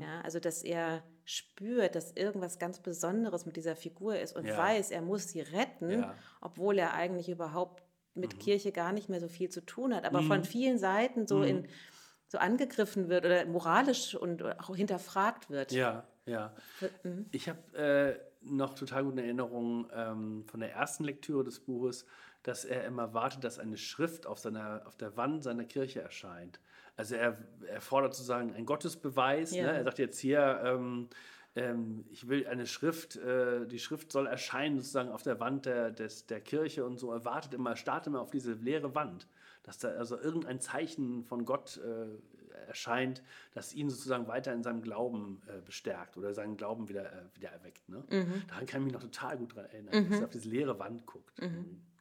ja, 0.00 0.20
also 0.22 0.40
dass 0.40 0.62
er 0.62 1.02
spürt, 1.24 1.94
dass 1.94 2.12
irgendwas 2.12 2.58
ganz 2.58 2.80
Besonderes 2.80 3.46
mit 3.46 3.56
dieser 3.56 3.76
Figur 3.76 4.18
ist 4.18 4.34
und 4.34 4.46
Ja. 4.46 4.56
weiß, 4.56 4.90
er 4.90 5.02
muss 5.02 5.28
sie 5.28 5.40
retten. 5.42 5.98
Mhm. 6.00 6.04
obwohl 6.42 6.78
er 6.78 6.94
eigentlich 6.94 7.28
überhaupt 7.28 7.82
mit 8.14 8.40
Kirche 8.40 8.72
gar 8.72 8.92
nicht 8.92 9.08
mehr 9.10 9.20
so 9.20 9.28
viel 9.28 9.50
zu 9.50 9.60
tun 9.60 9.94
hat, 9.94 10.04
aber 10.06 10.22
von 10.22 10.42
vielen 10.42 10.78
Seiten 10.78 11.20
Mhm. 11.20 11.26
so 11.26 11.42
in 11.42 11.68
so 12.28 12.38
angegriffen 12.38 13.08
wird 13.10 13.26
oder 13.26 13.44
moralisch 13.44 14.14
und 14.14 14.42
auch 14.42 14.74
hinterfragt 14.74 15.50
wird. 15.50 15.70
Ja, 15.72 16.06
ja. 16.26 16.54
Mhm. 17.02 17.26
Ich 17.32 17.48
habe 17.48 17.76
äh, 17.76 18.18
noch 18.40 18.72
total 18.74 19.04
gute 19.04 19.20
Erinnerungen 19.22 19.86
ähm, 19.92 20.44
von 20.46 20.60
der 20.60 20.72
ersten 20.72 21.04
Lektüre 21.04 21.44
des 21.44 21.60
Buches, 21.60 22.06
dass 22.42 22.64
er 22.64 22.84
immer 22.84 23.12
wartet, 23.12 23.44
dass 23.44 23.58
eine 23.58 23.76
Schrift 23.76 24.26
auf, 24.26 24.38
seiner, 24.38 24.82
auf 24.86 24.96
der 24.96 25.16
Wand 25.16 25.42
seiner 25.42 25.64
Kirche 25.64 26.00
erscheint. 26.00 26.60
Also 26.96 27.14
er, 27.14 27.38
er 27.66 27.80
fordert 27.80 28.14
sozusagen 28.14 28.54
einen 28.54 28.66
Gottesbeweis. 28.66 29.54
Ja. 29.54 29.64
Ne? 29.64 29.72
Er 29.78 29.84
sagt 29.84 29.98
jetzt 29.98 30.18
hier, 30.18 30.60
ähm, 30.64 31.08
ähm, 31.56 32.04
ich 32.10 32.28
will 32.28 32.46
eine 32.46 32.66
Schrift, 32.66 33.16
äh, 33.16 33.66
die 33.66 33.78
Schrift 33.78 34.12
soll 34.12 34.26
erscheinen 34.26 34.78
sozusagen 34.78 35.10
auf 35.10 35.22
der 35.22 35.40
Wand 35.40 35.66
der, 35.66 35.90
des, 35.90 36.26
der 36.26 36.40
Kirche 36.40 36.84
und 36.84 36.98
so. 36.98 37.12
Er 37.12 37.24
wartet 37.24 37.54
immer, 37.54 37.76
startet 37.76 38.08
immer 38.08 38.20
auf 38.20 38.30
diese 38.30 38.52
leere 38.52 38.94
Wand, 38.94 39.26
dass 39.62 39.78
da 39.78 39.88
also 39.88 40.18
irgendein 40.18 40.60
Zeichen 40.60 41.24
von 41.24 41.44
Gott 41.44 41.78
äh, 41.78 42.06
erscheint, 42.68 43.22
das 43.52 43.74
ihn 43.74 43.90
sozusagen 43.90 44.28
weiter 44.28 44.52
in 44.52 44.62
seinem 44.62 44.82
Glauben 44.82 45.42
äh, 45.48 45.60
bestärkt 45.60 46.16
oder 46.16 46.34
seinen 46.34 46.56
Glauben 46.56 46.88
wieder, 46.88 47.12
äh, 47.12 47.24
wieder 47.34 47.50
erweckt. 47.50 47.88
Ne? 47.88 48.04
Mhm. 48.10 48.42
Daran 48.48 48.66
kann 48.66 48.80
ich 48.80 48.84
mich 48.84 48.94
noch 48.94 49.02
total 49.02 49.38
gut 49.38 49.56
dran 49.56 49.66
erinnern, 49.66 50.08
dass 50.08 50.20
er 50.20 50.24
auf 50.26 50.30
diese 50.30 50.48
leere 50.48 50.78
Wand 50.78 51.04
guckt. 51.06 51.40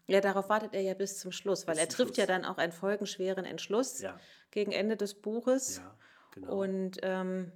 Ja, 0.10 0.22
darauf 0.22 0.50
wartet 0.50 0.74
er 0.74 0.82
ja 0.82 0.94
bis 0.94 1.20
zum 1.20 1.32
Schluss, 1.32 1.68
weil 1.68 1.76
Bis 1.76 1.84
er 1.84 1.90
trifft 1.90 2.18
ja 2.18 2.26
Schluss. 2.26 2.36
dann 2.36 2.46
auch 2.46 2.58
einen 2.58 2.72
folgenschweren 2.72 3.46
Entschluss 3.46 4.02
Ja. 4.02 4.20
gegen 4.52 4.72
Ende 4.72 4.98
des 4.98 5.14
Buches. 5.16 5.78
Ja, 5.78 5.96
genau. 6.32 6.62
Und 6.62 6.98
ähm, 7.04 7.52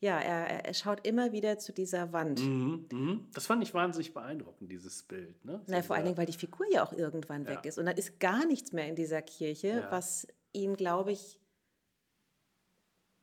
ja, 0.00 0.18
er, 0.18 0.64
er- 0.66 0.74
schaut 0.74 1.06
immer 1.06 1.30
wieder 1.32 1.58
zu 1.58 1.72
dieser 1.72 2.12
Wand. 2.12 2.40
Mhm, 2.40 2.86
mhm. 2.90 3.26
Das 3.34 3.46
fand 3.46 3.62
ich 3.62 3.72
wahnsinnig 3.72 4.12
beeindruckend, 4.12 4.70
dieses 4.70 5.04
Bild. 5.04 5.44
Ne? 5.44 5.60
Na, 5.68 5.80
vor 5.82 5.94
allen 5.94 6.04
Dingen, 6.06 6.16
weil 6.16 6.26
die 6.26 6.32
Figur 6.32 6.66
ja 6.72 6.84
auch 6.84 6.92
irgendwann 6.92 7.46
weg 7.46 7.64
ist. 7.64 7.78
Und 7.78 7.86
dann 7.86 7.96
ist 7.96 8.18
gar 8.18 8.44
nichts 8.46 8.72
mehr 8.72 8.88
in 8.88 8.96
dieser 8.96 9.22
Kirche, 9.22 9.68
Ja. 9.68 9.90
was 9.92 10.26
ihn, 10.52 10.76
glaube 10.76 11.12
ich, 11.12 11.38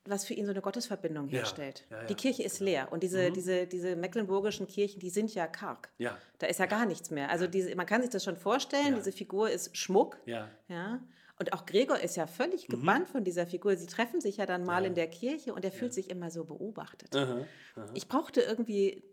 was 0.10 0.26
für 0.26 0.34
ihn 0.34 0.45
so 0.45 0.52
eine 0.52 0.62
Gottesverbindung 0.62 1.28
Ja, 1.30 1.39
herstellt. 1.39 1.86
ja, 1.89 2.02
ja, 2.02 2.04
die 2.08 2.15
Kirche 2.15 2.43
ist 2.43 2.60
genau. 2.60 2.72
leer. 2.72 2.91
Und 2.91 3.04
diese, 3.04 3.32
diese, 3.32 3.67
diese 3.67 3.95
mecklenburgischen 3.95 4.67
Kirchen, 4.67 5.00
die 5.00 5.10
sind 5.10 5.34
ja 5.34 5.48
karg. 5.48 5.89
Ja. 5.98 6.17
Da 6.39 6.48
ist 6.48 6.60
ja 6.60 6.65
gar 6.65 6.86
nichts 6.86 7.12
mehr. 7.12 7.30
Also 7.30 7.48
diese, 7.48 7.76
man 7.76 7.86
kann 7.86 8.02
sich 8.02 8.10
das 8.12 8.24
schon 8.24 8.38
vorstellen, 8.38 8.89
Ja. 8.91 8.95
diese 8.95 9.12
Figur 9.12 9.50
ist 9.50 9.76
Schmuck. 9.78 10.17
Ja. 10.26 10.50
Ja. 10.67 11.00
Und 11.39 11.54
auch 11.54 11.65
Gregor 11.65 12.00
ist 12.00 12.17
ja 12.17 12.28
völlig 12.28 12.67
gebannt 12.67 13.08
von 13.08 13.24
dieser 13.24 13.48
Figur. 13.48 13.76
Sie 13.78 13.88
treffen 13.88 14.19
sich 14.19 14.38
ja 14.38 14.45
dann 14.45 14.65
mal 14.65 14.80
Mhm. 14.82 14.84
Ja. 14.84 14.88
in 14.89 14.95
der 14.95 15.08
Kirche 15.08 15.54
und 15.54 15.63
er 15.63 15.72
fühlt 15.72 15.93
sich 15.93 16.10
immer 16.10 16.32
so 16.32 16.43
beobachtet. 16.43 17.15
Aha, 17.15 17.45
aha. 17.78 17.86
Ich 17.93 18.08
brauchte 18.10 18.41
irgendwie 18.41 19.04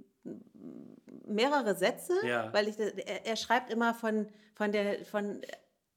mehrere 1.27 1.77
Sätze, 1.77 2.15
Ja. 2.25 2.53
weil 2.53 2.69
ich, 2.69 2.79
er, 2.79 3.27
er 3.27 3.37
schreibt 3.37 3.71
immer 3.71 3.95
von, 3.95 4.29
von, 4.55 4.73
der, 4.73 5.05
von, 5.05 5.41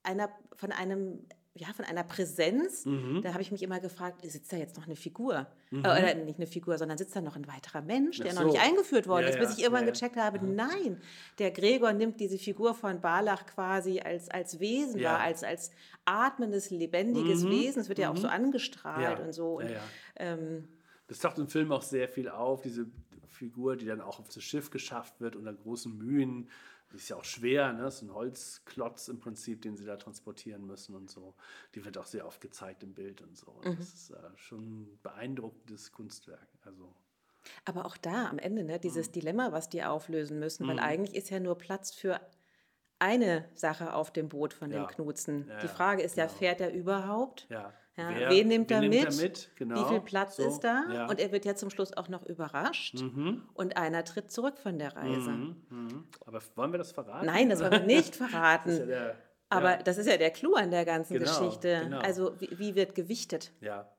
einer, 0.03 0.29
von 0.55 0.71
einem 0.71 1.25
ja, 1.59 1.67
von 1.73 1.83
einer 1.83 2.03
Präsenz. 2.03 2.85
Mhm. 2.85 3.21
Da 3.21 3.33
habe 3.33 3.41
ich 3.41 3.51
mich 3.51 3.61
immer 3.61 3.79
gefragt, 3.81 4.21
sitzt 4.23 4.51
da 4.53 4.57
jetzt 4.57 4.77
noch 4.77 4.85
eine 4.85 4.95
Figur? 4.95 5.45
Äh, 5.71 5.79
oder 5.79 6.15
nicht 6.15 6.37
eine 6.37 6.47
Figur, 6.47 6.77
sondern 6.77 6.97
sitzt 6.97 7.15
da 7.15 7.21
noch 7.21 7.35
ein 7.35 7.47
weiterer 7.47 7.81
Mensch, 7.81 8.17
der 8.19 8.31
Ach 8.31 8.35
noch 8.41 8.45
nicht 8.45 8.61
so. 8.61 8.67
eingeführt 8.67 9.07
worden 9.07 9.23
Ja, 9.23 9.29
ist, 9.29 9.39
bis 9.39 9.57
ich 9.57 9.63
irgendwann 9.63 9.85
ja, 9.85 9.91
gecheckt 9.91 10.15
habe, 10.15 10.43
nein, 10.45 11.01
der 11.37 11.51
Gregor 11.51 11.91
nimmt 11.91 12.19
diese 12.21 12.37
Figur 12.37 12.73
von 12.73 13.01
Barlach 13.01 13.45
quasi 13.45 13.99
als, 13.99 14.29
als 14.29 14.59
Wesen 14.61 15.03
wahr, 15.03 15.19
als, 15.19 15.43
als 15.43 15.71
atmendes, 16.05 16.69
lebendiges 16.69 17.45
Wesen. 17.45 17.81
Es 17.81 17.89
wird 17.89 17.99
ja 17.99 18.09
auch 18.09 18.17
so 18.17 18.27
angestrahlt 18.27 19.19
Ja, 19.19 19.25
und 19.25 19.33
so. 19.33 19.57
Und. 19.59 19.69
Ähm, 20.15 20.67
Das 21.07 21.19
taucht 21.19 21.37
im 21.39 21.49
Film 21.49 21.71
auch 21.73 21.81
sehr 21.81 22.07
viel 22.07 22.29
auf, 22.29 22.61
diese 22.61 22.85
Figur, 23.27 23.75
die 23.75 23.85
dann 23.85 23.99
auch 24.01 24.19
auf 24.19 24.29
das 24.29 24.43
Schiff 24.43 24.69
geschafft 24.69 25.19
wird 25.19 25.35
unter 25.35 25.53
großen 25.53 25.97
Mühen. 25.97 26.49
Ist 26.93 27.09
ja 27.09 27.17
auch 27.17 27.23
schwer, 27.23 27.71
ne? 27.73 27.83
Das 27.83 27.95
ist 27.97 28.01
ein 28.01 28.13
Holzklotz 28.13 29.07
im 29.09 29.19
Prinzip, 29.19 29.61
den 29.61 29.77
sie 29.77 29.85
da 29.85 29.95
transportieren 29.97 30.65
müssen 30.65 30.95
und 30.95 31.09
so. 31.11 31.35
Die 31.75 31.85
wird 31.85 31.97
auch 31.99 32.07
sehr 32.07 32.25
oft 32.25 32.41
gezeigt 32.41 32.81
im 32.83 32.93
Bild 32.95 33.21
und 33.21 33.37
so. 33.37 33.51
Und 33.51 33.77
Das 33.79 33.93
ist 33.93 34.09
äh, 34.11 34.15
schon 34.37 34.81
ein 34.81 34.99
beeindruckendes 35.03 35.91
Kunstwerk. 35.91 36.47
Also, 36.63 36.93
Aber 37.65 37.85
auch 37.85 37.95
da 37.97 38.27
am 38.29 38.39
Ende, 38.39 38.63
ne, 38.63 38.77
Mhm. 38.77 38.81
dieses 38.81 39.11
Dilemma, 39.11 39.51
was 39.51 39.69
die 39.69 39.83
auflösen 39.83 40.39
müssen, 40.39 40.67
weil 40.67 40.79
eigentlich 40.79 41.15
ist 41.15 41.29
ja 41.29 41.39
nur 41.39 41.57
Platz 41.57 41.93
für 41.93 42.19
eine 42.97 43.47
Sache 43.53 43.93
auf 43.93 44.11
dem 44.11 44.27
Boot 44.27 44.53
von 44.53 44.71
dem 44.71 44.81
Ja. 44.81 44.87
Knutzen. 44.87 45.47
Ja, 45.47 45.59
die 45.59 45.67
ja, 45.67 45.73
Frage 45.73 46.01
ist 46.01 46.17
ja, 46.17 46.25
genau. 46.25 46.37
fährt 46.37 46.59
er 46.61 46.73
überhaupt? 46.73 47.47
ja. 47.49 47.73
Ja, 47.99 48.09
Wer- 48.19 48.29
wen 48.31 48.47
nimmt 48.47 48.71
er 48.71 48.81
mit? 48.81 49.17
mit? 49.21 49.49
Genau. 49.55 49.75
Wie 49.85 49.89
viel 49.89 50.01
Platz 50.01 50.37
So, 50.37 50.43
ist 50.47 50.59
da? 50.61 50.83
Ja. 50.91 51.09
Und 51.09 51.19
er 51.19 51.31
wird 51.31 51.45
ja 51.45 51.55
zum 51.55 51.69
Schluss 51.69 51.95
auch 51.95 52.07
noch 52.09 52.25
überrascht. 52.25 52.95
Und 53.53 53.77
einer 53.77 54.03
tritt 54.05 54.31
zurück 54.31 54.57
von 54.57 54.77
der 54.79 54.95
Reise. 54.95 55.29
Mhm, 55.31 55.55
mhm. 55.69 56.07
Aber 56.25 56.39
wollen 56.55 56.71
wir 56.71 56.77
das 56.77 56.91
verraten? 56.91 57.25
Nein, 57.25 57.49
das 57.49 57.59
wollen 57.59 57.71
wir 57.71 57.79
nicht 57.81 58.09
Das 58.19 58.19
ist 58.19 58.19
ja 58.21 58.27
verraten. 58.27 58.87
der, 58.87 59.15
Aber 59.49 59.77
das 59.77 59.97
ist 59.97 60.07
ja 60.07 60.17
der 60.17 60.31
Clou 60.31 60.53
an 60.55 60.71
der 60.71 60.85
ganzen 60.85 61.13
Genau, 61.19 61.25
Geschichte. 61.29 61.81
genau. 61.83 61.99
Also 61.99 62.33
wie, 62.39 62.57
wie 62.57 62.75
wird 62.75 62.95
gewichtet? 62.95 63.51
Ja. 63.61 63.91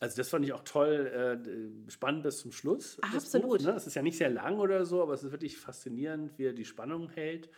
Also 0.00 0.16
das 0.18 0.28
fand 0.28 0.44
ich 0.44 0.52
auch 0.52 0.62
toll, 0.62 1.42
äh, 1.86 1.90
spannend 1.90 2.22
bis 2.22 2.38
zum 2.38 2.52
Schluss. 2.52 2.98
das 3.12 3.24
Absolut. 3.24 3.58
Buch, 3.58 3.66
ne? 3.66 3.72
Es 3.72 3.86
ist 3.86 3.94
ja 3.94 4.02
nicht 4.02 4.16
sehr 4.16 4.30
lang 4.30 4.58
oder 4.60 4.84
so, 4.84 5.02
aber 5.02 5.14
es 5.14 5.24
ist 5.24 5.32
wirklich 5.32 5.58
faszinierend, 5.58 6.38
wie 6.38 6.44
er 6.46 6.52
die 6.52 6.64
Spannung 6.64 7.08
hält 7.10 7.50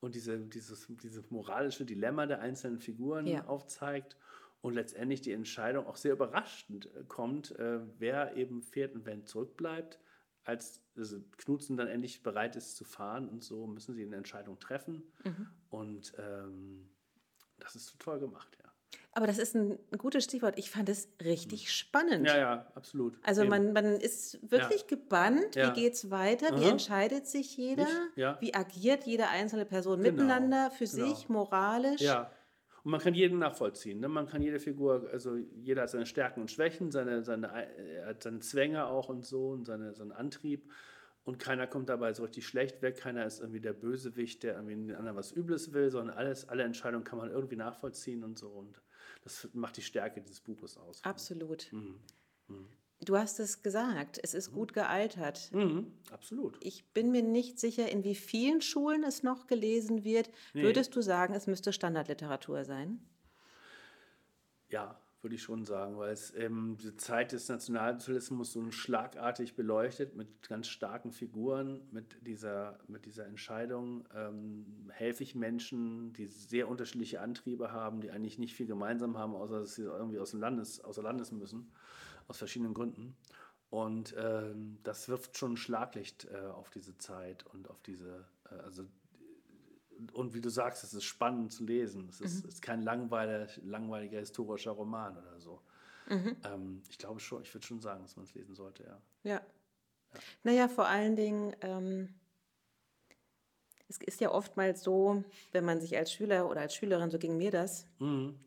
und 0.00 0.14
diese, 0.14 0.38
dieses, 0.38 0.86
dieses 1.02 1.30
moralische 1.30 1.84
Dilemma 1.84 2.24
der 2.26 2.40
einzelnen 2.40 2.78
Figuren 2.78 3.28
aufzeigt 3.46 4.16
und 4.62 4.74
letztendlich 4.74 5.20
die 5.20 5.32
Entscheidung 5.32 5.86
auch 5.86 5.96
sehr 5.96 6.12
überraschend 6.12 6.86
äh, 6.94 7.04
kommt, 7.06 7.50
äh, 7.58 7.80
wer 7.98 8.36
eben 8.36 8.62
fährt 8.62 8.94
und 8.94 9.04
wer 9.04 9.24
zurückbleibt. 9.24 9.98
Als 10.44 10.82
also 10.96 11.20
Knutzen 11.36 11.76
dann 11.76 11.88
endlich 11.88 12.22
bereit 12.22 12.56
ist 12.56 12.76
zu 12.76 12.84
fahren 12.84 13.28
und 13.28 13.44
so, 13.44 13.66
müssen 13.66 13.94
sie 13.94 14.02
eine 14.02 14.16
Entscheidung 14.16 14.58
treffen. 14.58 15.02
Mhm. 15.24 15.46
Und 15.70 16.14
ähm, 16.18 16.88
das 17.58 17.76
ist 17.76 17.98
toll 17.98 18.18
gemacht, 18.18 18.56
ja. 18.62 18.72
Aber 19.14 19.26
das 19.26 19.38
ist 19.38 19.54
ein, 19.54 19.78
gutes 19.98 20.24
Stichwort. 20.24 20.58
Ich 20.58 20.70
fand 20.70 20.88
es 20.88 21.08
richtig 21.22 21.70
spannend. 21.72 22.20
Hm. 22.20 22.24
Ja, 22.26 22.38
ja, 22.38 22.66
absolut. 22.74 23.18
Also 23.22 23.42
Eben. 23.42 23.50
man, 23.50 23.72
man 23.72 23.84
ist 24.00 24.38
wirklich 24.50 24.86
gebannt, 24.86 25.54
Ja. 25.54 25.68
wie 25.70 25.80
geht's 25.80 26.10
weiter, 26.10 26.58
wie 26.58 26.64
Aha. 26.64 26.70
entscheidet 26.70 27.26
sich 27.26 27.56
jeder, 27.56 27.86
ja. 28.16 28.38
wie 28.40 28.54
agiert 28.54 29.04
jede 29.04 29.28
einzelne 29.28 29.66
Person 29.66 30.00
Genau, 30.02 30.12
miteinander, 30.12 30.70
für 30.70 30.86
genau. 30.86 31.06
sich, 31.06 31.28
moralisch. 31.28 32.00
Ja. 32.00 32.30
Und 32.84 32.90
man 32.90 33.00
kann 33.00 33.14
jeden 33.14 33.38
nachvollziehen. 33.38 34.00
Ne? 34.00 34.08
Man 34.08 34.26
kann 34.26 34.42
jede 34.42 34.58
Figur, 34.58 35.08
also 35.12 35.36
jeder 35.36 35.82
hat 35.82 35.90
seine 35.90 36.06
Stärken 36.06 36.40
und 36.40 36.50
Schwächen, 36.50 36.90
seine, 36.90 37.22
seine, 37.22 37.48
er 37.48 38.06
hat 38.06 38.22
seine 38.22 38.40
Zwänge 38.40 38.86
auch 38.86 39.08
und 39.08 39.24
so 39.24 39.50
und 39.50 39.64
seine, 39.64 39.94
seinen 39.94 40.12
Antrieb. 40.12 40.68
Und 41.24 41.38
keiner 41.38 41.68
kommt 41.68 41.88
dabei 41.88 42.12
so 42.12 42.24
richtig 42.24 42.46
schlecht 42.46 42.82
weg. 42.82 42.96
Keiner 42.96 43.24
ist 43.24 43.38
irgendwie 43.38 43.60
der 43.60 43.72
Bösewicht, 43.72 44.42
der 44.42 44.54
irgendwie 44.54 44.74
den 44.74 44.96
anderen 44.96 45.16
was 45.16 45.30
Übles 45.30 45.72
will, 45.72 45.90
sondern 45.90 46.16
alles, 46.16 46.48
alle 46.48 46.64
Entscheidungen 46.64 47.04
kann 47.04 47.18
man 47.18 47.30
irgendwie 47.30 47.54
nachvollziehen 47.54 48.24
und 48.24 48.36
so. 48.36 48.48
Und 48.48 48.82
das 49.22 49.48
macht 49.52 49.76
die 49.76 49.82
Stärke 49.82 50.20
dieses 50.20 50.40
Buches 50.40 50.76
aus. 50.76 51.04
Absolut. 51.04 51.72
Mhm. 51.72 52.00
Du 53.04 53.16
hast 53.16 53.40
es 53.40 53.62
gesagt, 53.62 54.20
es 54.22 54.32
ist 54.32 54.52
gut 54.52 54.72
gealtert. 54.74 55.50
Mhm, 55.52 55.92
absolut. 56.12 56.56
Ich 56.60 56.84
bin 56.92 57.10
mir 57.10 57.22
nicht 57.22 57.58
sicher, 57.58 57.90
in 57.90 58.04
wie 58.04 58.14
vielen 58.14 58.62
Schulen 58.62 59.02
es 59.02 59.24
noch 59.24 59.48
gelesen 59.48 60.04
wird. 60.04 60.30
Nee. 60.54 60.62
Würdest 60.62 60.94
du 60.94 61.02
sagen, 61.02 61.34
es 61.34 61.48
müsste 61.48 61.72
Standardliteratur 61.72 62.64
sein? 62.64 63.00
Ja, 64.68 65.00
würde 65.22 65.36
ich 65.36 65.42
schon 65.42 65.64
sagen, 65.64 65.98
weil 65.98 66.12
es 66.12 66.34
ähm, 66.36 66.76
die 66.82 66.96
Zeit 66.96 67.32
des 67.32 67.48
Nationalsozialismus 67.48 68.52
so 68.52 68.70
schlagartig 68.70 69.54
beleuchtet 69.54 70.16
mit 70.16 70.48
ganz 70.48 70.66
starken 70.66 71.12
Figuren, 71.12 71.80
mit 71.92 72.26
dieser, 72.26 72.78
mit 72.88 73.06
dieser 73.06 73.26
Entscheidung, 73.26 74.04
ähm, 74.14 74.90
helfe 74.90 75.22
ich 75.22 75.34
Menschen, 75.34 76.12
die 76.12 76.26
sehr 76.26 76.68
unterschiedliche 76.68 77.20
Antriebe 77.20 77.70
haben, 77.70 78.00
die 78.00 78.10
eigentlich 78.10 78.38
nicht 78.38 78.54
viel 78.54 78.66
gemeinsam 78.66 79.16
haben, 79.16 79.34
außer 79.34 79.60
dass 79.60 79.76
sie 79.76 79.84
irgendwie 79.84 80.18
aus 80.18 80.32
dem 80.32 80.40
Landes, 80.40 80.80
außer 80.80 81.02
Landes 81.02 81.30
müssen, 81.30 81.72
aus 82.28 82.38
verschiedenen 82.38 82.74
Gründen. 82.74 83.16
Und 83.70 84.14
ähm, 84.18 84.78
das 84.82 85.08
wirft 85.08 85.38
schon 85.38 85.56
Schlaglicht 85.56 86.26
äh, 86.26 86.46
auf 86.48 86.68
diese 86.68 86.98
Zeit 86.98 87.46
und 87.46 87.70
auf 87.70 87.80
diese, 87.82 88.26
äh, 88.50 88.54
also 88.56 88.84
und 90.12 90.34
wie 90.34 90.40
du 90.40 90.50
sagst, 90.50 90.84
es 90.84 90.94
ist 90.94 91.04
spannend 91.04 91.52
zu 91.52 91.64
lesen. 91.64 92.08
Es 92.08 92.20
ist, 92.20 92.42
mhm. 92.42 92.48
ist 92.48 92.60
kein 92.60 92.82
langweiliger, 92.82 93.48
langweiliger 93.62 94.18
historischer 94.18 94.72
Roman 94.72 95.16
oder 95.16 95.38
so. 95.40 95.62
Mhm. 96.08 96.36
Ähm, 96.44 96.82
ich 96.88 96.98
glaube 96.98 97.20
schon, 97.20 97.42
ich 97.42 97.54
würde 97.54 97.66
schon 97.66 97.80
sagen, 97.80 98.02
dass 98.02 98.16
man 98.16 98.24
es 98.24 98.34
lesen 98.34 98.54
sollte, 98.54 98.82
ja. 98.84 99.00
Ja. 99.22 99.40
ja. 100.12 100.20
Naja, 100.42 100.68
vor 100.68 100.86
allen 100.86 101.16
Dingen, 101.16 101.54
ähm, 101.62 102.14
es 103.88 103.98
ist 103.98 104.20
ja 104.20 104.30
oftmals 104.30 104.82
so, 104.82 105.24
wenn 105.52 105.64
man 105.64 105.80
sich 105.80 105.96
als 105.96 106.12
Schüler 106.12 106.48
oder 106.50 106.60
als 106.60 106.74
Schülerin, 106.74 107.10
so 107.10 107.18
ging 107.18 107.36
mir 107.36 107.50
das, 107.50 107.86
mhm. 107.98 108.38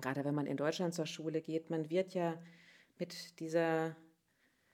gerade 0.00 0.24
wenn 0.24 0.34
man 0.34 0.46
in 0.46 0.56
Deutschland 0.56 0.94
zur 0.94 1.06
Schule 1.06 1.40
geht, 1.42 1.70
man 1.70 1.90
wird 1.90 2.14
ja 2.14 2.38
mit 2.98 3.40
dieser 3.40 3.96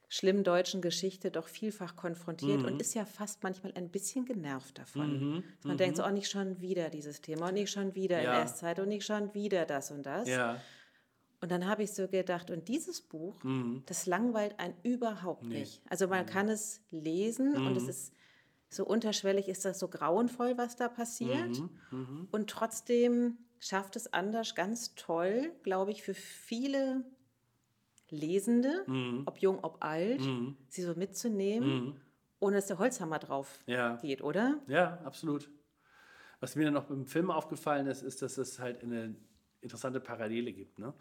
schlimmen 0.09 0.43
deutschen 0.43 0.81
Geschichte 0.81 1.31
doch 1.31 1.49
vielfach 1.49 1.95
konfrontiert 1.95 2.61
mhm. 2.61 2.67
und 2.67 2.81
ist 2.81 2.95
ja 2.95 3.05
fast 3.05 3.43
manchmal 3.43 3.73
ein 3.75 3.91
bisschen 3.91 4.25
genervt 4.25 4.79
davon. 4.79 5.13
Mhm. 5.13 5.45
Man 5.63 5.75
mhm. 5.75 5.77
denkt 5.77 5.97
so, 5.99 6.05
oh, 6.05 6.11
nicht 6.11 6.31
schon 6.31 6.61
wieder 6.61 6.89
dieses 6.89 7.21
Thema 7.21 7.49
und 7.49 7.55
nicht 7.55 7.71
schon 7.71 7.95
wieder 7.95 8.23
ja. 8.23 8.33
in 8.33 8.41
Erstzeit 8.41 8.79
und 8.79 8.89
nicht 8.89 9.05
schon 9.05 9.35
wieder 9.35 9.67
das 9.67 9.91
und 9.91 10.05
das. 10.05 10.29
Ja. 10.29 10.61
Und 11.41 11.53
dann 11.53 11.67
habe 11.67 11.83
ich 11.83 11.93
so 11.93 12.09
gedacht, 12.09 12.51
und 12.51 12.69
dieses 12.69 13.03
Buch, 13.03 13.45
mhm. 13.45 13.83
das 13.87 14.07
langweilt 14.07 14.59
einen 14.59 14.75
überhaupt 14.83 15.45
nee. 15.45 15.61
nicht. 15.61 15.83
Also 15.89 16.09
man 16.09 16.25
mhm. 16.25 16.31
kann 16.31 16.49
es 16.49 16.81
lesen 16.91 17.55
und 17.55 17.77
es 17.77 17.85
mhm. 17.85 17.91
ist 17.91 18.15
so 18.71 18.85
unterschwellig, 18.85 19.49
ist 19.49 19.65
das 19.65 19.79
so 19.79 19.89
grauenvoll, 19.89 20.59
was 20.59 20.77
da 20.77 20.89
passiert. 20.89 21.63
Und 22.31 22.51
trotzdem 22.51 23.39
schafft 23.61 23.97
es 23.97 24.13
Anders 24.13 24.55
ganz 24.55 24.95
toll, 24.95 25.53
glaube 25.63 25.91
ich, 25.91 26.03
für 26.03 26.15
viele 26.15 27.05
Lesende, 28.11 28.85
mhm. 28.87 29.23
ob 29.27 29.39
jung, 29.39 29.63
ob 29.63 29.85
alt, 29.85 30.21
mhm. 30.21 30.57
sie 30.69 30.83
so 30.83 30.95
mitzunehmen, 30.95 31.69
mhm. 31.69 32.01
ohne 32.41 32.57
dass 32.57 32.67
der 32.67 32.79
Holzhammer 32.79 33.19
drauf 33.19 33.63
ja. 33.67 33.97
geht, 33.97 34.23
oder? 34.23 34.61
Ja, 34.67 34.99
absolut. 35.05 35.51
Was 36.41 36.57
mir 36.57 36.65
dann 36.65 36.75
noch 36.75 36.91
im 36.91 37.07
Film 37.07 37.31
aufgefallen 37.31 37.87
ist, 37.87 38.03
ist, 38.03 38.23
dass 38.23 38.39
es 38.39 38.59
halt 38.59 38.83
eine 38.83 39.17
interessante 39.61 40.01
Parallele 40.01 40.53
gibt. 40.53 40.79
Ne? 40.79 40.95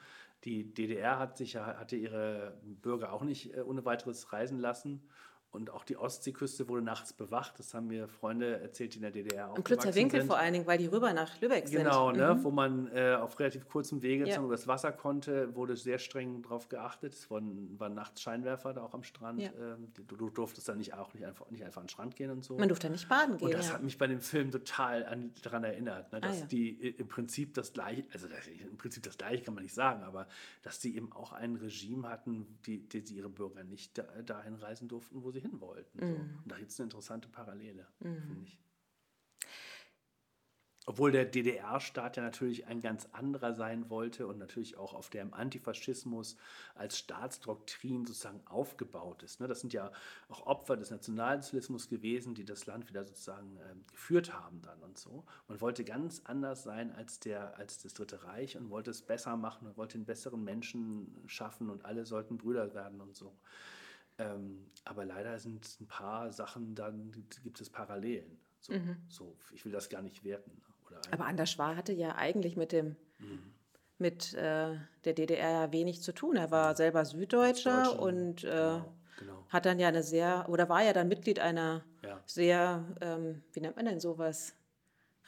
Die 0.43 0.73
DDR 0.73 1.19
hat 1.19 1.37
sich, 1.37 1.55
hatte 1.55 1.95
ihre 1.95 2.59
Bürger 2.63 3.13
auch 3.13 3.23
nicht 3.23 3.53
äh, 3.55 3.61
ohne 3.61 3.85
weiteres 3.85 4.33
reisen 4.33 4.59
lassen. 4.59 5.07
Und 5.51 5.69
auch 5.71 5.85
die 5.85 5.97
Ostseeküste 5.97 6.67
wurde 6.67 6.81
nachts 6.81 7.13
bewacht. 7.13 7.57
Das 7.57 7.73
haben 7.73 7.87
mir 7.87 8.07
Freunde 8.07 8.59
erzählt, 8.59 8.93
die 8.93 8.97
in 8.97 9.03
der 9.03 9.11
DDR 9.11 9.49
auch 9.49 9.55
Am 9.55 9.63
Klützer 9.63 9.95
Winkel 9.95 10.19
sind. 10.19 10.27
vor 10.27 10.37
allen 10.37 10.53
Dingen, 10.53 10.67
weil 10.67 10.77
die 10.77 10.87
rüber 10.87 11.13
nach 11.13 11.39
Lübeck 11.39 11.67
sind. 11.67 11.79
Genau, 11.79 12.11
ne, 12.11 12.35
mhm. 12.35 12.43
wo 12.43 12.51
man 12.51 12.87
äh, 12.93 13.15
auf 13.15 13.39
relativ 13.39 13.67
kurzem 13.67 14.01
Wege 14.01 14.27
ja. 14.27 14.41
übers 14.41 14.67
Wasser 14.67 14.91
konnte, 14.91 15.55
wurde 15.55 15.77
sehr 15.77 15.99
streng 15.99 16.41
darauf 16.43 16.67
geachtet. 16.67 17.13
Es 17.13 17.31
waren, 17.31 17.79
waren 17.79 17.93
nachts 17.93 18.21
Scheinwerfer 18.21 18.73
da 18.73 18.83
auch 18.83 18.93
am 18.93 19.03
Strand. 19.03 19.41
Ja. 19.41 19.49
Ähm, 19.59 19.87
du, 19.93 20.15
du, 20.15 20.29
durftest 20.29 20.67
dann 20.67 20.79
nicht, 20.79 20.93
auch 20.93 21.13
nicht 21.13 21.25
einfach, 21.25 21.49
nicht 21.49 21.63
einfach 21.63 21.79
an 21.79 21.85
den 21.85 21.91
Strand 21.91 22.15
gehen 22.17 22.29
und 22.29 22.43
so. 22.43 22.57
Man 22.57 22.67
durfte 22.67 22.89
nicht 22.89 23.07
baden 23.07 23.37
gehen. 23.37 23.47
Und 23.47 23.53
das 23.53 23.69
ja. 23.69 23.75
hat 23.75 23.83
mich 23.83 23.97
bei 23.97 24.07
dem 24.07 24.19
Film 24.19 24.51
total 24.51 25.05
an, 25.05 25.31
daran 25.41 25.63
erinnert, 25.63 26.11
ne, 26.11 26.19
dass 26.19 26.43
ah, 26.43 26.45
die 26.45 26.71
im 26.89 27.07
Prinzip 27.07 27.53
das 27.53 27.71
gleiche, 27.71 28.03
also 28.11 28.27
das, 28.27 28.47
im 28.47 28.77
Prinzip 28.77 29.03
das 29.03 29.17
gleiche 29.17 29.43
kann 29.43 29.53
man 29.53 29.63
nicht 29.63 29.75
sagen, 29.75 30.03
aber 30.03 30.27
dass 30.61 30.79
die 30.79 30.95
eben 30.95 31.11
auch 31.13 31.31
ein 31.31 31.55
Regime 31.55 32.09
hatten, 32.09 32.59
die, 32.65 32.87
die, 32.87 33.01
die 33.01 33.15
ihre 33.15 33.29
Bürger 33.29 33.63
nicht 33.63 33.97
da, 33.97 34.03
dahin 34.25 34.55
reisen 34.55 34.87
durften, 34.87 35.23
wo 35.23 35.31
sie 35.31 35.36
hin 35.39 35.59
wollten. 35.59 35.99
Mhm. 35.99 36.07
So. 36.07 36.15
Und 36.15 36.43
da 36.47 36.57
gibt 36.57 36.71
es 36.71 36.79
eine 36.79 36.85
interessante 36.85 37.29
Parallele, 37.29 37.87
mhm. 37.99 38.21
finde 38.21 38.43
ich. 38.43 38.59
Obwohl 40.89 41.11
der 41.11 41.25
DDR-Staat 41.25 42.15
ja 42.15 42.23
natürlich 42.23 42.65
ein 42.65 42.79
ganz 42.79 43.09
anderer 43.11 43.53
sein 43.53 43.89
wollte 43.89 44.25
und 44.25 44.37
natürlich 44.37 44.77
auch 44.77 44.93
auf 44.93 45.09
dem 45.09 45.33
Antifaschismus 45.33 46.37
als 46.75 46.97
Staatsdoktrin 46.97 48.05
sozusagen 48.05 48.39
aufgebaut 48.47 49.21
ist. 49.21 49.41
Ne? 49.41 49.49
Das 49.49 49.59
sind 49.59 49.73
ja 49.73 49.91
auch 50.29 50.45
Opfer 50.45 50.77
des 50.77 50.89
Nationalsozialismus 50.89 51.89
gewesen, 51.89 52.35
die 52.35 52.45
das 52.45 52.67
Land 52.67 52.87
wieder 52.87 53.03
sozusagen 53.03 53.59
ähm, 53.69 53.83
geführt 53.91 54.31
haben 54.31 54.61
dann 54.61 54.81
und 54.81 54.97
so. 54.97 55.25
Man 55.49 55.59
wollte 55.59 55.83
ganz 55.83 56.21
anders 56.23 56.63
sein 56.63 56.93
als, 56.93 57.19
der, 57.19 57.57
als 57.57 57.83
das 57.83 57.93
Dritte 57.93 58.23
Reich 58.23 58.55
und 58.55 58.69
wollte 58.69 58.91
es 58.91 59.01
besser 59.01 59.35
machen 59.35 59.67
und 59.67 59.75
wollte 59.75 59.95
einen 59.95 60.05
besseren 60.05 60.45
Menschen 60.45 61.21
schaffen 61.25 61.69
und 61.69 61.83
alle 61.83 62.05
sollten 62.05 62.37
Brüder 62.37 62.73
werden 62.73 63.01
und 63.01 63.13
so. 63.13 63.35
Ähm, 64.19 64.71
aber 64.83 65.05
leider 65.05 65.37
sind 65.37 65.79
ein 65.79 65.87
paar 65.87 66.31
Sachen, 66.31 66.75
dann 66.75 67.11
gibt 67.43 67.61
es 67.61 67.69
Parallelen. 67.69 68.39
So, 68.61 68.73
mhm. 68.73 68.97
so, 69.07 69.37
ich 69.53 69.63
will 69.65 69.71
das 69.71 69.89
gar 69.89 70.01
nicht 70.01 70.23
werten. 70.23 70.61
Oder 70.87 71.01
aber 71.11 71.25
Anders 71.25 71.51
Schwar 71.51 71.75
hatte 71.75 71.93
ja 71.93 72.15
eigentlich 72.15 72.55
mit 72.55 72.71
dem 72.71 72.95
mhm. 73.19 73.53
mit 73.97 74.33
äh, 74.33 74.75
der 75.05 75.13
DDR 75.13 75.51
ja 75.51 75.71
wenig 75.71 76.01
zu 76.01 76.13
tun. 76.13 76.35
Er 76.35 76.51
war 76.51 76.75
selber 76.75 77.05
Süddeutscher 77.05 77.99
und 77.99 78.43
äh, 78.43 78.47
genau, 78.47 78.95
genau. 79.19 79.45
hat 79.49 79.65
dann 79.65 79.79
ja 79.79 79.89
eine 79.89 80.03
sehr, 80.03 80.47
oder 80.49 80.69
war 80.69 80.83
ja 80.83 80.93
dann 80.93 81.07
Mitglied 81.07 81.39
einer 81.39 81.83
ja. 82.03 82.19
sehr, 82.25 82.85
ähm, 83.01 83.43
wie 83.53 83.61
nennt 83.61 83.75
man 83.75 83.85
denn 83.85 83.99
sowas? 83.99 84.53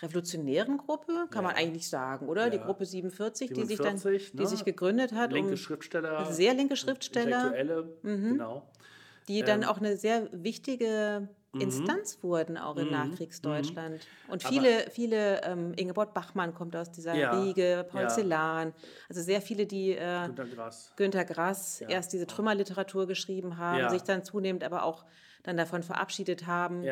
Revolutionären 0.02 0.78
Gruppe, 0.78 1.28
kann 1.30 1.44
ja. 1.44 1.50
man 1.50 1.56
eigentlich 1.56 1.90
sagen, 1.90 2.28
oder? 2.28 2.46
Ja. 2.46 2.50
Die 2.50 2.60
Gruppe 2.60 2.86
47, 2.86 3.50
47 3.50 3.54
die 3.54 3.68
sich 3.68 3.78
dann, 3.80 4.12
ne? 4.12 4.20
die 4.34 4.46
sich 4.46 4.66
gegründet 4.66 5.14
hat. 5.14 5.32
Linke 5.32 5.52
um, 5.52 5.58
Schriftsteller. 5.58 6.32
Sehr 6.32 6.54
linke 6.54 6.76
Schriftsteller. 6.76 7.48
Intellektuelle, 7.48 7.98
mhm. 8.04 8.30
genau 8.34 8.64
die 9.30 9.44
dann 9.44 9.62
ähm, 9.62 9.70
auch 9.70 9.78
eine 9.78 9.96
sehr 9.96 10.28
wichtige 10.32 11.30
mhm. 11.54 11.62
Instanz 11.62 12.18
wurden, 12.24 12.58
auch 12.58 12.76
in 12.78 12.88
mhm. 12.88 12.92
Nachkriegsdeutschland. 12.92 13.94
Mhm. 13.94 14.32
Und 14.34 14.44
viele, 14.44 14.82
Aber, 14.82 14.92
viele, 14.92 15.44
ähm, 15.44 15.74
Ingeborg 15.76 16.14
Bachmann 16.14 16.54
kommt 16.54 16.76
aus 16.76 16.92
dieser 16.92 17.14
ja, 17.14 17.40
Riege, 17.40 17.86
Paul 17.90 18.02
ja. 18.02 18.10
Celan, 18.10 18.74
also 19.08 19.22
sehr 19.22 19.42
viele, 19.42 19.68
die 19.68 19.92
äh, 19.92 20.26
Günter 20.26 20.46
Grass, 20.46 20.94
Günter 20.98 21.26
Grass 21.26 21.80
ja. 21.80 21.90
erst 21.90 22.12
diese 22.12 22.26
Trümmerliteratur 22.26 23.08
geschrieben 23.08 23.58
haben, 23.58 23.90
sich 23.90 24.02
dann 24.02 24.24
zunehmend 24.24 24.64
aber 24.64 24.84
auch 24.84 25.06
dann 25.44 25.56
davon 25.56 25.84
verabschiedet 25.84 26.48
haben. 26.48 26.84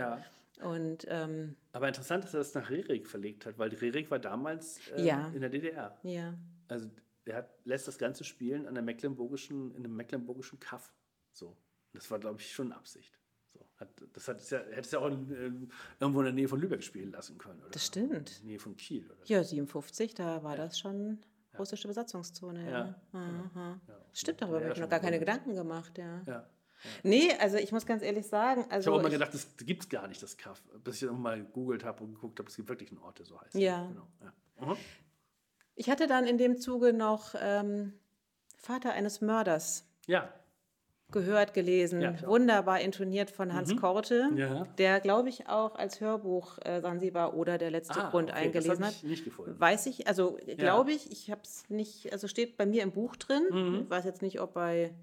Und, 0.61 1.05
ähm, 1.09 1.55
aber 1.71 1.87
interessant, 1.87 2.23
dass 2.23 2.33
er 2.33 2.39
das 2.39 2.53
nach 2.55 2.69
Rerik 2.69 3.07
verlegt 3.07 3.45
hat, 3.45 3.59
weil 3.59 3.69
Rerik 3.73 4.09
war 4.09 4.19
damals 4.19 4.79
äh, 4.95 5.05
ja. 5.05 5.27
in 5.29 5.41
der 5.41 5.49
DDR. 5.49 5.97
Ja. 6.03 6.33
Also 6.67 6.89
er 7.25 7.37
hat, 7.37 7.49
lässt 7.65 7.87
das 7.87 7.97
Ganze 7.97 8.23
spielen 8.23 8.65
an 8.65 8.73
der 8.73 8.83
mecklenburgischen, 8.83 9.71
in 9.71 9.85
einem 9.85 9.95
mecklenburgischen 9.95 10.59
Kaff. 10.59 10.93
So. 11.31 11.55
Das 11.93 12.09
war, 12.09 12.19
glaube 12.19 12.39
ich, 12.39 12.51
schon 12.51 12.71
Absicht. 12.71 13.19
So, 13.53 13.59
hat, 13.77 13.89
das 14.13 14.27
hat 14.27 14.49
ja, 14.49 14.59
hätte 14.59 14.81
es 14.81 14.91
ja 14.91 14.99
auch 14.99 15.07
in, 15.07 15.29
in, 15.31 15.71
irgendwo 15.99 16.19
in 16.19 16.25
der 16.25 16.33
Nähe 16.33 16.47
von 16.47 16.59
Lübeck 16.59 16.83
spielen 16.83 17.11
lassen 17.11 17.37
können. 17.37 17.59
Oder? 17.61 17.71
Das 17.71 17.85
stimmt. 17.85 18.13
In 18.13 18.25
der 18.25 18.45
Nähe 18.45 18.59
von 18.59 18.75
Kiel. 18.75 19.05
Oder? 19.05 19.25
Ja, 19.25 19.43
57, 19.43 20.15
da 20.15 20.43
war 20.43 20.57
ja. 20.57 20.65
das 20.65 20.79
schon 20.79 21.19
russische 21.57 21.87
Besatzungszone. 21.87 22.69
Ja. 22.69 22.95
ja. 23.13 23.51
Genau. 23.53 23.75
Stimmt, 24.13 24.41
darüber 24.41 24.61
habe 24.61 24.73
ich 24.73 24.79
noch 24.79 24.89
gar 24.89 24.99
keine 24.99 25.19
Gedanken 25.19 25.55
gemacht. 25.55 25.97
Ja. 25.97 26.47
Ja. 26.83 26.89
Nee, 27.03 27.33
also 27.39 27.57
ich 27.57 27.71
muss 27.71 27.85
ganz 27.85 28.03
ehrlich 28.03 28.27
sagen. 28.27 28.65
Also 28.69 28.89
ich 28.89 28.93
habe 28.93 28.97
auch 28.97 29.03
mal 29.03 29.11
gedacht, 29.11 29.33
das 29.33 29.47
gibt 29.57 29.83
es 29.83 29.89
gar 29.89 30.07
nicht, 30.07 30.21
das 30.21 30.37
Kaff. 30.37 30.61
Bis 30.83 31.01
ich 31.01 31.07
dann 31.07 31.21
mal 31.21 31.39
gegoogelt 31.39 31.83
habe 31.83 32.03
und 32.03 32.15
geguckt 32.15 32.39
habe, 32.39 32.49
es 32.49 32.55
gibt 32.55 32.69
wirklich 32.69 32.91
einen 32.91 32.99
Ort, 32.99 33.19
der 33.19 33.25
so 33.25 33.39
heißt. 33.39 33.55
Ja. 33.55 33.87
Genau. 33.87 34.07
ja. 34.21 34.65
Mhm. 34.65 34.77
Ich 35.75 35.89
hatte 35.89 36.07
dann 36.07 36.25
in 36.25 36.37
dem 36.37 36.57
Zuge 36.57 36.93
noch 36.93 37.35
ähm, 37.39 37.93
Vater 38.57 38.93
eines 38.93 39.21
Mörders. 39.21 39.85
Ja 40.07 40.33
gehört, 41.11 41.53
gelesen, 41.53 42.01
ja, 42.01 42.15
wunderbar 42.27 42.81
intoniert 42.81 43.29
von 43.29 43.53
Hans 43.53 43.71
mhm. 43.71 43.77
Korte, 43.77 44.29
ja. 44.35 44.65
der, 44.77 44.99
glaube 44.99 45.29
ich, 45.29 45.47
auch 45.47 45.75
als 45.75 46.01
Hörbuch 46.01 46.57
äh, 46.65 46.81
Sansibar 46.81 47.33
oder 47.33 47.57
der 47.57 47.71
letzte 47.71 48.03
ah, 48.03 48.09
Grund 48.09 48.29
okay, 48.29 48.39
eingelesen 48.39 48.79
das 48.79 48.87
hat. 48.87 48.95
Ich 48.95 49.03
nicht 49.03 49.23
gefunden. 49.23 49.57
Weiß 49.57 49.85
ich, 49.85 50.07
also 50.07 50.37
glaube 50.57 50.91
ich, 50.91 51.09
ich 51.11 51.31
habe 51.31 51.41
es 51.43 51.69
nicht, 51.69 52.11
also 52.11 52.27
steht 52.27 52.57
bei 52.57 52.65
mir 52.65 52.83
im 52.83 52.91
Buch 52.91 53.15
drin. 53.15 53.43
Mhm. 53.49 53.81
Ich 53.83 53.89
weiß 53.89 54.03
jetzt 54.03 54.21
nicht, 54.21 54.41
ob 54.41 54.53
bei 54.53 54.93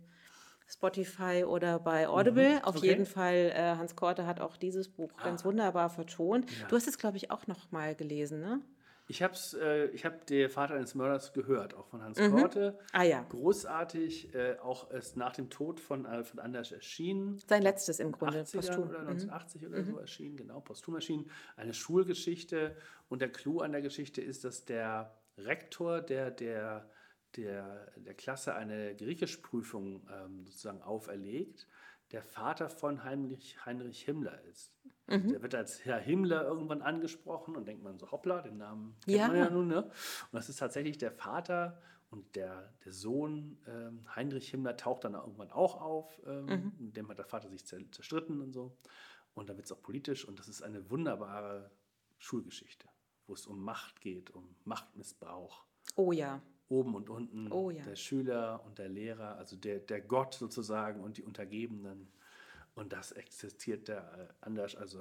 Spotify 0.66 1.44
oder 1.44 1.78
bei 1.78 2.08
Audible. 2.08 2.56
Mhm. 2.56 2.64
Auf 2.64 2.76
okay. 2.76 2.86
jeden 2.86 3.06
Fall, 3.06 3.52
äh, 3.54 3.76
Hans 3.76 3.96
Korte 3.96 4.26
hat 4.26 4.40
auch 4.40 4.56
dieses 4.56 4.88
Buch 4.88 5.10
ah. 5.16 5.24
ganz 5.24 5.44
wunderbar 5.44 5.90
vertont. 5.90 6.50
Ja. 6.50 6.68
Du 6.68 6.76
hast 6.76 6.88
es, 6.88 6.98
glaube 6.98 7.16
ich, 7.16 7.30
auch 7.30 7.46
noch 7.46 7.70
mal 7.70 7.94
gelesen, 7.94 8.40
ne? 8.40 8.60
Ich 9.06 9.22
habe 9.22 9.34
äh, 9.60 9.86
ich 9.90 10.06
hab 10.06 10.26
der 10.26 10.48
Vater 10.48 10.74
eines 10.74 10.94
Mörders 10.94 11.34
gehört, 11.34 11.74
auch 11.74 11.86
von 11.88 12.02
Hans 12.02 12.18
mhm. 12.18 12.32
Korte. 12.32 12.78
Ah 12.92 13.02
ja. 13.02 13.22
Großartig, 13.28 14.34
äh, 14.34 14.56
auch 14.62 14.90
erst 14.90 15.18
nach 15.18 15.34
dem 15.34 15.50
Tod 15.50 15.78
von 15.78 16.06
Alfred 16.06 16.40
Anders 16.40 16.72
erschienen. 16.72 17.38
Sein 17.46 17.62
letztes 17.62 18.00
im 18.00 18.12
Grunde, 18.12 18.40
80er 18.40 18.56
posthum. 18.56 18.88
Oder 18.88 19.00
1980 19.00 19.60
mhm. 19.60 19.68
oder 19.68 19.84
so 19.84 19.92
mhm. 19.92 19.98
erschienen, 19.98 20.36
genau, 20.36 20.60
posthum 20.60 20.94
erschienen. 20.94 21.30
Eine 21.56 21.74
Schulgeschichte. 21.74 22.76
Und 23.10 23.20
der 23.20 23.30
Clou 23.30 23.60
an 23.60 23.72
der 23.72 23.82
Geschichte 23.82 24.22
ist, 24.22 24.44
dass 24.44 24.64
der 24.64 25.14
Rektor 25.36 26.00
der, 26.00 26.30
der, 26.30 26.88
der, 27.36 27.90
der 27.96 28.14
Klasse 28.14 28.54
eine 28.54 28.94
Griechischprüfung 28.96 30.06
ähm, 30.10 30.46
sozusagen 30.46 30.82
auferlegt, 30.82 31.66
der 32.12 32.22
Vater 32.22 32.68
von 32.68 33.02
Heinrich, 33.04 33.64
Heinrich 33.64 34.02
Himmler 34.02 34.40
ist. 34.44 34.72
Mhm. 35.06 35.28
Der 35.30 35.42
wird 35.42 35.54
als 35.54 35.84
Herr 35.84 35.98
Himmler 35.98 36.44
irgendwann 36.44 36.82
angesprochen 36.82 37.56
und 37.56 37.66
denkt 37.66 37.82
man 37.82 37.98
so, 37.98 38.10
hoppla, 38.10 38.42
den 38.42 38.56
Namen 38.58 38.96
kennt 39.04 39.16
ja. 39.16 39.28
man 39.28 39.36
ja 39.36 39.50
nun. 39.50 39.68
Ne? 39.68 39.82
Und 39.84 39.92
das 40.32 40.48
ist 40.48 40.58
tatsächlich 40.58 40.98
der 40.98 41.12
Vater 41.12 41.80
Und 42.10 42.36
der, 42.36 42.72
der 42.84 42.92
Sohn 42.92 43.58
ähm, 43.66 44.06
Heinrich 44.14 44.48
Himmler 44.50 44.76
taucht 44.76 45.02
dann 45.04 45.14
irgendwann 45.14 45.50
auch 45.50 45.80
auf. 45.80 46.20
Ähm, 46.26 46.44
Mhm. 46.46 46.72
Mit 46.78 46.96
dem 46.96 47.08
hat 47.08 47.18
der 47.18 47.24
Vater 47.24 47.48
sich 47.50 47.62
zer- 47.64 47.90
zerstritten 47.90 48.40
und 48.40 48.52
so. 48.52 48.76
Und 49.34 49.48
dann 49.48 49.56
wird 49.56 49.66
es 49.66 49.72
auch 49.72 49.82
politisch. 49.82 50.24
Und 50.24 50.38
das 50.38 50.46
ist 50.48 50.62
eine 50.62 50.88
wunderbare 50.90 51.72
Schulgeschichte, 52.18 52.86
wo 53.26 53.34
es 53.34 53.46
um 53.46 53.64
Macht 53.64 54.00
geht, 54.00 54.30
um 54.30 54.54
Machtmissbrauch 54.64 55.64
Oh 55.96 56.12
ja. 56.12 56.40
Oben 56.68 56.94
und 56.94 57.08
unten, 57.10 57.50
Oh 57.52 57.70
ja. 57.70 57.82
der 57.84 57.96
Schüler 57.96 58.62
und 58.66 58.78
der 58.78 58.88
Lehrer, 58.88 59.36
also 59.36 59.56
der, 59.56 59.78
der 59.80 60.00
Gott 60.00 60.34
sozusagen 60.34 61.00
und 61.02 61.16
die 61.18 61.22
Untergebenen. 61.22 62.08
Und 62.74 62.92
das 62.92 63.12
existiert 63.12 63.88
der 63.88 63.98
äh, 64.00 64.32
Anders 64.40 64.74
also 64.76 64.98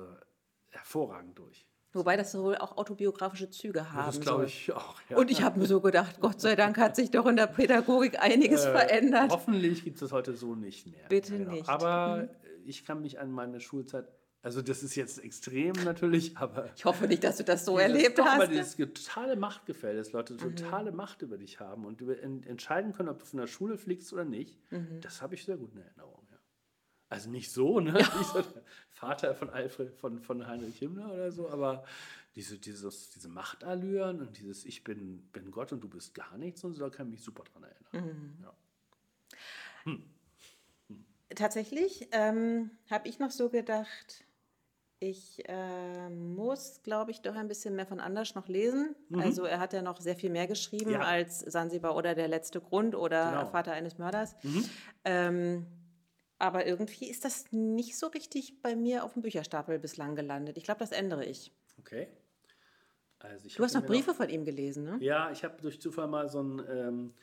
hervorragend 0.70 1.38
durch. 1.39 1.66
Wobei 1.95 2.18
das 2.18 2.36
wohl 2.36 2.57
auch 2.57 2.78
autobiografische 2.78 3.49
Züge 3.51 3.91
haben 3.91 4.07
das 4.07 4.20
glaube 4.20 4.39
soll. 4.39 4.45
ich 4.47 4.72
auch. 4.74 4.99
Ja. 5.09 5.18
Und 5.18 5.30
ich 5.30 5.43
habe 5.43 5.59
mir 5.59 5.68
so 5.68 5.80
gedacht, 5.80 6.20
Gott 6.22 6.41
sei 6.41 6.55
Dank 6.55 6.78
hat 6.80 6.95
sich 6.95 7.11
doch 7.11 7.28
in 7.28 7.36
der 7.36 7.45
Pädagogik 7.47 8.20
einiges 8.20 8.66
Äh, 8.66 8.72
verändert. 8.72 9.32
Hoffentlich 9.32 9.84
gibt 9.84 9.97
es 9.97 9.99
das 10.01 10.11
heute 10.11 10.34
so 10.36 10.55
nicht 10.55 10.88
mehr. 10.88 11.07
Bitte 11.07 11.38
Genau. 11.38 11.51
nicht. 11.51 11.70
Aber 11.70 12.30
ich 12.66 12.84
kann 12.86 13.01
mich 13.01 13.20
an 13.20 13.32
meine 13.32 13.59
Schulzeit, 13.59 14.07
also 14.44 14.62
das 14.62 14.84
ist 14.84 14.94
jetzt 14.96 15.18
extrem 15.24 15.74
natürlich, 15.84 16.38
aber 16.38 16.70
Ich 16.76 16.86
hoffe 16.86 17.08
nicht, 17.08 17.24
dass 17.24 17.38
du 17.38 17.44
das 17.44 17.66
so 17.66 17.78
Dieses- 17.78 17.91
erlebt 17.94 18.20
doch, 18.20 18.26
Aber 18.28 18.44
hast. 18.44 18.52
dieses 18.52 18.76
totale 18.76 19.36
Machtgefälle, 19.36 19.98
dass 19.98 20.12
Leute 20.12 20.38
totale 20.38 20.91
Macht 20.91 21.22
über 21.24 21.38
dich 21.38 21.60
haben 21.60 21.86
und 21.86 22.00
über, 22.02 22.22
en, 22.22 22.44
entscheiden 22.44 22.94
können, 22.94 23.10
ob 23.10 23.20
du 23.20 23.26
von 23.26 23.39
der 23.39 23.48
Schule 23.48 23.78
fliegst 23.80 24.14
oder 24.14 24.26
nicht, 24.26 24.60
Mhm. 24.72 25.02
das 25.02 25.22
habe 25.24 25.34
ich 25.34 25.44
sehr 25.46 25.58
gut 25.58 25.72
in 25.74 25.80
Erinnerung. 25.82 26.28
Ja. 26.32 26.38
Also 27.10 27.30
nicht 27.32 27.52
so, 27.52 27.80
ne? 27.80 27.94
Nicht 27.94 28.30
so 28.34 28.41
der 28.41 28.64
Vater 28.91 29.34
von 29.34 29.50
Alfred, 29.50 29.96
von, 29.96 30.22
von 30.22 30.46
Heinrich 30.48 30.78
Himmler 30.78 31.12
oder 31.12 31.32
so, 31.32 31.50
aber 31.50 31.84
diese, 32.36 32.58
dieses, 32.58 33.12
diese 33.12 33.30
Machtallüren 33.30 34.20
und 34.22 34.38
dieses 34.39 34.66
Ich 34.66 34.84
bin, 34.84 35.20
bin 35.32 35.52
Gott 35.52 35.72
und 35.72 35.82
du 35.82 35.88
bist 35.88 36.14
gar 36.16 36.38
nichts 36.38 36.64
und 36.64 36.74
so, 36.74 36.82
da 36.82 36.89
kann 36.89 37.08
ich 37.08 37.12
mich 37.12 37.24
super 37.24 37.44
dran 37.44 37.64
erinnern. 37.64 38.10
Mhm. 38.10 38.44
Ja. 38.44 38.54
Tatsächlich 41.36 42.08
ähm, 42.12 42.70
habe 42.89 43.08
ich 43.08 43.20
noch 43.20 43.32
so 43.32 43.50
gedacht, 43.50 44.24
ich 45.10 45.43
äh, 45.49 46.10
muss, 46.10 46.82
glaube 46.84 47.12
ich, 47.12 47.22
doch 47.22 47.36
ein 47.36 47.47
bisschen 47.47 47.76
mehr 47.76 47.86
von 47.86 47.99
Anders 47.99 48.36
noch 48.36 48.47
lesen. 48.47 48.95
Also 49.18 49.43
er 49.43 49.60
hat 49.60 49.74
ja 49.74 49.82
noch 49.82 49.99
sehr 49.99 50.16
viel 50.16 50.30
mehr 50.30 50.47
geschrieben 50.47 50.88
Mhm. 50.91 50.91
Ja. 50.93 51.01
als 51.01 51.39
Sansibar 51.39 51.95
oder 51.95 52.16
Der 52.16 52.28
letzte 52.28 52.62
Grund 52.62 52.95
oder 52.95 53.32
Genau. 53.32 53.45
Vater 53.47 53.74
eines 53.74 53.97
Mörders. 53.97 54.36
Mhm. 54.43 54.66
Ähm, 55.06 55.66
aber 56.39 56.66
irgendwie 56.66 57.10
ist 57.10 57.26
das 57.26 57.45
nicht 57.51 57.97
so 57.97 58.08
richtig 58.08 58.62
bei 58.62 58.76
mir 58.76 59.04
auf 59.04 59.14
dem 59.14 59.22
Bücherstapel 59.22 59.80
bislang 59.80 60.16
gelandet. 60.16 60.58
Ich 60.58 60.64
glaube, 60.64 60.80
das 60.80 60.91
ändere 60.91 61.26
ich. 61.26 61.51
Okay. 61.80 62.08
Also 63.20 63.45
ich 63.47 63.56
Du 63.56 63.64
hast 63.64 63.74
noch 63.74 63.86
Briefe 63.86 64.14
von 64.14 64.30
ihm 64.30 64.43
gelesen, 64.45 64.84
ne? 64.84 64.97
Ja, 64.99 65.32
ich 65.32 65.43
habe 65.43 65.62
durch 65.62 65.80
Zufall 65.82 66.08
mal 66.08 66.28
so 66.30 66.41
ein, 66.43 66.62
ähm, 66.70 67.14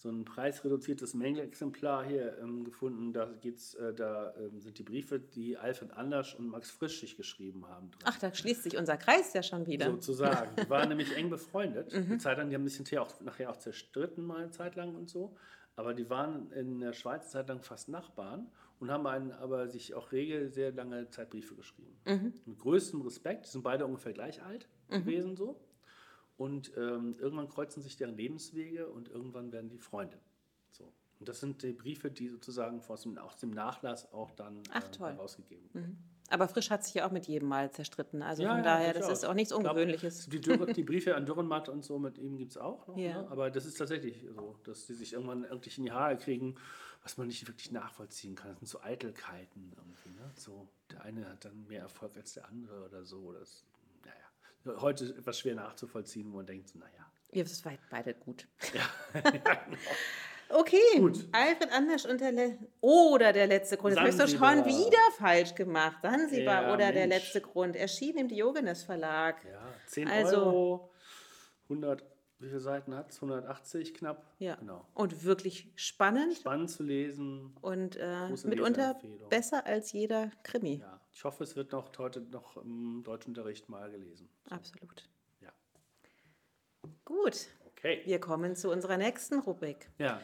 so 0.00 0.08
ein 0.08 0.24
preisreduziertes 0.24 1.14
Mängelexemplar 1.14 2.04
hier 2.04 2.38
ähm, 2.38 2.64
gefunden. 2.64 3.12
Da, 3.12 3.26
geht's, 3.40 3.74
äh, 3.74 3.92
da 3.92 4.34
ähm, 4.36 4.60
sind 4.60 4.78
die 4.78 4.82
Briefe, 4.82 5.20
die 5.20 5.58
Alfred 5.58 5.92
Andersch 5.92 6.34
und 6.34 6.48
Max 6.48 6.70
Frisch 6.70 7.00
sich 7.00 7.16
geschrieben 7.16 7.68
haben. 7.68 7.90
Drin. 7.90 8.02
Ach, 8.04 8.18
da 8.18 8.34
schließt 8.34 8.62
sich 8.62 8.78
unser 8.78 8.96
Kreis 8.96 9.32
ja 9.34 9.42
schon 9.42 9.66
wieder. 9.66 9.86
Sozusagen. 9.90 10.56
Die 10.56 10.70
waren 10.70 10.88
nämlich 10.90 11.14
eng 11.16 11.28
befreundet. 11.28 11.92
Mhm. 11.92 12.04
Eine 12.04 12.18
Zeit 12.18 12.38
lang, 12.38 12.48
die 12.48 12.54
haben 12.54 12.66
sich 12.66 12.76
hinterher 12.76 13.02
auch, 13.02 13.20
nachher 13.20 13.50
auch 13.50 13.56
zerstritten, 13.56 14.24
mal 14.24 14.38
eine 14.38 14.50
Zeit 14.50 14.76
lang 14.76 14.94
und 14.94 15.08
so. 15.10 15.36
Aber 15.76 15.94
die 15.94 16.08
waren 16.08 16.50
in 16.52 16.80
der 16.80 16.92
Schweiz 16.92 17.22
eine 17.22 17.30
Zeit 17.30 17.48
lang 17.48 17.62
fast 17.62 17.88
Nachbarn 17.88 18.50
und 18.80 18.90
haben 18.90 19.06
einen, 19.06 19.32
aber 19.32 19.68
sich 19.68 19.94
auch 19.94 20.12
regel 20.12 20.50
sehr 20.50 20.72
lange 20.72 21.10
Zeit 21.10 21.30
Briefe 21.30 21.54
geschrieben. 21.54 21.96
Mhm. 22.06 22.34
Mit 22.46 22.58
größtem 22.58 23.02
Respekt, 23.02 23.46
die 23.46 23.50
sind 23.50 23.62
beide 23.62 23.84
ungefähr 23.84 24.12
gleich 24.12 24.42
alt 24.42 24.66
gewesen 24.88 25.36
so. 25.36 25.60
Und 26.40 26.72
ähm, 26.78 27.16
irgendwann 27.18 27.50
kreuzen 27.50 27.82
sich 27.82 27.98
deren 27.98 28.16
Lebenswege 28.16 28.88
und 28.88 29.10
irgendwann 29.10 29.52
werden 29.52 29.68
die 29.68 29.76
Freunde. 29.78 30.18
So. 30.70 30.84
Und 31.18 31.28
das 31.28 31.38
sind 31.38 31.62
die 31.62 31.74
Briefe, 31.74 32.10
die 32.10 32.28
sozusagen 32.30 32.80
aus 32.88 33.02
dem, 33.02 33.18
aus 33.18 33.36
dem 33.36 33.50
Nachlass 33.50 34.10
auch 34.14 34.30
dann 34.30 34.62
Ach, 34.72 34.88
toll. 34.88 35.10
herausgegeben 35.12 35.68
wurden. 35.74 36.02
Aber 36.30 36.48
Frisch 36.48 36.70
hat 36.70 36.82
sich 36.82 36.94
ja 36.94 37.06
auch 37.06 37.10
mit 37.10 37.26
jedem 37.26 37.46
Mal 37.48 37.70
zerstritten. 37.72 38.22
Also 38.22 38.42
Ja, 38.42 38.50
von 38.50 38.58
ja, 38.58 38.64
daher, 38.64 38.94
das 38.94 39.02
durchaus. 39.02 39.18
ist 39.18 39.24
auch 39.28 39.34
nichts 39.34 39.52
Ich 39.52 39.58
glaub, 39.58 39.72
Ungewöhnliches. 39.72 40.28
Die, 40.30 40.40
die 40.40 40.82
Briefe 40.82 41.14
an 41.14 41.26
Dürrenmatt 41.26 41.68
und 41.68 41.84
so 41.84 41.98
mit 41.98 42.16
ihm 42.16 42.38
gibt 42.38 42.52
es 42.52 42.56
auch 42.56 42.86
noch. 42.86 42.96
Ja. 42.96 43.20
Ne? 43.20 43.30
Aber 43.30 43.50
das 43.50 43.66
ist 43.66 43.74
tatsächlich 43.76 44.24
so, 44.34 44.56
dass 44.64 44.86
die 44.86 44.94
sich 44.94 45.12
irgendwann 45.12 45.42
wirklich 45.42 45.76
in 45.76 45.84
die 45.84 45.92
Haare 45.92 46.16
kriegen, 46.16 46.54
was 47.02 47.18
man 47.18 47.26
nicht 47.26 47.46
wirklich 47.46 47.70
nachvollziehen 47.70 48.34
kann. 48.34 48.52
Das 48.52 48.60
sind 48.60 48.68
so 48.68 48.80
Eitelkeiten 48.80 49.74
irgendwie. 49.76 50.10
Ne? 50.10 50.30
So, 50.36 50.68
der 50.90 51.02
eine 51.02 51.28
hat 51.28 51.44
dann 51.44 51.66
mehr 51.66 51.82
Erfolg 51.82 52.16
als 52.16 52.32
der 52.32 52.48
andere 52.48 52.86
oder 52.86 53.04
so. 53.04 53.32
Das, 53.32 53.66
heute 54.66 55.04
etwas 55.06 55.38
schwer 55.38 55.54
nachzuvollziehen, 55.54 56.30
wo 56.32 56.36
man 56.36 56.46
denkt, 56.46 56.74
naja. 56.74 57.06
Ihr 57.32 57.44
wisst 57.44 57.64
weit- 57.64 57.78
beide 57.90 58.14
gut. 58.14 58.46
Okay, 60.52 60.78
Gut. 60.98 61.28
Alfred 61.30 61.70
Anders 61.72 62.04
und 62.06 62.20
der 62.20 62.32
Le 62.32 62.58
oder 62.80 63.32
der 63.32 63.46
letzte 63.46 63.76
Grund. 63.76 63.94
Jetzt 63.96 64.18
hast 64.18 64.32
du 64.34 64.36
schon 64.38 64.64
wieder 64.66 64.98
falsch 65.16 65.54
gemacht. 65.54 65.98
Sansibar 66.02 66.62
Ja, 66.62 66.74
oder 66.74 66.90
der 66.92 67.06
Mensch. 67.06 67.22
letzte 67.22 67.40
Grund. 67.40 67.76
Erschien 67.76 68.16
im 68.18 68.26
Diogenes 68.26 68.82
Verlag. 68.82 69.44
Ja, 69.44 69.60
10 69.86 70.08
Also- 70.08 70.36
Euro, 70.38 70.90
100, 71.68 72.02
wie 72.40 72.48
viele 72.48 72.58
Seiten 72.58 72.96
hat 72.96 73.10
es? 73.10 73.20
180 73.22 73.94
knapp. 73.94 74.26
Ja. 74.40 74.56
Genau. 74.56 74.84
Und 74.94 75.22
wirklich 75.22 75.70
spannend 75.76 76.34
Spannend 76.38 76.68
zu 76.68 76.82
lesen. 76.82 77.54
und 77.60 77.94
äh, 77.94 78.28
mitunter 78.44 79.00
besser 79.28 79.64
als 79.66 79.92
jeder 79.92 80.32
Krimi. 80.42 80.78
Ja, 80.80 80.99
ich 81.12 81.24
hoffe, 81.24 81.44
es 81.44 81.56
wird 81.56 81.72
noch 81.72 81.96
heute 81.98 82.20
noch 82.20 82.56
im 82.56 83.02
Deutschunterricht 83.04 83.68
mal 83.68 83.90
gelesen. 83.90 84.28
Absolut. 84.48 85.08
Ja. 85.40 85.52
Gut, 87.04 87.48
Okay. 87.66 88.02
wir 88.04 88.20
kommen 88.20 88.56
zu 88.56 88.70
unserer 88.70 88.96
nächsten 88.96 89.38
Rubrik. 89.40 89.90
Ja. 89.98 90.20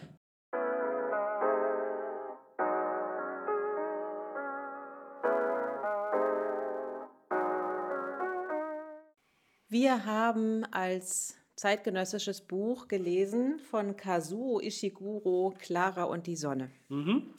Wir 9.68 10.04
haben 10.06 10.64
als 10.72 11.36
zeitgenössisches 11.56 12.42
Buch 12.42 12.88
gelesen 12.88 13.58
von 13.58 13.96
Kazuo 13.96 14.60
Ishiguro 14.60 15.54
Clara 15.58 16.04
und 16.04 16.26
die 16.26 16.36
Sonne. 16.36 16.70
Mhm. 16.88 17.34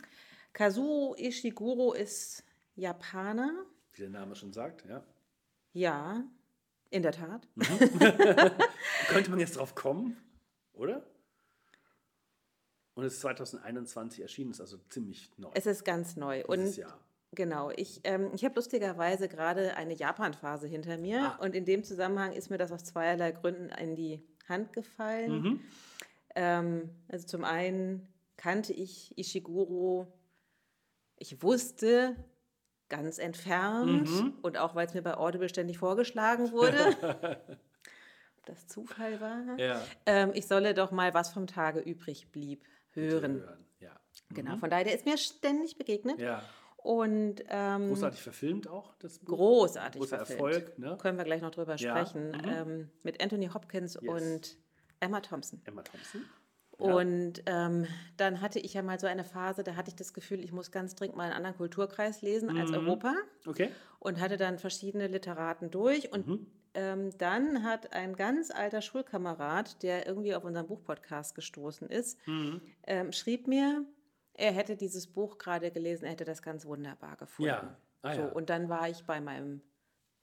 Kazuo 0.53 1.15
Ishiguro 1.17 1.93
ist 1.93 2.43
Japaner. 2.77 3.65
Wie 3.93 4.01
der 4.01 4.09
Name 4.09 4.35
schon 4.35 4.53
sagt, 4.53 4.85
ja. 4.85 5.03
Ja, 5.73 6.23
in 6.89 7.03
der 7.03 7.11
Tat. 7.11 7.47
Könnte 9.09 9.29
man 9.29 9.39
jetzt 9.39 9.57
drauf 9.57 9.75
kommen, 9.75 10.15
oder? 10.73 11.05
Und 12.93 13.03
es 13.03 13.15
ist 13.15 13.21
2021 13.21 14.21
erschienen, 14.21 14.51
ist 14.51 14.61
also 14.61 14.77
ziemlich 14.89 15.29
neu. 15.37 15.49
Es 15.53 15.65
ist 15.65 15.83
ganz 15.83 16.15
neu. 16.15 16.43
dieses 16.43 16.77
Und 16.77 16.77
Jahr. 16.77 16.99
genau, 17.31 17.71
ich, 17.71 18.01
ähm, 18.05 18.31
ich 18.33 18.45
habe 18.45 18.55
lustigerweise 18.55 19.27
gerade 19.27 19.75
eine 19.75 19.93
Japan-Phase 19.93 20.67
hinter 20.67 20.97
mir. 20.97 21.33
Ah. 21.33 21.43
Und 21.43 21.55
in 21.55 21.65
dem 21.65 21.83
Zusammenhang 21.83 22.31
ist 22.33 22.49
mir 22.49 22.57
das 22.57 22.71
aus 22.71 22.85
zweierlei 22.85 23.31
Gründen 23.31 23.69
in 23.69 23.95
die 23.95 24.23
Hand 24.47 24.73
gefallen. 24.73 25.41
Mhm. 25.41 25.59
Ähm, 26.35 26.89
also 27.07 27.27
zum 27.27 27.43
einen 27.43 28.07
kannte 28.35 28.73
ich 28.73 29.17
Ishiguro, 29.17 30.07
ich 31.17 31.41
wusste 31.41 32.15
ganz 32.89 33.17
entfernt 33.19 34.09
Mhm. 34.09 34.33
und 34.41 34.57
auch 34.57 34.75
weil 34.75 34.87
es 34.87 34.93
mir 34.93 35.01
bei 35.01 35.15
Audible 35.17 35.49
ständig 35.49 35.77
vorgeschlagen 35.77 36.51
wurde, 36.51 36.77
ob 38.37 38.45
das 38.45 38.67
Zufall 38.67 39.19
war, 39.19 39.57
Ja. 39.59 39.81
ähm, 40.05 40.31
ich 40.33 40.47
solle 40.47 40.73
doch 40.73 40.91
mal 40.91 41.13
was 41.13 41.29
vom 41.29 41.47
Tage 41.47 41.79
übrig 41.79 42.31
blieb 42.31 42.63
hören. 42.91 43.41
Hören. 43.41 43.65
Ja. 43.79 43.91
Genau, 44.29 44.57
von 44.57 44.69
daher, 44.69 44.85
der 44.85 44.95
ist 44.95 45.05
mir 45.05 45.17
ständig 45.17 45.77
begegnet 45.77 46.19
Ja. 46.19 46.43
und 46.77 47.43
ähm, 47.49 47.89
Großartig 47.89 48.21
verfilmt 48.21 48.67
auch, 48.67 48.95
das 48.95 49.19
Buch. 49.19 49.35
großartig 49.37 49.99
Großer 50.01 50.17
verfilmt. 50.25 50.41
Erfolg, 50.53 50.79
ne? 50.79 50.97
Können 50.99 51.17
wir 51.17 51.25
gleich 51.25 51.41
noch 51.41 51.51
drüber 51.51 51.75
Ja. 51.75 52.05
sprechen. 52.05 52.29
Mhm. 52.31 52.41
Ähm, 52.45 52.89
mit 53.03 53.21
Anthony 53.21 53.47
Hopkins 53.53 53.95
Yes. 54.01 54.03
und 54.03 54.57
Emma 54.99 55.19
Thompson. 55.21 55.61
Emma 55.65 55.83
Thompson. 55.83 56.25
Und 56.77 57.41
ähm, 57.47 57.87
dann 58.17 58.41
hatte 58.41 58.59
ich 58.59 58.73
ja 58.75 58.83
mal 58.83 58.99
so 58.99 59.07
eine 59.07 59.23
Phase, 59.23 59.63
da 59.63 59.75
hatte 59.75 59.89
ich 59.89 59.95
das 59.95 60.13
Gefühl, 60.13 60.43
ich 60.43 60.51
muss 60.51 60.71
ganz 60.71 60.93
dringend 60.95 61.17
mal 61.17 61.23
einen 61.23 61.33
anderen 61.33 61.57
Kulturkreis 61.57 62.21
lesen 62.21 62.51
als 62.51 62.71
Mhm. 62.71 62.73
Europa 62.73 63.15
Okay. 63.47 63.75
und 63.99 64.19
hatte 64.19 64.37
dann 64.37 64.59
verschiedene 64.59 65.07
Literaten 65.07 65.71
durch. 65.71 66.11
Und 66.13 66.25
Mhm. 66.25 66.45
ähm, 66.75 67.17
dann 67.17 67.63
hat 67.63 67.93
ein 67.93 68.15
ganz 68.15 68.51
alter 68.51 68.81
Schulkamerad, 68.81 69.81
der 69.83 70.05
irgendwie 70.07 70.35
auf 70.35 70.43
unseren 70.43 70.67
Buchpodcast 70.67 71.35
gestoßen 71.35 71.89
ist, 71.89 72.19
Mhm. 72.27 72.77
ähm, 72.85 73.11
schrieb 73.11 73.47
mir, 73.47 73.85
er 74.33 74.51
hätte 74.51 74.77
dieses 74.77 75.07
Buch 75.13 75.37
gerade 75.39 75.71
gelesen, 75.71 76.05
er 76.05 76.11
hätte 76.11 76.25
das 76.25 76.41
ganz 76.41 76.65
wunderbar 76.65 77.17
gefunden. 77.17 77.77
Ja. 77.77 77.81
Ah, 78.03 78.13
so, 78.13 78.25
ja. 78.27 78.27
und 78.27 78.49
dann 78.49 78.69
war 78.69 78.89
ich 78.89 79.05
bei 79.05 79.19
meinem 79.21 79.61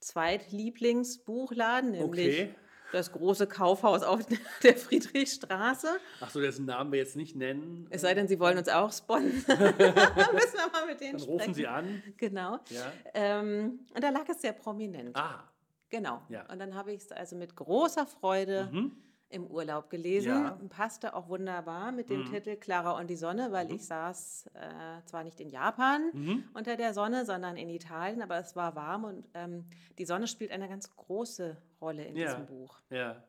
Zweitlieblingsbuchladen, 0.00 1.90
nämlich 1.90 2.44
Okay. 2.44 2.54
Das 2.92 3.10
große 3.12 3.46
Kaufhaus 3.46 4.02
auf 4.02 4.20
der 4.62 4.76
Friedrichstraße. 4.76 5.88
Achso, 6.20 6.40
dessen 6.40 6.64
Namen 6.66 6.92
wir 6.92 6.98
jetzt 6.98 7.16
nicht 7.16 7.34
nennen. 7.36 7.86
Es 7.90 8.02
sei 8.02 8.14
denn, 8.14 8.28
Sie 8.28 8.38
wollen 8.38 8.58
uns 8.58 8.68
auch 8.68 8.92
sponsern. 8.92 9.32
Müssen 9.48 9.78
wir 9.78 10.70
mal 10.72 10.86
mit 10.86 11.00
denen 11.00 11.18
Dann 11.18 11.26
rufen 11.28 11.38
sprechen. 11.40 11.54
Sie 11.54 11.66
an. 11.66 12.02
Genau. 12.16 12.58
Ja. 12.70 12.92
Ähm, 13.14 13.80
und 13.94 14.02
da 14.04 14.10
lag 14.10 14.28
es 14.28 14.40
sehr 14.40 14.52
prominent. 14.52 15.16
Ah. 15.16 15.44
Genau. 15.90 16.22
Ja. 16.28 16.44
Und 16.50 16.58
dann 16.58 16.74
habe 16.74 16.92
ich 16.92 17.02
es 17.02 17.12
also 17.12 17.36
mit 17.36 17.54
großer 17.54 18.06
Freude 18.06 18.68
Mhm. 18.72 18.92
Im 19.34 19.46
Urlaub 19.46 19.90
gelesen. 19.90 20.28
Ja. 20.28 20.58
Passte 20.70 21.14
auch 21.14 21.28
wunderbar 21.28 21.92
mit 21.92 22.08
dem 22.08 22.24
Titel 22.24 22.56
Clara 22.56 22.98
und 22.98 23.08
die 23.08 23.16
Sonne, 23.16 23.50
weil 23.52 23.70
ich 23.72 23.84
saß 23.84 24.46
äh, 24.54 25.02
zwar 25.04 25.24
nicht 25.24 25.40
in 25.40 25.50
Japan 25.50 26.44
unter 26.54 26.76
der 26.76 26.94
Sonne, 26.94 27.24
sondern 27.26 27.56
in 27.56 27.68
Italien, 27.68 28.22
aber 28.22 28.38
es 28.38 28.54
war 28.56 28.74
warm 28.76 29.04
und 29.04 29.28
ähm, 29.34 29.64
die 29.98 30.04
Sonne 30.04 30.26
spielt 30.28 30.50
eine 30.52 30.68
ganz 30.68 30.94
große 30.96 31.56
Rolle 31.80 32.04
in 32.04 32.16
Ja. 32.16 32.28
diesem 32.28 32.46
Buch. 32.46 32.80
Ja. 32.90 33.22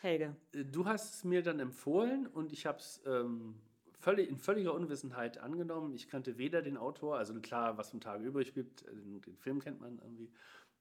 Helge. 0.00 0.34
Äh, 0.54 0.64
Du 0.64 0.86
hast 0.86 1.14
es 1.14 1.24
mir 1.24 1.42
dann 1.42 1.60
empfohlen 1.60 2.26
und 2.26 2.52
ich 2.52 2.66
habe 2.66 2.78
es 2.78 3.02
ähm, 3.06 3.60
völlig, 3.98 4.28
in 4.30 4.38
völliger 4.38 4.72
Unwissenheit 4.74 5.38
angenommen. 5.38 5.94
Ich 5.94 6.08
kannte 6.08 6.38
weder 6.38 6.62
den 6.62 6.76
Autor, 6.78 7.18
also 7.18 7.38
klar, 7.40 7.76
was 7.76 7.90
vom 7.90 8.00
Tage 8.00 8.24
übrig 8.24 8.54
gibt, 8.54 8.82
äh, 8.86 8.94
den, 8.94 9.20
den 9.20 9.36
Film 9.36 9.60
kennt 9.60 9.80
man 9.80 9.98
irgendwie, 9.98 10.30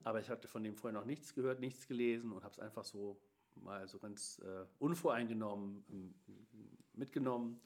aber 0.06 0.22
ich 0.22 0.30
hatte 0.30 0.48
von 0.48 0.64
dem 0.64 0.76
vorher 0.76 0.98
noch 0.98 1.06
nichts 1.06 1.36
gehört, 1.36 1.60
nichts 1.60 1.88
gelesen 1.88 2.32
und 2.32 2.44
habe 2.44 2.54
es 2.54 2.60
einfach 2.60 2.86
so 2.86 3.20
mal 3.56 3.88
so 3.88 4.00
ganz 4.00 4.40
äh, 4.40 4.66
unvoreingenommen 4.80 5.84
ähm, 5.90 6.16
mitgenommen. 6.94 7.62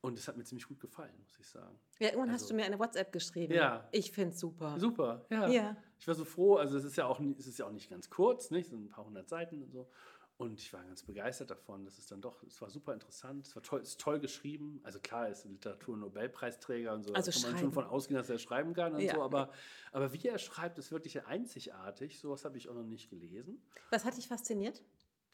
Und 0.00 0.18
es 0.18 0.28
hat 0.28 0.36
mir 0.36 0.44
ziemlich 0.44 0.68
gut 0.68 0.80
gefallen, 0.80 1.14
muss 1.22 1.38
ich 1.38 1.48
sagen. 1.48 1.78
Ja, 1.98 2.08
irgendwann 2.08 2.30
hast 2.30 2.50
du 2.50 2.54
mir 2.54 2.66
eine 2.66 2.78
WhatsApp 2.78 3.10
geschrieben. 3.10 3.54
Ja. 3.54 3.88
Ich 3.90 4.12
finde 4.12 4.34
es 4.34 4.40
super. 4.40 4.78
Super, 4.78 5.24
ja. 5.30 5.48
Ja. 5.48 5.76
Ich 5.98 6.06
war 6.06 6.14
so 6.14 6.26
froh, 6.26 6.56
also 6.56 6.76
es 6.76 6.84
ist 6.84 6.96
ja 6.96 7.06
auch, 7.06 7.20
es 7.38 7.46
ist 7.46 7.58
ja 7.58 7.64
auch 7.66 7.72
nicht 7.72 7.88
ganz 7.88 8.10
kurz, 8.10 8.50
nicht? 8.50 8.68
so 8.68 8.76
ein 8.76 8.90
paar 8.90 9.06
hundert 9.06 9.30
Seiten 9.30 9.62
und 9.62 9.70
so. 9.72 9.88
Und 10.36 10.60
ich 10.60 10.72
war 10.72 10.82
ganz 10.84 11.04
begeistert 11.04 11.50
davon. 11.50 11.84
Das 11.84 11.96
ist 11.96 12.10
dann 12.10 12.20
doch, 12.20 12.42
es 12.42 12.60
war 12.60 12.68
super 12.68 12.92
interessant, 12.92 13.46
es 13.46 13.54
war 13.54 13.62
toll, 13.62 13.80
es 13.80 13.90
ist 13.90 14.00
toll 14.00 14.18
geschrieben. 14.18 14.80
Also 14.82 14.98
klar, 14.98 15.26
er 15.26 15.32
ist 15.32 15.44
ein 15.46 15.52
Literatur-Nobelpreisträger 15.52 16.92
und 16.92 17.04
so, 17.04 17.14
Also 17.14 17.30
da 17.30 17.40
kann 17.40 17.52
man 17.52 17.60
schon 17.60 17.72
von 17.72 17.84
ausgehen, 17.84 18.18
dass 18.18 18.28
er 18.28 18.38
schreiben 18.38 18.74
kann 18.74 18.94
und 18.94 19.00
Ja. 19.00 19.14
so. 19.14 19.22
Aber, 19.22 19.52
aber 19.92 20.12
wie 20.12 20.26
er 20.26 20.38
schreibt, 20.38 20.76
ist 20.78 20.90
wirklich 20.90 21.24
einzigartig. 21.24 22.18
Sowas 22.18 22.44
habe 22.44 22.58
ich 22.58 22.68
auch 22.68 22.74
noch 22.74 22.82
nicht 22.84 23.10
gelesen. 23.10 23.62
Was 23.90 24.04
hat 24.04 24.16
dich 24.16 24.26
fasziniert? 24.26 24.82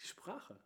Die 0.00 0.06
Sprache. 0.06 0.58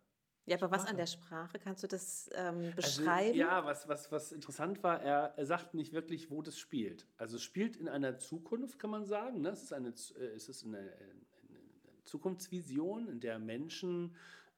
Ja, 0.47 0.57
aber 0.57 0.69
was 0.69 0.81
Sprache. 0.81 0.91
an 0.91 0.97
der 0.97 1.07
Sprache? 1.07 1.59
Kannst 1.59 1.83
du 1.83 1.87
das 1.87 2.29
ähm, 2.35 2.71
Also, 2.75 3.01
beschreiben? 3.01 3.37
ja, 3.37 3.65
was, 3.65 3.87
was, 3.87 4.11
was 4.11 4.31
interessant 4.31 4.83
war, 4.83 5.01
er, 5.01 5.33
er 5.37 5.45
sagt 5.45 5.73
nicht 5.73 5.91
wirklich, 5.91 6.29
wo 6.29 6.43
das 6.43 6.59
spielt. 6.59 7.07
Also 7.17 7.37
es 7.37 7.43
spielt 7.43 7.75
in 7.77 7.87
einer 7.89 8.19
Zukunft, 8.19 8.77
kann 8.77 8.91
man 8.91 9.05
sagen. 9.05 9.41
Ne? 9.41 9.49
Es 9.49 9.63
ist 9.63 9.73
eine, 9.73 9.89
äh, 9.89 10.25
es 10.35 10.47
ist 10.47 10.63
eine, 10.65 10.77
eine, 10.77 10.87
eine 10.87 12.03
Zukunftsvision, 12.03 13.07
in 13.07 13.19
der 13.19 13.39
Menschen 13.39 14.15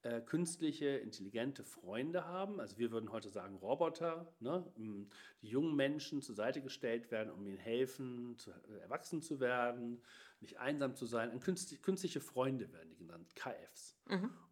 äh, 0.08 0.22
künstliche, 0.22 0.86
intelligente 0.86 1.64
Freunde 1.64 2.26
haben. 2.26 2.60
Also 2.60 2.78
wir 2.78 2.92
würden 2.92 3.12
heute 3.12 3.30
sagen 3.30 3.58
Roboter, 3.58 4.34
ne? 4.40 4.66
Ähm, 4.78 5.10
die 5.42 5.50
jungen 5.50 5.76
Menschen 5.76 6.22
zur 6.22 6.36
Seite 6.36 6.62
gestellt 6.62 7.12
werden, 7.12 7.32
um 7.32 7.46
ihnen 7.46 7.58
helfen, 7.58 8.38
zu, 8.38 8.52
äh, 8.52 8.80
erwachsen 8.82 9.22
zu 9.22 9.40
werden, 9.40 10.02
nicht 10.40 10.60
einsam 10.60 10.96
zu 10.96 11.06
sein. 11.06 11.32
Ein 11.32 11.40
künstlich, 11.40 11.82
künstliche 11.82 12.22
Freunde 12.22 12.72
werden 12.72 12.90
die 12.90 12.98
genannt, 12.98 13.36
KFs. 13.36 13.98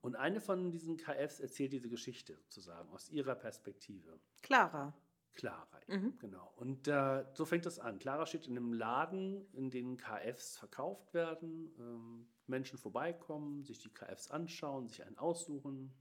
Und 0.01 0.15
eine 0.15 0.41
von 0.41 0.71
diesen 0.71 0.97
KFs 0.97 1.39
erzählt 1.39 1.71
diese 1.71 1.89
Geschichte 1.89 2.37
sozusagen 2.41 2.89
aus 2.89 3.09
ihrer 3.09 3.35
Perspektive. 3.35 4.19
Clara. 4.41 4.93
Clara, 5.35 5.79
genau. 6.19 6.53
Und 6.55 6.87
äh, 6.87 7.25
so 7.33 7.45
fängt 7.45 7.65
das 7.65 7.79
an. 7.79 7.99
Clara 7.99 8.25
steht 8.25 8.47
in 8.47 8.57
einem 8.57 8.73
Laden, 8.73 9.45
in 9.53 9.69
dem 9.69 9.97
KFs 9.97 10.57
verkauft 10.57 11.13
werden, 11.13 11.73
ähm, 11.77 12.27
Menschen 12.47 12.77
vorbeikommen, 12.77 13.63
sich 13.63 13.79
die 13.79 13.89
KFs 13.89 14.31
anschauen, 14.31 14.87
sich 14.87 15.03
einen 15.03 15.17
aussuchen 15.17 15.93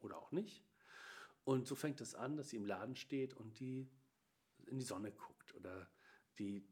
oder 0.00 0.18
auch 0.18 0.32
nicht. 0.32 0.64
Und 1.44 1.66
so 1.66 1.74
fängt 1.74 2.00
es 2.00 2.14
an, 2.14 2.36
dass 2.36 2.50
sie 2.50 2.56
im 2.56 2.66
Laden 2.66 2.96
steht 2.96 3.34
und 3.34 3.58
die 3.60 3.88
in 4.66 4.78
die 4.78 4.84
Sonne 4.84 5.12
guckt. 5.12 5.54
Oder 5.54 5.88
die 6.38 6.66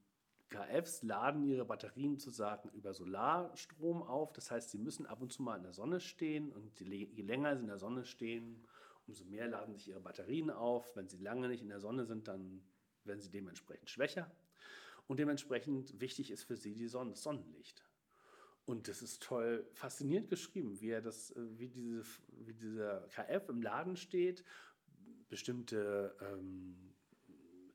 KFs 0.48 1.02
laden 1.02 1.42
ihre 1.44 1.64
Batterien 1.64 2.16
sozusagen 2.16 2.70
über 2.70 2.94
Solarstrom 2.94 4.02
auf. 4.02 4.32
Das 4.32 4.50
heißt, 4.50 4.70
sie 4.70 4.78
müssen 4.78 5.06
ab 5.06 5.20
und 5.20 5.32
zu 5.32 5.42
mal 5.42 5.56
in 5.56 5.62
der 5.62 5.72
Sonne 5.72 6.00
stehen 6.00 6.52
und 6.52 6.80
je 6.80 7.22
länger 7.22 7.56
sie 7.56 7.62
in 7.62 7.68
der 7.68 7.78
Sonne 7.78 8.04
stehen, 8.04 8.64
umso 9.08 9.24
mehr 9.24 9.48
laden 9.48 9.74
sich 9.74 9.88
ihre 9.88 10.00
Batterien 10.00 10.50
auf. 10.50 10.94
Wenn 10.94 11.08
sie 11.08 11.18
lange 11.18 11.48
nicht 11.48 11.62
in 11.62 11.68
der 11.68 11.80
Sonne 11.80 12.04
sind, 12.04 12.28
dann 12.28 12.62
werden 13.04 13.20
sie 13.20 13.30
dementsprechend 13.30 13.90
schwächer. 13.90 14.30
Und 15.06 15.18
dementsprechend 15.18 15.98
wichtig 16.00 16.30
ist 16.30 16.44
für 16.44 16.56
sie 16.56 16.74
die 16.74 16.86
Sonne, 16.86 17.10
das 17.10 17.22
Sonnenlicht. 17.22 17.84
Und 18.66 18.86
das 18.86 19.00
ist 19.00 19.22
toll 19.22 19.66
faszinierend 19.72 20.28
geschrieben, 20.28 20.78
wie 20.82 20.90
er 20.90 21.00
das, 21.00 21.30
äh, 21.30 21.58
wie 21.58 21.68
diese, 21.68 22.04
wie 22.32 22.52
dieser 22.52 23.08
KF 23.08 23.48
im 23.48 23.62
Laden 23.62 23.96
steht, 23.96 24.44
bestimmte, 25.30 26.14
ähm, 26.20 26.87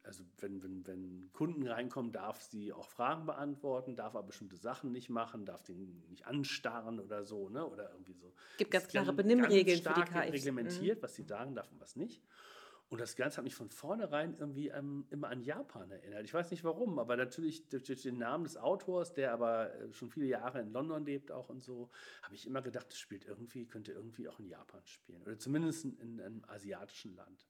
also 0.03 0.23
wenn, 0.39 0.61
wenn, 0.61 0.85
wenn 0.85 1.29
Kunden 1.33 1.65
reinkommen, 1.67 2.11
darf 2.11 2.41
sie 2.41 2.73
auch 2.73 2.89
Fragen 2.89 3.25
beantworten, 3.25 3.95
darf 3.95 4.15
aber 4.15 4.27
bestimmte 4.27 4.57
Sachen 4.57 4.91
nicht 4.91 5.09
machen, 5.09 5.45
darf 5.45 5.63
den 5.63 6.03
nicht 6.09 6.25
anstarren 6.25 6.99
oder 6.99 7.23
so, 7.23 7.49
ne? 7.49 7.65
Oder 7.65 7.91
irgendwie 7.91 8.13
so. 8.13 8.33
Gibt 8.57 8.71
ganz 8.71 8.87
klare 8.87 9.13
Benimmregeln 9.13 9.81
ganz 9.81 9.95
für 9.95 10.01
die 10.01 10.07
stark 10.07 10.25
KFs. 10.25 10.33
reglementiert, 10.33 11.01
was 11.01 11.15
sie 11.15 11.23
sagen 11.23 11.55
darf 11.55 11.71
und 11.71 11.79
was 11.79 11.95
nicht. 11.95 12.21
Und 12.89 12.99
das 12.99 13.15
Ganze 13.15 13.37
hat 13.37 13.43
mich 13.43 13.55
von 13.55 13.71
vornherein 13.71 14.35
irgendwie 14.35 14.67
ähm, 14.67 15.07
immer 15.09 15.29
an 15.29 15.41
Japan 15.41 15.89
erinnert. 15.89 16.25
Ich 16.25 16.33
weiß 16.33 16.51
nicht 16.51 16.63
warum, 16.63 16.99
aber 16.99 17.17
natürlich 17.17 17.67
durch, 17.69 18.03
den 18.03 18.19
Namen 18.19 18.43
des 18.43 18.55
Autors, 18.55 19.13
der 19.13 19.33
aber 19.33 19.73
äh, 19.73 19.91
schon 19.93 20.11
viele 20.11 20.27
Jahre 20.27 20.59
in 20.59 20.71
London 20.71 21.03
lebt 21.03 21.31
auch 21.31 21.49
und 21.49 21.63
so, 21.63 21.89
habe 22.21 22.35
ich 22.35 22.45
immer 22.45 22.61
gedacht, 22.61 22.85
das 22.89 22.99
spielt 22.99 23.25
irgendwie, 23.25 23.65
könnte 23.65 23.93
irgendwie 23.93 24.27
auch 24.27 24.39
in 24.39 24.47
Japan 24.47 24.81
spielen. 24.85 25.23
Oder 25.23 25.39
zumindest 25.39 25.85
in, 25.85 25.97
in 25.97 26.21
einem 26.21 26.43
asiatischen 26.47 27.15
Land. 27.15 27.47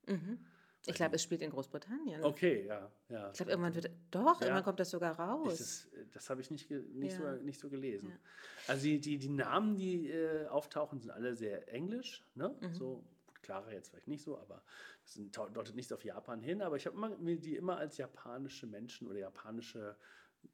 Ich 0.85 0.95
glaube, 0.95 1.15
es 1.15 1.23
spielt 1.23 1.41
in 1.41 1.49
Großbritannien. 1.49 2.23
Okay, 2.23 2.65
ja, 2.65 2.91
ja. 3.07 3.29
Ich 3.31 3.37
glaube, 3.37 3.51
irgendwann 3.51 3.73
wird. 3.75 3.89
Doch, 4.11 4.41
Ja. 4.41 4.47
irgendwann 4.47 4.63
kommt 4.63 4.79
das 4.79 4.89
sogar 4.89 5.17
raus. 5.17 5.59
Es, 5.59 5.85
äh, 5.93 6.05
das 6.11 6.29
habe 6.29 6.41
ich 6.41 6.51
nicht, 6.51 6.69
nicht, 6.69 7.13
Ja. 7.19 7.37
so, 7.37 7.41
nicht 7.43 7.59
so 7.59 7.69
gelesen. 7.69 8.11
Also 8.67 8.83
die, 8.83 8.99
die, 8.99 9.17
die 9.17 9.29
Namen, 9.29 9.77
die 9.77 10.09
äh, 10.09 10.47
auftauchen, 10.47 10.99
sind 10.99 11.11
alle 11.11 11.35
sehr 11.35 11.71
englisch. 11.71 12.25
Ne? 12.35 12.55
Mhm. 12.61 12.73
So, 12.73 13.03
Clara 13.41 13.71
jetzt 13.71 13.89
vielleicht 13.89 14.07
nicht 14.07 14.23
so, 14.23 14.37
aber 14.37 14.63
das 15.03 15.13
sind, 15.13 15.37
deutet 15.37 15.75
nichts 15.75 15.91
auf 15.91 16.03
Japan 16.03 16.41
hin. 16.41 16.61
Aber 16.61 16.75
ich 16.77 16.85
habe 16.85 16.97
mir 17.17 17.37
die 17.39 17.55
immer 17.55 17.77
als 17.77 17.97
japanische 17.97 18.67
Menschen 18.67 19.07
oder 19.07 19.19
japanische 19.19 19.97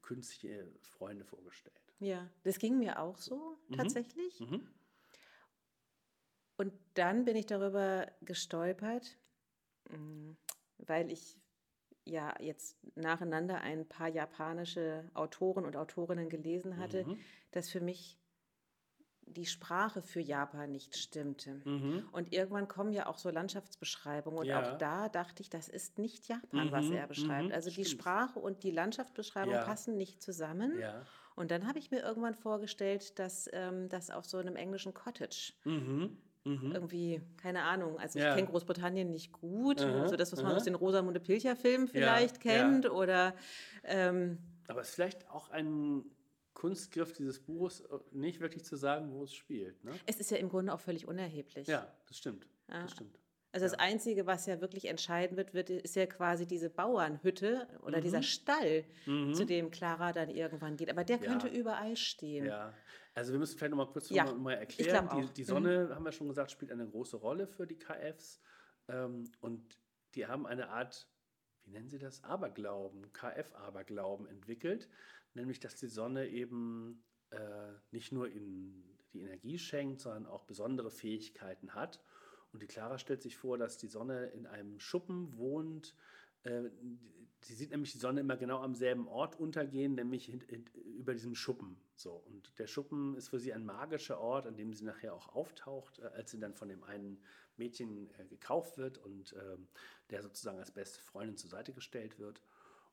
künstliche 0.02 0.72
Freunde 0.82 1.26
vorgestellt. 1.26 1.82
Ja, 2.00 2.30
das 2.44 2.60
ging 2.60 2.78
mir 2.78 3.00
auch 3.00 3.18
so 3.18 3.58
Mhm. 3.68 3.76
tatsächlich. 3.76 4.40
Und 6.58 6.74
dann 6.96 7.26
bin 7.26 7.36
ich 7.38 7.46
darüber 7.46 8.12
gestolpert, 8.22 9.18
weil 10.78 11.12
ich 11.12 11.38
ja 12.06 12.34
jetzt 12.40 12.78
nacheinander 12.96 13.62
ein 13.62 13.88
paar 13.88 14.08
japanische 14.08 15.10
Autoren 15.14 15.66
und 15.66 15.76
Autorinnen 15.76 16.30
gelesen 16.30 16.78
hatte, 16.78 17.06
Mhm. 17.06 17.20
dass 17.52 17.70
für 17.70 17.82
mich 17.82 18.18
die 19.32 19.46
Sprache 19.46 20.02
für 20.02 20.22
Japan 20.22 20.72
nicht 20.72 20.98
stimmte. 20.98 21.62
Und 22.12 22.34
irgendwann 22.34 22.68
kommen 22.68 22.94
ja 22.94 23.06
auch 23.06 23.20
so 23.20 23.30
Landschaftsbeschreibungen. 23.30 24.40
Und 24.40 24.46
Mhm. 24.48 24.50
Ja. 24.50 24.74
auch 24.74 24.78
da 24.80 25.08
dachte 25.08 25.44
ich, 25.44 25.52
das 25.52 25.70
ist 25.70 26.00
nicht 26.00 26.28
Japan, 26.28 26.72
was 26.72 26.86
Mhm, 26.88 26.94
er 26.94 27.06
beschreibt. 27.08 27.50
mhm, 27.50 27.52
also 27.52 27.70
die 27.70 27.86
stimmt. 27.86 28.02
Sprache 28.02 28.40
und 28.40 28.64
die 28.64 28.72
Landschaftsbeschreibung 28.72 29.54
Ja. 29.54 29.66
passen 29.66 29.98
nicht 29.98 30.24
zusammen. 30.24 30.80
Ja. 30.80 31.06
Und 31.36 31.52
dann 31.52 31.68
habe 31.68 31.78
ich 31.78 31.92
mir 31.92 32.02
irgendwann 32.02 32.34
vorgestellt, 32.34 33.20
dass 33.20 33.48
ähm, 33.54 33.88
das 33.88 34.10
auf 34.10 34.26
so 34.26 34.38
einem 34.38 34.56
englischen 34.56 34.96
Cottage 34.96 35.54
irgendwie, 36.46 37.22
keine 37.38 37.64
Ahnung, 37.64 38.00
also 38.00 38.18
Mhm. 38.18 38.24
Ja. 38.24 38.30
ich 38.32 38.36
kenne 38.38 38.48
Großbritannien 38.50 39.12
nicht 39.12 39.32
gut, 39.32 39.82
Aha, 39.82 40.02
also 40.02 40.16
das, 40.16 40.32
was 40.32 40.42
man 40.42 40.52
aha. 40.52 40.58
aus 40.58 40.64
den 40.64 40.76
Rosamunde 40.76 41.20
Pilcher-Filmen 41.20 41.88
vielleicht 41.88 42.44
ja. 42.44 42.52
kennt 42.54 42.90
oder 42.90 43.36
ähm, 43.84 44.38
Aber 44.68 44.82
es 44.82 44.90
ist 44.90 44.96
vielleicht 44.96 45.30
auch 45.30 45.50
ein 45.50 46.04
Kunstgriff 46.54 47.14
dieses 47.14 47.40
Buches, 47.40 47.82
äh, 47.82 47.98
nicht 48.12 48.40
wirklich 48.40 48.64
zu 48.66 48.76
sagen, 48.76 49.12
wo 49.14 49.24
es 49.24 49.34
spielt. 49.34 49.84
Ne? 49.84 49.92
es 50.06 50.20
ist 50.20 50.32
ja 50.32 50.38
im 50.38 50.50
Grunde 50.50 50.74
auch 50.74 50.80
völlig 50.80 51.08
unerheblich. 51.08 51.68
Ja, 51.68 51.88
das 52.08 52.18
stimmt. 52.18 52.48
Das 52.68 52.92
stimmt. 52.92 53.20
Also 53.52 53.66
das 53.66 53.74
Einzige, 53.74 54.28
was 54.28 54.46
ja 54.46 54.62
wirklich 54.62 54.86
entscheiden 54.86 55.36
wird, 55.36 55.54
wird, 55.56 55.72
ist 55.72 55.96
ja 55.96 56.06
quasi 56.06 56.46
diese 56.46 56.70
Bauernhütte 56.70 57.68
oder 57.82 57.98
Mhm. 57.98 58.02
dieser 58.04 58.22
Stall, 58.22 58.86
zu 59.06 59.44
dem 59.46 59.72
Clara 59.72 60.14
dann 60.14 60.30
irgendwann 60.30 60.78
geht. 60.78 60.90
Aber 60.92 61.04
der 61.04 61.18
könnte 61.18 61.48
überall 61.48 61.96
stehen. 61.96 62.46
Ja, 62.46 62.74
also 63.16 63.32
wir 63.32 63.40
müssen 63.40 63.58
vielleicht 63.58 63.72
noch 63.72 63.78
mal 63.78 63.92
kurz 63.92 64.10
Ja, 64.12 64.26
noch 64.26 64.38
mal 64.38 64.54
erklären. 64.54 65.10
Die, 65.16 65.34
die 65.34 65.44
Sonne, 65.44 65.90
haben 65.96 66.06
wir 66.06 66.12
schon 66.12 66.28
gesagt, 66.28 66.52
spielt 66.52 66.72
eine 66.72 66.88
große 66.88 67.18
Rolle 67.18 67.48
für 67.48 67.66
die 67.66 67.78
KFs. 67.80 68.40
Ähm, 68.88 69.32
und 69.42 69.80
die 70.14 70.28
haben 70.28 70.46
eine 70.46 70.70
Art, 70.70 71.08
wie 71.66 71.72
nennen 71.72 71.90
sie 71.90 71.98
das, 72.00 72.24
Aberglauben, 72.24 73.12
KF-Aberglauben 73.14 74.28
entwickelt. 74.28 74.90
Nämlich, 75.34 75.60
dass 75.60 75.76
die 75.76 75.88
Sonne 75.88 76.28
eben 76.28 77.04
äh, 77.32 77.38
nicht 77.92 78.12
nur 78.12 78.28
ihnen 78.28 78.84
die 79.14 79.22
Energie 79.22 79.58
schenkt, 79.58 80.02
sondern 80.02 80.28
auch 80.28 80.44
besondere 80.44 80.92
Fähigkeiten 80.92 81.74
hat. 81.74 82.00
Und 82.52 82.62
die 82.62 82.68
Clara 82.68 82.98
stellt 82.98 83.22
sich 83.22 83.38
vor, 83.38 83.58
dass 83.58 83.78
die 83.78 83.88
Sonne 83.88 84.28
in 84.28 84.48
einem 84.48 84.80
Schuppen 84.80 85.38
wohnt. 85.38 85.96
Äh, 86.44 86.70
Sie 87.42 87.54
sieht 87.54 87.72
nämlich 87.72 87.94
die 87.94 88.00
Sonne 88.00 88.20
immer 88.20 88.36
genau 88.36 88.60
am 88.60 88.76
selben 88.76 89.08
Ort 89.08 89.40
untergehen, 89.40 89.96
nämlich 89.96 90.30
über 90.76 91.14
diesem 91.14 91.36
Schuppen. 91.36 91.78
So. 91.96 92.12
Und 92.12 92.58
der 92.60 92.68
Schuppen 92.68 93.16
ist 93.16 93.30
für 93.30 93.40
sie 93.40 93.54
ein 93.54 93.66
magischer 93.66 94.20
Ort, 94.20 94.46
an 94.46 94.58
dem 94.58 94.74
sie 94.74 94.84
nachher 94.84 95.14
auch 95.14 95.30
auftaucht, 95.30 96.00
äh, 96.00 96.08
als 96.08 96.32
sie 96.32 96.40
dann 96.40 96.54
von 96.54 96.68
dem 96.68 96.84
einen 96.84 97.24
Mädchen 97.56 98.10
äh, 98.20 98.26
gekauft 98.26 98.78
wird 98.78 98.98
und 98.98 99.34
ähm, 99.34 99.68
der 100.10 100.22
sozusagen 100.22 100.60
als 100.60 100.72
beste 100.72 101.02
Freundin 101.02 101.38
zur 101.38 101.50
Seite 101.50 101.74
gestellt 101.74 102.20
wird. 102.20 102.42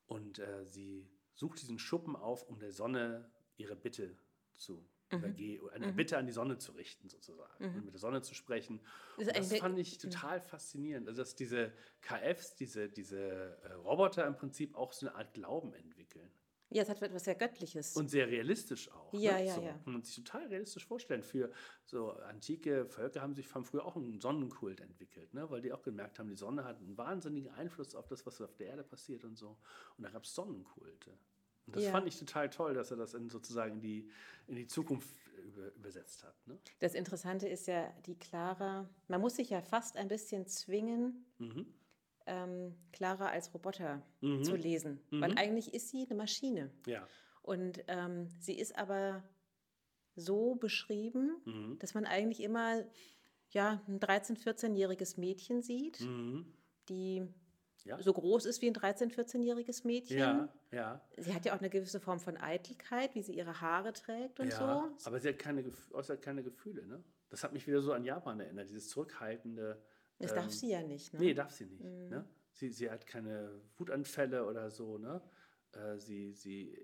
Und 0.06 0.38
äh, 0.38 0.64
sie 0.64 1.08
sucht 1.34 1.60
diesen 1.60 1.78
Schuppen 1.78 2.14
auf, 2.14 2.48
um 2.48 2.58
der 2.58 2.72
Sonne 2.72 3.30
ihre 3.56 3.76
Bitte 3.76 4.16
zu 4.54 4.88
übergehe, 5.10 5.60
eine 5.72 5.92
Bitte 5.92 6.16
an 6.18 6.26
die 6.26 6.32
Sonne 6.32 6.58
zu 6.58 6.72
richten, 6.72 7.08
sozusagen, 7.08 7.64
und 7.64 7.84
mit 7.84 7.94
der 7.94 8.00
Sonne 8.00 8.22
zu 8.22 8.34
sprechen. 8.34 8.80
Das 9.16 9.28
Und 9.28 9.36
das 9.36 9.58
fand 9.58 9.78
ich 9.78 9.98
total 9.98 10.40
faszinierend. 10.40 11.08
Also, 11.08 11.22
dass 11.22 11.36
diese 11.36 11.72
KFs, 12.00 12.54
diese, 12.54 12.88
diese 12.88 13.18
äh, 13.62 13.72
Roboter 13.72 14.26
im 14.26 14.36
Prinzip 14.36 14.74
auch 14.74 14.92
so 14.92 15.06
eine 15.06 15.16
Art 15.16 15.34
Glauben 15.34 15.72
entwickeln. 15.74 16.30
Ja, 16.68 16.82
es 16.82 16.88
hat 16.88 17.00
etwas 17.00 17.24
sehr 17.24 17.36
Göttliches. 17.36 17.94
Und 17.94 18.10
sehr 18.10 18.26
realistisch 18.26 18.90
auch. 18.90 19.12
Ja, 19.14 19.38
ne? 19.38 19.46
ja, 19.46 19.54
so. 19.54 19.62
ja. 19.62 19.72
Kann 19.84 19.92
man 19.92 20.02
sich 20.02 20.16
total 20.16 20.46
realistisch 20.48 20.84
vorstellen. 20.84 21.22
Für 21.22 21.52
so 21.84 22.10
antike 22.10 22.86
Völker 22.86 23.22
haben 23.22 23.34
sich 23.34 23.46
von 23.46 23.64
früher 23.64 23.84
auch 23.84 23.94
einen 23.94 24.20
Sonnenkult 24.20 24.80
entwickelt, 24.80 25.32
ne? 25.32 25.48
weil 25.48 25.60
die 25.60 25.72
auch 25.72 25.82
gemerkt 25.82 26.18
haben, 26.18 26.28
die 26.28 26.36
Sonne 26.36 26.64
hat 26.64 26.78
einen 26.78 26.98
wahnsinnigen 26.98 27.52
Einfluss 27.52 27.94
auf 27.94 28.08
das, 28.08 28.26
was 28.26 28.40
auf 28.40 28.56
der 28.56 28.66
Erde 28.68 28.82
passiert 28.82 29.24
und 29.24 29.36
so. 29.36 29.56
Und 29.96 30.04
da 30.04 30.10
gab 30.10 30.24
es 30.24 30.34
Sonnenkulte. 30.34 31.16
Und 31.66 31.76
das 31.76 31.84
Ja. 31.84 31.90
fand 31.90 32.06
ich 32.06 32.18
total 32.18 32.48
toll, 32.50 32.74
dass 32.74 32.90
er 32.90 32.96
das 32.96 33.14
in, 33.14 33.28
sozusagen 33.28 33.74
in 33.74 33.80
die, 33.80 34.08
in 34.46 34.54
die 34.56 34.66
Zukunft 34.66 35.08
über, 35.44 35.72
übersetzt 35.74 36.22
hat. 36.24 36.34
Ne? 36.46 36.58
Das 36.78 36.94
Interessante 36.94 37.48
ist 37.48 37.66
ja, 37.66 37.92
die 38.06 38.14
Clara, 38.16 38.88
man 39.08 39.20
muss 39.20 39.36
sich 39.36 39.50
ja 39.50 39.60
fast 39.62 39.96
ein 39.96 40.08
bisschen 40.08 40.46
zwingen, 40.46 41.26
Mhm. 41.38 41.66
ähm, 42.26 42.74
Clara 42.92 43.28
als 43.28 43.52
Roboter 43.54 44.02
zu 44.20 44.56
lesen. 44.56 45.00
Mhm. 45.10 45.20
Weil 45.20 45.38
eigentlich 45.38 45.74
ist 45.74 45.90
sie 45.90 46.04
eine 46.06 46.14
Maschine. 46.16 46.70
Ja. 46.86 47.06
Und 47.42 47.84
ähm, 47.88 48.28
sie 48.40 48.54
ist 48.58 48.76
aber 48.76 49.22
so 50.14 50.54
beschrieben, 50.54 51.36
Mhm. 51.44 51.78
dass 51.78 51.94
man 51.94 52.04
eigentlich 52.06 52.40
immer 52.40 52.84
ja, 53.50 53.80
ein 53.86 54.00
13-, 54.00 54.36
14-jähriges 54.38 55.18
Mädchen 55.20 55.62
sieht, 55.62 56.00
die 56.88 57.20
Mhm. 57.20 57.34
Ja. 57.86 58.02
so 58.02 58.12
groß 58.12 58.46
ist 58.46 58.62
wie 58.62 58.68
ein 58.68 58.74
13-, 58.74 59.14
14-jähriges 59.14 59.86
Mädchen. 59.86 60.18
Ja, 60.18 60.48
ja. 60.72 61.00
Sie 61.16 61.34
hat 61.34 61.44
ja 61.44 61.54
auch 61.54 61.60
eine 61.60 61.70
gewisse 61.70 62.00
Form 62.00 62.20
von 62.20 62.36
Eitelkeit, 62.36 63.14
wie 63.14 63.22
sie 63.22 63.34
ihre 63.34 63.60
Haare 63.60 63.92
trägt 63.92 64.40
und 64.40 64.48
ja. 64.48 64.58
so. 64.58 65.06
Aber 65.08 65.20
sie 65.20 65.28
hat 65.28 65.38
keine, 65.38 65.64
äußert 65.92 66.20
keine 66.22 66.42
Gefühle. 66.42 66.86
Ne? 66.86 67.02
Das 67.30 67.44
hat 67.44 67.52
mich 67.52 67.66
wieder 67.66 67.80
so 67.80 67.92
an 67.92 68.04
Japan 68.04 68.40
erinnert, 68.40 68.68
dieses 68.68 68.88
zurückhaltende. 68.88 69.82
Das 70.18 70.32
ähm, 70.32 70.36
darf 70.36 70.50
sie 70.50 70.70
ja 70.70 70.82
nicht. 70.82 71.12
Ne? 71.12 71.20
Nee, 71.20 71.34
darf 71.34 71.52
sie 71.52 71.66
nicht. 71.66 71.84
Mhm. 71.84 72.08
Ne? 72.08 72.24
Sie, 72.52 72.70
sie 72.70 72.90
hat 72.90 73.06
keine 73.06 73.60
Wutanfälle 73.76 74.46
oder 74.46 74.70
so. 74.70 74.98
Ne? 74.98 75.20
Äh, 75.72 75.98
sie, 75.98 76.32
sie 76.32 76.76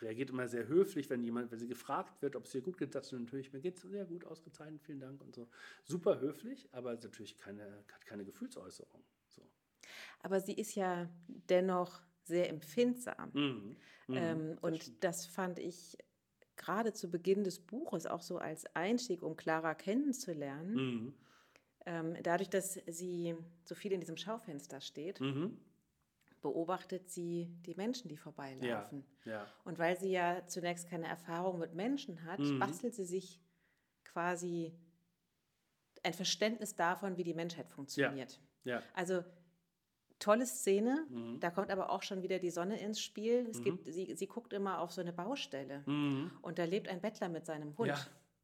reagiert 0.00 0.30
immer 0.30 0.48
sehr 0.48 0.68
höflich, 0.68 1.10
wenn 1.10 1.22
jemand, 1.22 1.50
wenn 1.50 1.58
sie 1.58 1.68
gefragt 1.68 2.22
wird, 2.22 2.36
ob 2.36 2.44
es 2.44 2.54
ihr 2.54 2.60
gut 2.60 2.78
geht, 2.78 2.92
sagt 2.92 3.06
sie 3.06 3.16
natürlich, 3.16 3.52
mir 3.52 3.60
geht 3.60 3.76
es 3.76 3.82
sehr 3.82 4.04
gut, 4.04 4.24
ausgezeichnet, 4.24 4.82
vielen 4.82 5.00
Dank 5.00 5.20
und 5.20 5.34
so. 5.34 5.48
Super 5.84 6.20
höflich, 6.20 6.68
aber 6.72 6.92
natürlich 6.92 7.36
keine, 7.36 7.84
hat 7.92 8.06
keine 8.06 8.24
Gefühlsäußerung. 8.24 9.02
Aber 10.20 10.40
sie 10.40 10.52
ist 10.54 10.74
ja 10.74 11.08
dennoch 11.26 12.02
sehr 12.24 12.48
empfindsam. 12.50 13.30
Mhm. 13.32 13.76
ähm, 14.10 14.58
und 14.60 15.02
das 15.04 15.26
fand 15.26 15.58
ich 15.58 15.96
gerade 16.56 16.92
zu 16.92 17.10
Beginn 17.10 17.44
des 17.44 17.60
Buches 17.60 18.06
auch 18.06 18.20
so 18.22 18.38
als 18.38 18.64
Einstieg, 18.74 19.22
um 19.22 19.36
Clara 19.36 19.74
kennenzulernen. 19.74 20.74
Mhm. 20.74 21.14
Ähm, 21.86 22.16
dadurch, 22.22 22.50
dass 22.50 22.74
sie 22.86 23.36
so 23.64 23.74
viel 23.74 23.92
in 23.92 24.00
diesem 24.00 24.16
Schaufenster 24.16 24.80
steht, 24.80 25.20
Mhm. 25.20 25.56
beobachtet 26.42 27.10
sie 27.10 27.48
die 27.66 27.74
Menschen, 27.74 28.08
die 28.08 28.14
Ja, 28.16 28.20
vorbeilaufen. 28.22 29.04
ja. 29.24 29.46
Und 29.64 29.78
weil 29.78 29.98
sie 29.98 30.10
ja 30.10 30.46
zunächst 30.46 30.88
keine 30.88 31.06
Erfahrung 31.06 31.58
mit 31.58 31.74
Menschen 31.74 32.24
hat, 32.24 32.40
Mhm. 32.40 32.58
bastelt 32.58 32.94
sie 32.94 33.04
sich 33.06 33.40
quasi 34.04 34.72
ein 36.02 36.12
Verständnis 36.12 36.74
davon, 36.76 37.16
wie 37.16 37.24
die 37.24 37.34
Menschheit 37.34 37.68
funktioniert. 37.68 38.40
Ja. 38.64 38.82
Also 38.94 39.24
tolle 40.18 40.46
Szene, 40.46 41.06
Mhm. 41.10 41.40
da 41.40 41.50
kommt 41.50 41.70
aber 41.70 41.90
auch 41.90 42.02
schon 42.02 42.22
wieder 42.22 42.38
die 42.38 42.50
Sonne 42.50 42.80
ins 42.80 43.00
Spiel. 43.00 43.46
Es 43.50 43.62
gibt, 43.62 43.92
sie, 43.92 44.14
sie 44.14 44.26
guckt 44.26 44.52
immer 44.52 44.80
auf 44.80 44.90
so 44.92 45.00
eine 45.00 45.12
Baustelle 45.12 45.82
und 46.42 46.58
da 46.58 46.64
lebt 46.64 46.88
ein 46.88 47.00
Bettler 47.00 47.28
mit 47.28 47.46
seinem 47.46 47.76
Hund. 47.78 47.88
Mhm. 47.90 47.94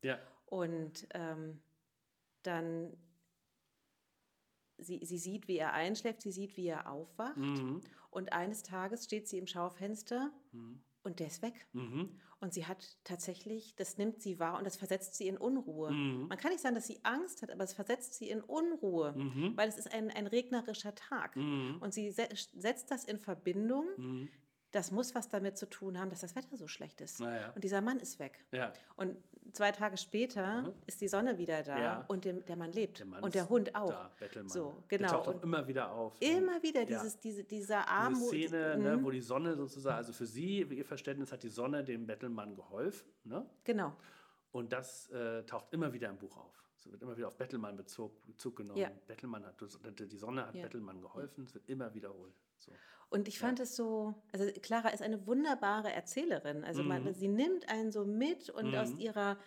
Ja, 0.02 0.14
ja. 0.14 0.18
Und 0.46 1.06
ähm, 1.14 1.60
dann, 2.42 2.96
sie, 4.78 5.04
sie 5.04 5.18
sieht, 5.18 5.48
wie 5.48 5.56
er 5.58 5.72
einschläft, 5.72 6.22
sie 6.22 6.32
sieht, 6.32 6.56
wie 6.56 6.66
er 6.66 6.90
aufwacht. 6.90 7.36
Mhm. 7.36 7.80
Und 8.10 8.32
eines 8.32 8.62
Tages 8.62 9.04
steht 9.04 9.26
sie 9.28 9.38
im 9.38 9.46
Schaufenster 9.46 10.30
und 11.04 11.20
der 11.20 11.28
ist 11.28 11.42
weg. 11.42 11.66
Mhm. 11.72 12.20
Und 12.40 12.52
sie 12.52 12.66
hat 12.66 12.98
tatsächlich, 13.04 13.74
das 13.76 13.96
nimmt 13.96 14.20
sie 14.20 14.38
wahr 14.38 14.58
und 14.58 14.64
das 14.64 14.76
versetzt 14.76 15.14
sie 15.14 15.28
in 15.28 15.38
Unruhe. 15.38 15.90
Mhm. 15.92 16.28
Man 16.28 16.36
kann 16.36 16.50
nicht 16.50 16.60
sagen, 16.60 16.74
dass 16.74 16.86
sie 16.86 17.00
Angst 17.02 17.40
hat, 17.42 17.50
aber 17.50 17.64
es 17.64 17.72
versetzt 17.72 18.14
sie 18.14 18.28
in 18.28 18.42
Unruhe, 18.42 19.12
Mhm. 19.16 19.56
weil 19.56 19.68
es 19.68 19.78
ist 19.78 19.92
ein, 19.94 20.10
ein 20.10 20.26
regnerischer 20.26 20.94
Tag. 20.94 21.36
Und 21.80 21.94
sie 21.94 22.10
se 22.10 22.28
setzt 22.54 22.90
das 22.90 23.04
in 23.04 23.18
Verbindung. 23.18 23.86
Mhm. 24.74 24.78
Das 24.78 24.90
muss 24.90 25.14
was 25.14 25.28
damit 25.28 25.56
zu 25.56 25.68
tun 25.68 25.98
haben, 25.98 26.10
dass 26.10 26.20
das 26.20 26.34
Wetter 26.34 26.56
so 26.56 26.66
schlecht 26.66 27.00
ist. 27.00 27.20
Ja. 27.20 27.50
Und 27.54 27.62
dieser 27.62 27.80
Mann 27.80 27.98
ist 28.00 28.18
weg. 28.18 28.44
Ja. 28.52 28.72
Und 28.96 29.16
zwei 29.52 29.70
Tage 29.72 29.96
später 29.96 30.72
ist 30.86 31.00
die 31.00 31.08
Sonne 31.08 31.38
wieder 31.38 31.62
da 31.62 31.78
Ja. 31.78 32.04
und 32.08 32.24
dem, 32.24 32.44
der 32.44 32.56
Mann 32.56 32.72
lebt. 32.72 32.98
Der 32.98 33.06
Mann 33.06 33.22
und 33.22 33.34
der 33.34 33.48
Hund 33.48 33.74
auch. 33.74 33.90
Da, 33.90 34.10
Bettelmann. 34.18 34.48
So, 34.50 34.82
Der 34.90 34.98
genau. 34.98 35.10
taucht 35.10 35.28
auch 35.28 35.34
Und 35.34 35.42
immer 35.44 35.66
wieder 35.66 35.90
auf. 35.92 36.16
immer 36.20 36.62
wieder 36.62 36.84
dieses, 36.84 37.18
diese, 37.20 37.44
dieser 37.44 37.54
Diese 37.82 37.88
Armut. 37.88 38.28
Szene, 38.28 38.74
Mhm. 38.76 38.82
ne, 38.82 39.04
wo 39.04 39.10
die 39.10 39.20
Sonne 39.20 39.54
sozusagen, 39.56 39.96
also 39.96 40.12
für 40.12 40.26
sie, 40.26 40.68
wie 40.70 40.78
ihr 40.78 40.84
Verständnis, 40.84 41.30
hat 41.32 41.42
die 41.42 41.48
Sonne 41.48 41.84
dem 41.84 42.06
Bettelmann 42.06 42.54
geholfen. 42.56 43.08
Ne? 43.24 43.46
Genau. 43.64 43.96
Und 44.52 44.72
das 44.72 45.08
äh, 45.10 45.42
taucht 45.44 45.72
immer 45.72 45.92
wieder 45.92 46.08
im 46.08 46.18
Buch 46.18 46.36
auf. 46.36 46.52
Es 46.76 46.90
wird 46.90 47.00
immer 47.02 47.16
wieder 47.16 47.28
auf 47.28 47.36
Bettelmann 47.36 47.76
Bezug, 47.76 48.24
Bezug 48.26 48.56
genommen. 48.56 48.78
Ja. 48.78 48.90
Bettelmann 49.06 49.44
hat, 49.46 49.54
die 49.98 50.16
Sonne 50.16 50.46
hat 50.46 50.54
Ja. 50.54 50.62
Bettelmann 50.64 51.00
geholfen. 51.00 51.44
Es 51.44 51.54
wird 51.54 51.68
immer 51.68 51.92
wiederholt. 51.94 52.34
So. 52.58 52.72
Und 53.10 53.28
ich 53.28 53.38
fand 53.38 53.60
es 53.60 53.76
so, 53.76 54.14
also 54.32 54.44
Clara 54.60 54.88
ist 54.88 55.02
eine 55.02 55.26
wunderbare 55.26 55.92
Erzählerin. 55.92 56.64
Also 56.64 56.82
Mhm. 56.82 56.88
man, 56.88 57.14
sie 57.14 57.28
nimmt 57.28 57.68
einen 57.68 57.92
so 57.92 58.04
mit 58.04 58.50
und 58.50 58.74
aus 58.74 58.98
ihrer 58.98 59.38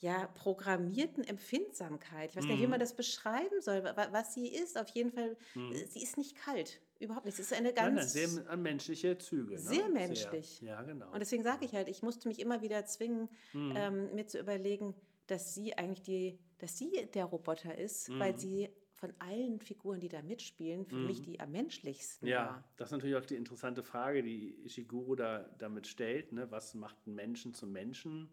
ja, 0.00 0.28
programmierten 0.28 1.24
Empfindsamkeit, 1.24 2.30
ich 2.30 2.36
weiß 2.36 2.44
gar 2.44 2.52
nicht, 2.52 2.60
wie 2.62 2.66
Mhm. 2.66 2.70
man 2.70 2.78
das 2.80 2.94
beschreiben 2.94 3.60
soll, 3.60 3.82
wa- 3.82 4.08
was 4.12 4.32
sie 4.32 4.46
ist, 4.46 4.78
auf 4.78 4.88
jeden 4.90 5.10
Fall, 5.10 5.36
äh, 5.56 5.84
sie 5.86 6.00
ist 6.00 6.16
nicht 6.16 6.36
kalt, 6.36 6.80
überhaupt 7.00 7.26
nicht. 7.26 7.34
Sie 7.34 7.42
ist 7.42 7.52
eine 7.52 7.70
Mhm. 7.70 7.74
Nein, 7.74 7.94
ganz... 7.96 8.14
nein, 8.14 8.28
sehr 8.28 8.56
menschliche 8.56 9.18
Züge. 9.18 9.54
Ne? 9.54 9.58
Sehr 9.60 9.88
menschlich. 9.88 10.60
ja, 10.60 10.80
genau. 10.82 11.10
Und 11.10 11.18
deswegen 11.18 11.42
sage 11.42 11.64
ich 11.64 11.74
halt, 11.74 11.88
ich 11.88 12.02
musste 12.02 12.28
mich 12.28 12.38
immer 12.38 12.62
wieder 12.62 12.84
zwingen, 12.84 13.28
Mhm. 13.52 13.72
ähm, 13.74 14.14
mir 14.14 14.26
zu 14.28 14.38
überlegen, 14.38 14.94
dass 15.26 15.54
sie 15.54 15.76
eigentlich 15.76 16.02
die, 16.02 16.38
dass 16.58 16.78
sie 16.78 17.08
der 17.12 17.24
Roboter 17.24 17.76
ist, 17.76 18.08
Mhm. 18.08 18.18
weil 18.20 18.38
sie 18.38 18.68
von 18.98 19.12
allen 19.20 19.60
Figuren, 19.60 20.00
die 20.00 20.08
da 20.08 20.22
mitspielen, 20.22 20.84
für 20.84 20.96
mich 20.96 21.22
die 21.22 21.38
am 21.38 21.52
menschlichsten 21.52 22.26
Ja, 22.26 22.46
war. 22.46 22.64
das 22.76 22.88
ist 22.88 22.92
natürlich 22.92 23.16
auch 23.16 23.24
die 23.24 23.36
interessante 23.36 23.82
Frage, 23.84 24.22
die 24.22 24.54
Ishiguro 24.64 25.14
da 25.14 25.48
damit 25.58 25.86
stellt. 25.86 26.32
Ne? 26.32 26.50
Was 26.50 26.74
macht 26.74 26.96
einen 27.06 27.14
Menschen 27.14 27.54
zum 27.54 27.70
Menschen? 27.72 28.28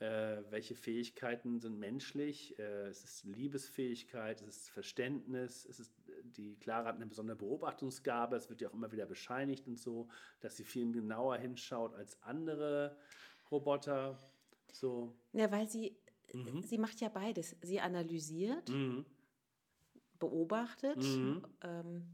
Äh, 0.00 0.42
welche 0.50 0.74
Fähigkeiten 0.74 1.60
sind 1.60 1.78
menschlich? 1.78 2.58
Äh, 2.58 2.88
es 2.88 3.04
ist 3.04 3.24
Liebesfähigkeit, 3.24 4.42
es 4.42 4.48
ist 4.56 4.70
Verständnis, 4.70 5.64
es 5.64 5.78
ist, 5.78 5.94
die 6.24 6.56
Clara 6.56 6.88
hat 6.88 6.96
eine 6.96 7.06
besondere 7.06 7.36
Beobachtungsgabe, 7.36 8.34
es 8.34 8.50
wird 8.50 8.60
ja 8.60 8.68
auch 8.70 8.74
immer 8.74 8.90
wieder 8.90 9.06
bescheinigt 9.06 9.68
und 9.68 9.78
so, 9.78 10.08
dass 10.40 10.56
sie 10.56 10.64
viel 10.64 10.90
genauer 10.90 11.36
hinschaut 11.36 11.94
als 11.94 12.20
andere 12.22 12.96
Roboter. 13.52 14.18
So. 14.72 15.14
Ja, 15.32 15.50
weil 15.52 15.68
sie, 15.68 15.96
Mhm. 16.34 16.62
sie 16.62 16.78
macht 16.78 17.00
ja 17.00 17.08
beides. 17.10 17.54
Sie 17.60 17.78
analysiert, 17.78 18.72
beobachtet 20.22 20.98
Mhm. 21.02 21.42
ähm, 21.62 22.06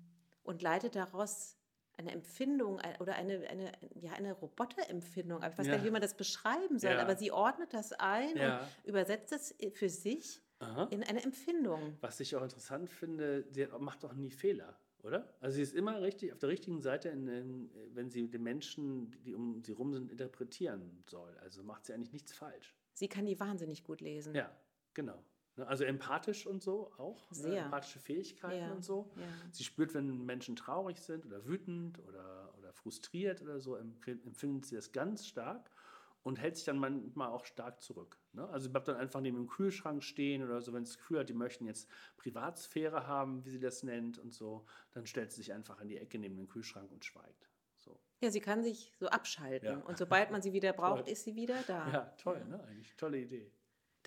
und 0.43 0.63
leitet 0.63 0.97
daraus 0.97 1.57
eine 1.99 2.13
Empfindung 2.13 2.79
ein- 2.81 2.97
oder 3.01 3.17
eine, 3.17 3.47
eine, 3.49 3.73
ja, 4.01 4.13
eine 4.13 4.33
Roboterempfindung. 4.33 5.43
Ich 5.43 5.59
weiß 5.59 5.67
Ja. 5.67 5.73
gar 5.73 5.79
nicht, 5.79 5.87
wie 5.87 5.91
man 5.91 6.01
das 6.01 6.17
beschreiben 6.17 6.79
soll, 6.79 6.93
Ja. 6.93 7.03
aber 7.03 7.17
sie 7.17 7.31
ordnet 7.33 7.75
das 7.75 7.93
ein 7.93 8.37
Ja. 8.37 8.61
und 8.61 8.89
übersetzt 8.89 9.33
es 9.33 9.55
für 9.75 9.89
sich 9.91 10.41
Aha. 10.61 10.85
in 10.91 11.03
eine 11.03 11.23
Empfindung. 11.23 11.97
Was 12.01 12.21
ich 12.21 12.35
auch 12.37 12.43
interessant 12.43 12.89
finde, 12.89 13.45
sie 13.51 13.67
macht 13.79 14.05
doch 14.05 14.15
nie 14.15 14.31
Fehler, 14.31 14.79
oder? 15.03 15.35
Also 15.41 15.57
sie 15.57 15.63
ist 15.63 15.75
immer 15.75 16.01
richtig 16.01 16.33
auf 16.33 16.39
der 16.39 16.49
richtigen 16.49 16.81
Seite, 16.81 17.09
in, 17.11 17.69
wenn 17.95 18.09
sie 18.11 18.29
den 18.31 18.43
Menschen, 18.43 19.11
die 19.25 19.35
um 19.35 19.63
sie 19.65 19.73
rum 19.73 19.93
sind, 19.93 20.11
interpretieren 20.11 21.03
soll. 21.11 21.37
Also 21.39 21.63
macht 21.65 21.85
sie 21.85 21.93
eigentlich 21.95 22.13
nichts 22.13 22.33
falsch. 22.33 22.75
Sie 22.95 23.09
kann 23.09 23.27
die 23.27 23.39
wahnsinnig 23.39 23.83
gut 23.85 24.01
lesen. 24.01 24.35
Ja, 24.35 24.51
genau. 24.95 25.23
Ne, 25.59 25.67
Also 25.67 25.85
empathisch 25.85 26.47
und 26.47 26.63
so 26.63 26.93
auch. 26.97 27.31
ne, 27.31 27.37
Sehr. 27.37 27.65
Empathische 27.65 27.99
Fähigkeiten 27.99 28.61
Ja, 28.69 28.73
und 28.73 28.85
so. 28.85 29.11
ja. 29.17 29.23
Sie 29.53 29.65
spürt, 29.65 29.93
wenn 29.95 30.25
Menschen 30.25 30.57
traurig 30.57 31.01
sind 31.01 31.27
oder 31.27 31.45
wütend 31.47 31.99
oder, 32.07 32.55
oder 32.59 32.73
frustriert 32.73 33.43
oder 33.43 33.61
so, 33.61 33.77
empf- 33.77 34.25
empfindet 34.25 34.67
sie 34.67 34.77
das 34.77 34.93
ganz 34.93 35.27
stark 35.27 35.71
und 36.23 36.39
hält 36.39 36.57
sich 36.57 36.65
dann 36.65 36.79
manchmal 36.79 37.29
auch 37.29 37.45
stark 37.45 37.81
zurück. 37.81 38.19
Ne? 38.33 38.47
Also 38.49 38.65
sie 38.65 38.71
bleibt 38.71 38.89
dann 38.89 38.97
einfach 38.97 39.21
neben 39.21 39.37
dem 39.37 39.47
Kühlschrank 39.49 40.03
stehen 40.03 40.43
oder 40.43 40.61
so, 40.61 40.73
wenn 40.73 40.85
sie 40.85 40.93
das 40.93 40.99
Gefühl 40.99 41.21
hat, 41.21 41.29
die 41.29 41.35
möchten 41.35 41.67
jetzt 41.67 41.89
Privatsphäre 42.17 43.07
haben, 43.07 43.45
wie 43.45 43.51
sie 43.51 43.61
das 43.61 43.83
nennt 43.83 44.19
und 44.19 44.33
so, 44.35 44.65
dann 44.93 45.07
stellt 45.07 45.31
sie 45.33 45.39
sich 45.39 45.53
einfach 45.53 45.81
in 45.81 45.89
die 45.89 45.97
Ecke 45.99 46.19
neben 46.19 46.37
den 46.37 46.49
Kühlschrank 46.49 46.91
und 46.93 47.05
schweigt. 47.05 47.49
So. 47.77 47.99
Ja, 48.21 48.31
sie 48.31 48.41
kann 48.41 48.63
sich 48.63 48.93
so 48.99 49.07
abschalten. 49.09 49.69
Ja. 49.69 49.85
Und 49.87 49.97
sobald 49.99 50.31
man 50.31 50.43
sie 50.43 50.53
wieder 50.53 50.73
braucht, 50.75 51.05
Toll. 51.05 51.13
ist 51.13 51.25
sie 51.25 51.35
wieder 51.37 51.63
da. 51.67 51.91
Ja, 51.93 52.01
toll, 52.19 52.45
ne? 52.47 52.63
Eigentlich 52.65 52.95
tolle 52.97 53.19
Idee. 53.19 53.51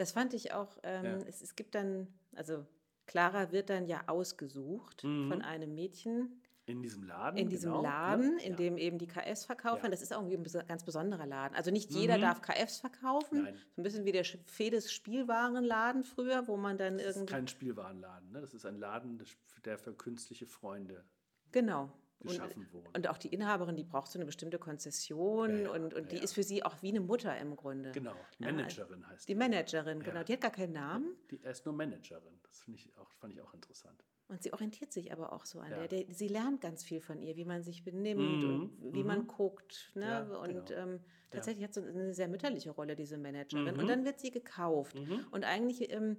Das 0.01 0.13
fand 0.13 0.33
ich 0.33 0.51
auch, 0.51 0.79
ähm, 0.81 1.05
Ja. 1.05 1.17
es, 1.27 1.41
es 1.43 1.55
gibt 1.55 1.75
dann, 1.75 2.07
also 2.35 2.65
Clara 3.05 3.51
wird 3.51 3.69
dann 3.69 3.85
ja 3.85 4.01
ausgesucht 4.07 5.03
Mhm. 5.03 5.27
von 5.29 5.41
einem 5.43 5.75
Mädchen, 5.75 6.41
In 6.65 6.81
diesem 6.81 7.03
Laden? 7.03 7.37
in 7.37 7.49
diesem 7.49 7.69
genau, 7.71 7.83
Laden, 7.83 8.35
ne? 8.37 8.41
in 8.43 8.51
Ja. 8.53 8.57
dem 8.57 8.77
eben 8.77 8.97
die 8.97 9.05
KFs 9.05 9.45
verkauft 9.45 9.83
Ja. 9.83 9.89
Das 9.89 10.01
ist 10.01 10.11
auch 10.11 10.27
irgendwie 10.27 10.57
ein 10.57 10.67
ganz 10.67 10.83
besonderer 10.83 11.27
Laden. 11.27 11.55
Also 11.55 11.69
nicht 11.69 11.91
jeder 11.91 12.17
darf 12.17 12.41
KFs 12.41 12.79
verkaufen. 12.79 13.43
Nein. 13.43 13.55
So 13.75 13.81
ein 13.81 13.83
bisschen 13.83 14.05
wie 14.05 14.11
der 14.11 14.25
Fedes 14.25 14.91
Spielwarenladen 14.91 16.03
früher, 16.03 16.47
wo 16.47 16.57
man 16.57 16.79
dann 16.79 16.97
Das 16.97 17.05
ist 17.09 17.15
irgendwie. 17.17 17.33
kein 17.33 17.47
Spielwarenladen, 17.47 18.31
ne? 18.31 18.41
das 18.41 18.55
ist 18.55 18.65
ein 18.65 18.79
Laden, 18.79 19.23
der 19.65 19.77
für 19.77 19.93
künstliche 19.93 20.47
Freunde 20.47 21.03
Genau. 21.51 21.91
Geschaffen 22.27 22.63
und, 22.63 22.73
wurde. 22.73 22.89
und 22.93 23.07
auch 23.07 23.17
die 23.17 23.29
Inhaberin, 23.29 23.75
die 23.75 23.83
braucht 23.83 24.11
so 24.11 24.19
eine 24.19 24.25
bestimmte 24.25 24.59
Konzession 24.59 25.49
Ja, 25.49 25.63
ja, 25.63 25.71
und, 25.71 25.93
und 25.93 26.11
ja, 26.11 26.17
die 26.17 26.23
ist 26.23 26.33
für 26.33 26.43
sie 26.43 26.63
auch 26.63 26.81
wie 26.81 26.89
eine 26.89 27.01
Mutter 27.01 27.37
im 27.37 27.55
Grunde. 27.55 27.91
Genau, 27.91 28.15
die 28.37 28.43
Managerin 28.43 29.07
heißt 29.07 29.27
Die 29.27 29.35
Managerin, 29.35 30.01
genau. 30.01 30.23
Die 30.23 30.33
hat 30.33 30.41
gar 30.41 30.51
keinen 30.51 30.73
Namen. 30.73 31.15
Die, 31.29 31.39
er 31.43 31.51
ist 31.51 31.65
nur 31.65 31.75
Managerin. 31.75 32.39
Das 32.43 32.61
finde 32.61 32.79
ich 32.79 32.97
auch, 32.97 33.11
fand 33.13 33.33
ich 33.33 33.41
auch 33.41 33.53
interessant. 33.53 34.03
Und 34.27 34.41
sie 34.41 34.53
orientiert 34.53 34.93
sich 34.93 35.11
aber 35.11 35.33
auch 35.33 35.45
so 35.45 35.59
an 35.59 35.71
der. 35.71 35.87
der. 35.89 36.05
Sie 36.09 36.29
lernt 36.29 36.61
ganz 36.61 36.85
viel 36.85 37.01
von 37.01 37.21
ihr, 37.21 37.35
wie 37.35 37.43
man 37.43 37.63
sich 37.63 37.83
benimmt 37.83 38.43
und 38.45 38.93
wie 38.93 39.03
man 39.03 39.27
guckt. 39.27 39.91
Ne? 39.93 40.25
Mhm, 40.25 40.35
und 40.35 40.65
genau. 40.67 40.81
ähm, 40.81 40.99
tatsächlich 41.31 41.65
hat 41.65 41.73
sie 41.73 41.81
eine 41.81 42.13
sehr 42.13 42.29
mütterliche 42.29 42.71
Rolle, 42.71 42.95
diese 42.95 43.17
Managerin. 43.17 43.73
Mhm. 43.73 43.79
Und 43.79 43.87
dann 43.89 44.05
wird 44.05 44.21
sie 44.21 44.31
gekauft. 44.31 44.95
Und 45.31 45.43
eigentlich, 45.43 45.91
ähm, 45.91 46.17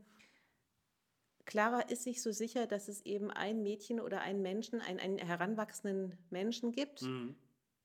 Clara 1.44 1.80
ist 1.80 2.04
sich 2.04 2.22
so 2.22 2.30
sicher, 2.32 2.66
dass 2.66 2.88
es 2.88 3.02
eben 3.02 3.30
ein 3.30 3.62
Mädchen 3.62 4.00
oder 4.00 4.20
einen 4.20 4.42
Menschen, 4.42 4.80
einen, 4.80 5.00
einen 5.00 5.18
heranwachsenden 5.18 6.16
Menschen 6.30 6.72
gibt, 6.72 7.04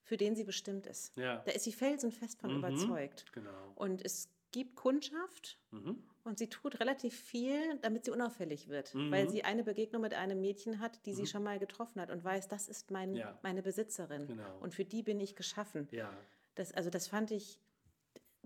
für 0.03 0.17
den 0.17 0.35
sie 0.35 0.43
bestimmt 0.43 0.85
ist. 0.87 1.15
Mhm. 1.17 1.23
Ja. 1.23 1.37
Da 1.45 1.51
ist 1.51 1.63
sie 1.63 1.73
felsenfest 1.73 2.39
von 2.39 2.51
überzeugt. 2.55 3.25
Genau. 3.33 3.71
Und 3.75 4.03
es 4.05 4.29
gibt 4.51 4.75
Kundschaft 4.75 5.59
Mhm. 5.71 6.01
und 6.23 6.37
sie 6.39 6.47
tut 6.47 6.79
relativ 6.79 7.13
viel, 7.19 7.77
damit 7.81 8.05
sie 8.05 8.11
unauffällig 8.11 8.69
wird, 8.69 8.93
Mhm. 8.95 9.11
weil 9.11 9.29
sie 9.29 9.43
eine 9.43 9.63
Begegnung 9.63 10.01
mit 10.01 10.13
einem 10.13 10.39
Mädchen 10.39 10.79
hat, 10.79 11.05
die 11.05 11.13
sie 11.13 11.25
schon 11.27 11.43
mal 11.43 11.59
getroffen 11.59 11.99
hat 12.01 12.09
und 12.11 12.23
weiß, 12.23 12.47
das 12.47 12.69
ist 12.69 12.91
mein, 12.91 13.15
Ja. 13.15 13.37
meine 13.43 13.61
Besitzerin 13.61 14.27
Genau. 14.27 14.57
und 14.59 14.73
für 14.73 14.85
die 14.85 15.03
bin 15.03 15.19
ich 15.19 15.35
geschaffen. 15.35 15.87
Ja. 15.91 16.09
Das, 16.55 16.71
also 16.71 16.89
das 16.89 17.07
fand 17.07 17.31
ich, 17.31 17.59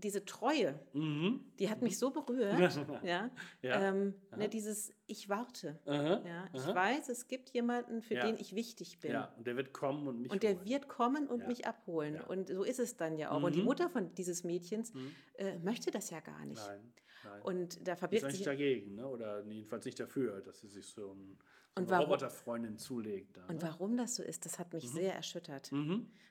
diese 0.01 0.25
Treue, 0.25 0.79
Mhm. 0.93 1.43
die 1.59 1.69
hat 1.69 1.81
mich 1.81 1.97
so 1.97 2.11
berührt. 2.11 2.57
ja, 3.03 3.29
Ja. 3.61 3.81
Ähm, 3.89 4.13
ne, 4.35 4.49
dieses 4.49 4.93
Ich 5.07 5.29
warte. 5.29 5.79
Aha. 5.85 6.21
Ja, 6.25 6.49
ich 6.53 6.65
weiß, 6.67 7.09
es 7.09 7.27
gibt 7.27 7.49
jemanden, 7.51 8.01
für 8.01 8.15
Ja. 8.15 8.25
den 8.25 8.35
ich 8.37 8.55
wichtig 8.55 8.99
bin. 8.99 9.11
Ja, 9.11 9.33
und 9.37 9.45
der 9.47 9.55
wird 9.57 9.73
kommen 9.73 10.07
und 10.07 10.21
mich 10.21 10.31
Und 10.31 10.43
der 10.43 10.55
holen. 10.55 10.65
wird 10.65 10.87
kommen 10.89 11.27
und 11.27 11.47
mich 11.47 11.65
abholen. 11.67 12.15
Mhm. 12.15 12.21
Und 12.29 12.47
so 12.49 12.63
ist 12.63 12.79
es 12.79 12.97
dann 12.97 13.17
ja 13.17 13.31
auch. 13.31 13.41
Und 13.43 13.55
die 13.55 13.61
Mutter 13.63 13.89
von 13.89 14.13
dieses 14.15 14.43
Mädchens 14.43 14.91
äh, 15.35 15.57
möchte 15.59 15.91
das 15.91 16.09
ja 16.09 16.19
gar 16.19 16.45
nicht. 16.45 16.65
Nein, 16.65 16.93
nein. 17.23 17.41
Und 17.43 17.87
da 17.87 17.93
ist 17.93 17.99
verbirgt 17.99 18.23
eigentlich 18.23 18.37
sich. 18.37 18.45
dagegen, 18.45 18.95
ne? 18.95 19.07
oder 19.07 19.43
jedenfalls 19.45 19.85
nicht 19.85 19.99
dafür, 19.99 20.41
dass 20.41 20.59
sie 20.59 20.67
sich 20.67 20.85
so, 20.87 21.11
ein, 21.13 21.37
Und 21.75 21.89
warum- 21.89 22.05
Roboterfreundin 22.05 22.77
zulegt. 22.77 23.37
Da, 23.37 23.45
Und 23.47 23.57
ne? 23.57 23.61
warum 23.63 23.95
das 23.97 24.15
so 24.15 24.23
ist, 24.23 24.45
das 24.45 24.59
hat 24.59 24.73
Mhm. 24.73 24.77
mich 24.79 24.89
sehr 24.89 25.15
erschüttert. 25.15 25.71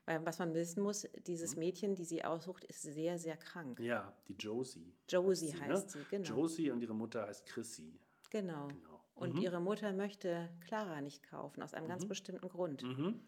Weil 0.06 0.24
was 0.26 0.38
man 0.38 0.52
wissen 0.54 0.82
muss, 0.82 1.08
dieses 1.26 1.56
Mädchen, 1.56 1.94
die 1.94 2.04
sie 2.04 2.24
aussucht, 2.24 2.64
ist 2.64 2.82
sehr, 2.82 3.18
sehr 3.18 3.36
krank. 3.36 3.80
Ja, 3.80 4.12
die 4.28 4.34
Josie. 4.34 4.92
Josie 5.08 5.52
ne? 5.54 5.60
heißt 5.60 5.90
sie, 5.90 6.04
genau. 6.10 6.28
Josie 6.28 6.70
und 6.70 6.80
ihre 6.82 6.94
Mutter 6.94 7.26
heißt 7.26 7.46
Chrissy. 7.46 7.98
Genau. 8.30 8.68
Genau. 8.68 9.00
Und 9.14 9.38
ihre 9.38 9.60
Mutter 9.60 9.92
möchte 9.92 10.48
Clara 10.66 11.00
nicht 11.00 11.22
kaufen, 11.22 11.62
aus 11.62 11.74
einem 11.74 11.88
ganz 11.88 12.06
bestimmten 12.06 12.48
Grund. 12.48 12.82
Mhm. 12.82 13.20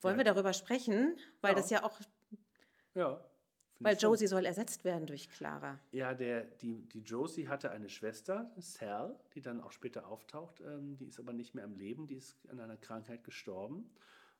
Wollen 0.00 0.16
wir 0.16 0.24
darüber 0.24 0.52
sprechen? 0.52 1.16
Weil 1.40 1.52
Ja. 1.52 1.56
das 1.58 1.70
ja 1.70 1.84
auch, 1.84 1.98
Ja. 2.94 3.24
Weil. 3.80 3.96
Josie 3.96 4.26
soll 4.26 4.44
ersetzt 4.44 4.84
werden 4.84 5.06
durch 5.06 5.30
Clara. 5.30 5.78
Ja, 5.92 6.14
der, 6.14 6.44
die, 6.44 6.88
die 6.88 7.00
Josie 7.00 7.48
hatte 7.48 7.70
eine 7.70 7.88
Schwester, 7.88 8.50
Sal, 8.58 9.18
die 9.34 9.42
dann 9.42 9.60
auch 9.60 9.72
später 9.72 10.08
auftaucht. 10.08 10.60
Ähm, 10.60 10.96
die 10.96 11.06
ist 11.06 11.18
aber 11.18 11.32
nicht 11.32 11.54
mehr 11.54 11.64
am 11.64 11.76
Leben, 11.76 12.06
die 12.06 12.16
ist 12.16 12.36
an 12.48 12.60
einer 12.60 12.76
Krankheit 12.76 13.24
gestorben. 13.24 13.90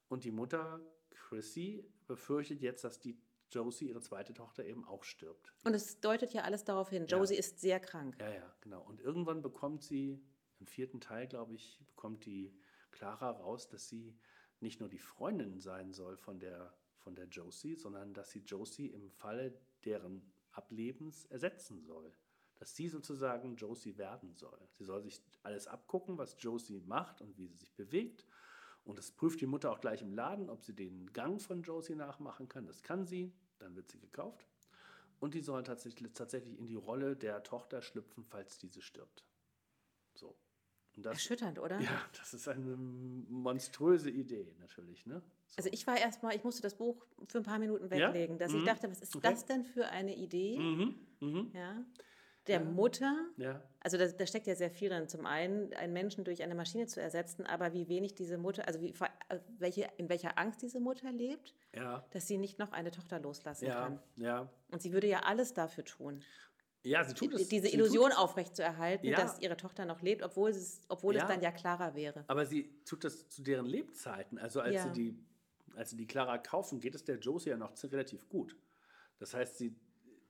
Und 0.09 0.25
die 0.25 0.31
Mutter, 0.31 0.81
Chrissy, 1.11 1.85
befürchtet 2.07 2.61
jetzt, 2.63 2.85
dass 2.85 2.99
die 2.99 3.19
Josie, 3.51 3.89
ihre 3.89 4.01
zweite 4.01 4.35
Tochter, 4.35 4.65
eben 4.65 4.85
auch 4.85 5.05
stirbt. 5.05 5.53
Und 5.65 5.75
es 5.75 6.01
deutet 6.01 6.33
ja 6.33 6.43
alles 6.43 6.65
darauf 6.65 6.91
hin. 6.91 7.07
Josie 7.07 7.37
ist 7.37 7.61
sehr 7.61 7.81
krank. 7.81 8.17
Ja, 8.21 8.31
ja, 8.31 8.55
genau. 8.61 8.83
Und 8.83 9.01
irgendwann 9.01 9.43
bekommt 9.43 9.83
sie, 9.83 10.21
im 10.61 10.67
vierten 10.67 11.01
Teil, 11.01 11.27
glaube 11.27 11.55
ich, 11.55 11.81
bekommt 11.87 12.27
die 12.27 12.53
Clara 12.91 13.31
raus, 13.31 13.69
dass 13.69 13.89
sie 13.89 14.19
nicht 14.61 14.81
nur 14.81 14.89
die 14.89 14.99
Freundin 14.99 15.61
sein 15.61 15.93
soll 15.93 16.17
von 16.17 16.41
der, 16.41 16.75
von 17.09 17.15
der 17.15 17.29
Josie, 17.29 17.75
sondern 17.75 18.13
dass 18.13 18.33
sie 18.33 18.41
Josie 18.41 18.89
im 18.89 19.11
Falle 19.11 19.59
deren 19.87 20.21
Ablebens 20.53 21.25
ersetzen 21.25 21.81
soll. 21.81 22.13
Dass 22.57 22.77
sie 22.77 22.89
sozusagen 22.89 23.57
Josie 23.57 23.97
werden 23.97 24.35
soll. 24.35 24.59
Sie 24.73 24.85
soll 24.85 25.01
sich 25.01 25.23
alles 25.43 25.67
abgucken, 25.67 26.19
was 26.19 26.37
Josie 26.39 26.83
macht 26.83 27.23
und 27.23 27.39
wie 27.39 27.47
sie 27.47 27.57
sich 27.57 27.73
bewegt. 27.75 28.27
Und 28.85 28.99
das 28.99 29.11
prüft 29.11 29.41
die 29.41 29.47
Mutter 29.47 29.73
auch 29.73 29.81
gleich 29.81 30.03
im 30.03 30.13
Laden, 30.13 30.51
ob 30.51 30.63
sie 30.63 30.75
den 30.75 31.11
Gang 31.15 31.41
von 31.41 31.63
Josie 31.63 31.95
nachmachen 31.95 32.47
kann. 32.47 32.67
Das 32.67 32.83
kann 32.83 33.07
sie. 33.07 33.33
Dann 33.59 33.75
wird 33.75 33.91
sie 33.91 34.01
gekauft. 34.01 34.47
Und 35.19 35.33
die 35.33 35.41
soll 35.41 35.63
tatsächlich, 35.63 36.13
tatsächlich 36.13 36.59
in 36.59 36.67
die 36.67 36.75
Rolle 36.75 37.17
der 37.17 37.43
Tochter 37.43 37.81
schlüpfen, 37.81 38.23
falls 38.23 38.59
diese 38.59 38.83
stirbt. 38.83 39.25
So. 40.13 40.37
Das, 41.03 41.13
Erschütternd, 41.15 41.59
oder? 41.59 41.81
ja, 41.81 42.03
das 42.19 42.35
ist 42.35 42.49
eine 42.49 42.77
monströse 42.77 44.11
Idee 44.11 44.55
natürlich. 44.61 45.07
Ne? 45.07 45.23
So. 45.47 45.57
Also 45.59 45.71
ich 45.73 45.87
war 45.87 45.99
erstmal, 45.99 46.35
ich 46.37 46.45
musste 46.45 46.63
das 46.63 46.75
Buch 46.75 47.07
für 47.27 47.39
ein 47.39 47.45
paar 47.45 47.59
Minuten 47.59 47.85
Ja? 47.95 48.09
weglegen, 48.09 48.39
dass 48.39 48.53
ich 48.53 48.63
Mhm. 48.63 48.67
dachte, 48.67 48.91
was 48.91 49.01
ist 49.01 49.17
Okay. 49.17 49.29
das 49.31 49.45
denn 49.47 49.65
für 49.65 49.87
eine 49.89 50.15
Idee? 50.15 50.59
mhm, 50.59 50.95
mhm, 51.21 51.51
Ja. 51.55 51.85
Der 52.47 52.61
Mutter, 52.61 53.15
ja, 53.37 53.63
also 53.81 53.99
da, 53.99 54.07
da 54.09 54.27
steckt 54.27 54.47
ja 54.47 54.55
sehr 54.55 54.71
viel 54.71 54.89
drin. 54.89 55.07
Zum 55.07 55.27
einen, 55.27 55.75
einen 55.75 55.93
Menschen 55.93 56.25
durch 56.25 56.43
eine 56.43 56.55
Maschine 56.55 56.87
zu 56.87 56.99
ersetzen, 56.99 57.45
aber 57.45 57.75
wie 57.75 57.89
wenig 57.89 58.15
diese 58.15 58.39
Mutter, 58.39 58.67
also 58.67 58.81
wie, 58.81 58.95
äh, 59.29 59.39
welche, 59.59 59.87
in 59.99 60.09
welcher 60.09 60.39
Angst 60.39 60.63
diese 60.63 60.81
Mutter 60.81 61.13
lebt, 61.13 61.55
ja, 61.77 62.03
dass 62.11 62.27
sie 62.27 62.39
nicht 62.39 62.59
noch 62.59 62.73
eine 62.73 62.91
Tochter 62.91 63.21
loslassen 63.21 63.69
kann. 63.69 64.01
ja, 64.17 64.25
ja. 64.25 64.49
Und 64.71 64.81
sie 64.81 64.95
würde 64.95 65.07
ja 65.09 65.21
alles 65.25 65.53
dafür 65.53 65.85
tun, 65.85 66.23
Ja, 66.85 67.05
sie 67.05 67.15
tut 67.15 67.35
es. 67.35 67.49
diese 67.49 67.69
Illusion 67.69 68.13
aufrechtzuerhalten, 68.13 69.07
Ja. 69.09 69.17
dass 69.21 69.41
ihre 69.41 69.57
Tochter 69.57 69.85
noch 69.85 70.01
lebt, 70.01 70.23
obwohl, 70.23 70.51
es, 70.51 70.81
obwohl 70.89 71.17
Ja. 71.17 71.23
es 71.23 71.29
dann 71.29 71.43
ja 71.43 71.51
klarer 71.51 71.95
wäre. 71.95 72.25
Aber 72.29 72.47
sie 72.47 72.71
tut 72.85 73.05
das 73.05 73.29
zu 73.29 73.43
deren 73.43 73.67
Lebzeiten. 73.67 74.39
Also 74.39 74.61
als, 74.61 74.75
Ja. 74.75 74.83
sie 74.85 74.93
die, 74.93 75.19
als 75.77 75.91
sie 75.91 75.97
die 75.97 76.07
Clara 76.07 76.39
kaufen, 76.39 76.81
geht 76.81 76.95
es 76.95 77.05
der 77.05 77.19
Josie 77.19 77.51
ja 77.51 77.57
noch 77.57 77.73
relativ 77.83 78.29
gut. 78.29 78.57
Das 79.19 79.35
heißt, 79.35 79.59
sie, 79.59 79.75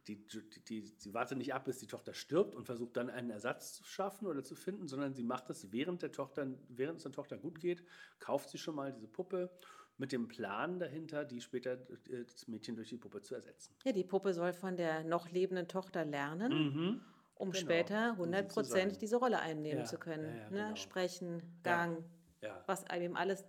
die, 0.06 0.26
die, 0.26 0.64
die, 0.64 0.94
sie 0.96 1.12
wartet 1.12 1.36
nicht 1.36 1.52
ab, 1.52 1.66
bis 1.66 1.78
die 1.78 1.86
Tochter 1.86 2.14
stirbt 2.14 2.54
und 2.54 2.64
versucht 2.64 2.96
dann 2.96 3.10
einen 3.10 3.28
Ersatz 3.30 3.74
zu 3.74 3.84
schaffen 3.84 4.26
oder 4.26 4.42
zu 4.42 4.54
finden, 4.54 4.88
sondern 4.88 5.14
sie 5.14 5.22
macht 5.22 5.50
es 5.50 5.70
während 5.70 6.00
der 6.02 6.12
Tochter, 6.12 6.46
während 6.68 6.96
es 6.96 7.02
der 7.02 7.12
Tochter 7.12 7.36
gut 7.36 7.60
geht, 7.60 7.84
kauft 8.18 8.48
sie 8.48 8.56
schon 8.58 8.74
mal 8.74 8.90
diese 8.92 9.06
Puppe 9.06 9.50
mit 9.98 10.12
dem 10.12 10.28
Plan 10.28 10.78
dahinter, 10.78 11.24
die 11.24 11.40
später 11.40 11.72
äh, 12.08 12.24
das 12.24 12.48
Mädchen 12.48 12.76
durch 12.76 12.88
die 12.88 12.96
Puppe 12.96 13.20
zu 13.20 13.34
ersetzen. 13.34 13.74
Ja, 13.84 13.92
die 13.92 14.04
Puppe 14.04 14.32
soll 14.32 14.52
von 14.52 14.76
der 14.76 15.04
noch 15.04 15.30
lebenden 15.30 15.68
Tochter 15.68 16.04
lernen, 16.04 17.02
um 17.34 17.50
Genau. 17.50 17.60
später 17.60 18.10
Um 18.12 18.14
sie 18.14 18.16
zu 18.16 18.22
100 18.22 18.48
Prozent 18.48 19.02
diese 19.02 19.16
Rolle 19.16 19.40
einnehmen 19.40 19.80
Ja, 19.80 19.84
zu 19.84 19.98
können. 19.98 20.24
ja, 20.36 20.42
ja, 20.44 20.50
ne? 20.50 20.62
genau. 20.64 20.76
Sprechen, 20.76 21.42
Gang, 21.62 22.04
Ja. 22.40 22.62
was 22.66 22.84
einem 22.88 23.16
alles, 23.16 23.44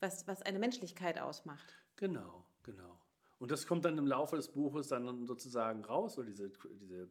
was, 0.00 0.26
was 0.28 0.42
eine 0.42 0.58
Menschlichkeit 0.58 1.18
ausmacht. 1.18 1.74
Genau, 1.96 2.44
genau. 2.62 2.98
Und 3.38 3.50
das 3.50 3.66
kommt 3.66 3.84
dann 3.84 3.96
im 3.98 4.06
Laufe 4.06 4.36
des 4.36 4.48
Buches 4.48 4.88
dann 4.88 5.26
sozusagen 5.26 5.84
raus, 5.84 6.18
oder 6.18 6.26
diese, 6.26 6.50
diese 6.50 7.08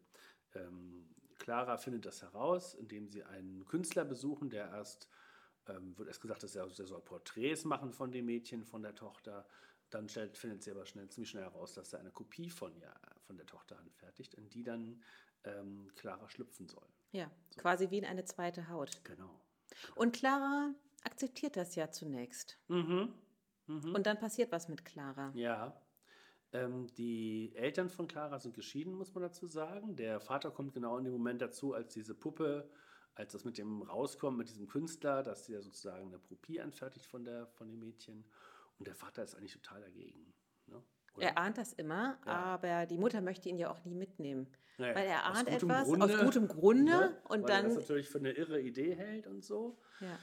ähm, 0.55 1.09
Clara 1.39 1.77
findet 1.77 2.05
das 2.05 2.21
heraus, 2.21 2.73
indem 2.73 3.07
sie 3.07 3.23
einen 3.23 3.65
Künstler 3.65 4.05
besuchen, 4.05 4.49
der 4.49 4.69
erst, 4.69 5.07
ähm, 5.69 5.97
wird 5.97 6.07
erst 6.07 6.21
gesagt, 6.21 6.43
dass 6.43 6.55
er, 6.55 6.67
der 6.67 6.85
soll 6.85 7.01
Porträts 7.01 7.65
machen 7.65 7.93
von 7.93 8.11
dem 8.11 8.25
Mädchen, 8.25 8.65
von 8.65 8.81
der 8.81 8.95
Tochter. 8.95 9.45
Dann 9.89 10.09
stellt, 10.09 10.37
findet 10.37 10.63
sie 10.63 10.71
aber 10.71 10.85
schnell, 10.85 11.07
ziemlich 11.09 11.29
schnell 11.29 11.43
heraus, 11.43 11.73
dass 11.73 11.93
er 11.93 11.99
eine 11.99 12.11
Kopie 12.11 12.49
von, 12.49 12.75
ihr, 12.75 12.93
von 13.21 13.37
der 13.37 13.45
Tochter 13.45 13.79
anfertigt, 13.79 14.33
in 14.33 14.49
die 14.49 14.63
dann 14.63 15.01
ähm, 15.45 15.89
Clara 15.95 16.29
schlüpfen 16.29 16.67
soll. 16.67 16.87
Ja, 17.11 17.31
quasi 17.55 17.89
wie 17.89 17.99
in 17.99 18.05
eine 18.05 18.25
zweite 18.25 18.67
Haut. 18.69 19.03
Genau. 19.05 19.39
Und 19.95 20.13
Clara 20.13 20.73
akzeptiert 21.03 21.55
das 21.55 21.75
ja 21.75 21.89
zunächst. 21.89 22.57
Mhm. 22.67 23.13
Und 23.67 24.05
dann 24.05 24.19
passiert 24.19 24.51
was 24.51 24.67
mit 24.67 24.85
Clara. 24.85 25.31
Ja. 25.35 25.79
Ähm, 26.53 26.87
die 26.95 27.53
Eltern 27.55 27.89
von 27.89 28.07
Clara 28.07 28.39
sind 28.39 28.55
geschieden, 28.55 28.93
muss 28.93 29.13
man 29.13 29.23
dazu 29.23 29.47
sagen. 29.47 29.95
Der 29.95 30.19
Vater 30.19 30.51
kommt 30.51 30.73
genau 30.73 30.97
in 30.97 31.03
dem 31.03 31.13
Moment 31.13 31.41
dazu, 31.41 31.73
als 31.73 31.93
diese 31.93 32.15
Puppe, 32.15 32.69
als 33.17 33.33
das 33.33 33.43
mit 33.43 33.57
dem 33.57 33.81
rauskommt, 33.81 34.37
mit 34.37 34.49
diesem 34.49 34.67
Künstler, 34.67 35.23
dass 35.23 35.45
sie 35.45 35.53
ja 35.53 35.61
sozusagen 35.61 36.07
eine 36.07 36.19
Kopie 36.19 36.61
anfertigt 36.61 37.05
von, 37.05 37.25
der, 37.25 37.47
von 37.47 37.67
dem 37.67 37.79
Mädchen. 37.79 38.23
Und 38.77 38.87
der 38.87 38.95
Vater 38.95 39.23
ist 39.23 39.35
eigentlich 39.35 39.53
total 39.53 39.81
dagegen. 39.81 40.33
Ne? 40.67 40.81
Er 41.17 41.37
ahnt 41.39 41.57
das 41.57 41.73
immer, 41.73 42.19
aber 42.25 42.85
die 42.85 42.97
Mutter 42.97 43.21
möchte 43.21 43.49
ihn 43.49 43.57
ja 43.57 43.71
auch 43.71 43.83
nie 43.83 43.95
mitnehmen. 43.95 44.47
Naja, 44.77 44.95
weil 44.95 45.07
er 45.07 45.25
ahnt 45.25 45.47
etwas 45.47 45.87
Grunde, 45.87 46.05
aus 46.05 46.23
gutem 46.23 46.47
Grunde 46.47 46.91
ne? 46.91 47.21
und 47.23 47.43
Weil 47.43 47.49
er 47.49 47.63
das 47.63 47.73
dann. 47.73 47.81
natürlich 47.81 48.07
für 48.07 48.19
eine 48.19 48.31
irre 48.31 48.61
Idee 48.61 48.95
hält 48.95 49.25
und 49.25 49.43
so. 49.43 49.79
Ja. 49.99 50.19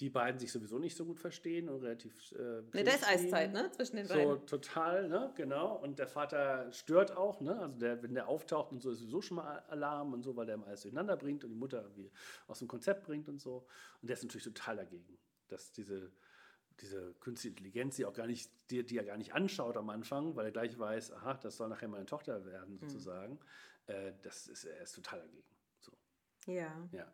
Die 0.00 0.10
beiden 0.10 0.38
sich 0.38 0.52
sowieso 0.52 0.78
nicht 0.78 0.94
so 0.94 1.06
gut 1.06 1.18
verstehen 1.18 1.68
und 1.70 1.82
relativ. 1.82 2.30
Äh, 2.32 2.62
Ne, 2.74 2.84
da 2.84 2.92
ist. 2.92 3.08
Eiszeit, 3.08 3.52
ne? 3.52 3.70
Zwischen 3.72 3.96
den 3.96 4.06
So 4.06 4.14
beiden. 4.14 4.46
total, 4.46 5.08
ne, 5.08 5.32
genau. 5.36 5.76
Und 5.76 5.98
der 5.98 6.06
Vater 6.06 6.70
stört 6.72 7.16
auch, 7.16 7.40
ne? 7.40 7.58
Also 7.58 7.78
der, 7.78 8.02
wenn 8.02 8.12
der 8.14 8.28
auftaucht 8.28 8.72
und 8.72 8.80
so 8.82 8.90
ist 8.90 8.98
sowieso 8.98 9.22
schon 9.22 9.36
mal 9.38 9.60
Alarm 9.68 10.12
und 10.12 10.22
so, 10.22 10.36
weil 10.36 10.44
der 10.44 10.56
ihm 10.56 10.64
alles 10.64 10.82
durcheinander 10.82 11.16
bringt 11.16 11.44
und 11.44 11.50
die 11.50 11.56
Mutter 11.56 11.80
irgendwie 11.82 12.10
aus 12.46 12.58
dem 12.58 12.68
Konzept 12.68 13.04
bringt 13.04 13.28
und 13.30 13.40
so. 13.40 13.66
Und 14.02 14.08
der 14.08 14.14
ist 14.18 14.22
natürlich 14.22 14.44
total 14.44 14.76
dagegen. 14.76 15.18
dass 15.48 15.72
diese, 15.72 16.12
diese 16.80 17.14
künstliche 17.20 17.52
Intelligenz, 17.56 17.96
die 17.96 18.04
auch 18.04 18.12
gar 18.12 18.26
nicht, 18.26 18.50
die, 18.70 18.84
die 18.84 18.98
er 18.98 19.04
gar 19.04 19.16
nicht 19.16 19.32
anschaut 19.32 19.76
am 19.78 19.88
Anfang, 19.90 20.36
weil 20.36 20.44
er 20.46 20.50
gleich 20.52 20.78
weiß, 20.78 21.12
aha, 21.12 21.34
das 21.34 21.56
soll 21.56 21.68
nachher 21.70 21.88
meine 21.88 22.04
Tochter 22.04 22.44
werden, 22.44 22.74
Mhm. 22.74 22.80
sozusagen. 22.80 23.38
Äh, 23.86 24.12
das 24.22 24.48
ist, 24.48 24.64
er 24.64 24.82
ist 24.82 24.92
total 24.94 25.20
dagegen. 25.20 25.44
So, 25.80 25.92
Ja. 26.52 26.86
ja. 26.92 27.10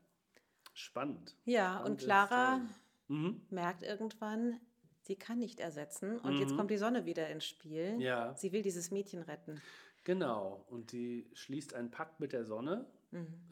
Spannend. 0.72 1.36
Ja, 1.44 1.78
und 1.78 2.00
Spannende 2.00 2.04
Clara 2.04 2.56
Story. 2.56 3.18
Mhm. 3.20 3.42
merkt 3.50 3.82
irgendwann, 3.82 4.60
sie 5.02 5.16
kann 5.16 5.38
nicht 5.38 5.60
ersetzen. 5.60 6.18
Und 6.20 6.38
jetzt 6.38 6.56
kommt 6.56 6.70
die 6.70 6.78
Sonne 6.78 7.04
wieder 7.04 7.28
ins 7.28 7.44
Spiel. 7.44 7.94
Mhm. 7.94 8.00
Ja. 8.00 8.34
Sie 8.36 8.52
will 8.52 8.62
dieses 8.62 8.90
Mädchen 8.90 9.22
retten. 9.22 9.60
Genau, 10.04 10.64
und 10.68 10.90
sie 10.90 11.30
schließt 11.34 11.74
einen 11.74 11.90
Pakt 11.90 12.18
mit 12.20 12.32
der 12.32 12.44
Sonne. 12.44 12.86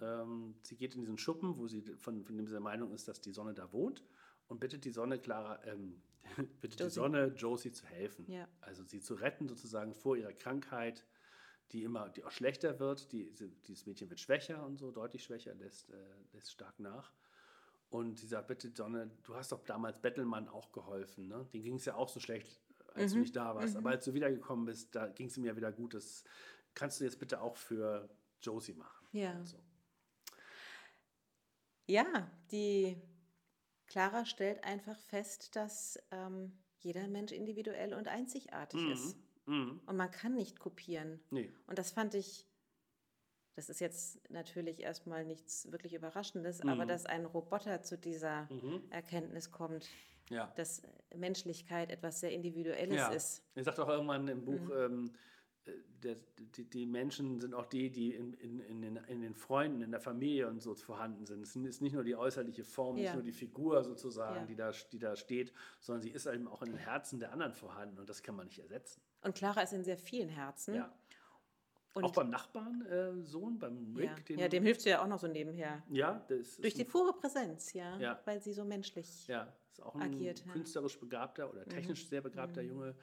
Ähm, 0.00 0.54
sie 0.62 0.76
geht 0.76 0.94
in 0.94 1.00
diesen 1.02 1.18
Schuppen, 1.18 1.58
wo 1.58 1.68
sie 1.68 1.82
von, 1.98 2.24
von 2.24 2.36
dem 2.36 2.46
sie 2.46 2.52
der 2.52 2.60
Meinung 2.60 2.92
ist, 2.92 3.08
dass 3.08 3.20
die 3.20 3.32
Sonne 3.32 3.52
da 3.54 3.72
wohnt 3.72 4.02
und 4.48 4.58
bittet 4.58 4.84
die 4.84 4.90
Sonne, 4.90 5.18
Clara, 5.18 5.62
ähm, 5.66 6.00
bittet 6.60 6.80
die 6.80 6.84
Josie. 6.84 6.94
Sonne, 6.94 7.26
Josie 7.36 7.72
zu 7.72 7.86
helfen. 7.86 8.24
Ja. 8.30 8.48
Also 8.60 8.82
sie 8.84 9.00
zu 9.00 9.14
retten 9.14 9.48
sozusagen 9.48 9.94
vor 9.94 10.16
ihrer 10.16 10.32
Krankheit, 10.32 11.04
die 11.72 11.84
immer, 11.84 12.08
die 12.08 12.24
auch 12.24 12.30
schlechter 12.30 12.78
wird. 12.78 13.12
Die, 13.12 13.32
dieses 13.66 13.86
Mädchen 13.86 14.10
wird 14.10 14.20
schwächer 14.20 14.64
und 14.64 14.76
so, 14.76 14.90
deutlich 14.90 15.24
schwächer, 15.24 15.54
lässt, 15.54 15.90
äh, 15.90 15.96
lässt 16.32 16.50
stark 16.50 16.78
nach. 16.78 17.12
Und 17.90 18.18
sie 18.18 18.26
sagt, 18.26 18.48
bitte 18.48 18.70
Sonne, 18.74 19.10
du 19.24 19.34
hast 19.34 19.52
doch 19.52 19.64
damals 19.64 20.00
Bettelmann 20.00 20.48
auch 20.48 20.70
geholfen. 20.72 21.28
Ne? 21.28 21.48
Den 21.52 21.62
ging 21.62 21.74
es 21.74 21.84
ja 21.84 21.96
auch 21.96 22.08
so 22.08 22.20
schlecht, 22.20 22.60
als 22.94 23.12
du 23.12 23.18
nicht 23.18 23.34
da 23.34 23.54
warst. 23.54 23.76
Aber 23.76 23.90
als 23.90 24.04
du 24.04 24.14
wiedergekommen 24.14 24.64
bist, 24.64 24.94
da 24.94 25.08
ging 25.08 25.26
es 25.26 25.36
ihm 25.36 25.44
ja 25.44 25.56
wieder 25.56 25.72
gut. 25.72 25.94
Das 25.94 26.22
kannst 26.74 27.00
du 27.00 27.04
jetzt 27.04 27.18
bitte 27.18 27.40
auch 27.40 27.56
für 27.56 28.08
Josie 28.40 28.74
machen. 28.74 29.06
Ja. 29.12 29.44
So. 29.44 29.58
Ja, 31.86 32.30
die 32.52 32.96
Clara 33.88 34.24
stellt 34.24 34.62
einfach 34.62 34.96
fest, 34.96 35.56
dass 35.56 35.98
ähm, 36.12 36.52
jeder 36.78 37.08
Mensch 37.08 37.32
individuell 37.32 37.92
und 37.94 38.06
einzigartig 38.06 38.80
ist. 38.88 39.16
Mhm. 39.50 39.80
Und 39.86 39.96
man 39.96 40.10
kann 40.10 40.34
nicht 40.34 40.58
kopieren. 40.60 41.20
Nee. 41.30 41.50
Und 41.66 41.78
das 41.78 41.90
fand 41.90 42.14
ich, 42.14 42.46
das 43.56 43.68
ist 43.68 43.80
jetzt 43.80 44.30
natürlich 44.30 44.80
erstmal 44.80 45.24
nichts 45.24 45.70
wirklich 45.72 45.92
Überraschendes, 45.94 46.62
Mhm. 46.62 46.70
aber 46.70 46.86
dass 46.86 47.04
ein 47.06 47.26
Roboter 47.26 47.82
zu 47.82 47.98
dieser 47.98 48.48
Erkenntnis 48.90 49.50
kommt, 49.50 49.88
Ja. 50.30 50.52
dass 50.56 50.82
Menschlichkeit 51.14 51.90
etwas 51.90 52.20
sehr 52.20 52.30
Individuelles 52.32 52.96
ja. 52.96 53.08
ist. 53.08 53.42
Er 53.56 53.64
sagt 53.64 53.80
auch 53.80 53.88
irgendwann 53.88 54.28
im 54.28 54.44
Buch, 54.44 54.60
Mhm. 54.60 54.72
ähm, 54.72 55.10
äh, 55.14 55.18
der, 56.02 56.16
die, 56.56 56.64
die 56.64 56.86
Menschen 56.86 57.40
sind 57.40 57.52
auch 57.54 57.66
die, 57.66 57.90
die 57.90 58.14
in, 58.14 58.32
in, 58.34 58.60
in, 58.60 58.80
den, 58.82 58.96
in 59.08 59.20
den 59.20 59.34
Freunden, 59.34 59.82
in 59.82 59.90
der 59.90 60.00
Familie 60.00 60.48
und 60.48 60.60
so 60.62 60.74
vorhanden 60.74 61.26
sind. 61.26 61.42
Es 61.42 61.54
ist 61.54 61.82
nicht 61.82 61.92
nur 61.92 62.04
die 62.04 62.16
äußerliche 62.16 62.64
Form, 62.64 62.96
Ja. 62.96 63.02
nicht 63.02 63.14
nur 63.14 63.22
die 63.22 63.32
Figur 63.32 63.84
sozusagen, 63.84 64.36
Ja. 64.36 64.46
die, 64.46 64.56
da, 64.56 64.72
die 64.92 64.98
da 64.98 65.14
steht, 65.16 65.52
sondern 65.80 66.02
sie 66.02 66.10
ist 66.10 66.26
eben 66.26 66.48
auch 66.48 66.62
in 66.62 66.70
den 66.70 66.78
Herzen 66.78 67.18
der 67.20 67.32
anderen 67.32 67.52
vorhanden 67.54 67.98
und 67.98 68.08
das 68.08 68.22
kann 68.22 68.34
man 68.34 68.46
nicht 68.46 68.58
ersetzen. 68.58 69.02
Und 69.22 69.34
Clara 69.34 69.60
ist 69.62 69.72
in 69.74 69.84
sehr 69.84 69.98
vielen 69.98 70.30
Herzen. 70.30 70.74
Ja. 70.76 70.92
Und 71.92 72.04
auch 72.04 72.12
beim 72.12 72.30
Nachbarn, 72.30 72.86
äh, 72.86 73.20
Sohn, 73.24 73.58
beim 73.58 73.94
Rick. 73.96 74.30
ja, 74.30 74.36
ja, 74.38 74.48
dem 74.48 74.62
hilft 74.62 74.82
sie 74.82 74.90
ja 74.90 75.02
auch 75.02 75.08
noch 75.08 75.18
so 75.18 75.26
nebenher. 75.26 75.82
ja, 75.90 76.24
das 76.28 76.56
Durch 76.58 76.72
die 76.74 76.84
pure 76.84 77.12
Präsenz, 77.12 77.72
ja, 77.72 77.98
Ja. 77.98 78.20
weil 78.24 78.40
sie 78.40 78.52
so 78.52 78.64
menschlich. 78.64 79.26
ja, 79.26 79.52
ist 79.72 79.82
auch 79.82 79.96
ein 79.96 80.02
agiert. 80.14 80.46
Mhm. 80.46 80.52
künstlerisch 80.52 80.98
begabter 80.98 81.50
oder 81.50 81.64
technisch 81.66 82.06
sehr 82.08 82.20
begabter 82.20 82.62
Junge, 82.62 82.94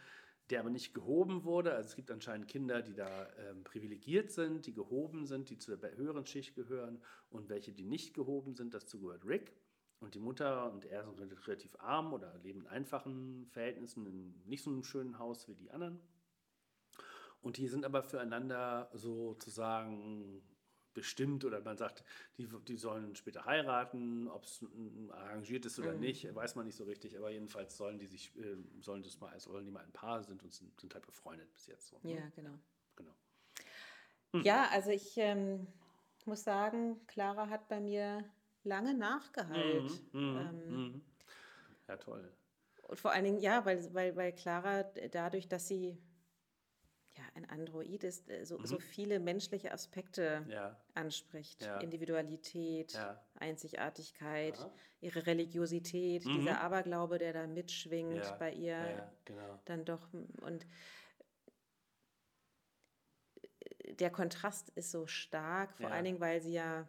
der 0.50 0.62
aber 0.62 0.70
nicht 0.70 0.93
gehoben 0.93 1.43
wurde. 1.43 1.74
Also 1.74 1.89
es 1.89 1.95
gibt 1.95 2.12
anscheinend 2.12 2.48
Kinder, 2.48 2.82
die 2.82 2.93
da 2.93 3.28
ähm, 3.50 3.64
privilegiert 3.64 4.32
sind, 4.32 4.66
die 4.66 4.74
gehoben 4.74 5.26
sind, 5.26 5.50
die 5.50 5.58
zu 5.58 5.76
der 5.76 5.98
höheren 5.98 6.26
Schicht 6.26 6.56
gehören 6.56 7.02
und 7.30 7.50
welche, 7.50 7.72
die 7.74 7.86
nicht 7.86 8.14
gehoben 8.14 8.56
sind. 8.56 8.74
Dazu 8.74 9.00
gehört 9.00 9.26
Rick. 9.26 9.54
Und 10.00 10.14
die 10.14 10.20
Mutter 10.20 10.72
und 10.72 10.86
er 10.86 11.12
sind 11.16 11.48
relativ 11.48 11.76
arm 11.80 12.14
oder 12.14 12.38
leben 12.43 12.62
in 12.62 12.68
einfachen 12.68 13.48
Verhältnissen, 13.48 14.06
in 14.06 14.41
nicht 14.45 14.64
so 14.64 14.70
einem 14.70 14.84
schönen 14.84 15.18
Haus 15.18 15.48
wie 15.48 15.56
die 15.56 15.72
anderen. 15.72 16.00
Und 17.41 17.58
die 17.58 17.68
sind 17.68 17.84
aber 17.84 18.04
füreinander 18.04 18.89
sozusagen 18.93 20.43
bestimmt 20.98 21.45
oder 21.45 21.62
man 21.62 21.78
sagt, 21.78 22.04
die, 22.39 22.50
die 22.68 22.76
sollen 22.76 23.16
später 23.16 23.45
heiraten, 23.45 24.28
ob 24.28 24.45
es 24.45 24.66
arrangiert 25.12 25.64
ist 25.68 25.78
oder 25.78 25.93
nicht, 25.93 26.34
weiß 26.34 26.56
man 26.56 26.66
nicht 26.66 26.76
so 26.76 26.86
richtig, 26.86 27.16
aber 27.16 27.30
jedenfalls 27.30 27.78
sollen 27.78 28.00
die 28.00 28.08
sich, 28.08 28.36
äh, 28.36 28.58
sollen 28.82 29.04
das 29.04 29.20
mal, 29.20 29.39
sollen 29.39 29.64
die 29.64 29.72
mal 29.72 29.84
ein 29.84 29.91
Paar 29.91 30.24
sind 30.24 30.41
und 30.41 30.52
sind, 30.52 30.82
sind 30.82 30.95
halt 30.95 31.06
befreundet 31.06 31.54
bis 31.54 31.68
jetzt 31.68 31.89
so. 31.89 32.00
ne? 32.02 32.16
Ja, 32.16 32.22
genau. 32.36 32.58
Genau. 32.95 33.12
Ja, 34.43 34.70
also 34.72 34.89
ich 34.89 35.18
ähm, 35.18 35.68
muss 36.26 36.43
sagen, 36.43 37.06
Clara 37.06 37.48
hat 37.48 37.70
bei 37.70 37.80
mir 37.80 38.26
lange 38.64 38.95
nachgeheilt. 38.95 39.91
Ähm, 40.16 40.70
Mhm. 40.70 41.02
Ja, 41.88 41.98
toll. 41.98 42.28
Und 42.88 43.00
vor 43.00 43.12
allen 43.12 43.24
Dingen, 43.24 43.39
ja, 43.39 43.64
weil, 43.66 43.93
weil, 43.93 44.16
weil 44.16 44.34
Clara 44.34 44.82
dadurch, 45.12 45.48
dass 45.48 45.68
sie 45.68 46.00
ja 47.18 47.24
ein 47.36 47.49
Android 47.49 48.03
ist, 48.03 48.30
äh, 48.30 48.45
so, 48.45 48.63
so 48.63 48.80
viele 48.80 49.20
menschliche 49.20 49.72
Aspekte 49.72 50.41
Mhm. 50.41 50.51
Ja. 50.51 50.78
anspricht. 50.93 51.63
Ja. 51.63 51.80
Individualität, 51.80 52.93
Ja. 52.93 53.22
Einzigartigkeit, 53.36 54.57
Aha. 54.59 54.72
ihre 55.01 55.26
Religiosität, 55.26 56.26
dieser 56.26 56.61
Aberglaube, 56.61 57.18
der 57.18 57.34
da 57.34 57.47
mitschwingt 57.47 58.15
Mhm. 58.15 58.39
Bei 58.39 58.51
ihr. 58.53 59.11
Genau. 59.26 59.59
Dann 59.65 59.86
doch, 59.86 60.07
und 60.41 60.65
der 63.99 64.09
Kontrast 64.11 64.70
ist 64.72 64.91
so 64.91 65.07
stark, 65.07 65.76
vor 65.78 65.89
allen 65.91 66.05
Dingen, 66.05 66.20
weil 66.20 66.41
sie 66.41 66.53
ja 66.53 66.88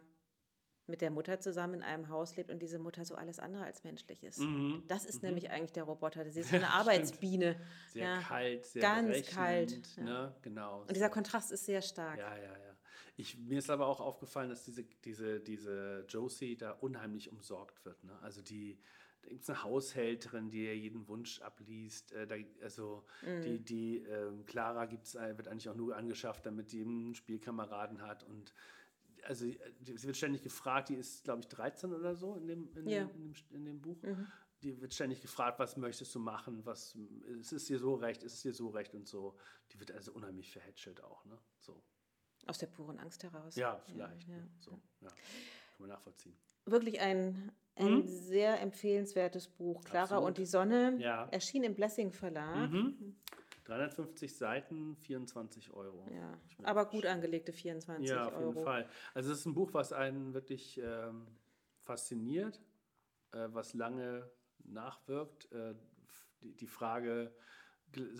mit 0.89 1.01
der 1.01 1.11
Mutter 1.11 1.39
zusammen 1.39 1.75
in 1.75 1.83
einem 1.83 2.09
Haus 2.09 2.35
lebt 2.35 2.51
und 2.51 2.61
diese 2.61 2.79
Mutter 2.79 3.05
so 3.05 3.15
alles 3.15 3.39
andere 3.39 3.63
als 3.63 3.83
menschlich 3.83 4.23
ist. 4.23 4.39
Mhm. 4.39 4.83
Das 4.87 5.05
ist 5.05 5.23
nämlich 5.23 5.49
eigentlich 5.49 5.71
der 5.71 5.83
Roboter. 5.83 6.29
Sie 6.31 6.41
ist 6.41 6.49
so 6.49 6.55
eine 6.57 6.69
Arbeitsbiene. 6.71 7.55
Sehr 7.93 8.03
ja. 8.03 8.19
kalt, 8.21 8.65
sehr 8.65 8.81
ganz 8.81 9.29
kalt, 9.29 9.95
ja. 9.97 10.03
Ne? 10.03 10.35
Genau. 10.41 10.81
Und 10.81 10.95
dieser 10.95 11.09
Kontrast 11.09 11.51
ist 11.51 11.65
sehr 11.65 11.81
stark. 11.81 12.17
Ja, 12.17 12.35
ja, 12.35 12.43
ja. 12.43 12.75
Ich, 13.15 13.37
mir 13.37 13.59
ist 13.59 13.69
aber 13.69 13.87
auch 13.87 13.99
aufgefallen, 13.99 14.49
dass 14.49 14.63
diese, 14.63 14.83
diese, 14.83 15.41
diese 15.41 16.05
Josie 16.07 16.55
da 16.55 16.71
unheimlich 16.71 17.29
umsorgt 17.31 17.83
wird. 17.83 18.01
Ne? 18.05 18.17
Also 18.21 18.41
die, 18.41 18.79
da 19.21 19.27
gibt 19.29 19.43
es 19.43 19.49
eine 19.49 19.61
Haushälterin, 19.63 20.49
die 20.49 20.63
ihr 20.63 20.77
jeden 20.77 21.05
Wunsch 21.09 21.41
abliest. 21.41 22.13
Äh, 22.13 22.25
da, 22.27 22.35
also 22.63 23.03
Mhm. 23.21 23.41
die, 23.41 23.59
die 23.59 23.97
ähm, 24.03 24.45
Clara 24.45 24.85
gibt's, 24.85 25.15
äh, 25.15 25.37
wird 25.37 25.49
eigentlich 25.49 25.67
auch 25.67 25.75
nur 25.75 25.97
angeschafft, 25.97 26.45
damit 26.45 26.71
die 26.71 26.81
einen 26.81 27.13
Spielkameraden 27.13 28.01
hat. 28.01 28.23
Und 28.23 28.53
also 29.25 29.45
äh, 29.45 29.57
sie 29.81 30.03
wird 30.03 30.17
ständig 30.17 30.41
gefragt, 30.43 30.89
die 30.89 30.95
ist, 30.95 31.23
glaube 31.23 31.41
ich, 31.41 31.47
13 31.47 31.93
oder 31.93 32.15
so 32.15 32.35
in 32.35 32.47
dem, 32.47 32.69
in, 32.75 32.87
Ja. 32.89 33.03
Mhm. 33.05 33.09
dem, 33.09 33.15
in, 33.15 33.33
dem, 33.33 33.55
in 33.55 33.65
dem 33.65 33.81
Buch. 33.81 33.97
Die 34.61 34.81
wird 34.81 34.93
ständig 34.93 35.21
gefragt, 35.21 35.57
was 35.59 35.77
möchtest 35.77 36.13
du 36.13 36.19
machen, 36.19 36.65
was 36.65 36.93
ist 37.39 37.53
es 37.53 37.65
dir 37.65 37.79
so 37.79 37.95
recht, 37.95 38.23
ist 38.23 38.33
es 38.33 38.41
dir 38.41 38.53
so 38.53 38.67
recht 38.69 38.93
und 38.93 39.07
so. 39.07 39.37
Die 39.71 39.79
wird 39.79 39.91
also 39.91 40.11
unheimlich 40.11 40.51
verhätschelt 40.51 41.01
auch, 41.03 41.23
ne? 41.25 41.37
So. 41.59 41.81
Aus 42.45 42.57
der 42.57 42.67
puren 42.67 42.99
Angst 42.99 43.23
heraus. 43.23 43.55
Ja, 43.55 43.81
vielleicht. 43.85 44.27
ja. 44.27 44.35
ne? 44.35 44.49
So, 44.59 44.71
ja. 45.01 45.07
Kann 45.09 45.15
man 45.79 45.89
nachvollziehen. 45.89 46.35
Wirklich 46.65 46.99
ein, 46.99 47.51
ein 47.75 48.05
sehr 48.07 48.59
empfehlenswertes 48.61 49.47
Buch. 49.47 49.81
Clara 49.85 50.05
Mhm. 50.07 50.11
Absolut. 50.11 50.27
und 50.27 50.37
die 50.37 50.45
Sonne 50.45 50.97
Ja. 50.99 51.25
erschien 51.31 51.63
im 51.63 51.73
Blessing 51.75 52.11
Verlag. 52.11 52.69
350 53.69 54.35
Seiten, 54.35 54.95
24 54.95 55.71
Euro. 55.73 56.05
Ja. 56.11 56.39
Aber 56.63 56.85
gut 56.85 57.05
angelegte 57.05 57.53
24 57.53 58.09
Ja, 58.09 58.27
auf 58.27 58.33
Euro. 58.33 58.47
jeden 58.47 58.63
Fall. 58.63 58.89
Also 59.13 59.31
es 59.31 59.39
ist 59.39 59.45
ein 59.45 59.53
Buch, 59.53 59.73
was 59.73 59.93
einen 59.93 60.33
wirklich 60.33 60.79
ähm, 60.83 61.27
fasziniert, 61.83 62.61
äh, 63.31 63.47
was 63.51 63.73
lange 63.73 64.29
nachwirkt. 64.65 65.51
Äh, 65.51 65.75
die, 66.41 66.55
die 66.55 66.67
Frage, 66.67 67.33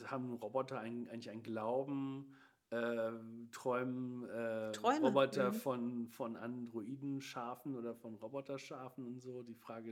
haben 0.06 0.34
Roboter 0.34 0.80
ein, 0.80 1.08
eigentlich 1.10 1.30
einen 1.30 1.43
Glauben? 1.43 2.36
Äh, 2.72 3.14
träumen 3.52 4.30
äh, 4.30 4.68
Roboter 4.78 5.52
mhm. 5.52 5.56
von, 5.56 6.08
von 6.08 6.36
Androidenschafen 6.36 7.76
oder 7.76 7.95
von 7.95 8.14
Roboterschafen 8.14 9.08
und 9.08 9.20
so? 9.20 9.41
Die 9.41 9.56
Frage 9.56 9.91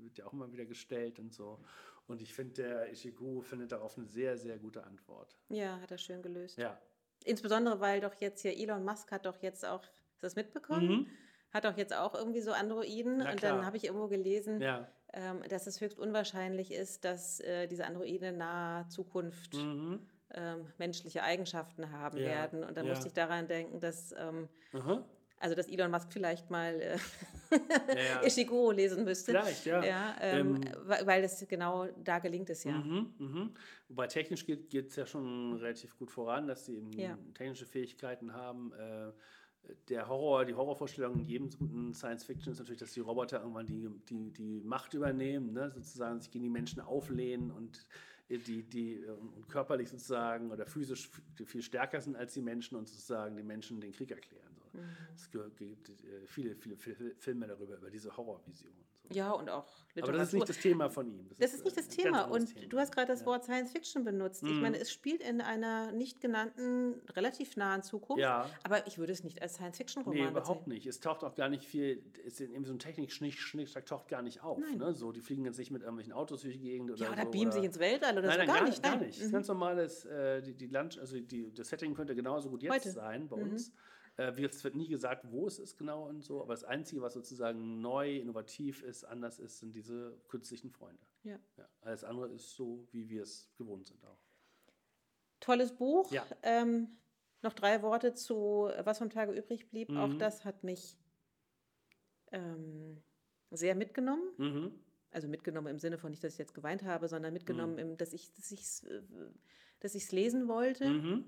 wird 0.00 0.18
ja 0.18 0.26
auch 0.26 0.32
immer 0.32 0.50
wieder 0.50 0.64
gestellt 0.64 1.20
und 1.20 1.32
so. 1.32 1.60
Und 2.06 2.22
ich 2.22 2.34
finde, 2.34 2.62
der 2.62 2.92
Ishigu 2.92 3.40
findet 3.40 3.72
darauf 3.72 3.96
eine 3.96 4.06
sehr, 4.06 4.36
sehr 4.36 4.58
gute 4.58 4.84
Antwort. 4.84 5.36
Ja, 5.48 5.80
hat 5.80 5.90
er 5.90 5.98
schön 5.98 6.22
gelöst. 6.22 6.56
Ja, 6.56 6.80
Insbesondere, 7.24 7.80
weil 7.80 8.00
doch 8.00 8.14
jetzt 8.20 8.42
hier 8.42 8.56
Elon 8.56 8.84
Musk 8.84 9.10
hat 9.10 9.26
doch 9.26 9.42
jetzt 9.42 9.66
auch, 9.66 9.82
hast 9.82 10.22
du 10.22 10.26
das 10.26 10.36
mitbekommen? 10.36 11.10
Hat 11.52 11.64
doch 11.64 11.76
jetzt 11.76 11.94
auch 11.94 12.14
irgendwie 12.14 12.40
so 12.40 12.52
Androiden. 12.52 13.14
Mhm. 13.14 13.22
Na 13.24 13.30
und 13.32 13.38
klar. 13.38 13.56
dann 13.56 13.66
habe 13.66 13.76
ich 13.76 13.84
irgendwo 13.84 14.08
gelesen, 14.08 14.60
ja. 14.60 14.86
ähm, 15.12 15.42
dass 15.48 15.66
es 15.66 15.80
höchst 15.80 15.98
unwahrscheinlich 15.98 16.72
ist, 16.72 17.04
dass 17.04 17.40
äh, 17.40 17.66
diese 17.66 17.86
Androiden 17.86 18.28
in 18.28 18.36
naher 18.38 18.88
Zukunft 18.88 19.54
ähm, 19.54 20.66
menschliche 20.78 21.22
Eigenschaften 21.22 21.90
haben 21.90 22.18
Mhm. 22.18 22.24
Ja, 22.24 22.28
werden. 22.28 22.64
Und 22.64 22.76
dann 22.76 22.86
ja. 22.86 22.92
musste 22.92 23.08
ich 23.08 23.14
daran 23.14 23.48
denken, 23.48 23.80
dass, 23.80 24.12
ähm. 24.18 24.48
Also 25.38 25.54
dass 25.54 25.68
Elon 25.68 25.90
Musk 25.90 26.12
vielleicht 26.12 26.50
mal 26.50 26.80
äh, 26.80 26.98
Ja, 27.50 28.02
ja. 28.02 28.22
Ishiguro 28.26 28.70
lesen 28.70 29.04
müsste. 29.04 29.32
Vielleicht, 29.32 29.66
ja. 29.66 29.84
ja 29.84 30.16
ähm, 30.20 30.56
Ähm, 30.56 31.06
weil, 31.06 31.24
es 31.24 31.46
genau 31.48 31.86
da 32.02 32.18
gelingt 32.18 32.50
es 32.50 32.64
ja. 32.64 32.72
Mhm, 32.72 33.14
mhm. 33.18 33.50
Wobei 33.88 34.06
technisch 34.06 34.46
geht 34.46 34.72
es 34.72 34.96
ja 34.96 35.06
schon 35.06 35.54
relativ 35.54 35.96
gut 35.98 36.10
voran, 36.10 36.46
dass 36.46 36.66
sie 36.66 36.76
eben 36.76 36.90
technische 37.34 37.66
Fähigkeiten 37.66 38.32
haben. 38.32 38.72
Äh, 38.72 39.12
der 39.88 40.08
Horror, 40.08 40.44
die 40.44 40.54
Horrorvorstellung 40.54 41.14
in 41.18 41.24
jedem 41.24 41.50
guten 41.50 41.92
Science 41.92 42.22
Fiction 42.24 42.52
ist 42.52 42.60
natürlich, 42.60 42.78
dass 42.78 42.92
die 42.92 43.00
Roboter 43.00 43.40
irgendwann 43.40 43.66
die, 43.66 43.88
die, 44.08 44.32
die 44.32 44.60
Macht 44.60 44.94
übernehmen, 44.94 45.52
ne? 45.52 45.72
sozusagen 45.72 46.20
sich 46.20 46.30
gegen 46.30 46.44
die 46.44 46.50
Menschen 46.50 46.80
auflehnen 46.80 47.50
und 47.50 47.84
die, 48.28 48.62
die 48.62 49.04
und 49.04 49.48
körperlich 49.48 49.88
sozusagen 49.88 50.50
oder 50.50 50.66
physisch 50.66 51.10
viel 51.44 51.62
stärker 51.62 52.00
sind 52.00 52.16
als 52.16 52.32
die 52.34 52.42
Menschen 52.42 52.76
und 52.76 52.88
sozusagen 52.88 53.36
den 53.36 53.46
Menschen 53.46 53.80
den 53.80 53.92
Krieg 53.92 54.10
erklären. 54.10 54.45
Mhm. 54.76 55.14
Es 55.14 55.30
gibt 55.30 55.88
äh, 55.88 56.26
viele, 56.26 56.54
viele 56.56 56.76
Filme 56.76 57.46
darüber, 57.46 57.76
über 57.76 57.90
diese 57.90 58.16
Horrorvision. 58.16 58.72
So. 59.08 59.14
Ja, 59.14 59.30
und 59.32 59.48
auch 59.48 59.66
Literatur. 59.94 60.14
Aber 60.14 60.18
das 60.18 60.28
ist 60.28 60.34
nicht 60.34 60.48
das 60.48 60.58
Thema 60.58 60.90
von 60.90 61.08
ihm. 61.08 61.28
Das, 61.28 61.38
das 61.38 61.50
ist, 61.50 61.58
ist, 61.58 61.64
nicht 61.64 61.78
das 61.78 61.88
Thema. 61.88 62.24
Und 62.24 62.54
Thema. 62.54 62.66
du 62.66 62.78
hast 62.78 62.92
gerade 62.92 63.08
das 63.08 63.24
Wort 63.24 63.44
Science 63.44 63.70
Fiction 63.70 64.04
benutzt. 64.04 64.42
Mhm. 64.42 64.48
Ich 64.50 64.60
meine, 64.60 64.78
es 64.78 64.92
spielt 64.92 65.22
in 65.22 65.40
einer 65.40 65.92
nicht 65.92 66.20
genannten, 66.20 66.94
relativ 67.14 67.56
nahen 67.56 67.82
Zukunft. 67.82 68.20
Ja. 68.20 68.50
Aber 68.64 68.86
ich 68.86 68.98
würde 68.98 69.12
es 69.12 69.22
nicht 69.24 69.40
als 69.40 69.54
Science 69.54 69.76
Fiction 69.76 70.02
Roman 70.02 70.18
Nee, 70.18 70.28
überhaupt 70.28 70.64
bezeichnen. 70.64 70.74
nicht. 70.74 70.86
Es 70.86 71.00
taucht 71.00 71.24
auch 71.24 71.34
gar 71.34 71.48
nicht 71.48 71.64
viel, 71.64 72.02
es 72.26 72.40
ist 72.40 72.50
eben 72.50 72.64
so 72.64 72.72
ein 72.72 72.78
Technik-Schnick, 72.78 73.86
taucht 73.86 74.08
gar 74.08 74.22
nicht 74.22 74.42
auf. 74.42 74.58
Ne? 74.58 74.92
So, 74.94 75.12
die 75.12 75.20
fliegen 75.20 75.44
jetzt 75.44 75.58
nicht 75.58 75.70
mit 75.70 75.82
irgendwelchen 75.82 76.12
Autos 76.12 76.42
durch 76.42 76.54
die 76.54 76.60
Gegend 76.60 76.90
oder 76.90 77.00
Ja, 77.00 77.12
oder 77.12 77.24
so, 77.24 77.30
beamen 77.30 77.52
sich 77.52 77.64
ins 77.64 77.78
Weltall 77.78 78.18
oder 78.18 78.26
nein, 78.26 78.32
so. 78.32 78.38
Nein, 78.38 78.46
gar, 78.46 78.56
gar 78.56 78.64
nicht. 78.64 78.82
Gar 78.82 78.96
nicht. 78.96 79.22
Mhm. 79.22 79.32
Ganz 79.32 79.48
normales, 79.48 80.04
äh, 80.06 80.42
die, 80.42 80.54
die 80.54 80.66
Land, 80.66 80.98
also 80.98 81.18
die, 81.18 81.52
das 81.54 81.68
Setting 81.68 81.94
könnte 81.94 82.14
genauso 82.14 82.50
gut 82.50 82.62
jetzt 82.62 82.72
Heute. 82.72 82.90
sein 82.90 83.28
bei 83.28 83.36
mhm. 83.36 83.52
uns. 83.52 83.72
Äh, 84.16 84.42
es 84.42 84.64
wird 84.64 84.74
nie 84.74 84.88
gesagt, 84.88 85.30
wo 85.30 85.46
es 85.46 85.58
ist 85.58 85.76
genau 85.76 86.08
und 86.08 86.22
so, 86.22 86.42
aber 86.42 86.54
das 86.54 86.64
Einzige, 86.64 87.02
was 87.02 87.14
sozusagen 87.14 87.80
neu, 87.80 88.16
innovativ 88.16 88.82
ist, 88.82 89.04
anders 89.04 89.38
ist, 89.38 89.58
sind 89.58 89.74
diese 89.74 90.18
künstlichen 90.28 90.70
Freunde. 90.70 91.02
Ja. 91.22 91.38
ja 91.56 91.68
alles 91.80 92.04
andere 92.04 92.28
ist 92.28 92.54
so, 92.54 92.86
wie 92.92 93.08
wir 93.08 93.22
es 93.22 93.50
gewohnt 93.56 93.86
sind 93.86 94.02
auch. 94.04 94.18
Tolles 95.40 95.74
Buch. 95.74 96.10
Ja. 96.12 96.26
Ähm, 96.42 96.96
noch 97.42 97.52
drei 97.52 97.82
Worte 97.82 98.14
zu 98.14 98.70
Was 98.84 98.98
vom 98.98 99.10
Tage 99.10 99.32
übrig 99.32 99.68
blieb. 99.68 99.90
Mhm. 99.90 99.96
Auch 99.98 100.14
das 100.14 100.44
hat 100.44 100.64
mich 100.64 100.96
ähm, 102.32 103.02
sehr 103.50 103.74
mitgenommen. 103.74 104.24
Mhm. 104.38 104.80
Also 105.10 105.28
mitgenommen 105.28 105.68
im 105.68 105.78
Sinne 105.78 105.98
von 105.98 106.10
nicht, 106.10 106.24
dass 106.24 106.32
ich 106.32 106.38
jetzt 106.38 106.54
geweint 106.54 106.82
habe, 106.82 107.08
sondern 107.08 107.32
mitgenommen, 107.32 107.74
mhm. 107.74 107.78
im, 107.78 107.96
dass 107.96 108.12
ich 108.12 108.30
es 108.38 108.86
dass 109.80 109.94
dass 109.94 110.12
lesen 110.12 110.48
wollte, 110.48 110.88
Mhm. 110.88 111.24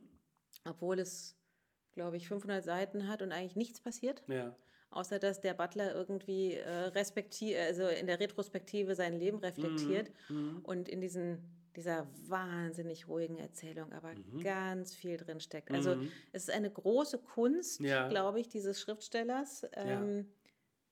obwohl 0.65 0.99
es, 0.99 1.38
glaube 1.99 2.17
ich, 2.17 2.29
500 2.29 2.63
Seiten 2.65 3.09
hat 3.09 3.23
und 3.23 3.33
eigentlich 3.33 3.57
nichts 3.57 3.81
passiert. 3.81 4.23
Ja. 4.29 4.55
Außer 4.91 5.19
dass 5.19 5.41
der 5.41 5.53
Butler 5.53 5.93
irgendwie 5.95 6.55
äh, 6.55 6.69
respekti 6.71 7.57
also 7.57 7.89
in 7.89 8.07
der 8.07 8.21
Retrospektive 8.21 8.95
sein 8.95 9.19
Leben 9.19 9.39
reflektiert 9.39 10.13
Mhm. 10.29 10.61
und 10.63 10.89
in 10.89 11.01
diesen, 11.01 11.43
dieser 11.75 12.07
wahnsinnig 12.27 13.09
ruhigen 13.09 13.37
Erzählung 13.39 13.93
aber 13.93 14.15
Mhm. 14.15 14.41
ganz 14.43 14.95
viel 14.95 15.17
drin 15.17 15.41
steckt. 15.41 15.73
Also 15.73 15.97
Mhm. 15.97 16.09
es 16.33 16.45
ist 16.45 16.51
eine 16.55 16.71
große 16.71 17.19
Kunst, 17.19 17.81
Ja. 17.81 18.09
glaube 18.09 18.39
ich, 18.39 18.49
dieses 18.49 18.81
Schriftstellers, 18.81 19.67
ähm, 19.75 20.31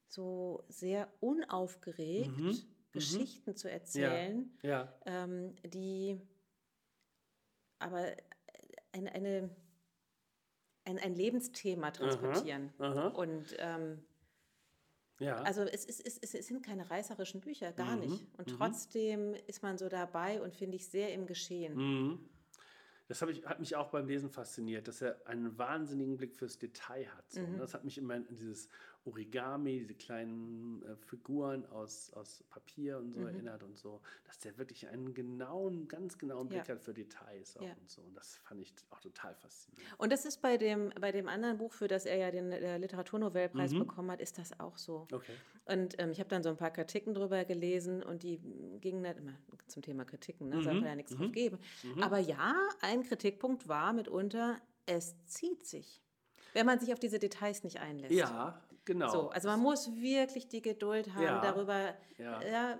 so 0.09 0.65
sehr 0.69 1.09
unaufgeregt 1.21 2.37
Mhm. 2.37 2.59
Geschichten 2.93 3.55
zu 3.55 3.71
erzählen, 3.71 4.51
Ja. 4.63 4.93
ähm, 5.07 5.55
die 5.65 6.21
aber 7.79 8.13
eine, 8.93 9.13
eine, 9.13 9.51
ein, 10.87 10.99
ein 10.99 11.15
Lebensthema 11.15 11.91
transportieren. 11.91 12.73
Aha. 12.79 13.09
Und 13.09 13.57
ähm, 13.59 14.03
Ja. 15.19 15.43
also 15.43 15.63
es, 15.63 15.85
ist, 15.85 16.07
es, 16.07 16.35
es, 16.35 16.47
sind 16.47 16.65
keine 16.65 16.91
reißerischen 16.91 17.41
Bücher, 17.41 17.73
gar 17.73 17.97
Mhm, 17.97 18.01
nicht. 18.01 18.27
Und 18.39 18.53
mhm. 18.53 18.57
trotzdem 18.57 19.35
ist 19.47 19.63
man 19.63 19.79
so 19.79 19.89
dabei 19.89 20.41
und 20.41 20.55
finde 20.55 20.77
ich 20.77 20.89
sehr 20.89 21.13
im 21.13 21.27
Geschehen. 21.27 21.75
Mhm. 21.75 22.29
Das 23.09 23.23
ich, 23.23 23.45
hat 23.47 23.61
mich 23.61 23.77
auch 23.77 23.91
beim 23.91 24.09
Lesen 24.09 24.31
fasziniert, 24.31 24.89
dass 24.89 25.01
er 25.01 25.25
einen 25.27 25.57
wahnsinnigen 25.59 26.17
Blick 26.17 26.35
fürs 26.35 26.59
Detail 26.59 27.07
hat. 27.17 27.31
So. 27.31 27.41
Mhm. 27.41 27.59
Das 27.59 27.73
hat 27.73 27.85
mich 27.85 27.99
immer 27.99 28.15
an 28.15 28.27
dieses 28.31 28.69
Origami, 29.07 29.79
diese 29.81 29.95
kleinen 29.95 30.83
äh, 30.83 30.97
Figuren 30.97 31.65
aus, 31.67 32.13
aus 32.15 32.43
Papier 32.51 32.99
und 32.99 33.13
so 33.13 33.21
Mhm. 33.21 33.27
erinnert 33.29 33.63
und 33.63 33.79
so, 33.79 34.01
dass 34.25 34.39
der 34.41 34.59
wirklich 34.59 34.89
einen 34.89 35.15
genauen, 35.15 35.87
ganz 35.89 36.19
genauen 36.19 36.49
Blick 36.49 36.67
Ja. 36.67 36.75
hat 36.75 36.83
für 36.83 36.93
Details 36.93 37.57
auch 37.57 37.63
Ja. 37.63 37.73
und 37.81 37.91
so. 37.91 38.03
Und 38.03 38.15
das 38.15 38.37
fand 38.39 38.61
ich 38.61 38.75
auch 38.91 39.01
total 39.01 39.35
faszinierend. 39.35 39.95
Und 39.99 40.13
das 40.13 40.25
ist 40.25 40.43
bei 40.43 40.57
dem, 40.57 40.91
bei 41.01 41.13
dem 41.13 41.29
anderen 41.29 41.59
Buch, 41.59 41.73
für 41.73 41.89
das 41.89 42.05
er 42.07 42.17
ja 42.17 42.31
den 42.31 42.51
äh, 42.53 42.79
Literaturnobelpreis 42.79 43.73
Mhm. 43.75 43.79
bekommen 43.79 44.11
hat, 44.11 44.21
ist 44.21 44.39
das 44.39 44.59
auch 44.59 44.77
so. 44.77 45.07
Okay. 45.13 45.35
Und 45.67 45.95
ähm, 46.01 46.11
ich 46.11 46.21
habe 46.21 46.29
dann 46.29 46.43
so 46.43 46.49
ein 46.51 46.57
paar 46.57 46.71
Kritiken 46.71 47.15
drüber 47.15 47.45
gelesen 47.45 48.03
und 48.03 48.23
die 48.23 48.39
gingen 48.81 49.03
nicht 49.03 49.17
immer 49.19 49.33
zum 49.67 49.83
Thema 49.83 50.05
Kritiken, 50.05 50.49
ne? 50.49 50.57
Mhm, 50.57 50.63
soll 50.63 50.75
man 50.75 50.85
ja 50.85 50.95
nichts 50.95 51.13
drauf 51.15 51.27
mhm, 51.29 51.33
geben. 51.33 51.59
mhm. 51.83 52.03
Aber 52.03 52.19
ja, 52.19 52.55
ein 52.83 53.03
Kritikpunkt 53.03 53.67
war 53.69 53.93
mitunter, 53.93 54.61
es 54.87 55.17
zieht 55.27 55.67
sich, 55.67 56.01
wenn 56.53 56.67
man 56.67 56.79
sich 56.79 56.93
auf 56.93 57.01
diese 57.01 57.19
Details 57.19 57.65
nicht 57.65 57.81
einlässt. 57.81 58.13
Ja, 58.15 58.63
genau. 58.87 59.09
So, 59.11 59.29
also 59.29 59.49
man 59.49 59.61
muss 59.61 59.95
wirklich 59.97 60.49
die 60.49 60.63
Geduld 60.63 61.13
haben, 61.15 61.23
Ja, 61.25 61.41
darüber, 61.43 61.95
ja. 62.17 62.43
ja. 62.43 62.71
äh, 62.73 62.77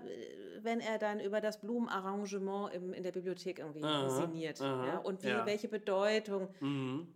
wenn 0.63 0.79
er 0.79 0.97
dann 0.97 1.19
über 1.19 1.39
das 1.39 1.61
Blumenarrangement 1.61 2.73
im, 2.73 2.93
in 2.93 3.03
der 3.03 3.11
Bibliothek 3.11 3.59
irgendwie 3.59 3.83
Aha, 3.83 4.09
sinniert 4.09 4.59
aha, 4.59 4.85
ja, 4.87 4.97
und 4.97 5.23
wie, 5.23 5.45
welche 5.45 5.67
Bedeutung 5.67 6.47
Mhm. 6.59 7.07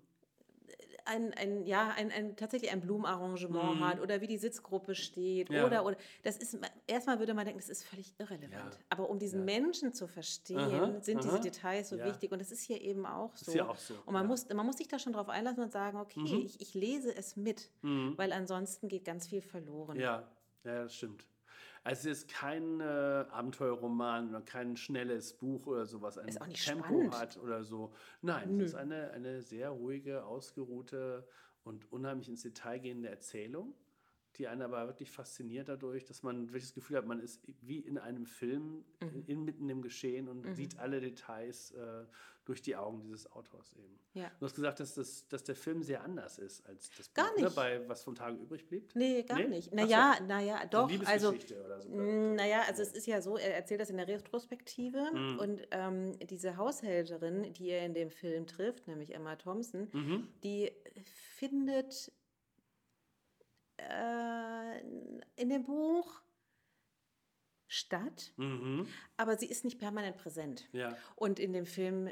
Ein, 1.12 1.34
ein, 1.34 1.66
ja, 1.66 1.90
ein, 1.98 2.12
ein, 2.12 2.36
tatsächlich 2.36 2.72
ein 2.72 2.82
Blumenarrangement 2.82 3.80
Mhm. 3.80 3.86
hat 3.86 4.00
oder 4.00 4.22
wie 4.22 4.28
die 4.28 4.38
Sitzgruppe 4.38 4.96
steht 4.96 5.50
Ja. 5.50 5.66
oder, 5.66 5.86
oder 5.86 5.98
das 6.24 6.38
ist, 6.38 6.58
erstmal 6.88 7.20
würde 7.20 7.34
man 7.34 7.46
denken, 7.46 7.60
das 7.60 7.70
ist 7.70 7.84
völlig 7.84 8.14
irrelevant. 8.20 8.52
Ja. 8.74 8.80
Aber 8.90 9.10
um 9.10 9.20
diesen 9.20 9.40
Ja. 9.40 9.46
Menschen 9.46 9.94
zu 9.94 10.08
verstehen, 10.08 10.58
Aha, 10.60 11.00
sind 11.02 11.20
aha. 11.20 11.28
diese 11.28 11.40
Details 11.42 11.90
so 11.90 11.98
wichtig 12.00 12.32
und 12.32 12.40
das 12.40 12.52
ist 12.52 12.62
hier 12.62 12.82
eben 12.82 13.06
auch 13.06 13.36
so. 13.36 13.52
Ist 13.52 13.58
ja 13.58 13.68
auch 13.68 13.78
so. 13.78 13.96
Und 14.06 14.14
man, 14.14 14.26
muss, 14.28 14.48
man 14.50 14.66
muss 14.66 14.78
sich 14.78 14.88
da 14.88 14.98
schon 15.00 15.14
drauf 15.14 15.30
einlassen 15.30 15.64
und 15.64 15.72
sagen, 15.72 15.98
okay, 16.00 16.20
Mhm. 16.22 16.46
ich, 16.46 16.60
ich 16.62 16.74
lese 16.74 17.16
es 17.16 17.36
mit, 17.36 17.70
Mhm. 17.82 18.14
weil 18.18 18.32
ansonsten 18.34 18.88
geht 18.88 19.06
ganz 19.06 19.28
viel 19.28 19.42
verloren. 19.42 20.00
Ja, 20.00 20.28
ja, 20.64 20.84
das 20.84 20.96
stimmt. 20.96 21.26
Also 21.84 22.10
es 22.10 22.20
ist 22.20 22.28
kein 22.30 22.80
äh, 22.80 22.84
Abenteuerroman 22.84 24.30
oder 24.30 24.42
kein 24.42 24.78
schnelles 24.78 25.34
Buch 25.34 25.66
oder 25.66 25.86
sowas, 25.86 26.18
ein 26.18 26.30
Tempo 26.54 26.84
spannend. 26.86 27.20
hat 27.20 27.38
oder 27.38 27.64
so. 27.64 27.92
Nein, 28.22 28.58
Nö. 28.58 28.64
es 28.64 28.72
ist 28.72 28.76
eine, 28.76 29.12
eine 29.12 29.42
sehr 29.42 29.70
ruhige, 29.70 30.24
ausgeruhte 30.24 31.28
und 31.64 31.92
unheimlich 31.92 32.30
ins 32.30 32.44
Detail 32.44 32.80
gehende 32.80 33.10
Erzählung, 33.10 33.74
die 34.38 34.48
einen 34.48 34.62
aber 34.62 34.88
wirklich 34.88 35.12
fasziniert 35.12 35.68
dadurch, 35.70 36.06
dass 36.06 36.24
man 36.24 36.48
wirklich 36.48 36.64
das 36.64 36.74
Gefühl 36.74 36.98
hat, 36.98 37.06
man 37.06 37.20
ist 37.20 37.42
wie 37.62 37.80
in 37.80 37.98
einem 37.98 38.26
Film 38.26 38.84
Mhm. 39.02 39.24
inmitten 39.28 39.70
im 39.70 39.82
Geschehen 39.82 40.28
und 40.30 40.54
sieht 40.56 40.78
alle 40.80 41.00
Details 41.02 41.72
äh, 41.72 42.06
durch 42.46 42.62
die 42.62 42.76
Augen 42.76 43.02
dieses 43.02 43.32
Autors 43.32 43.74
eben. 43.74 44.00
Ja. 44.14 44.32
Du 44.40 44.46
hast 44.46 44.56
gesagt, 44.56 44.80
dass, 44.80 44.96
das, 44.96 45.28
dass 45.28 45.44
der 45.44 45.56
Film 45.56 45.84
sehr 45.84 46.04
anders 46.04 46.38
ist 46.40 46.66
als 46.66 46.90
das 46.98 47.08
Buch, 47.10 47.14
Gar 47.16 47.36
Ne? 47.38 47.44
nicht. 47.44 47.56
bei 47.56 47.88
Was 47.88 48.04
vom 48.04 48.16
Tage 48.16 48.38
übrig 48.38 48.68
blieb. 48.68 48.90
Nee, 48.96 49.24
gar 49.24 49.38
Nee? 49.38 49.48
nicht. 49.48 49.74
Naja, 49.74 50.16
so. 50.18 50.26
naja, 50.26 50.66
doch. 50.66 50.90
eine 50.90 51.08
Also, 51.08 51.32
Liebesgeschichte 51.32 51.64
oder 51.66 51.82
so. 51.82 51.90
Mm, 51.90 52.36
Naja, 52.36 52.64
also 52.68 52.82
es 52.82 52.94
ist 52.94 53.06
ja 53.08 53.22
so, 53.22 53.38
er 53.38 53.56
erzählt 53.56 53.80
das 53.82 53.90
in 53.90 53.98
der 53.98 54.08
Retrospektive 54.08 55.12
Mhm. 55.14 55.40
und 55.40 55.68
ähm, 55.72 56.18
diese 56.20 56.58
Haushälterin, 56.58 57.54
die 57.54 57.70
er 57.70 57.86
in 57.86 57.94
dem 57.94 58.10
Film 58.10 58.48
trifft, 58.48 58.88
nämlich 58.88 59.14
Emma 59.14 59.36
Thompson, 59.36 59.88
Mhm. 59.94 60.28
die 60.44 60.72
findet 61.36 62.12
äh, 63.90 64.80
in 65.36 65.50
dem 65.50 65.64
Buch 65.64 66.22
statt, 67.68 68.34
Mhm. 68.38 68.86
aber 69.18 69.38
sie 69.38 69.46
ist 69.46 69.64
nicht 69.64 69.80
permanent 69.80 70.18
präsent. 70.18 70.68
Ja. 70.74 70.96
Und 71.16 71.40
in 71.40 71.54
dem 71.54 71.66
Film, 71.66 72.10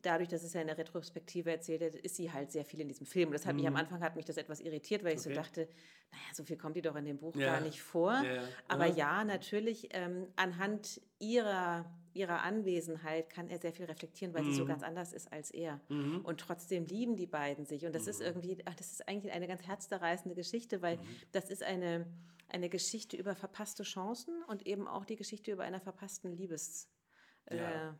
dadurch, 0.00 0.28
dass 0.28 0.42
es 0.42 0.52
ja 0.54 0.60
in 0.60 0.66
der 0.66 0.78
Retrospektive 0.78 1.52
erzählt 1.52 1.80
wird, 1.82 1.94
ist 1.96 2.16
sie 2.16 2.32
halt 2.32 2.50
sehr 2.50 2.64
viel 2.64 2.80
in 2.80 2.88
diesem 2.88 3.06
Film. 3.06 3.28
Und 3.28 3.34
das 3.34 3.46
hat 3.46 3.54
mich 3.54 3.66
am 3.68 3.76
Anfang 3.76 4.02
hat 4.02 4.16
mich 4.16 4.24
das 4.24 4.36
etwas 4.36 4.60
irritiert, 4.60 5.04
weil 5.04 5.14
ich 5.14 5.20
so 5.22 5.30
Mhm. 5.30 5.36
Okay. 5.38 5.44
dachte, 5.44 5.68
naja, 6.10 6.24
so 6.34 6.42
viel 6.42 6.56
kommt 6.56 6.74
die 6.76 6.82
doch 6.82 6.96
in 6.96 7.04
dem 7.04 7.18
Buch 7.18 7.36
Ja. 7.36 7.52
gar 7.52 7.60
nicht 7.60 7.80
vor. 7.80 8.20
Ja. 8.22 8.42
Aber 8.66 8.86
ja, 8.86 9.22
natürlich, 9.22 9.88
ähm, 9.92 10.26
anhand 10.34 11.00
ihrer, 11.20 11.84
ihrer 12.14 12.42
Anwesenheit 12.42 13.30
kann 13.30 13.48
er 13.48 13.58
sehr 13.58 13.72
viel 13.72 13.86
reflektieren, 13.86 14.34
weil 14.34 14.44
sie 14.44 14.52
so 14.52 14.64
Mhm. 14.64 14.68
ganz 14.68 14.82
anders 14.82 15.12
ist 15.12 15.32
als 15.32 15.50
er. 15.50 15.80
Mhm. 15.88 16.20
Und 16.24 16.40
trotzdem 16.40 16.84
lieben 16.86 17.16
die 17.16 17.26
beiden 17.26 17.64
sich. 17.64 17.84
Und 17.86 17.94
das 17.94 18.06
ist 18.06 18.20
irgendwie, 18.20 18.58
ach, 18.64 18.74
das 18.74 18.92
ist 18.92 19.08
eigentlich 19.08 19.32
eine 19.32 19.46
ganz 19.48 19.62
herzzerreißende 19.66 20.34
Geschichte, 20.34 20.82
weil 20.82 20.96
Mhm. 20.98 21.06
das 21.32 21.50
ist 21.50 21.62
eine, 21.62 22.06
eine 22.48 22.68
Geschichte 22.68 23.16
über 23.16 23.34
verpasste 23.34 23.82
Chancen 23.82 24.42
und 24.48 24.66
eben 24.66 24.86
auch 24.86 25.04
die 25.04 25.16
Geschichte 25.16 25.50
über 25.52 25.64
einer 25.64 25.80
verpassten 25.80 26.32
Liebes, 26.32 26.88
Ja. 27.50 27.56
ja, 27.56 27.98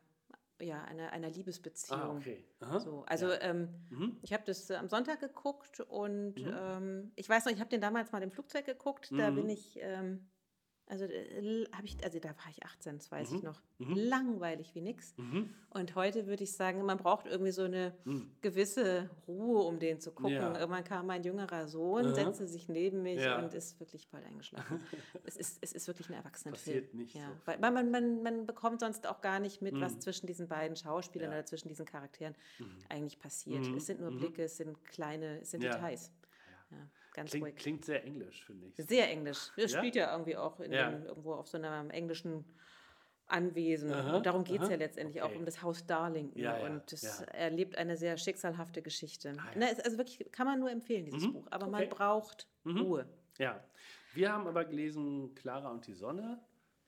äh, 0.59 0.67
ja 0.67 0.85
einer, 0.85 1.11
einer 1.13 1.31
Liebesbeziehung. 1.31 2.01
Ah, 2.01 2.17
okay. 2.17 2.45
Aha. 2.61 2.79
So, 2.81 3.05
also 3.07 3.31
Ja. 3.31 3.41
ähm, 3.41 3.69
Mhm. 3.91 4.19
ich 4.23 4.33
habe 4.33 4.45
das 4.45 4.71
äh, 4.71 4.75
am 4.77 4.89
Sonntag 4.89 5.21
geguckt 5.21 5.81
und 5.81 6.35
ähm, 6.39 7.13
ich 7.17 7.29
weiß 7.29 7.45
noch, 7.47 7.53
ich 7.53 7.61
habe 7.61 7.71
den 7.71 7.81
damals 7.81 8.13
mal 8.13 8.23
im 8.23 8.31
Flugzeug 8.31 8.67
geguckt. 8.67 9.11
Da 9.17 9.31
Mhm. 9.31 9.35
bin 9.35 9.49
ich, 9.49 9.79
ähm, 9.81 10.29
also 10.87 11.05
äh, 11.07 11.65
habe 11.73 11.87
ich, 11.87 12.03
also 12.05 12.19
da 12.19 12.29
war 12.31 12.51
ich 12.51 12.63
18, 12.65 12.99
das 12.99 13.11
weiß 13.11 13.33
ich 13.33 13.39
Mhm. 13.39 13.45
noch. 13.45 13.63
Mhm. 13.79 13.95
Langweilig 13.97 14.75
wie 14.75 14.81
nix. 14.83 15.17
Mhm. 15.17 15.49
Und 15.71 15.95
heute 15.95 16.27
würde 16.27 16.45
ich 16.45 16.53
sagen, 16.53 16.85
man 16.85 16.99
braucht 16.99 17.27
irgendwie 17.27 17.53
so 17.53 17.63
eine 17.63 17.95
Mhm. 18.05 18.31
gewisse 18.43 19.09
Ruhe, 19.27 19.63
um 19.63 19.79
den 19.79 20.01
zu 20.01 20.13
gucken. 20.13 20.33
Ja. 20.35 20.59
Irgendwann 20.59 20.85
kam 20.85 21.07
mein 21.07 21.23
jüngerer 21.23 21.67
Sohn, 21.67 22.15
setzte 22.15 22.47
sich 22.47 22.69
neben 22.69 23.03
mich 23.03 23.21
Ja. 23.21 23.39
und 23.39 23.55
ist 23.55 23.81
wirklich 23.81 24.09
bald 24.11 24.27
eingeschlafen. 24.27 24.81
es, 25.25 25.37
ist, 25.37 25.59
es 25.63 25.73
ist 25.73 25.87
wirklich 25.87 26.09
ein 26.11 26.15
Erwachsenenfilm. 26.15 26.77
Passiert 26.83 26.95
nicht 26.95 27.15
ja. 27.15 27.29
so 27.31 27.47
Weil 27.47 27.59
man, 27.59 27.91
man, 27.91 28.23
man 28.23 28.47
bekommt 28.47 28.81
sonst 28.81 29.07
auch 29.07 29.21
gar 29.23 29.41
nicht 29.41 29.63
mit, 29.63 29.81
was 29.81 29.95
Mhm. 29.95 30.01
zwischen 30.01 30.27
diesen 30.27 30.49
beiden 30.49 30.77
Schauspielern 30.77 31.31
oder 31.31 31.47
zwischen 31.47 31.69
diesen 31.69 31.87
Charakteren 31.87 32.35
eigentlich 32.91 33.19
passiert. 33.19 33.67
Mhm. 33.67 33.77
Es 33.77 33.87
sind 33.87 34.01
nur 34.01 34.11
Mhm. 34.11 34.19
Blicke, 34.19 34.43
es 34.45 34.57
sind 34.59 34.85
kleine, 34.85 35.41
es 35.41 35.53
sind. 35.53 35.63
Details. 35.63 36.13
Ja, 36.71 36.77
ganz 37.13 37.31
Klingt, 37.31 37.45
ruhig. 37.47 37.57
klingt 37.57 37.85
sehr 37.85 38.05
englisch, 38.05 38.45
finde 38.45 38.67
ich. 38.69 38.77
Sehr 38.77 39.09
englisch. 39.11 39.51
Es 39.57 39.73
Ja? 39.73 39.79
spielt 39.79 39.95
ja 39.95 40.13
irgendwie 40.13 40.37
auch 40.37 40.61
in 40.61 40.73
Ja. 40.73 40.91
dem, 40.91 41.05
irgendwo 41.07 41.35
auf 41.35 41.47
so 41.49 41.59
einem 41.59 41.91
englischen 41.91 42.45
Anwesen. 43.27 43.93
Aha, 43.93 44.17
und 44.17 44.27
darum 44.27 44.45
geht 44.45 44.61
es 44.61 44.69
ja 44.69 44.77
letztendlich 44.77 45.23
okay. 45.23 45.33
auch 45.33 45.39
um 45.39 45.45
das 45.47 45.63
Haus 45.63 45.87
Darlington. 45.87 46.39
Ja, 46.39 46.59
ja, 46.59 46.67
und 46.67 46.93
es 46.93 47.21
ja. 47.21 47.25
erlebt 47.27 47.79
eine 47.79 47.97
sehr 47.97 48.17
schicksalhafte 48.19 48.83
Geschichte. 48.83 49.33
Ah. 49.39 49.51
Na, 49.57 49.67
also 49.69 49.97
wirklich, 49.97 50.31
kann 50.33 50.47
man 50.47 50.59
nur 50.61 50.71
empfehlen, 50.71 51.07
dieses 51.07 51.33
Buch. 51.33 51.47
Aber 51.51 51.67
man 51.67 51.83
okay. 51.83 51.87
Mhm. 51.87 51.91
braucht 51.97 52.49
Ruhe. 52.67 53.09
Ja. 53.39 53.63
Wir 54.15 54.31
haben 54.33 54.47
aber 54.47 54.65
gelesen 54.67 55.35
Clara 55.35 55.71
und 55.71 55.87
die 55.87 55.95
Sonne. 55.95 56.41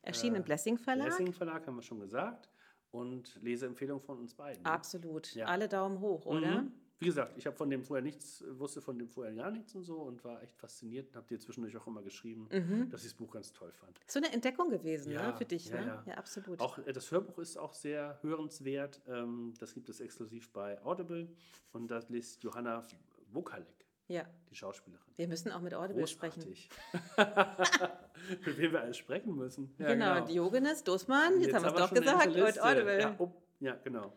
Erschienen 0.03 0.37
im 0.37 0.45
Blessing 0.45 0.77
Verlag. 0.77 1.07
Lessing 1.07 1.33
Verlag 1.33 1.67
haben 1.67 1.77
wir 1.77 1.83
schon 1.83 2.01
gesagt. 2.01 2.51
Und 2.91 3.41
Leseempfehlung 3.43 4.01
von 4.03 4.19
uns 4.19 4.35
beiden. 4.35 4.63
ne? 4.63 4.71
Absolut. 4.71 5.35
Alle 5.47 5.67
Daumen 5.69 5.99
hoch, 6.01 6.27
oder? 6.27 6.63
Mhm. 6.63 6.73
Wie 7.01 7.07
gesagt, 7.07 7.37
ich 7.37 7.47
habe 7.47 7.57
von 7.57 7.69
dem 7.69 7.83
vorher 7.83 8.03
nichts, 8.03 8.45
wusste 8.51 8.81
von 8.81 8.99
dem 8.99 9.09
vorher 9.09 9.35
gar 9.35 9.51
nichts 9.51 9.75
und 9.75 9.83
so 9.85 9.97
und 9.97 10.25
war 10.25 10.43
echt 10.43 10.57
fasziniert 10.57 11.09
und 11.09 11.17
habe 11.17 11.27
dir 11.27 11.41
zwischendurch 11.41 11.77
auch 11.77 11.87
immer 11.87 12.03
geschrieben, 12.03 12.49
dass 12.91 13.03
ich 13.03 13.09
das 13.11 13.15
Buch 13.15 13.33
ganz 13.33 13.53
toll 13.53 13.73
fand. 13.73 13.99
So 14.07 14.21
eine 14.21 14.33
Entdeckung 14.33 14.71
gewesen, 14.71 15.13
Ja, 15.13 15.29
ne? 15.33 15.37
Für 15.37 15.45
dich, 15.45 15.69
ja, 15.69 15.81
ne? 15.81 15.87
ja. 15.87 16.05
Ja, 16.07 16.15
absolut. 16.15 16.61
Auch 16.61 16.79
äh, 16.79 16.93
das 16.93 17.11
Hörbuch 17.11 17.39
ist 17.39 17.57
auch 17.57 17.75
sehr 17.75 18.19
hörenswert. 18.23 19.01
Ähm, 19.09 19.55
das 19.59 19.75
gibt 19.75 19.89
es 19.89 20.01
exklusiv 20.01 20.51
bei 20.53 20.81
Audible 20.85 21.29
und 21.73 21.89
das 21.89 22.09
liest 22.09 22.43
Johanna 22.45 22.87
Wokalek, 23.33 23.67
ja. 24.07 24.25
die 24.51 24.55
Schauspielerin. 24.55 25.05
Wir 25.17 25.29
müssen 25.29 25.51
auch 25.51 25.61
mit 25.61 25.75
Audible 25.75 26.07
sprechen. 26.07 26.43
Großartig. 26.43 26.71
Mit 28.47 28.59
wem 28.59 28.73
wir 28.73 28.81
alles 28.81 28.97
sprechen 28.97 29.37
müssen. 29.37 29.75
Ja, 29.79 29.89
genau, 29.89 30.25
Diogenes, 30.25 30.83
Doßmann, 30.83 31.41
jetzt, 31.41 31.53
haben 31.55 31.65
wir 31.65 31.75
es 31.75 31.77
doch 31.77 31.93
gesagt, 31.93 32.27
und. 32.27 32.63
Audible. 32.63 33.01
Ja, 33.01 33.15
oh, 33.19 33.33
ja 33.61 33.75
genau. 33.85 34.13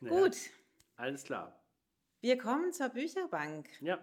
Ja, 0.00 0.10
Gut, 0.10 0.36
Alles 0.96 1.22
klar. 1.24 1.57
Wir 2.20 2.38
kommen 2.38 2.72
zur 2.72 2.88
Bücherbank. 2.88 3.68
Ja. 3.80 3.98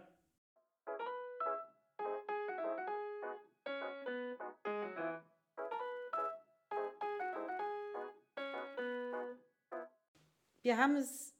Wir 10.61 10.77
haben 10.77 10.95
es 10.95 11.35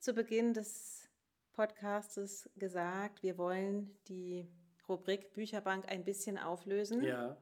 zu 0.00 0.14
Beginn 0.14 0.52
des 0.52 1.08
Podcastes 1.52 2.50
gesagt, 2.56 3.22
wir 3.22 3.38
wollen 3.38 3.96
die 4.08 4.48
Rubrik 4.88 5.32
Bücherbank 5.32 5.88
ein 5.88 6.04
bisschen 6.04 6.38
auflösen. 6.38 7.04
Ja. 7.04 7.36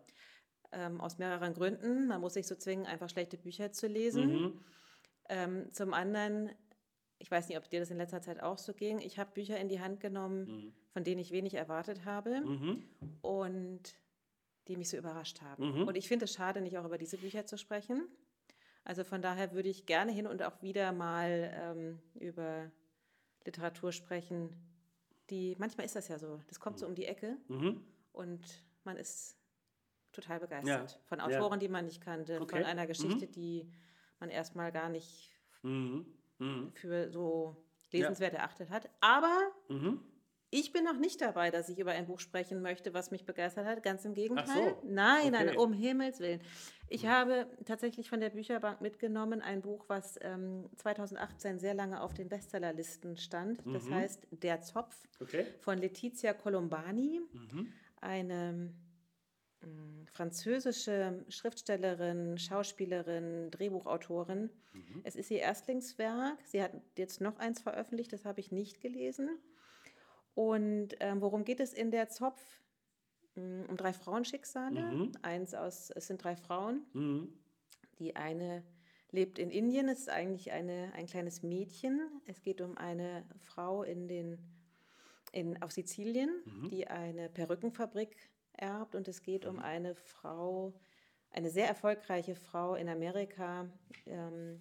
Ähm, 0.73 1.01
aus 1.01 1.19
mehreren 1.19 1.55
Gründen. 1.55 2.07
Man 2.07 2.21
muss 2.21 2.35
sich 2.35 2.47
so 2.47 2.55
zwingen, 2.55 2.87
einfach 2.87 3.09
schlechte 3.09 3.37
Bücher 3.37 3.73
zu 3.73 3.87
lesen. 3.87 4.27
Mhm. 4.27 4.65
Ähm, 5.29 5.73
zum 5.73 5.95
anderen, 5.95 6.51
ich 7.23 7.31
weiß 7.31 7.49
nicht, 7.49 7.57
ob 7.57 7.71
dir 7.71 7.79
das 7.79 7.91
in 7.93 7.99
letzter 7.99 8.21
Zeit 8.21 8.43
auch 8.43 8.59
so 8.59 8.75
ging, 8.75 8.99
ich 8.99 9.17
habe 9.17 9.31
Bücher 9.33 9.57
in 9.59 9.69
die 9.69 9.81
Hand 9.81 10.01
genommen, 10.01 10.73
von 10.91 11.05
denen 11.05 11.21
ich 11.21 11.31
wenig 11.31 11.55
erwartet 11.55 12.05
habe 12.05 12.41
Mhm. 12.41 12.83
und 13.23 13.95
die 14.67 14.77
mich 14.77 14.89
so 14.89 14.97
überrascht 14.97 15.41
haben. 15.41 15.83
Mhm. 15.83 15.87
Und 15.87 15.97
ich 15.97 16.09
finde 16.09 16.25
es 16.25 16.33
schade, 16.33 16.61
nicht 16.61 16.77
auch 16.79 16.85
über 16.85 16.99
diese 16.99 17.19
Bücher 17.19 17.47
zu 17.47 17.57
sprechen. 17.57 18.09
Also 18.83 19.05
von 19.05 19.23
daher 19.23 19.53
würde 19.53 19.69
ich 19.69 19.87
gerne 19.87 20.11
hin 20.11 20.27
und 20.27 20.43
auch 20.43 20.63
wieder 20.63 20.91
mal 20.91 21.53
ähm, 21.55 22.01
über 22.19 22.73
Literatur 23.45 23.93
sprechen, 23.93 24.51
die, 25.31 25.55
manchmal 25.61 25.87
ist 25.87 25.95
das 25.95 26.09
ja 26.09 26.19
so, 26.19 26.41
das 26.49 26.59
kommt 26.59 26.81
so 26.81 26.87
um 26.87 26.97
die 26.97 27.07
Ecke 27.07 27.37
Mhm. 27.49 27.85
und 28.11 28.65
man 28.83 28.97
ist 28.97 29.37
total 30.11 30.41
begeistert 30.41 30.93
Ja, 30.93 31.01
von 31.05 31.21
ja. 31.21 31.27
Autoren, 31.27 31.61
die 31.61 31.69
man 31.69 31.85
nicht 31.85 32.01
kannte, 32.01 32.41
Okay. 32.41 32.57
von 32.57 32.65
einer 32.65 32.89
Geschichte, 32.89 33.29
die 33.29 33.71
man 34.19 34.29
erstmal 34.29 34.73
gar 34.73 34.89
nicht 34.89 35.31
Mhm. 36.43 36.63
Mhm. 36.65 36.73
für 36.75 37.11
so 37.11 37.57
lesenswert 37.93 38.35
erachtet 38.35 38.71
hat. 38.71 38.89
Aber 39.01 39.37
Mhm. 39.69 40.01
ich 40.51 40.73
bin 40.73 40.85
noch 40.85 40.99
nicht 40.99 41.21
dabei, 41.21 41.51
dass 41.51 41.69
ich 41.69 41.79
über 41.79 41.93
ein 41.93 42.07
Buch 42.07 42.21
sprechen 42.21 42.61
möchte, 42.63 42.93
was 42.95 43.11
mich 43.11 43.25
begeistert 43.25 43.65
hat. 43.67 43.83
Ganz 43.83 44.05
im 44.05 44.15
Gegenteil. 44.15 44.47
So. 44.47 44.83
Nein, 44.85 45.33
nein, 45.33 45.49
Okay. 45.51 45.57
um 45.59 45.73
Himmels 45.73 46.21
Willen. 46.21 46.41
Ich 46.89 47.07
habe 47.07 47.47
tatsächlich 47.65 48.11
von 48.11 48.21
der 48.21 48.31
Bücherbank 48.31 48.81
mitgenommen 48.83 49.41
ein 49.41 49.63
Buch, 49.63 49.85
was 49.89 50.19
ähm, 50.23 50.69
2018 50.77 51.59
sehr 51.59 51.73
lange 51.75 52.03
auf 52.03 52.13
den 52.13 52.29
Bestsellerlisten 52.29 53.17
stand. 53.17 53.61
Das 53.67 53.85
Mhm. 53.87 53.95
heißt 53.95 54.27
Der 54.31 54.61
Zopf 54.61 54.95
Okay. 55.21 55.47
von 55.61 55.79
Letizia 55.79 56.35
Colombani, 56.35 57.21
Mhm. 57.33 57.73
eine 58.03 58.75
französische 60.13 61.25
Schriftstellerin, 61.29 62.39
Schauspielerin, 62.39 63.51
Drehbuchautorin. 63.51 64.51
Mhm. 64.73 65.01
Es 65.05 65.17
ist 65.17 65.31
ihr 65.31 65.41
Erstlingswerk. 65.41 66.39
Sie 66.45 66.63
hat 66.63 66.73
jetzt 66.97 67.21
noch 67.21 67.39
eins 67.39 67.61
veröffentlicht, 67.61 68.13
das 68.13 68.25
habe 68.25 68.41
ich 68.41 68.53
nicht 68.53 68.81
gelesen. 68.81 69.31
Und 70.35 70.97
ähm, 71.01 71.21
worum 71.21 71.45
geht 71.45 71.61
es 71.61 71.73
in 71.73 71.91
der 71.91 72.09
Zopf? 72.09 72.43
Mm, 73.35 73.63
Um 73.69 73.77
drei 73.77 73.93
Frauenschicksale. 73.93 74.81
Mhm. 74.81 75.13
Eins 75.23 75.55
aus, 75.55 75.91
es 75.91 76.07
sind 76.07 76.23
drei 76.23 76.37
Frauen. 76.37 76.85
Mhm. 76.93 77.33
Die 77.99 78.17
eine 78.17 78.65
lebt 79.11 79.39
in 79.39 79.51
Indien, 79.51 79.89
es 79.89 80.01
ist 80.01 80.09
eigentlich 80.09 80.53
eine, 80.53 80.93
ein 80.95 81.07
kleines 81.07 81.43
Mädchen. 81.43 82.01
Es 82.27 82.43
geht 82.43 82.61
um 82.61 82.79
eine 82.79 83.25
Frau 83.39 83.83
in 83.83 84.09
den, 84.09 84.39
in, 85.33 85.63
auf 85.63 85.71
Sizilien, 85.71 86.31
die 86.71 86.87
eine 86.89 87.29
Perückenfabrik 87.29 88.17
erbt. 88.57 88.95
Und 88.95 89.09
es 89.09 89.23
geht 89.23 89.47
um 89.47 89.59
eine 89.59 89.95
Frau, 89.95 90.75
eine 91.31 91.51
sehr 91.51 91.69
erfolgreiche 91.69 92.35
Frau 92.35 92.75
in 92.75 92.89
Amerika, 92.89 93.69
ähm, 94.07 94.61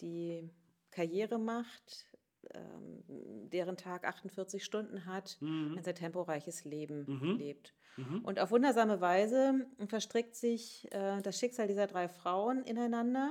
die 0.00 0.50
Karriere 0.90 1.38
macht, 1.38 2.06
ähm, 2.54 3.02
deren 3.50 3.76
Tag 3.76 4.04
48 4.04 4.64
Stunden 4.64 5.06
hat, 5.06 5.38
ein 5.76 5.82
sehr 5.82 5.94
temporeiches 5.94 6.64
Leben 6.64 7.36
lebt. 7.38 7.74
Und 8.24 8.38
auf 8.38 8.50
wundersame 8.50 9.00
Weise 9.00 9.66
verstrickt 9.88 10.36
sich 10.36 10.86
äh, 10.92 11.22
das 11.22 11.38
Schicksal 11.38 11.66
dieser 11.66 11.86
drei 11.86 12.08
Frauen 12.08 12.62
ineinander. 12.62 13.30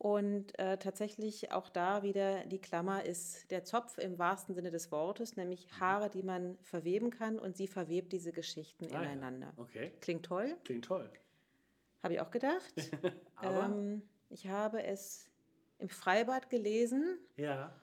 Und 0.00 0.56
äh, 0.60 0.78
tatsächlich 0.78 1.50
auch 1.50 1.68
da 1.68 2.04
wieder 2.04 2.44
die 2.46 2.60
Klammer 2.60 3.04
ist 3.04 3.50
der 3.50 3.64
Zopf 3.64 3.98
im 3.98 4.16
wahrsten 4.16 4.54
Sinne 4.54 4.70
des 4.70 4.92
Wortes, 4.92 5.34
nämlich 5.36 5.66
Haare, 5.80 6.08
die 6.08 6.22
man 6.22 6.56
verweben 6.62 7.10
kann 7.10 7.36
und 7.38 7.56
sie 7.56 7.66
verwebt 7.66 8.12
diese 8.12 8.30
Geschichten 8.30 8.84
Ah, 8.86 8.90
ja. 8.94 9.02
ineinander. 9.02 9.52
Okay. 9.56 9.92
Klingt 10.00 10.24
toll, 10.24 10.56
Klingt 10.64 10.84
toll. 10.84 11.10
habe 12.04 12.14
ich 12.14 12.20
auch 12.20 12.30
gedacht. 12.30 12.72
Aber? 13.34 13.64
ähm, 13.74 14.02
ich 14.30 14.46
habe 14.46 14.84
es 14.84 15.28
im 15.80 15.88
Freibad 15.88 16.48
gelesen 16.48 17.18
Ja. 17.36 17.74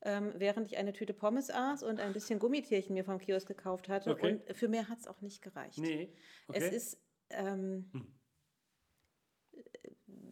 ähm, 0.00 0.32
während 0.36 0.68
ich 0.68 0.78
eine 0.78 0.94
Tüte 0.94 1.12
Pommes 1.12 1.50
aß 1.50 1.82
und 1.82 2.00
ein 2.00 2.14
bisschen 2.14 2.38
Gummitierchen 2.38 2.94
mir 2.94 3.04
vom 3.04 3.18
Kiosk 3.18 3.46
gekauft 3.46 3.90
hatte. 3.90 4.12
Okay. 4.12 4.40
Und 4.46 4.56
für 4.56 4.68
mehr 4.68 4.88
hat 4.88 5.00
es 5.00 5.06
auch 5.06 5.20
nicht 5.20 5.42
gereicht. 5.42 5.76
Nee. 5.76 6.14
Okay. 6.46 6.58
Es 6.62 6.72
ist, 6.72 6.98
ähm, 7.28 7.90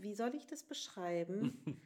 wie 0.07 0.15
soll 0.15 0.35
ich 0.37 0.47
das 0.47 0.63
beschreiben? 0.63 1.59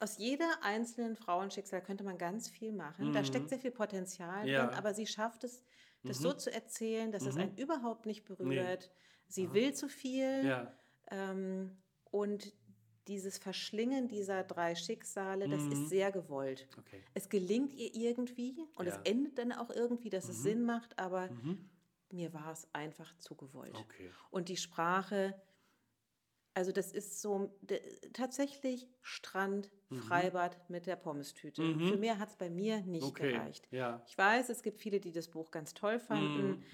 Aus 0.00 0.18
jeder 0.18 0.48
einzelnen 0.62 1.16
Frauenschicksal 1.16 1.82
könnte 1.82 2.04
man 2.04 2.18
ganz 2.18 2.48
viel 2.48 2.72
machen. 2.72 3.12
Da 3.12 3.24
steckt 3.24 3.48
sehr 3.48 3.58
viel 3.58 3.70
Potenzial 3.72 4.42
Mhm. 4.44 4.48
Ja. 4.48 4.62
Mhm. 4.64 4.68
drin, 4.68 4.78
aber 4.78 4.94
sie 4.94 5.06
schafft 5.06 5.42
es, 5.44 5.62
das 6.04 6.18
so 6.18 6.32
zu 6.32 6.52
erzählen, 6.52 7.10
dass 7.10 7.24
es 7.26 7.36
einen 7.36 7.56
überhaupt 7.56 8.04
nicht 8.06 8.24
berührt. 8.24 8.90
Sie 9.28 9.52
will 9.52 9.72
zu 9.74 9.88
viel. 9.88 10.44
ja. 10.44 10.72
Ähm, 11.10 11.76
und 12.10 12.52
dieses 13.08 13.36
Verschlingen 13.38 14.06
dieser 14.08 14.44
drei 14.44 14.74
Schicksale, 14.74 15.48
das 15.48 15.62
ist 15.64 15.88
sehr 15.88 16.10
gewollt. 16.12 16.66
Mhm. 16.70 16.78
Okay. 16.80 17.02
Es 17.14 17.28
gelingt 17.28 17.72
ihr 17.74 17.94
irgendwie 17.94 18.66
und 18.76 18.86
Ja. 18.86 18.92
Mhm. 18.94 19.00
es 19.04 19.10
endet 19.10 19.38
dann 19.38 19.52
auch 19.52 19.70
irgendwie, 19.70 20.10
dass 20.10 20.28
es 20.28 20.42
Sinn 20.42 20.64
macht, 20.64 20.98
aber 20.98 21.28
mir 22.12 22.32
war 22.32 22.52
es 22.52 22.66
einfach 22.72 23.16
zu 23.18 23.34
gewollt. 23.34 23.74
Okay. 23.76 24.10
Und 24.30 24.48
die 24.48 24.56
Sprache, 24.56 25.34
also 26.54 26.72
das 26.72 26.92
ist 26.92 27.20
so 27.20 27.50
tatsächlich 28.12 28.88
Strand, 29.02 29.70
Mhm. 29.90 29.98
Freibad 29.98 30.58
mit 30.70 30.86
der 30.86 30.96
Pommestüte. 30.96 31.62
Für 31.78 31.96
mehr 31.96 32.18
hat 32.18 32.30
es 32.30 32.36
bei 32.36 32.48
mir 32.50 32.80
nicht 32.82 33.04
Okay, 33.04 33.32
gereicht. 33.32 33.68
ja. 33.70 34.02
Ich 34.06 34.16
weiß, 34.18 34.48
es 34.48 34.62
gibt 34.62 34.80
viele, 34.80 34.98
die 34.98 35.12
das 35.12 35.28
Buch 35.28 35.50
ganz 35.50 35.74
toll 35.74 35.98
fanden. 36.00 36.64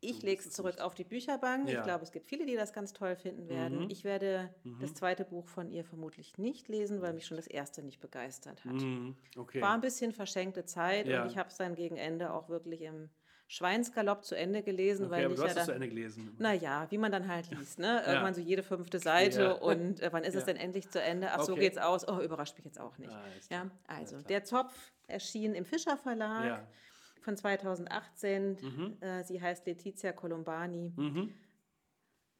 Ich 0.00 0.22
lege 0.22 0.40
es 0.40 0.50
zurück 0.50 0.78
auf 0.80 0.94
die 0.94 1.04
Bücherbank. 1.04 1.68
Ja. 1.68 1.74
Mhm. 1.74 1.78
Ich 1.80 1.84
glaube, 1.84 2.04
es 2.04 2.12
gibt 2.12 2.26
viele, 2.28 2.44
die 2.46 2.54
das 2.54 2.72
ganz 2.72 2.92
toll 2.92 3.16
finden 3.16 3.48
werden. 3.48 3.88
Ich 3.90 4.04
werde 4.04 4.54
das 4.80 4.94
zweite 4.94 5.24
Buch 5.24 5.48
von 5.48 5.70
ihr 5.70 5.84
vermutlich 5.84 6.36
nicht 6.38 6.68
lesen, 6.68 7.00
weil 7.00 7.12
mich 7.12 7.26
schon 7.26 7.36
das 7.36 7.46
erste 7.46 7.82
nicht 7.82 8.00
begeistert 8.00 8.64
hat. 8.64 8.72
Mhm. 8.74 9.16
Okay. 9.36 9.60
War 9.60 9.74
ein 9.74 9.80
bisschen 9.80 10.12
verschenkte 10.12 10.64
Zeit 10.64 11.06
Ja. 11.06 11.22
und 11.22 11.30
ich 11.30 11.38
habe 11.38 11.48
es 11.48 11.56
dann 11.56 11.74
gegen 11.74 11.96
Ende 11.96 12.32
auch 12.32 12.48
wirklich 12.48 12.82
im 12.82 13.08
Schweinsgalopp 13.48 14.24
zu 14.24 14.34
Ende 14.36 14.62
gelesen, 14.62 15.04
okay, 15.06 15.12
weil 15.12 15.24
aber 15.26 15.34
ich 15.34 15.40
du 15.40 15.46
hast 15.46 15.54
ja 15.54 15.60
es 15.60 15.66
zu 15.66 15.72
Ende 15.74 15.88
gelesen. 15.88 16.34
naja, 16.38 16.86
wie 16.90 16.98
man 16.98 17.12
dann 17.12 17.28
halt 17.28 17.48
liest, 17.50 17.78
ne? 17.78 18.02
Irgendwann 18.06 18.34
so 18.34 18.40
jede 18.40 18.62
fünfte 18.64 18.98
Seite 18.98 19.42
Ja. 19.42 19.52
und 19.52 20.00
äh, 20.00 20.12
wann 20.12 20.24
ist 20.24 20.34
es 20.34 20.44
denn 20.44 20.56
endlich 20.56 20.90
zu 20.90 21.00
Ende? 21.00 21.30
Ach, 21.30 21.42
so 21.42 21.52
Okay. 21.52 21.60
geht's 21.62 21.78
aus. 21.78 22.06
Oh, 22.08 22.20
überrascht 22.20 22.56
mich 22.56 22.64
jetzt 22.64 22.80
auch 22.80 22.98
nicht. 22.98 23.12
Ah, 23.12 23.22
ja, 23.50 23.70
also, 23.86 24.20
der 24.22 24.42
Zopf 24.44 24.92
erschien 25.06 25.54
im 25.54 25.64
Fischer 25.64 25.96
Verlag 25.96 26.44
Ja. 26.44 26.56
Mhm. 26.58 27.22
von 27.22 27.36
2018. 27.36 28.98
Äh, 29.00 29.22
sie 29.24 29.40
heißt 29.40 29.64
Letizia 29.66 30.12
Colombani. 30.12 30.92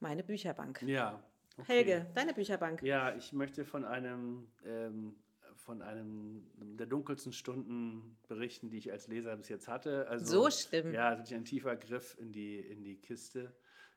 Meine 0.00 0.22
Bücherbank. 0.24 0.82
Ja. 0.82 1.22
Okay. 1.58 1.72
Helge, 1.72 2.06
deine 2.14 2.34
Bücherbank. 2.34 2.82
Ja, 2.82 3.14
ich 3.14 3.32
möchte 3.32 3.64
von 3.64 3.84
einem 3.84 4.46
ähm, 4.66 5.16
von 5.66 5.82
einem 5.82 6.46
der 6.78 6.86
dunkelsten 6.86 7.32
Stunden 7.32 8.16
berichten, 8.28 8.70
die 8.70 8.78
ich 8.78 8.92
als 8.92 9.08
Leser 9.08 9.36
bis 9.36 9.48
jetzt 9.48 9.66
hatte. 9.66 10.06
Also, 10.08 10.44
So 10.44 10.50
schlimm. 10.50 10.94
Ja, 10.94 11.18
wirklich 11.18 11.34
ein 11.34 11.44
tiefer 11.44 11.74
Griff 11.74 12.16
in 12.20 12.32
die, 12.32 12.60
in 12.60 12.84
die 12.84 12.96
Kiste. 12.96 13.52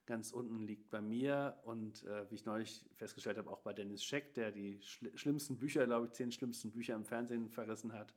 Ganz 0.08 0.32
unten 0.32 0.62
liegt 0.62 0.90
bei 0.90 1.00
mir 1.00 1.60
und 1.66 2.04
äh, 2.06 2.30
wie 2.32 2.36
ich 2.36 2.46
neulich 2.46 2.84
festgestellt 2.96 3.38
habe, 3.38 3.52
auch 3.52 3.62
bei 3.62 3.74
Dennis 3.74 4.04
Scheck, 4.04 4.34
der 4.34 4.52
die 4.52 4.82
schl 4.82 5.16
schlimmsten 5.16 5.60
Bücher, 5.60 5.86
glaube 5.86 6.08
ich, 6.08 6.14
zehn 6.14 6.32
schlimmsten 6.32 6.72
Bücher 6.72 6.96
im 6.96 7.06
Fernsehen 7.06 7.48
verrissen 7.50 7.94
hat. 7.94 8.16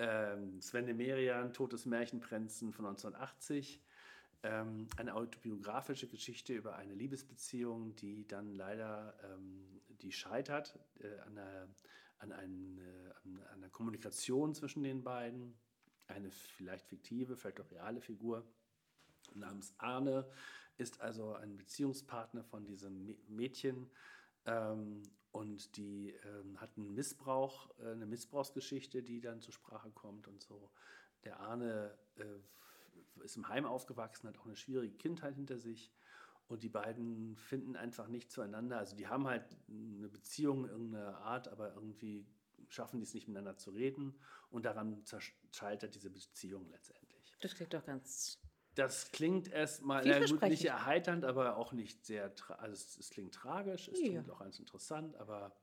Ähm, 0.00 0.60
Sven 0.60 0.86
de 0.86 0.94
Merian, 0.94 1.52
Totes 1.52 1.86
Märchenprinzen 1.86 2.72
von 2.72 2.86
1980. 2.86 3.80
Ähm, 4.42 4.88
eine 4.96 5.14
autobiografische 5.14 6.08
Geschichte 6.08 6.54
über 6.54 6.74
eine 6.74 6.94
Liebesbeziehung, 6.94 7.94
die 7.94 8.26
dann 8.26 8.56
leider 8.56 9.14
ähm, 9.22 9.80
die 10.00 10.10
scheitert 10.10 10.76
äh, 10.98 11.20
an, 11.20 11.38
einer, 11.38 11.68
an, 12.22 12.32
ein, 12.32 12.78
äh, 12.78 13.12
an 13.22 13.42
einer 13.52 13.68
Kommunikation 13.68 14.54
zwischen 14.54 14.82
den 14.82 15.02
beiden. 15.02 15.58
Eine 16.06 16.30
vielleicht 16.30 16.86
fiktive, 16.86 17.36
vielleicht 17.36 17.60
auch 17.60 17.70
reale 17.70 18.00
Figur 18.00 18.44
namens 19.34 19.74
Arne 19.78 20.28
ist 20.78 21.00
also 21.00 21.34
ein 21.34 21.56
Beziehungspartner 21.56 22.44
von 22.44 22.64
diesem 22.66 23.06
Mä- 23.06 23.18
Mädchen 23.28 23.90
ähm, 24.46 25.02
und 25.30 25.76
die 25.76 26.10
ähm, 26.10 26.60
hat 26.60 26.76
einen 26.76 26.94
Missbrauch, 26.94 27.70
äh, 27.78 27.92
eine 27.92 28.06
Missbrauchsgeschichte, 28.06 29.02
die 29.02 29.20
dann 29.20 29.40
zur 29.40 29.54
Sprache 29.54 29.90
kommt 29.90 30.28
und 30.28 30.42
so. 30.42 30.70
Der 31.24 31.40
Arne 31.40 31.96
äh, 32.16 33.24
ist 33.24 33.36
im 33.36 33.48
Heim 33.48 33.64
aufgewachsen, 33.64 34.28
hat 34.28 34.38
auch 34.38 34.46
eine 34.46 34.56
schwierige 34.56 34.96
Kindheit 34.96 35.34
hinter 35.34 35.58
sich 35.58 35.92
und 36.48 36.62
die 36.62 36.68
beiden 36.68 37.36
finden 37.36 37.76
einfach 37.76 38.08
nicht 38.08 38.30
zueinander. 38.30 38.78
Also 38.78 38.96
die 38.96 39.08
haben 39.08 39.26
halt 39.26 39.44
eine 39.68 40.08
Beziehung 40.08 40.68
irgendeiner 40.68 41.18
Art, 41.18 41.48
aber 41.48 41.74
irgendwie 41.74 42.26
schaffen 42.68 43.00
die 43.00 43.04
es 43.04 43.14
nicht 43.14 43.28
miteinander 43.28 43.56
zu 43.56 43.70
reden 43.70 44.18
und 44.50 44.64
daran 44.64 45.04
zerscheitert 45.04 45.94
diese 45.94 46.10
Beziehung 46.10 46.68
letztendlich. 46.70 47.36
Das 47.40 47.54
klingt 47.54 47.74
doch 47.74 47.84
ganz. 47.84 48.38
Das 48.74 49.12
klingt 49.12 49.48
erstmal 49.48 50.06
ja, 50.06 50.24
gut, 50.24 50.40
nicht 50.42 50.64
erheiternd, 50.64 51.24
aber 51.24 51.56
auch 51.56 51.72
nicht 51.72 52.06
sehr. 52.06 52.32
Also 52.58 52.72
es, 52.72 52.96
es 52.96 53.10
klingt 53.10 53.34
tragisch, 53.34 53.88
es 53.88 54.00
Ja. 54.00 54.08
klingt 54.08 54.30
auch 54.30 54.38
ganz 54.38 54.58
interessant, 54.58 55.14
aber 55.16 55.54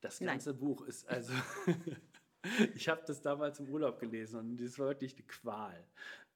das 0.00 0.20
Nein. 0.20 0.34
ganze 0.34 0.54
Buch 0.54 0.82
ist 0.82 1.06
also. 1.08 1.32
ich 2.74 2.88
habe 2.88 3.02
das 3.06 3.20
damals 3.20 3.60
im 3.60 3.68
Urlaub 3.68 4.00
gelesen 4.00 4.40
und 4.40 4.56
das 4.56 4.78
war 4.78 4.88
wirklich 4.88 5.14
eine 5.14 5.26
Qual. 5.26 5.86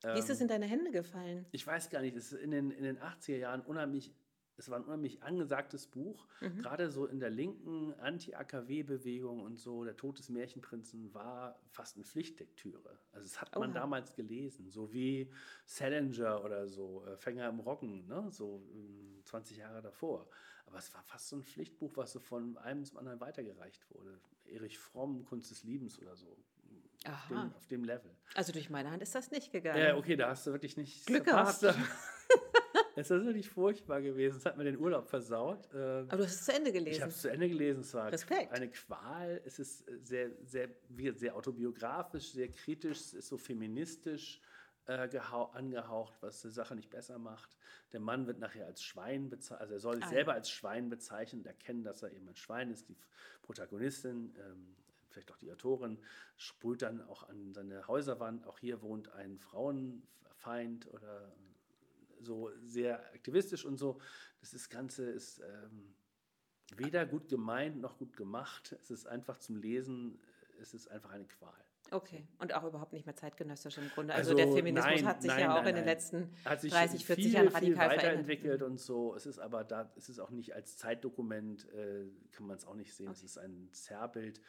Wie 0.03 0.19
ist 0.19 0.31
es 0.31 0.41
in 0.41 0.49
deine 0.49 0.67
Hände 0.67 0.91
gefallen? 0.91 1.47
Ich 1.53 1.67
weiß 1.67 1.91
gar 1.91 2.01
nicht, 2.03 2.17
es 2.17 2.33
ist 2.33 2.41
in 2.41 2.51
den, 2.51 2.71
in 2.71 2.85
den 2.85 2.99
80er 2.99 3.37
Jahren 3.37 3.61
unheimlich, 3.63 4.15
es 4.59 4.71
war 4.71 4.79
ein 4.79 4.85
unheimlich 4.85 5.23
angesagtes 5.23 5.87
Buch, 5.87 6.27
Mhm. 6.41 6.59
gerade 6.59 6.91
so 6.91 7.07
in 7.07 7.19
der 7.21 7.31
linken 7.31 7.93
Anti-AKW-Bewegung 7.95 9.41
und 9.43 9.57
so, 9.59 9.85
der 9.85 9.97
Tod 9.97 10.19
des 10.19 10.29
Märchenprinzen 10.29 11.13
war 11.15 11.59
fast 11.71 11.97
eine 11.97 12.05
Pflichtlektüre. 12.05 12.99
Also 13.13 13.29
das 13.29 13.41
hat 13.41 13.55
man 13.59 13.71
Oha. 13.71 13.81
damals 13.81 14.15
gelesen, 14.15 14.71
so 14.71 14.93
wie 14.93 15.31
Salinger 15.65 16.43
oder 16.45 16.69
so, 16.69 17.05
äh, 17.07 17.17
Fänger 17.17 17.49
im 17.49 17.61
Roggen, 17.61 18.07
ne? 18.07 18.29
so 18.31 18.63
ähm, 18.75 19.21
20 19.25 19.59
Jahre 19.59 19.83
davor. 19.83 20.29
Aber 20.67 20.79
es 20.79 20.93
war 20.95 21.03
fast 21.03 21.29
so 21.29 21.37
ein 21.37 21.43
Pflichtbuch, 21.43 21.97
was 21.97 22.13
so 22.13 22.19
von 22.21 22.57
einem 22.59 22.85
zum 22.85 22.99
anderen 22.99 23.21
weitergereicht 23.21 23.89
wurde. 23.91 24.21
Erich 24.45 24.79
Fromm, 24.79 25.25
Kunst 25.25 25.51
des 25.51 25.63
Liebens 25.65 25.99
oder 26.01 26.17
so. 26.17 26.37
Auf 27.13 27.29
dem, 27.29 27.53
auf 27.55 27.67
dem 27.69 27.85
Level. 27.85 28.11
Also 28.35 28.53
durch 28.53 28.69
meine 28.71 28.91
Hand 28.91 29.03
ist 29.03 29.15
das 29.15 29.31
nicht 29.31 29.53
gegangen. 29.53 29.79
Ja, 29.83 29.97
okay, 29.97 30.17
da 30.17 30.29
hast 30.31 30.47
du 30.47 30.53
wirklich 30.53 30.77
nicht 30.77 31.07
Glück 31.07 31.25
verpasst. 31.25 31.63
gehabt. 31.63 31.79
Es 32.99 33.11
ist 33.11 33.25
wirklich 33.27 33.51
furchtbar 33.51 34.01
gewesen. 34.01 34.39
Es 34.39 34.47
hat 34.47 34.57
mir 34.57 34.65
den 34.65 34.79
Urlaub 34.79 35.07
versaut. 35.07 35.69
Äh, 35.75 35.77
Aber 36.09 36.17
du 36.17 36.25
hast 36.25 36.35
es 36.35 36.45
zu 36.47 36.53
Ende 36.55 36.71
Ich 36.71 36.77
habe 36.77 36.85
gelesen. 36.87 37.09
es 37.09 37.21
zu 37.21 37.31
Ende 37.31 37.49
gelesen. 37.49 37.81
Es 37.83 37.93
war 37.93 38.11
Respekt. 38.11 38.53
eine 38.53 38.71
Qual. 38.71 39.43
Es 39.45 39.59
ist 39.59 39.85
sehr, 40.03 40.31
sehr, 40.45 40.71
wie- 40.89 41.11
sehr 41.13 41.37
autobiografisch, 41.37 42.33
sehr 42.33 42.49
kritisch. 42.49 42.99
Es 42.99 43.13
ist 43.13 43.29
so 43.29 43.37
feministisch 43.37 44.41
äh, 44.87 45.09
gehau- 45.09 45.51
angehaucht, 45.53 46.15
was 46.23 46.41
die 46.41 46.49
Sache 46.49 46.75
nicht 46.75 46.89
besser 46.89 47.19
macht. 47.19 47.55
Der 47.93 48.01
Mann 48.01 48.27
wird 48.27 48.39
nachher 48.39 48.65
als 48.65 48.83
Schwein 48.83 49.29
bezeichnet. 49.29 49.61
Also 49.61 49.75
er 49.75 49.81
soll 49.81 49.97
sich 49.97 50.05
Ah, 50.07 50.09
selber 50.09 50.33
als 50.33 50.49
Schwein 50.51 50.89
bezeichnen 50.89 51.41
und 51.43 51.47
erkennen, 51.47 51.85
dass 51.85 52.03
er 52.03 52.13
eben 52.13 52.27
ein 52.27 52.37
Schwein 52.37 52.71
ist. 52.71 52.89
Die 52.89 52.97
Protagonistin, 53.43 54.35
ähm, 54.39 54.75
vielleicht 55.17 55.33
auch 55.33 55.39
die 55.39 55.51
Autorin, 55.51 55.99
sprüht 56.37 56.83
dann 56.83 57.01
auch 57.01 57.27
an 57.29 57.55
seine 57.55 57.89
Häuserwand. 57.89 58.47
Auch 58.47 58.59
hier 58.59 58.83
wohnt 58.83 59.11
ein 59.13 59.39
Frauenfeind 59.39 60.93
oder 60.93 61.33
so 62.21 62.51
sehr 62.63 63.01
aktivistisch 63.15 63.65
und 63.65 63.79
so. 63.79 63.99
Das 64.41 64.53
ist 64.53 64.69
Ganze 64.69 65.09
ist 65.11 65.41
ähm, 65.41 65.95
weder 66.77 67.07
gut 67.07 67.29
gemeint 67.29 67.81
noch 67.81 67.97
gut 67.97 68.15
gemacht. 68.17 68.77
Es 68.79 68.91
ist 68.91 69.07
einfach 69.07 69.39
zum 69.39 69.57
Lesen, 69.57 70.19
es 70.61 70.75
ist 70.75 70.89
einfach 70.89 71.11
eine 71.11 71.25
Qual. 71.27 71.67
Okay. 71.91 72.27
Und 72.39 72.53
auch 72.55 72.65
überhaupt 72.65 72.93
nicht 72.93 73.07
mehr 73.07 73.15
zeitgenössisch 73.15 73.79
im 73.79 73.89
Grunde. 73.91 74.15
Also, 74.15 74.35
der 74.35 74.47
Also, 74.47 74.57
Feminismus 74.57 74.95
nein, 74.95 75.07
hat 75.07 75.23
sich 75.23 75.31
nein, 75.31 75.41
ja 75.41 75.53
auch 75.53 75.59
nein, 75.63 75.69
in 75.69 75.75
den 75.77 75.85
letzten 75.85 76.33
Hat 76.45 76.61
sich 76.61 76.73
30, 76.73 77.07
40 77.07 77.25
viel, 77.25 77.35
Jahren 77.35 77.47
viel 77.47 77.55
radikal 77.55 77.75
verändert. 77.75 78.05
weiterentwickelt 78.05 78.63
und 78.63 78.81
so. 78.81 79.15
Es 79.15 79.27
ist 79.27 79.39
aber 79.39 79.65
da, 79.65 79.93
es 79.97 80.09
ist 80.09 80.19
auch 80.19 80.31
nicht 80.31 80.55
als 80.55 80.77
Zeitdokument, 80.77 81.69
äh, 81.73 82.07
kann 82.33 82.47
man 82.47 82.57
es 82.57 82.65
auch 82.65 82.75
nicht 82.75 82.95
sehen. 82.95 83.11
Es 83.11 83.23
ist 83.23 83.39
ein 83.39 83.69
Zerrbild. 83.73 84.41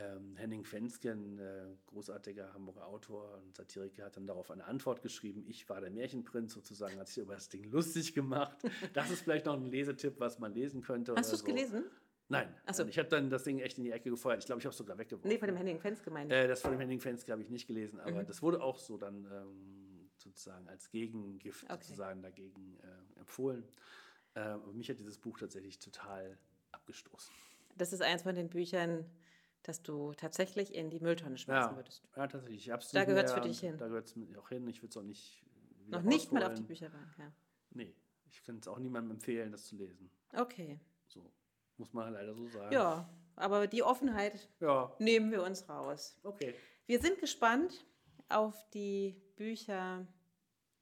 Ähm, 0.00 0.36
Henning 0.36 0.64
Fenske, 0.64 1.10
ein 1.10 1.38
äh, 1.38 1.66
großartiger 1.86 2.52
Hamburger 2.52 2.86
Autor 2.86 3.38
und 3.42 3.56
Satiriker, 3.56 4.04
hat 4.04 4.16
dann 4.16 4.26
darauf 4.28 4.50
eine 4.50 4.64
Antwort 4.64 5.02
geschrieben. 5.02 5.44
Ich 5.48 5.68
war 5.68 5.80
der 5.80 5.90
Märchenprinz 5.90 6.52
sozusagen, 6.52 6.98
hat 7.00 7.08
sich 7.08 7.18
über 7.22 7.34
das 7.34 7.48
Ding 7.48 7.64
lustig 7.70 8.14
gemacht. 8.14 8.56
Das 8.92 9.10
ist 9.10 9.22
vielleicht 9.22 9.46
noch 9.46 9.54
ein 9.54 9.66
Lesetipp, 9.66 10.20
was 10.20 10.38
man 10.38 10.52
lesen 10.54 10.82
könnte. 10.82 11.14
Hast 11.16 11.30
du 11.32 11.34
es 11.34 11.40
so. 11.40 11.46
gelesen? 11.46 11.84
Nein. 12.28 12.54
So. 12.72 12.84
Ich 12.84 12.98
habe 12.98 13.08
dann 13.08 13.28
das 13.30 13.42
Ding 13.44 13.58
echt 13.58 13.78
in 13.78 13.84
die 13.84 13.90
Ecke 13.90 14.10
gefeuert. 14.10 14.38
Ich 14.40 14.46
glaube, 14.46 14.60
ich 14.60 14.66
habe 14.66 14.72
es 14.72 14.76
sogar 14.78 14.98
weggeworfen. 14.98 15.28
Nee, 15.30 15.38
von 15.38 15.48
dem 15.48 15.56
Henning 15.56 15.80
Fens 15.80 16.02
gemeint. 16.02 16.30
Äh, 16.30 16.46
das 16.46 16.60
von 16.60 16.70
dem 16.70 16.78
Henning 16.80 17.00
Fenske 17.00 17.32
habe 17.32 17.42
ich 17.42 17.50
nicht 17.50 17.66
gelesen, 17.66 17.98
aber 18.00 18.22
Mhm. 18.22 18.26
das 18.26 18.42
wurde 18.42 18.62
auch 18.62 18.78
so 18.78 18.98
dann 18.98 19.24
ähm, 19.32 20.10
sozusagen 20.16 20.68
als 20.68 20.90
Gegengift 20.90 21.64
Okay. 21.64 21.72
sozusagen 21.82 22.22
dagegen 22.22 22.76
äh, 22.82 23.18
empfohlen. 23.20 23.64
Äh, 24.34 24.40
aber 24.40 24.72
mich 24.74 24.90
hat 24.90 24.98
dieses 25.00 25.18
Buch 25.18 25.38
tatsächlich 25.38 25.78
total 25.78 26.36
abgestoßen. 26.72 27.34
Das 27.76 27.92
ist 27.94 28.02
eins 28.02 28.22
von 28.22 28.34
den 28.34 28.50
Büchern, 28.50 29.06
das 29.68 29.82
du 29.82 30.12
tatsächlich 30.14 30.74
in 30.74 30.90
die 30.90 30.98
Mülltonne 31.00 31.36
schmeißen 31.38 31.70
Ja, 31.72 31.76
würdest. 31.76 32.02
ja, 32.16 32.26
tatsächlich. 32.26 32.66
Ich 32.66 32.70
hab's 32.70 32.90
Da 32.90 33.04
gehört's 33.04 33.32
mehr 33.34 33.42
für 33.42 33.48
dich 33.48 33.60
hin. 33.60 33.76
Da 33.76 33.86
gehört 33.88 34.06
es 34.06 34.14
auch 34.38 34.48
hin. 34.48 34.66
Ich 34.68 34.82
würde 34.82 34.90
es 34.90 34.96
auch 34.96 35.02
nicht. 35.02 35.44
Noch 35.88 36.02
nicht 36.02 36.32
mal 36.32 36.42
auf 36.44 36.54
die. 36.54 36.62
Bücherbank, 36.62 37.08
ja. 37.18 37.32
Nee, 37.70 37.94
ich 38.30 38.42
kann 38.44 38.58
es 38.58 38.68
auch 38.68 38.78
niemandem 38.78 39.12
empfehlen, 39.12 39.52
das 39.52 39.64
zu 39.66 39.76
lesen. 39.76 40.10
Okay. 40.34 40.78
So 41.06 41.30
muss 41.76 41.92
man 41.92 42.12
leider 42.12 42.34
so 42.34 42.46
sagen. 42.48 42.72
Ja, 42.72 43.08
aber 43.36 43.66
die 43.66 43.82
Offenheit 43.82 44.48
Ja, 44.60 44.94
nehmen 44.98 45.30
wir 45.30 45.42
uns 45.42 45.68
raus. 45.68 46.18
okay. 46.24 46.54
Wir 46.86 47.00
sind 47.00 47.18
gespannt 47.20 47.84
auf 48.30 48.68
die 48.70 49.20
Bücher 49.36 50.06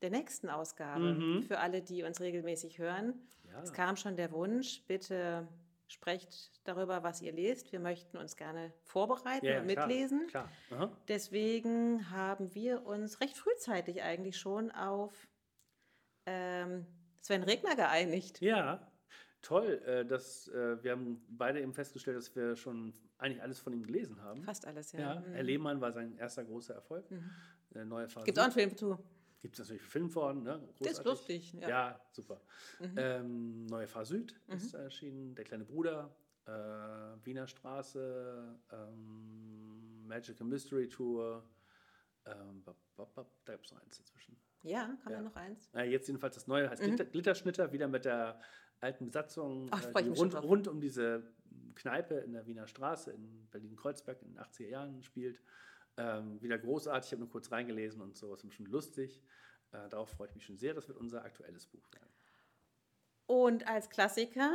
der 0.03 0.11
nächsten 0.11 0.49
Ausgabe. 0.49 1.15
Mhm. 1.15 1.43
Für 1.43 1.59
alle, 1.59 1.83
die 1.83 2.03
uns 2.05 2.21
regelmäßig 2.21 2.79
hören. 2.79 3.15
Ja. 3.45 3.63
Es 3.63 3.73
kam 3.73 3.97
schon 3.97 4.17
der 4.17 4.31
Wunsch, 4.33 4.83
bitte 4.87 5.47
sprecht 5.89 6.51
darüber, 6.65 7.03
was 7.03 7.23
ihr 7.23 7.33
lest. 7.33 7.73
Wir 7.73 7.81
möchten 7.81 8.17
uns 8.17 8.37
gerne 8.37 8.73
vorbereiten 8.83 9.47
Ja, 9.47 9.61
und 9.61 9.69
klar, 9.69 9.87
mitlesen. 9.87 10.27
Klar. 10.27 10.51
Aha. 10.71 10.91
Deswegen 11.09 12.11
haben 12.11 12.55
wir 12.55 12.85
uns 12.85 13.21
recht 13.21 13.37
frühzeitig 13.37 14.03
eigentlich 14.03 14.37
schon 14.39 14.71
auf 14.73 15.27
ähm, 16.27 16.87
Sven 17.21 17.43
Regner 17.45 17.77
geeinigt. 17.77 18.41
Ja, 18.41 18.91
toll. 19.43 19.81
Äh, 19.87 20.05
dass, 20.05 20.49
äh, 20.49 20.83
wir 20.83 20.93
haben 20.93 21.25
beide 21.29 21.61
eben 21.61 21.73
festgestellt, 21.73 22.17
dass 22.17 22.35
wir 22.35 22.57
schon 22.57 22.93
eigentlich 23.19 23.43
alles 23.43 23.61
von 23.61 23.73
ihm 23.73 23.83
gelesen 23.85 24.21
haben. 24.23 24.43
Fast 24.43 24.67
alles, 24.67 24.93
ja. 24.93 25.01
Ja, 25.01 25.21
Mhm. 25.21 25.33
Herr 25.33 25.43
Lehmann 25.43 25.81
war 25.81 25.93
sein 25.93 26.17
erster 26.19 26.45
großer 26.45 26.75
Erfolg. 26.75 27.07
Äh, 27.75 27.85
neue 27.85 28.09
Phase. 28.09 28.25
Gibt 28.27 28.39
auch 28.39 28.45
einen 28.45 28.53
Film 28.53 28.77
zu. 28.77 28.99
Gibt 29.41 29.55
es 29.55 29.59
natürlich 29.61 29.83
gefilmt 29.83 30.15
worden. 30.15 30.43
Ne? 30.43 30.67
Der 30.81 30.91
ist 30.93 31.05
lustig, 31.05 31.53
ja. 31.53 31.59
Mhm. 31.61 31.69
Ja, 31.69 32.01
super. 32.11 32.41
Ähm, 32.97 33.67
Neue 33.67 33.87
Fahr 33.87 34.05
Süd 34.05 34.35
ist 34.49 34.75
erschienen. 34.75 35.35
Der 35.35 35.45
kleine 35.45 35.65
Bruder. 35.65 36.15
Äh, 36.47 36.51
Wiener 37.25 37.47
Straße. 37.47 38.59
Ähm, 38.73 40.07
Magical 40.07 40.47
Mystery 40.47 40.89
Tour. 40.89 41.49
Ähm, 42.25 42.63
da 42.65 42.75
gibt 43.53 43.67
es 43.67 43.73
noch 43.73 43.83
eins 43.83 43.99
dazwischen. 43.99 44.37
Ja, 44.63 44.87
kam 45.03 45.13
Ja. 45.13 45.19
da 45.19 45.23
noch 45.23 45.37
eins? 45.37 45.69
Äh, 45.75 45.91
jetzt 45.91 46.09
jedenfalls 46.09 46.35
das 46.35 46.47
neue 46.49 46.69
heißt 46.69 46.83
Glitter, 46.83 47.05
Glitterschnitter, 47.05 47.73
wieder 47.73 47.87
mit 47.89 48.05
der 48.05 48.41
alten 48.81 49.07
Besatzung, 49.07 49.65
Mhm. 49.65 49.71
Ach, 49.71 49.85
äh, 49.95 50.09
rund, 50.09 50.35
rund 50.43 50.69
um 50.69 50.81
diese 50.81 51.23
Kneipe 51.77 52.15
in 52.17 52.33
der 52.33 52.47
Wiener 52.47 52.67
Straße 52.67 53.13
in 53.13 53.47
Berlin-Kreuzberg 53.51 54.23
in 54.23 54.29
den 54.33 54.39
80er 54.39 54.69
Jahren 54.69 55.03
spielt. 55.03 55.41
Ähm, 55.98 56.40
wieder 56.43 56.59
großartig, 56.59 57.09
ich 57.09 57.12
habe 57.12 57.23
nur 57.23 57.31
kurz 57.31 57.51
reingelesen 57.51 58.02
und 58.02 58.16
so, 58.16 58.35
ist 58.35 58.52
schon 58.52 58.66
lustig. 58.66 59.23
Äh, 59.73 59.89
darauf 59.89 60.10
freue 60.10 60.28
ich 60.28 60.35
mich 60.35 60.44
schon 60.44 60.59
sehr, 60.59 60.74
das 60.74 60.89
wird 60.89 60.98
unser 60.98 61.24
aktuelles 61.24 61.66
Buch 61.66 61.90
werden. 61.93 62.12
Und 63.27 63.66
als 63.66 63.90
Klassiker, 63.90 64.52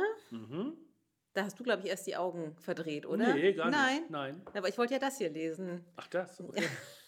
da 1.34 1.44
hast 1.44 1.58
du, 1.58 1.64
glaube 1.64 1.82
ich, 1.82 1.88
erst 1.88 2.06
die 2.06 2.16
Augen 2.16 2.56
verdreht, 2.56 3.06
oder? 3.06 3.34
Nee, 3.34 3.52
gar 3.52 3.70
Nein. 3.70 4.00
nicht. 4.00 4.10
Nein. 4.10 4.42
Aber 4.54 4.68
ich 4.68 4.78
wollte 4.78 4.94
ja 4.94 4.98
das 4.98 5.18
hier 5.18 5.30
lesen. 5.30 5.84
Ach, 5.96 6.08
das? 6.08 6.40
Okay. 6.40 6.66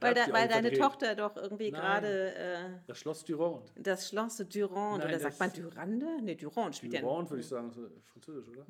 Weil, 0.00 0.14
da, 0.14 0.32
weil 0.32 0.48
deine. 0.48 0.72
Tochter 0.72 1.14
doch 1.14 1.36
irgendwie 1.36 1.70
gerade 1.70 2.34
äh, 2.34 2.70
Das 2.86 2.98
Schloss 2.98 3.24
Durand. 3.24 3.72
das 3.76 4.08
Schloss 4.08 4.36
Durand, 4.38 4.98
Nein, 4.98 5.08
oder 5.08 5.18
sagt 5.20 5.38
man 5.40 5.52
Durande? 5.52 6.06
Nee, 6.22 6.34
Durand 6.34 6.76
spielt 6.76 6.94
ja. 6.94 7.00
Durand 7.00 7.28
würde 7.30 7.40
ich 7.42 7.48
sagen, 7.48 7.68
ist 7.70 8.08
französisch, 8.08 8.48
oder? 8.48 8.64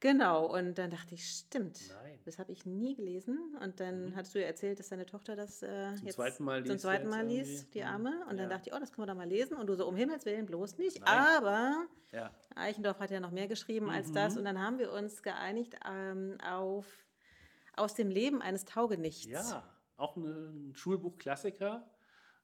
Genau, 0.00 0.46
und 0.46 0.76
dann 0.78 0.90
dachte 0.90 1.14
ich, 1.14 1.24
stimmt. 1.28 1.78
Nein. 2.02 2.18
Das 2.24 2.38
habe 2.38 2.52
ich 2.52 2.66
nie 2.66 2.94
gelesen. 2.94 3.38
Und 3.62 3.80
dann 3.80 4.14
hattest 4.16 4.34
du 4.34 4.40
ja 4.40 4.46
erzählt, 4.46 4.78
dass 4.78 4.88
deine 4.88 5.06
Tochter 5.06 5.36
das 5.36 5.62
äh, 5.62 5.90
jetzt 6.04 6.14
zweiten 6.16 6.44
Mal 6.44 6.62
zum 6.62 6.72
liest 6.72 6.82
zweiten 6.82 7.04
jetzt 7.04 7.10
Mal 7.16 7.26
liest, 7.26 7.74
die 7.74 7.80
Mhm. 7.80 7.86
Arme. 7.86 8.20
Und 8.28 8.38
dann 8.38 8.48
Ja. 8.50 8.56
dachte 8.56 8.70
ich, 8.70 8.74
oh, 8.76 8.78
das 8.78 8.92
können 8.92 9.06
wir 9.06 9.12
doch 9.12 9.18
mal 9.18 9.28
lesen. 9.28 9.56
Und 9.56 9.66
du 9.66 9.74
so, 9.74 9.86
um 9.86 9.96
Himmels 9.96 10.24
Willen, 10.24 10.46
bloß 10.46 10.78
nicht. 10.78 11.00
Nein. 11.00 11.08
Aber 11.08 11.86
Ja. 12.12 12.30
Eichendorff 12.54 12.98
hat 13.00 13.10
ja 13.10 13.20
noch 13.20 13.30
mehr 13.30 13.48
geschrieben 13.48 13.90
als 13.90 14.08
Mhm. 14.08 14.14
das. 14.14 14.36
Und 14.36 14.44
dann 14.44 14.60
haben 14.60 14.78
wir 14.78 14.92
uns 14.92 15.22
geeinigt 15.22 15.74
ähm, 15.88 16.38
auf 16.46 16.86
Aus 17.74 17.94
dem 17.94 18.10
Leben 18.10 18.42
eines 18.42 18.66
Taugenichts. 18.66 19.24
Ja, 19.26 19.62
auch 20.02 20.16
ein 20.16 20.72
Schulbuch-Klassiker. 20.74 21.88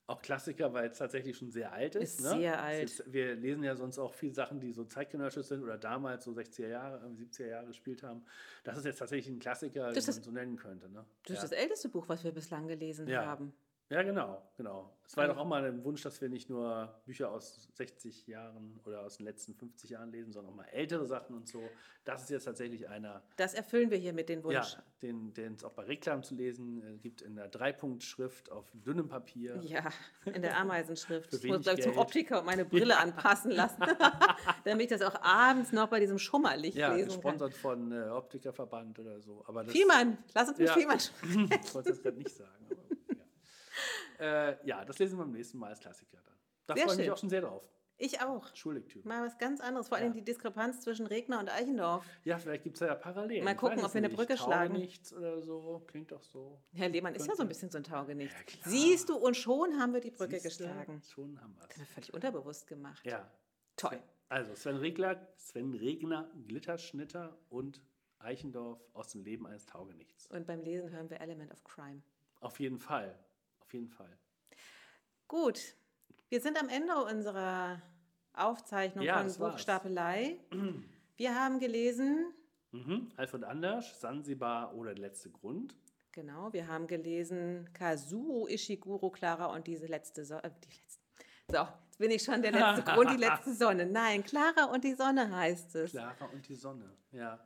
Auch 0.06 0.22
Klassiker, 0.22 0.72
weil 0.72 0.89
es 0.89 0.97
tatsächlich 0.97 1.36
schon 1.36 1.51
sehr 1.51 1.70
alt 1.70 1.94
ist. 1.94 2.20
Ist 2.20 2.20
ne? 2.22 2.39
sehr 2.39 2.62
alt. 2.62 2.85
Ist, 2.85 3.12
wir 3.12 3.35
lesen 3.35 3.62
ja 3.62 3.76
sonst 3.76 3.98
auch 3.98 4.14
viele 4.14 4.32
Sachen, 4.32 4.59
die 4.59 4.72
so 4.72 4.85
zeitgenössisch 4.85 5.44
sind 5.47 5.62
oder 5.62 5.76
damals 5.76 6.24
so 6.24 6.30
60er 6.32 6.68
Jahre, 6.68 7.05
äh, 7.06 7.10
70er 7.14 7.47
Jahre 7.48 7.66
gespielt 7.66 8.02
haben. 8.02 8.24
Das 8.64 8.78
ist 8.78 8.86
jetzt 8.86 8.98
tatsächlich 9.01 9.35
ein 9.35 9.39
Klassiker, 9.39 9.89
den 9.89 9.94
Das 9.94 10.06
man 10.06 10.16
ist- 10.16 10.24
so 10.24 10.30
nennen 10.30 10.56
könnte. 10.56 10.89
Ne? 10.89 11.05
Das 11.24 11.32
ist 11.32 11.36
ja. 11.43 11.43
das 11.43 11.52
älteste 11.52 11.90
Buch, 11.90 12.09
was 12.09 12.24
wir 12.24 12.32
bislang 12.32 12.68
gelesen 12.68 13.06
Ja. 13.06 13.26
haben. 13.26 13.52
Ja, 13.90 14.02
genau, 14.02 14.43
genau. 14.56 14.93
Es 15.06 15.16
war 15.16 15.23
Also- 15.24 15.35
doch 15.35 15.40
auch 15.40 15.47
mal 15.47 15.65
ein 15.65 15.82
Wunsch, 15.85 16.02
dass 16.02 16.20
wir 16.20 16.28
nicht 16.28 16.51
nur 16.51 16.94
Bücher 17.06 17.31
aus 17.31 17.69
60 17.74 18.27
Jahren 18.27 18.78
oder 18.85 19.01
aus 19.02 19.16
den 19.16 19.24
letzten 19.24 19.55
50 19.55 19.89
Jahren 19.90 20.12
lesen, 20.12 20.32
sondern 20.32 20.52
auch 20.52 20.56
mal 20.56 20.66
ältere 20.66 21.06
Sachen 21.06 21.35
und 21.35 21.48
so. 21.48 21.62
Das 22.05 22.23
ist 22.23 22.28
jetzt 22.31 22.44
tatsächlich 22.44 22.89
einer, 22.89 23.23
Das 23.36 23.55
erfüllen 23.55 23.90
wir 23.90 23.97
hier 23.98 24.12
mit 24.12 24.28
den 24.28 24.44
Wunsch. 24.44 24.55
ja, 24.74 24.82
den 25.02 25.32
den 25.32 25.55
es 25.55 25.65
auch 25.65 25.73
bei 25.73 25.85
Reklam 25.85 26.23
zu 26.23 26.35
lesen 26.35 26.82
äh, 26.82 26.98
gibt, 26.98 27.23
in 27.23 27.36
der 27.36 27.48
Dreipunktschrift 27.48 28.51
auf 28.52 28.70
dünnem 28.74 29.09
Papier. 29.09 29.56
Ja, 29.62 29.89
in 30.27 30.43
der 30.43 30.59
Ameisenschrift. 30.59 31.32
Ich 31.32 31.44
muss 31.44 31.66
ich, 31.66 31.82
zum. 31.82 31.97
Optiker 31.97 32.43
meine 32.43 32.65
Brille 32.66 32.98
anpassen 32.98 33.51
lassen, 33.51 33.82
damit 34.65 34.90
ich 34.93 34.98
das 34.98 35.02
auch 35.02 35.23
abends 35.23 35.73
noch 35.73 35.89
bei 35.89 36.01
diesem 36.01 36.19
Schummerlicht 36.19 36.77
Ja, 36.77 36.93
lesen 36.94 37.09
kann. 37.09 37.16
gesponsert 37.39 37.55
von 37.55 37.93
äh, 37.93 38.09
Optikerverband 38.10 38.98
oder 38.98 39.20
so. 39.20 39.43
Aber 39.47 39.65
das, 39.65 39.73
Fiemann, 39.73 40.19
lass 40.35 40.48
uns 40.51 40.59
mit 40.59 40.69
Ja. 40.69 40.74
Fiemann 40.74 41.01
sprechen. 41.01 41.51
ich 41.65 41.74
wollte 41.74 41.90
das 41.90 42.02
gerade 42.02 42.16
nicht 42.19 42.31
sagen. 42.31 42.51
Äh, 44.19 44.66
ja, 44.66 44.85
das 44.85 44.99
lesen 44.99 45.19
wir 45.19 45.24
beim 45.24 45.32
nächsten 45.32 45.59
Mal 45.59 45.69
als 45.70 45.81
Klassiker 45.81 46.19
dann. 46.24 46.35
Da 46.66 46.74
freue 46.74 46.93
ich 46.93 46.99
mich 46.99 47.11
auch 47.11 47.19
schon 47.19 47.31
sehr 47.31 47.40
drauf. 47.43 47.69
Ich 48.01 48.20
auch. 48.20 48.55
Schullektüre. 48.55 49.07
Mal 49.09 49.27
was 49.27 49.39
ganz 49.39 49.61
anderes. 49.61 49.89
Vor 49.89 49.99
allem 49.99 50.09
Ja. 50.09 50.12
die 50.15 50.24
Diskrepanz 50.24 50.82
zwischen 50.82 51.07
Regner 51.07 51.40
und 51.40 51.51
Eichendorff. 51.53 52.07
Ja, 52.23 52.39
vielleicht 52.39 52.62
gibt 52.62 52.77
es 52.77 52.81
ja 52.81 52.95
Parallelen. 52.95 53.43
Mal 53.45 53.57
gucken, 53.57 53.85
ob 53.85 53.93
wir 53.93 53.99
eine. 53.99 54.09
Brücke 54.09 54.36
schlagen. 54.36 54.74
nichts 54.74 55.12
oder 55.12 55.43
so. 55.43 55.82
Klingt 55.89 56.12
doch 56.12 56.23
so. 56.23 56.62
Herr 56.73 56.89
Lehmann 56.90 57.15
ist 57.16 57.27
ja 57.27 57.35
so 57.35 57.43
ein 57.43 57.49
bisschen 57.49 57.70
so 57.70 57.78
ein 57.78 57.82
Taugenichts. 57.85 58.55
Ja. 58.55 58.70
Siehst 58.70 59.09
du, 59.09 59.16
und 59.16 59.36
schon 59.36 59.81
haben 59.81 59.93
wir 59.95 60.01
die 60.01 60.12
Brücke 60.12 60.39
Siehste, 60.39 60.65
geschlagen. 60.65 61.03
Schon 61.12 61.40
haben 61.40 61.57
wir 61.59 61.66
es. 61.69 61.89
völlig 61.89 62.15
unterbewusst 62.15 62.69
gemacht. 62.69 63.05
Ja. 63.05 63.28
Toll. 63.77 64.01
Also 64.28 64.55
Sven 64.55 64.77
Regler, 64.77 65.27
Sven 65.36 65.74
Regner, 65.74 66.31
Glitterschnitter 66.47 67.36
und 67.49 67.82
Eichendorff 68.20 68.81
aus 68.93 69.09
dem 69.09 69.24
Leben 69.24 69.47
eines 69.47 69.66
Taugenichts. 69.66 70.28
Und 70.28 70.47
beim 70.47 70.61
Lesen 70.61 70.90
hören 70.90 71.11
wir 71.11 71.20
Element 71.20 71.51
of 71.53 71.65
Crime. 71.65 72.03
Auf 72.40 72.61
jeden 72.61 72.78
Fall. 72.78 73.19
Auf 73.69 73.74
jeden 73.74 73.90
Fall. 73.90 74.09
Gut, 75.28 75.61
wir 76.31 76.40
sind 76.40 76.59
am 76.59 76.70
Ende 76.70 76.95
unserer 77.05 77.82
Aufzeichnung 78.32 79.05
Ja, 79.05 79.19
von 79.19 79.27
war's. 79.27 79.36
Buchstapelei. 79.39 80.39
Wir 81.19 81.35
haben 81.35 81.59
gelesen, 81.59 82.32
Mhm. 82.70 83.11
Alfred 83.16 83.45
Anders, 83.45 83.99
Sansibar 84.01 84.74
oder 84.74 84.95
der 84.95 85.03
letzte 85.09 85.31
Grund. 85.31 85.74
genau, 86.12 86.53
wir 86.53 86.66
haben 86.69 86.86
gelesen 86.86 87.69
Kazuo 87.73 88.47
Ishiguro, 88.47 89.11
Clara 89.11 89.47
und 89.47 89.66
diese 89.66 89.86
letzte 89.86 90.24
Sonne. 90.24 90.45
Äh, 90.45 90.51
die 90.65 90.69
letzte. 90.77 91.03
So, 91.51 91.66
jetzt 91.86 91.99
bin 91.99 92.11
ich 92.11 92.23
schon 92.23 92.40
der 92.43 92.53
letzte 92.53 92.82
Grund, 92.95 93.11
die 93.11 93.16
letzte 93.16 93.53
Sonne. 93.55 93.85
Nein, 93.86 94.23
Clara 94.24 94.65
und 94.73 94.85
die 94.85 94.95
Sonne 94.95 95.35
heißt 95.35 95.74
es. 95.77 95.90
Clara 95.93 96.27
und 96.32 96.47
die 96.49 96.55
Sonne. 96.55 96.90
Ja. 97.12 97.39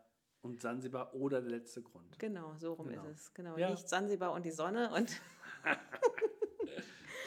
Und 0.43 0.61
Sansibar 0.61 1.15
oder 1.15 1.41
der 1.41 1.51
letzte 1.53 1.83
Grund. 1.83 2.19
Genau, 2.19 2.55
so 2.59 2.73
rum 2.75 2.89
Genau. 2.89 3.05
ist 3.07 3.21
es. 3.21 3.35
Genau, 3.35 3.57
Ja. 3.57 3.71
nicht 3.71 3.89
Sansibar 3.89 4.33
und 4.33 4.45
die 4.45 4.51
Sonne. 4.51 4.93
Und, 4.93 5.21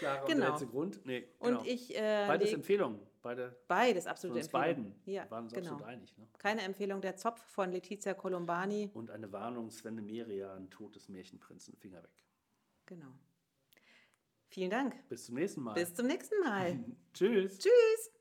Und 0.02 0.28
Genau. 0.28 0.28
der 0.28 0.50
letzte 0.52 0.68
Grund. 0.68 1.06
Nee, 1.06 1.28
genau. 1.40 1.60
und 1.60 1.68
ich 1.68 1.96
äh, 1.96 2.26
Beides 2.28 2.54
Empfehlungen. 2.54 3.00
Beide 3.22 3.56
beides 3.68 4.06
absolute 4.06 4.38
uns 4.40 4.48
Empfehlung. 4.48 4.92
beiden. 4.92 5.02
Ja, 5.06 5.32
waren 5.32 5.46
uns 5.46 5.54
genau. 5.54 5.72
absolut 5.72 5.88
einig. 5.88 6.18
Ne? 6.18 6.28
Keine 6.38 6.62
Empfehlung 6.62 7.02
der 7.02 7.16
Zopf 7.16 7.42
von 7.42 7.72
Letizia 7.72 8.14
Colombani. 8.14 8.92
Und 8.94 9.10
eine 9.10 9.32
Warnung, 9.32 9.72
Sven 9.72 9.96
de 9.96 10.06
Meria, 10.06 10.54
ein 10.54 10.70
totes 10.70 11.10
Märchenprinzen, 11.10 11.76
Finger 11.78 12.04
weg. 12.04 12.24
Genau. 12.86 13.08
Vielen 14.48 14.70
Dank. 14.70 14.96
Bis 15.10 15.26
zum 15.26 15.36
nächsten 15.36 15.62
Mal. 15.62 15.74
Bis 15.74 15.96
zum 15.96 16.06
nächsten 16.08 16.40
Mal. 16.42 16.78
Tschüss. 17.14 17.58
Tschüss. 17.58 18.12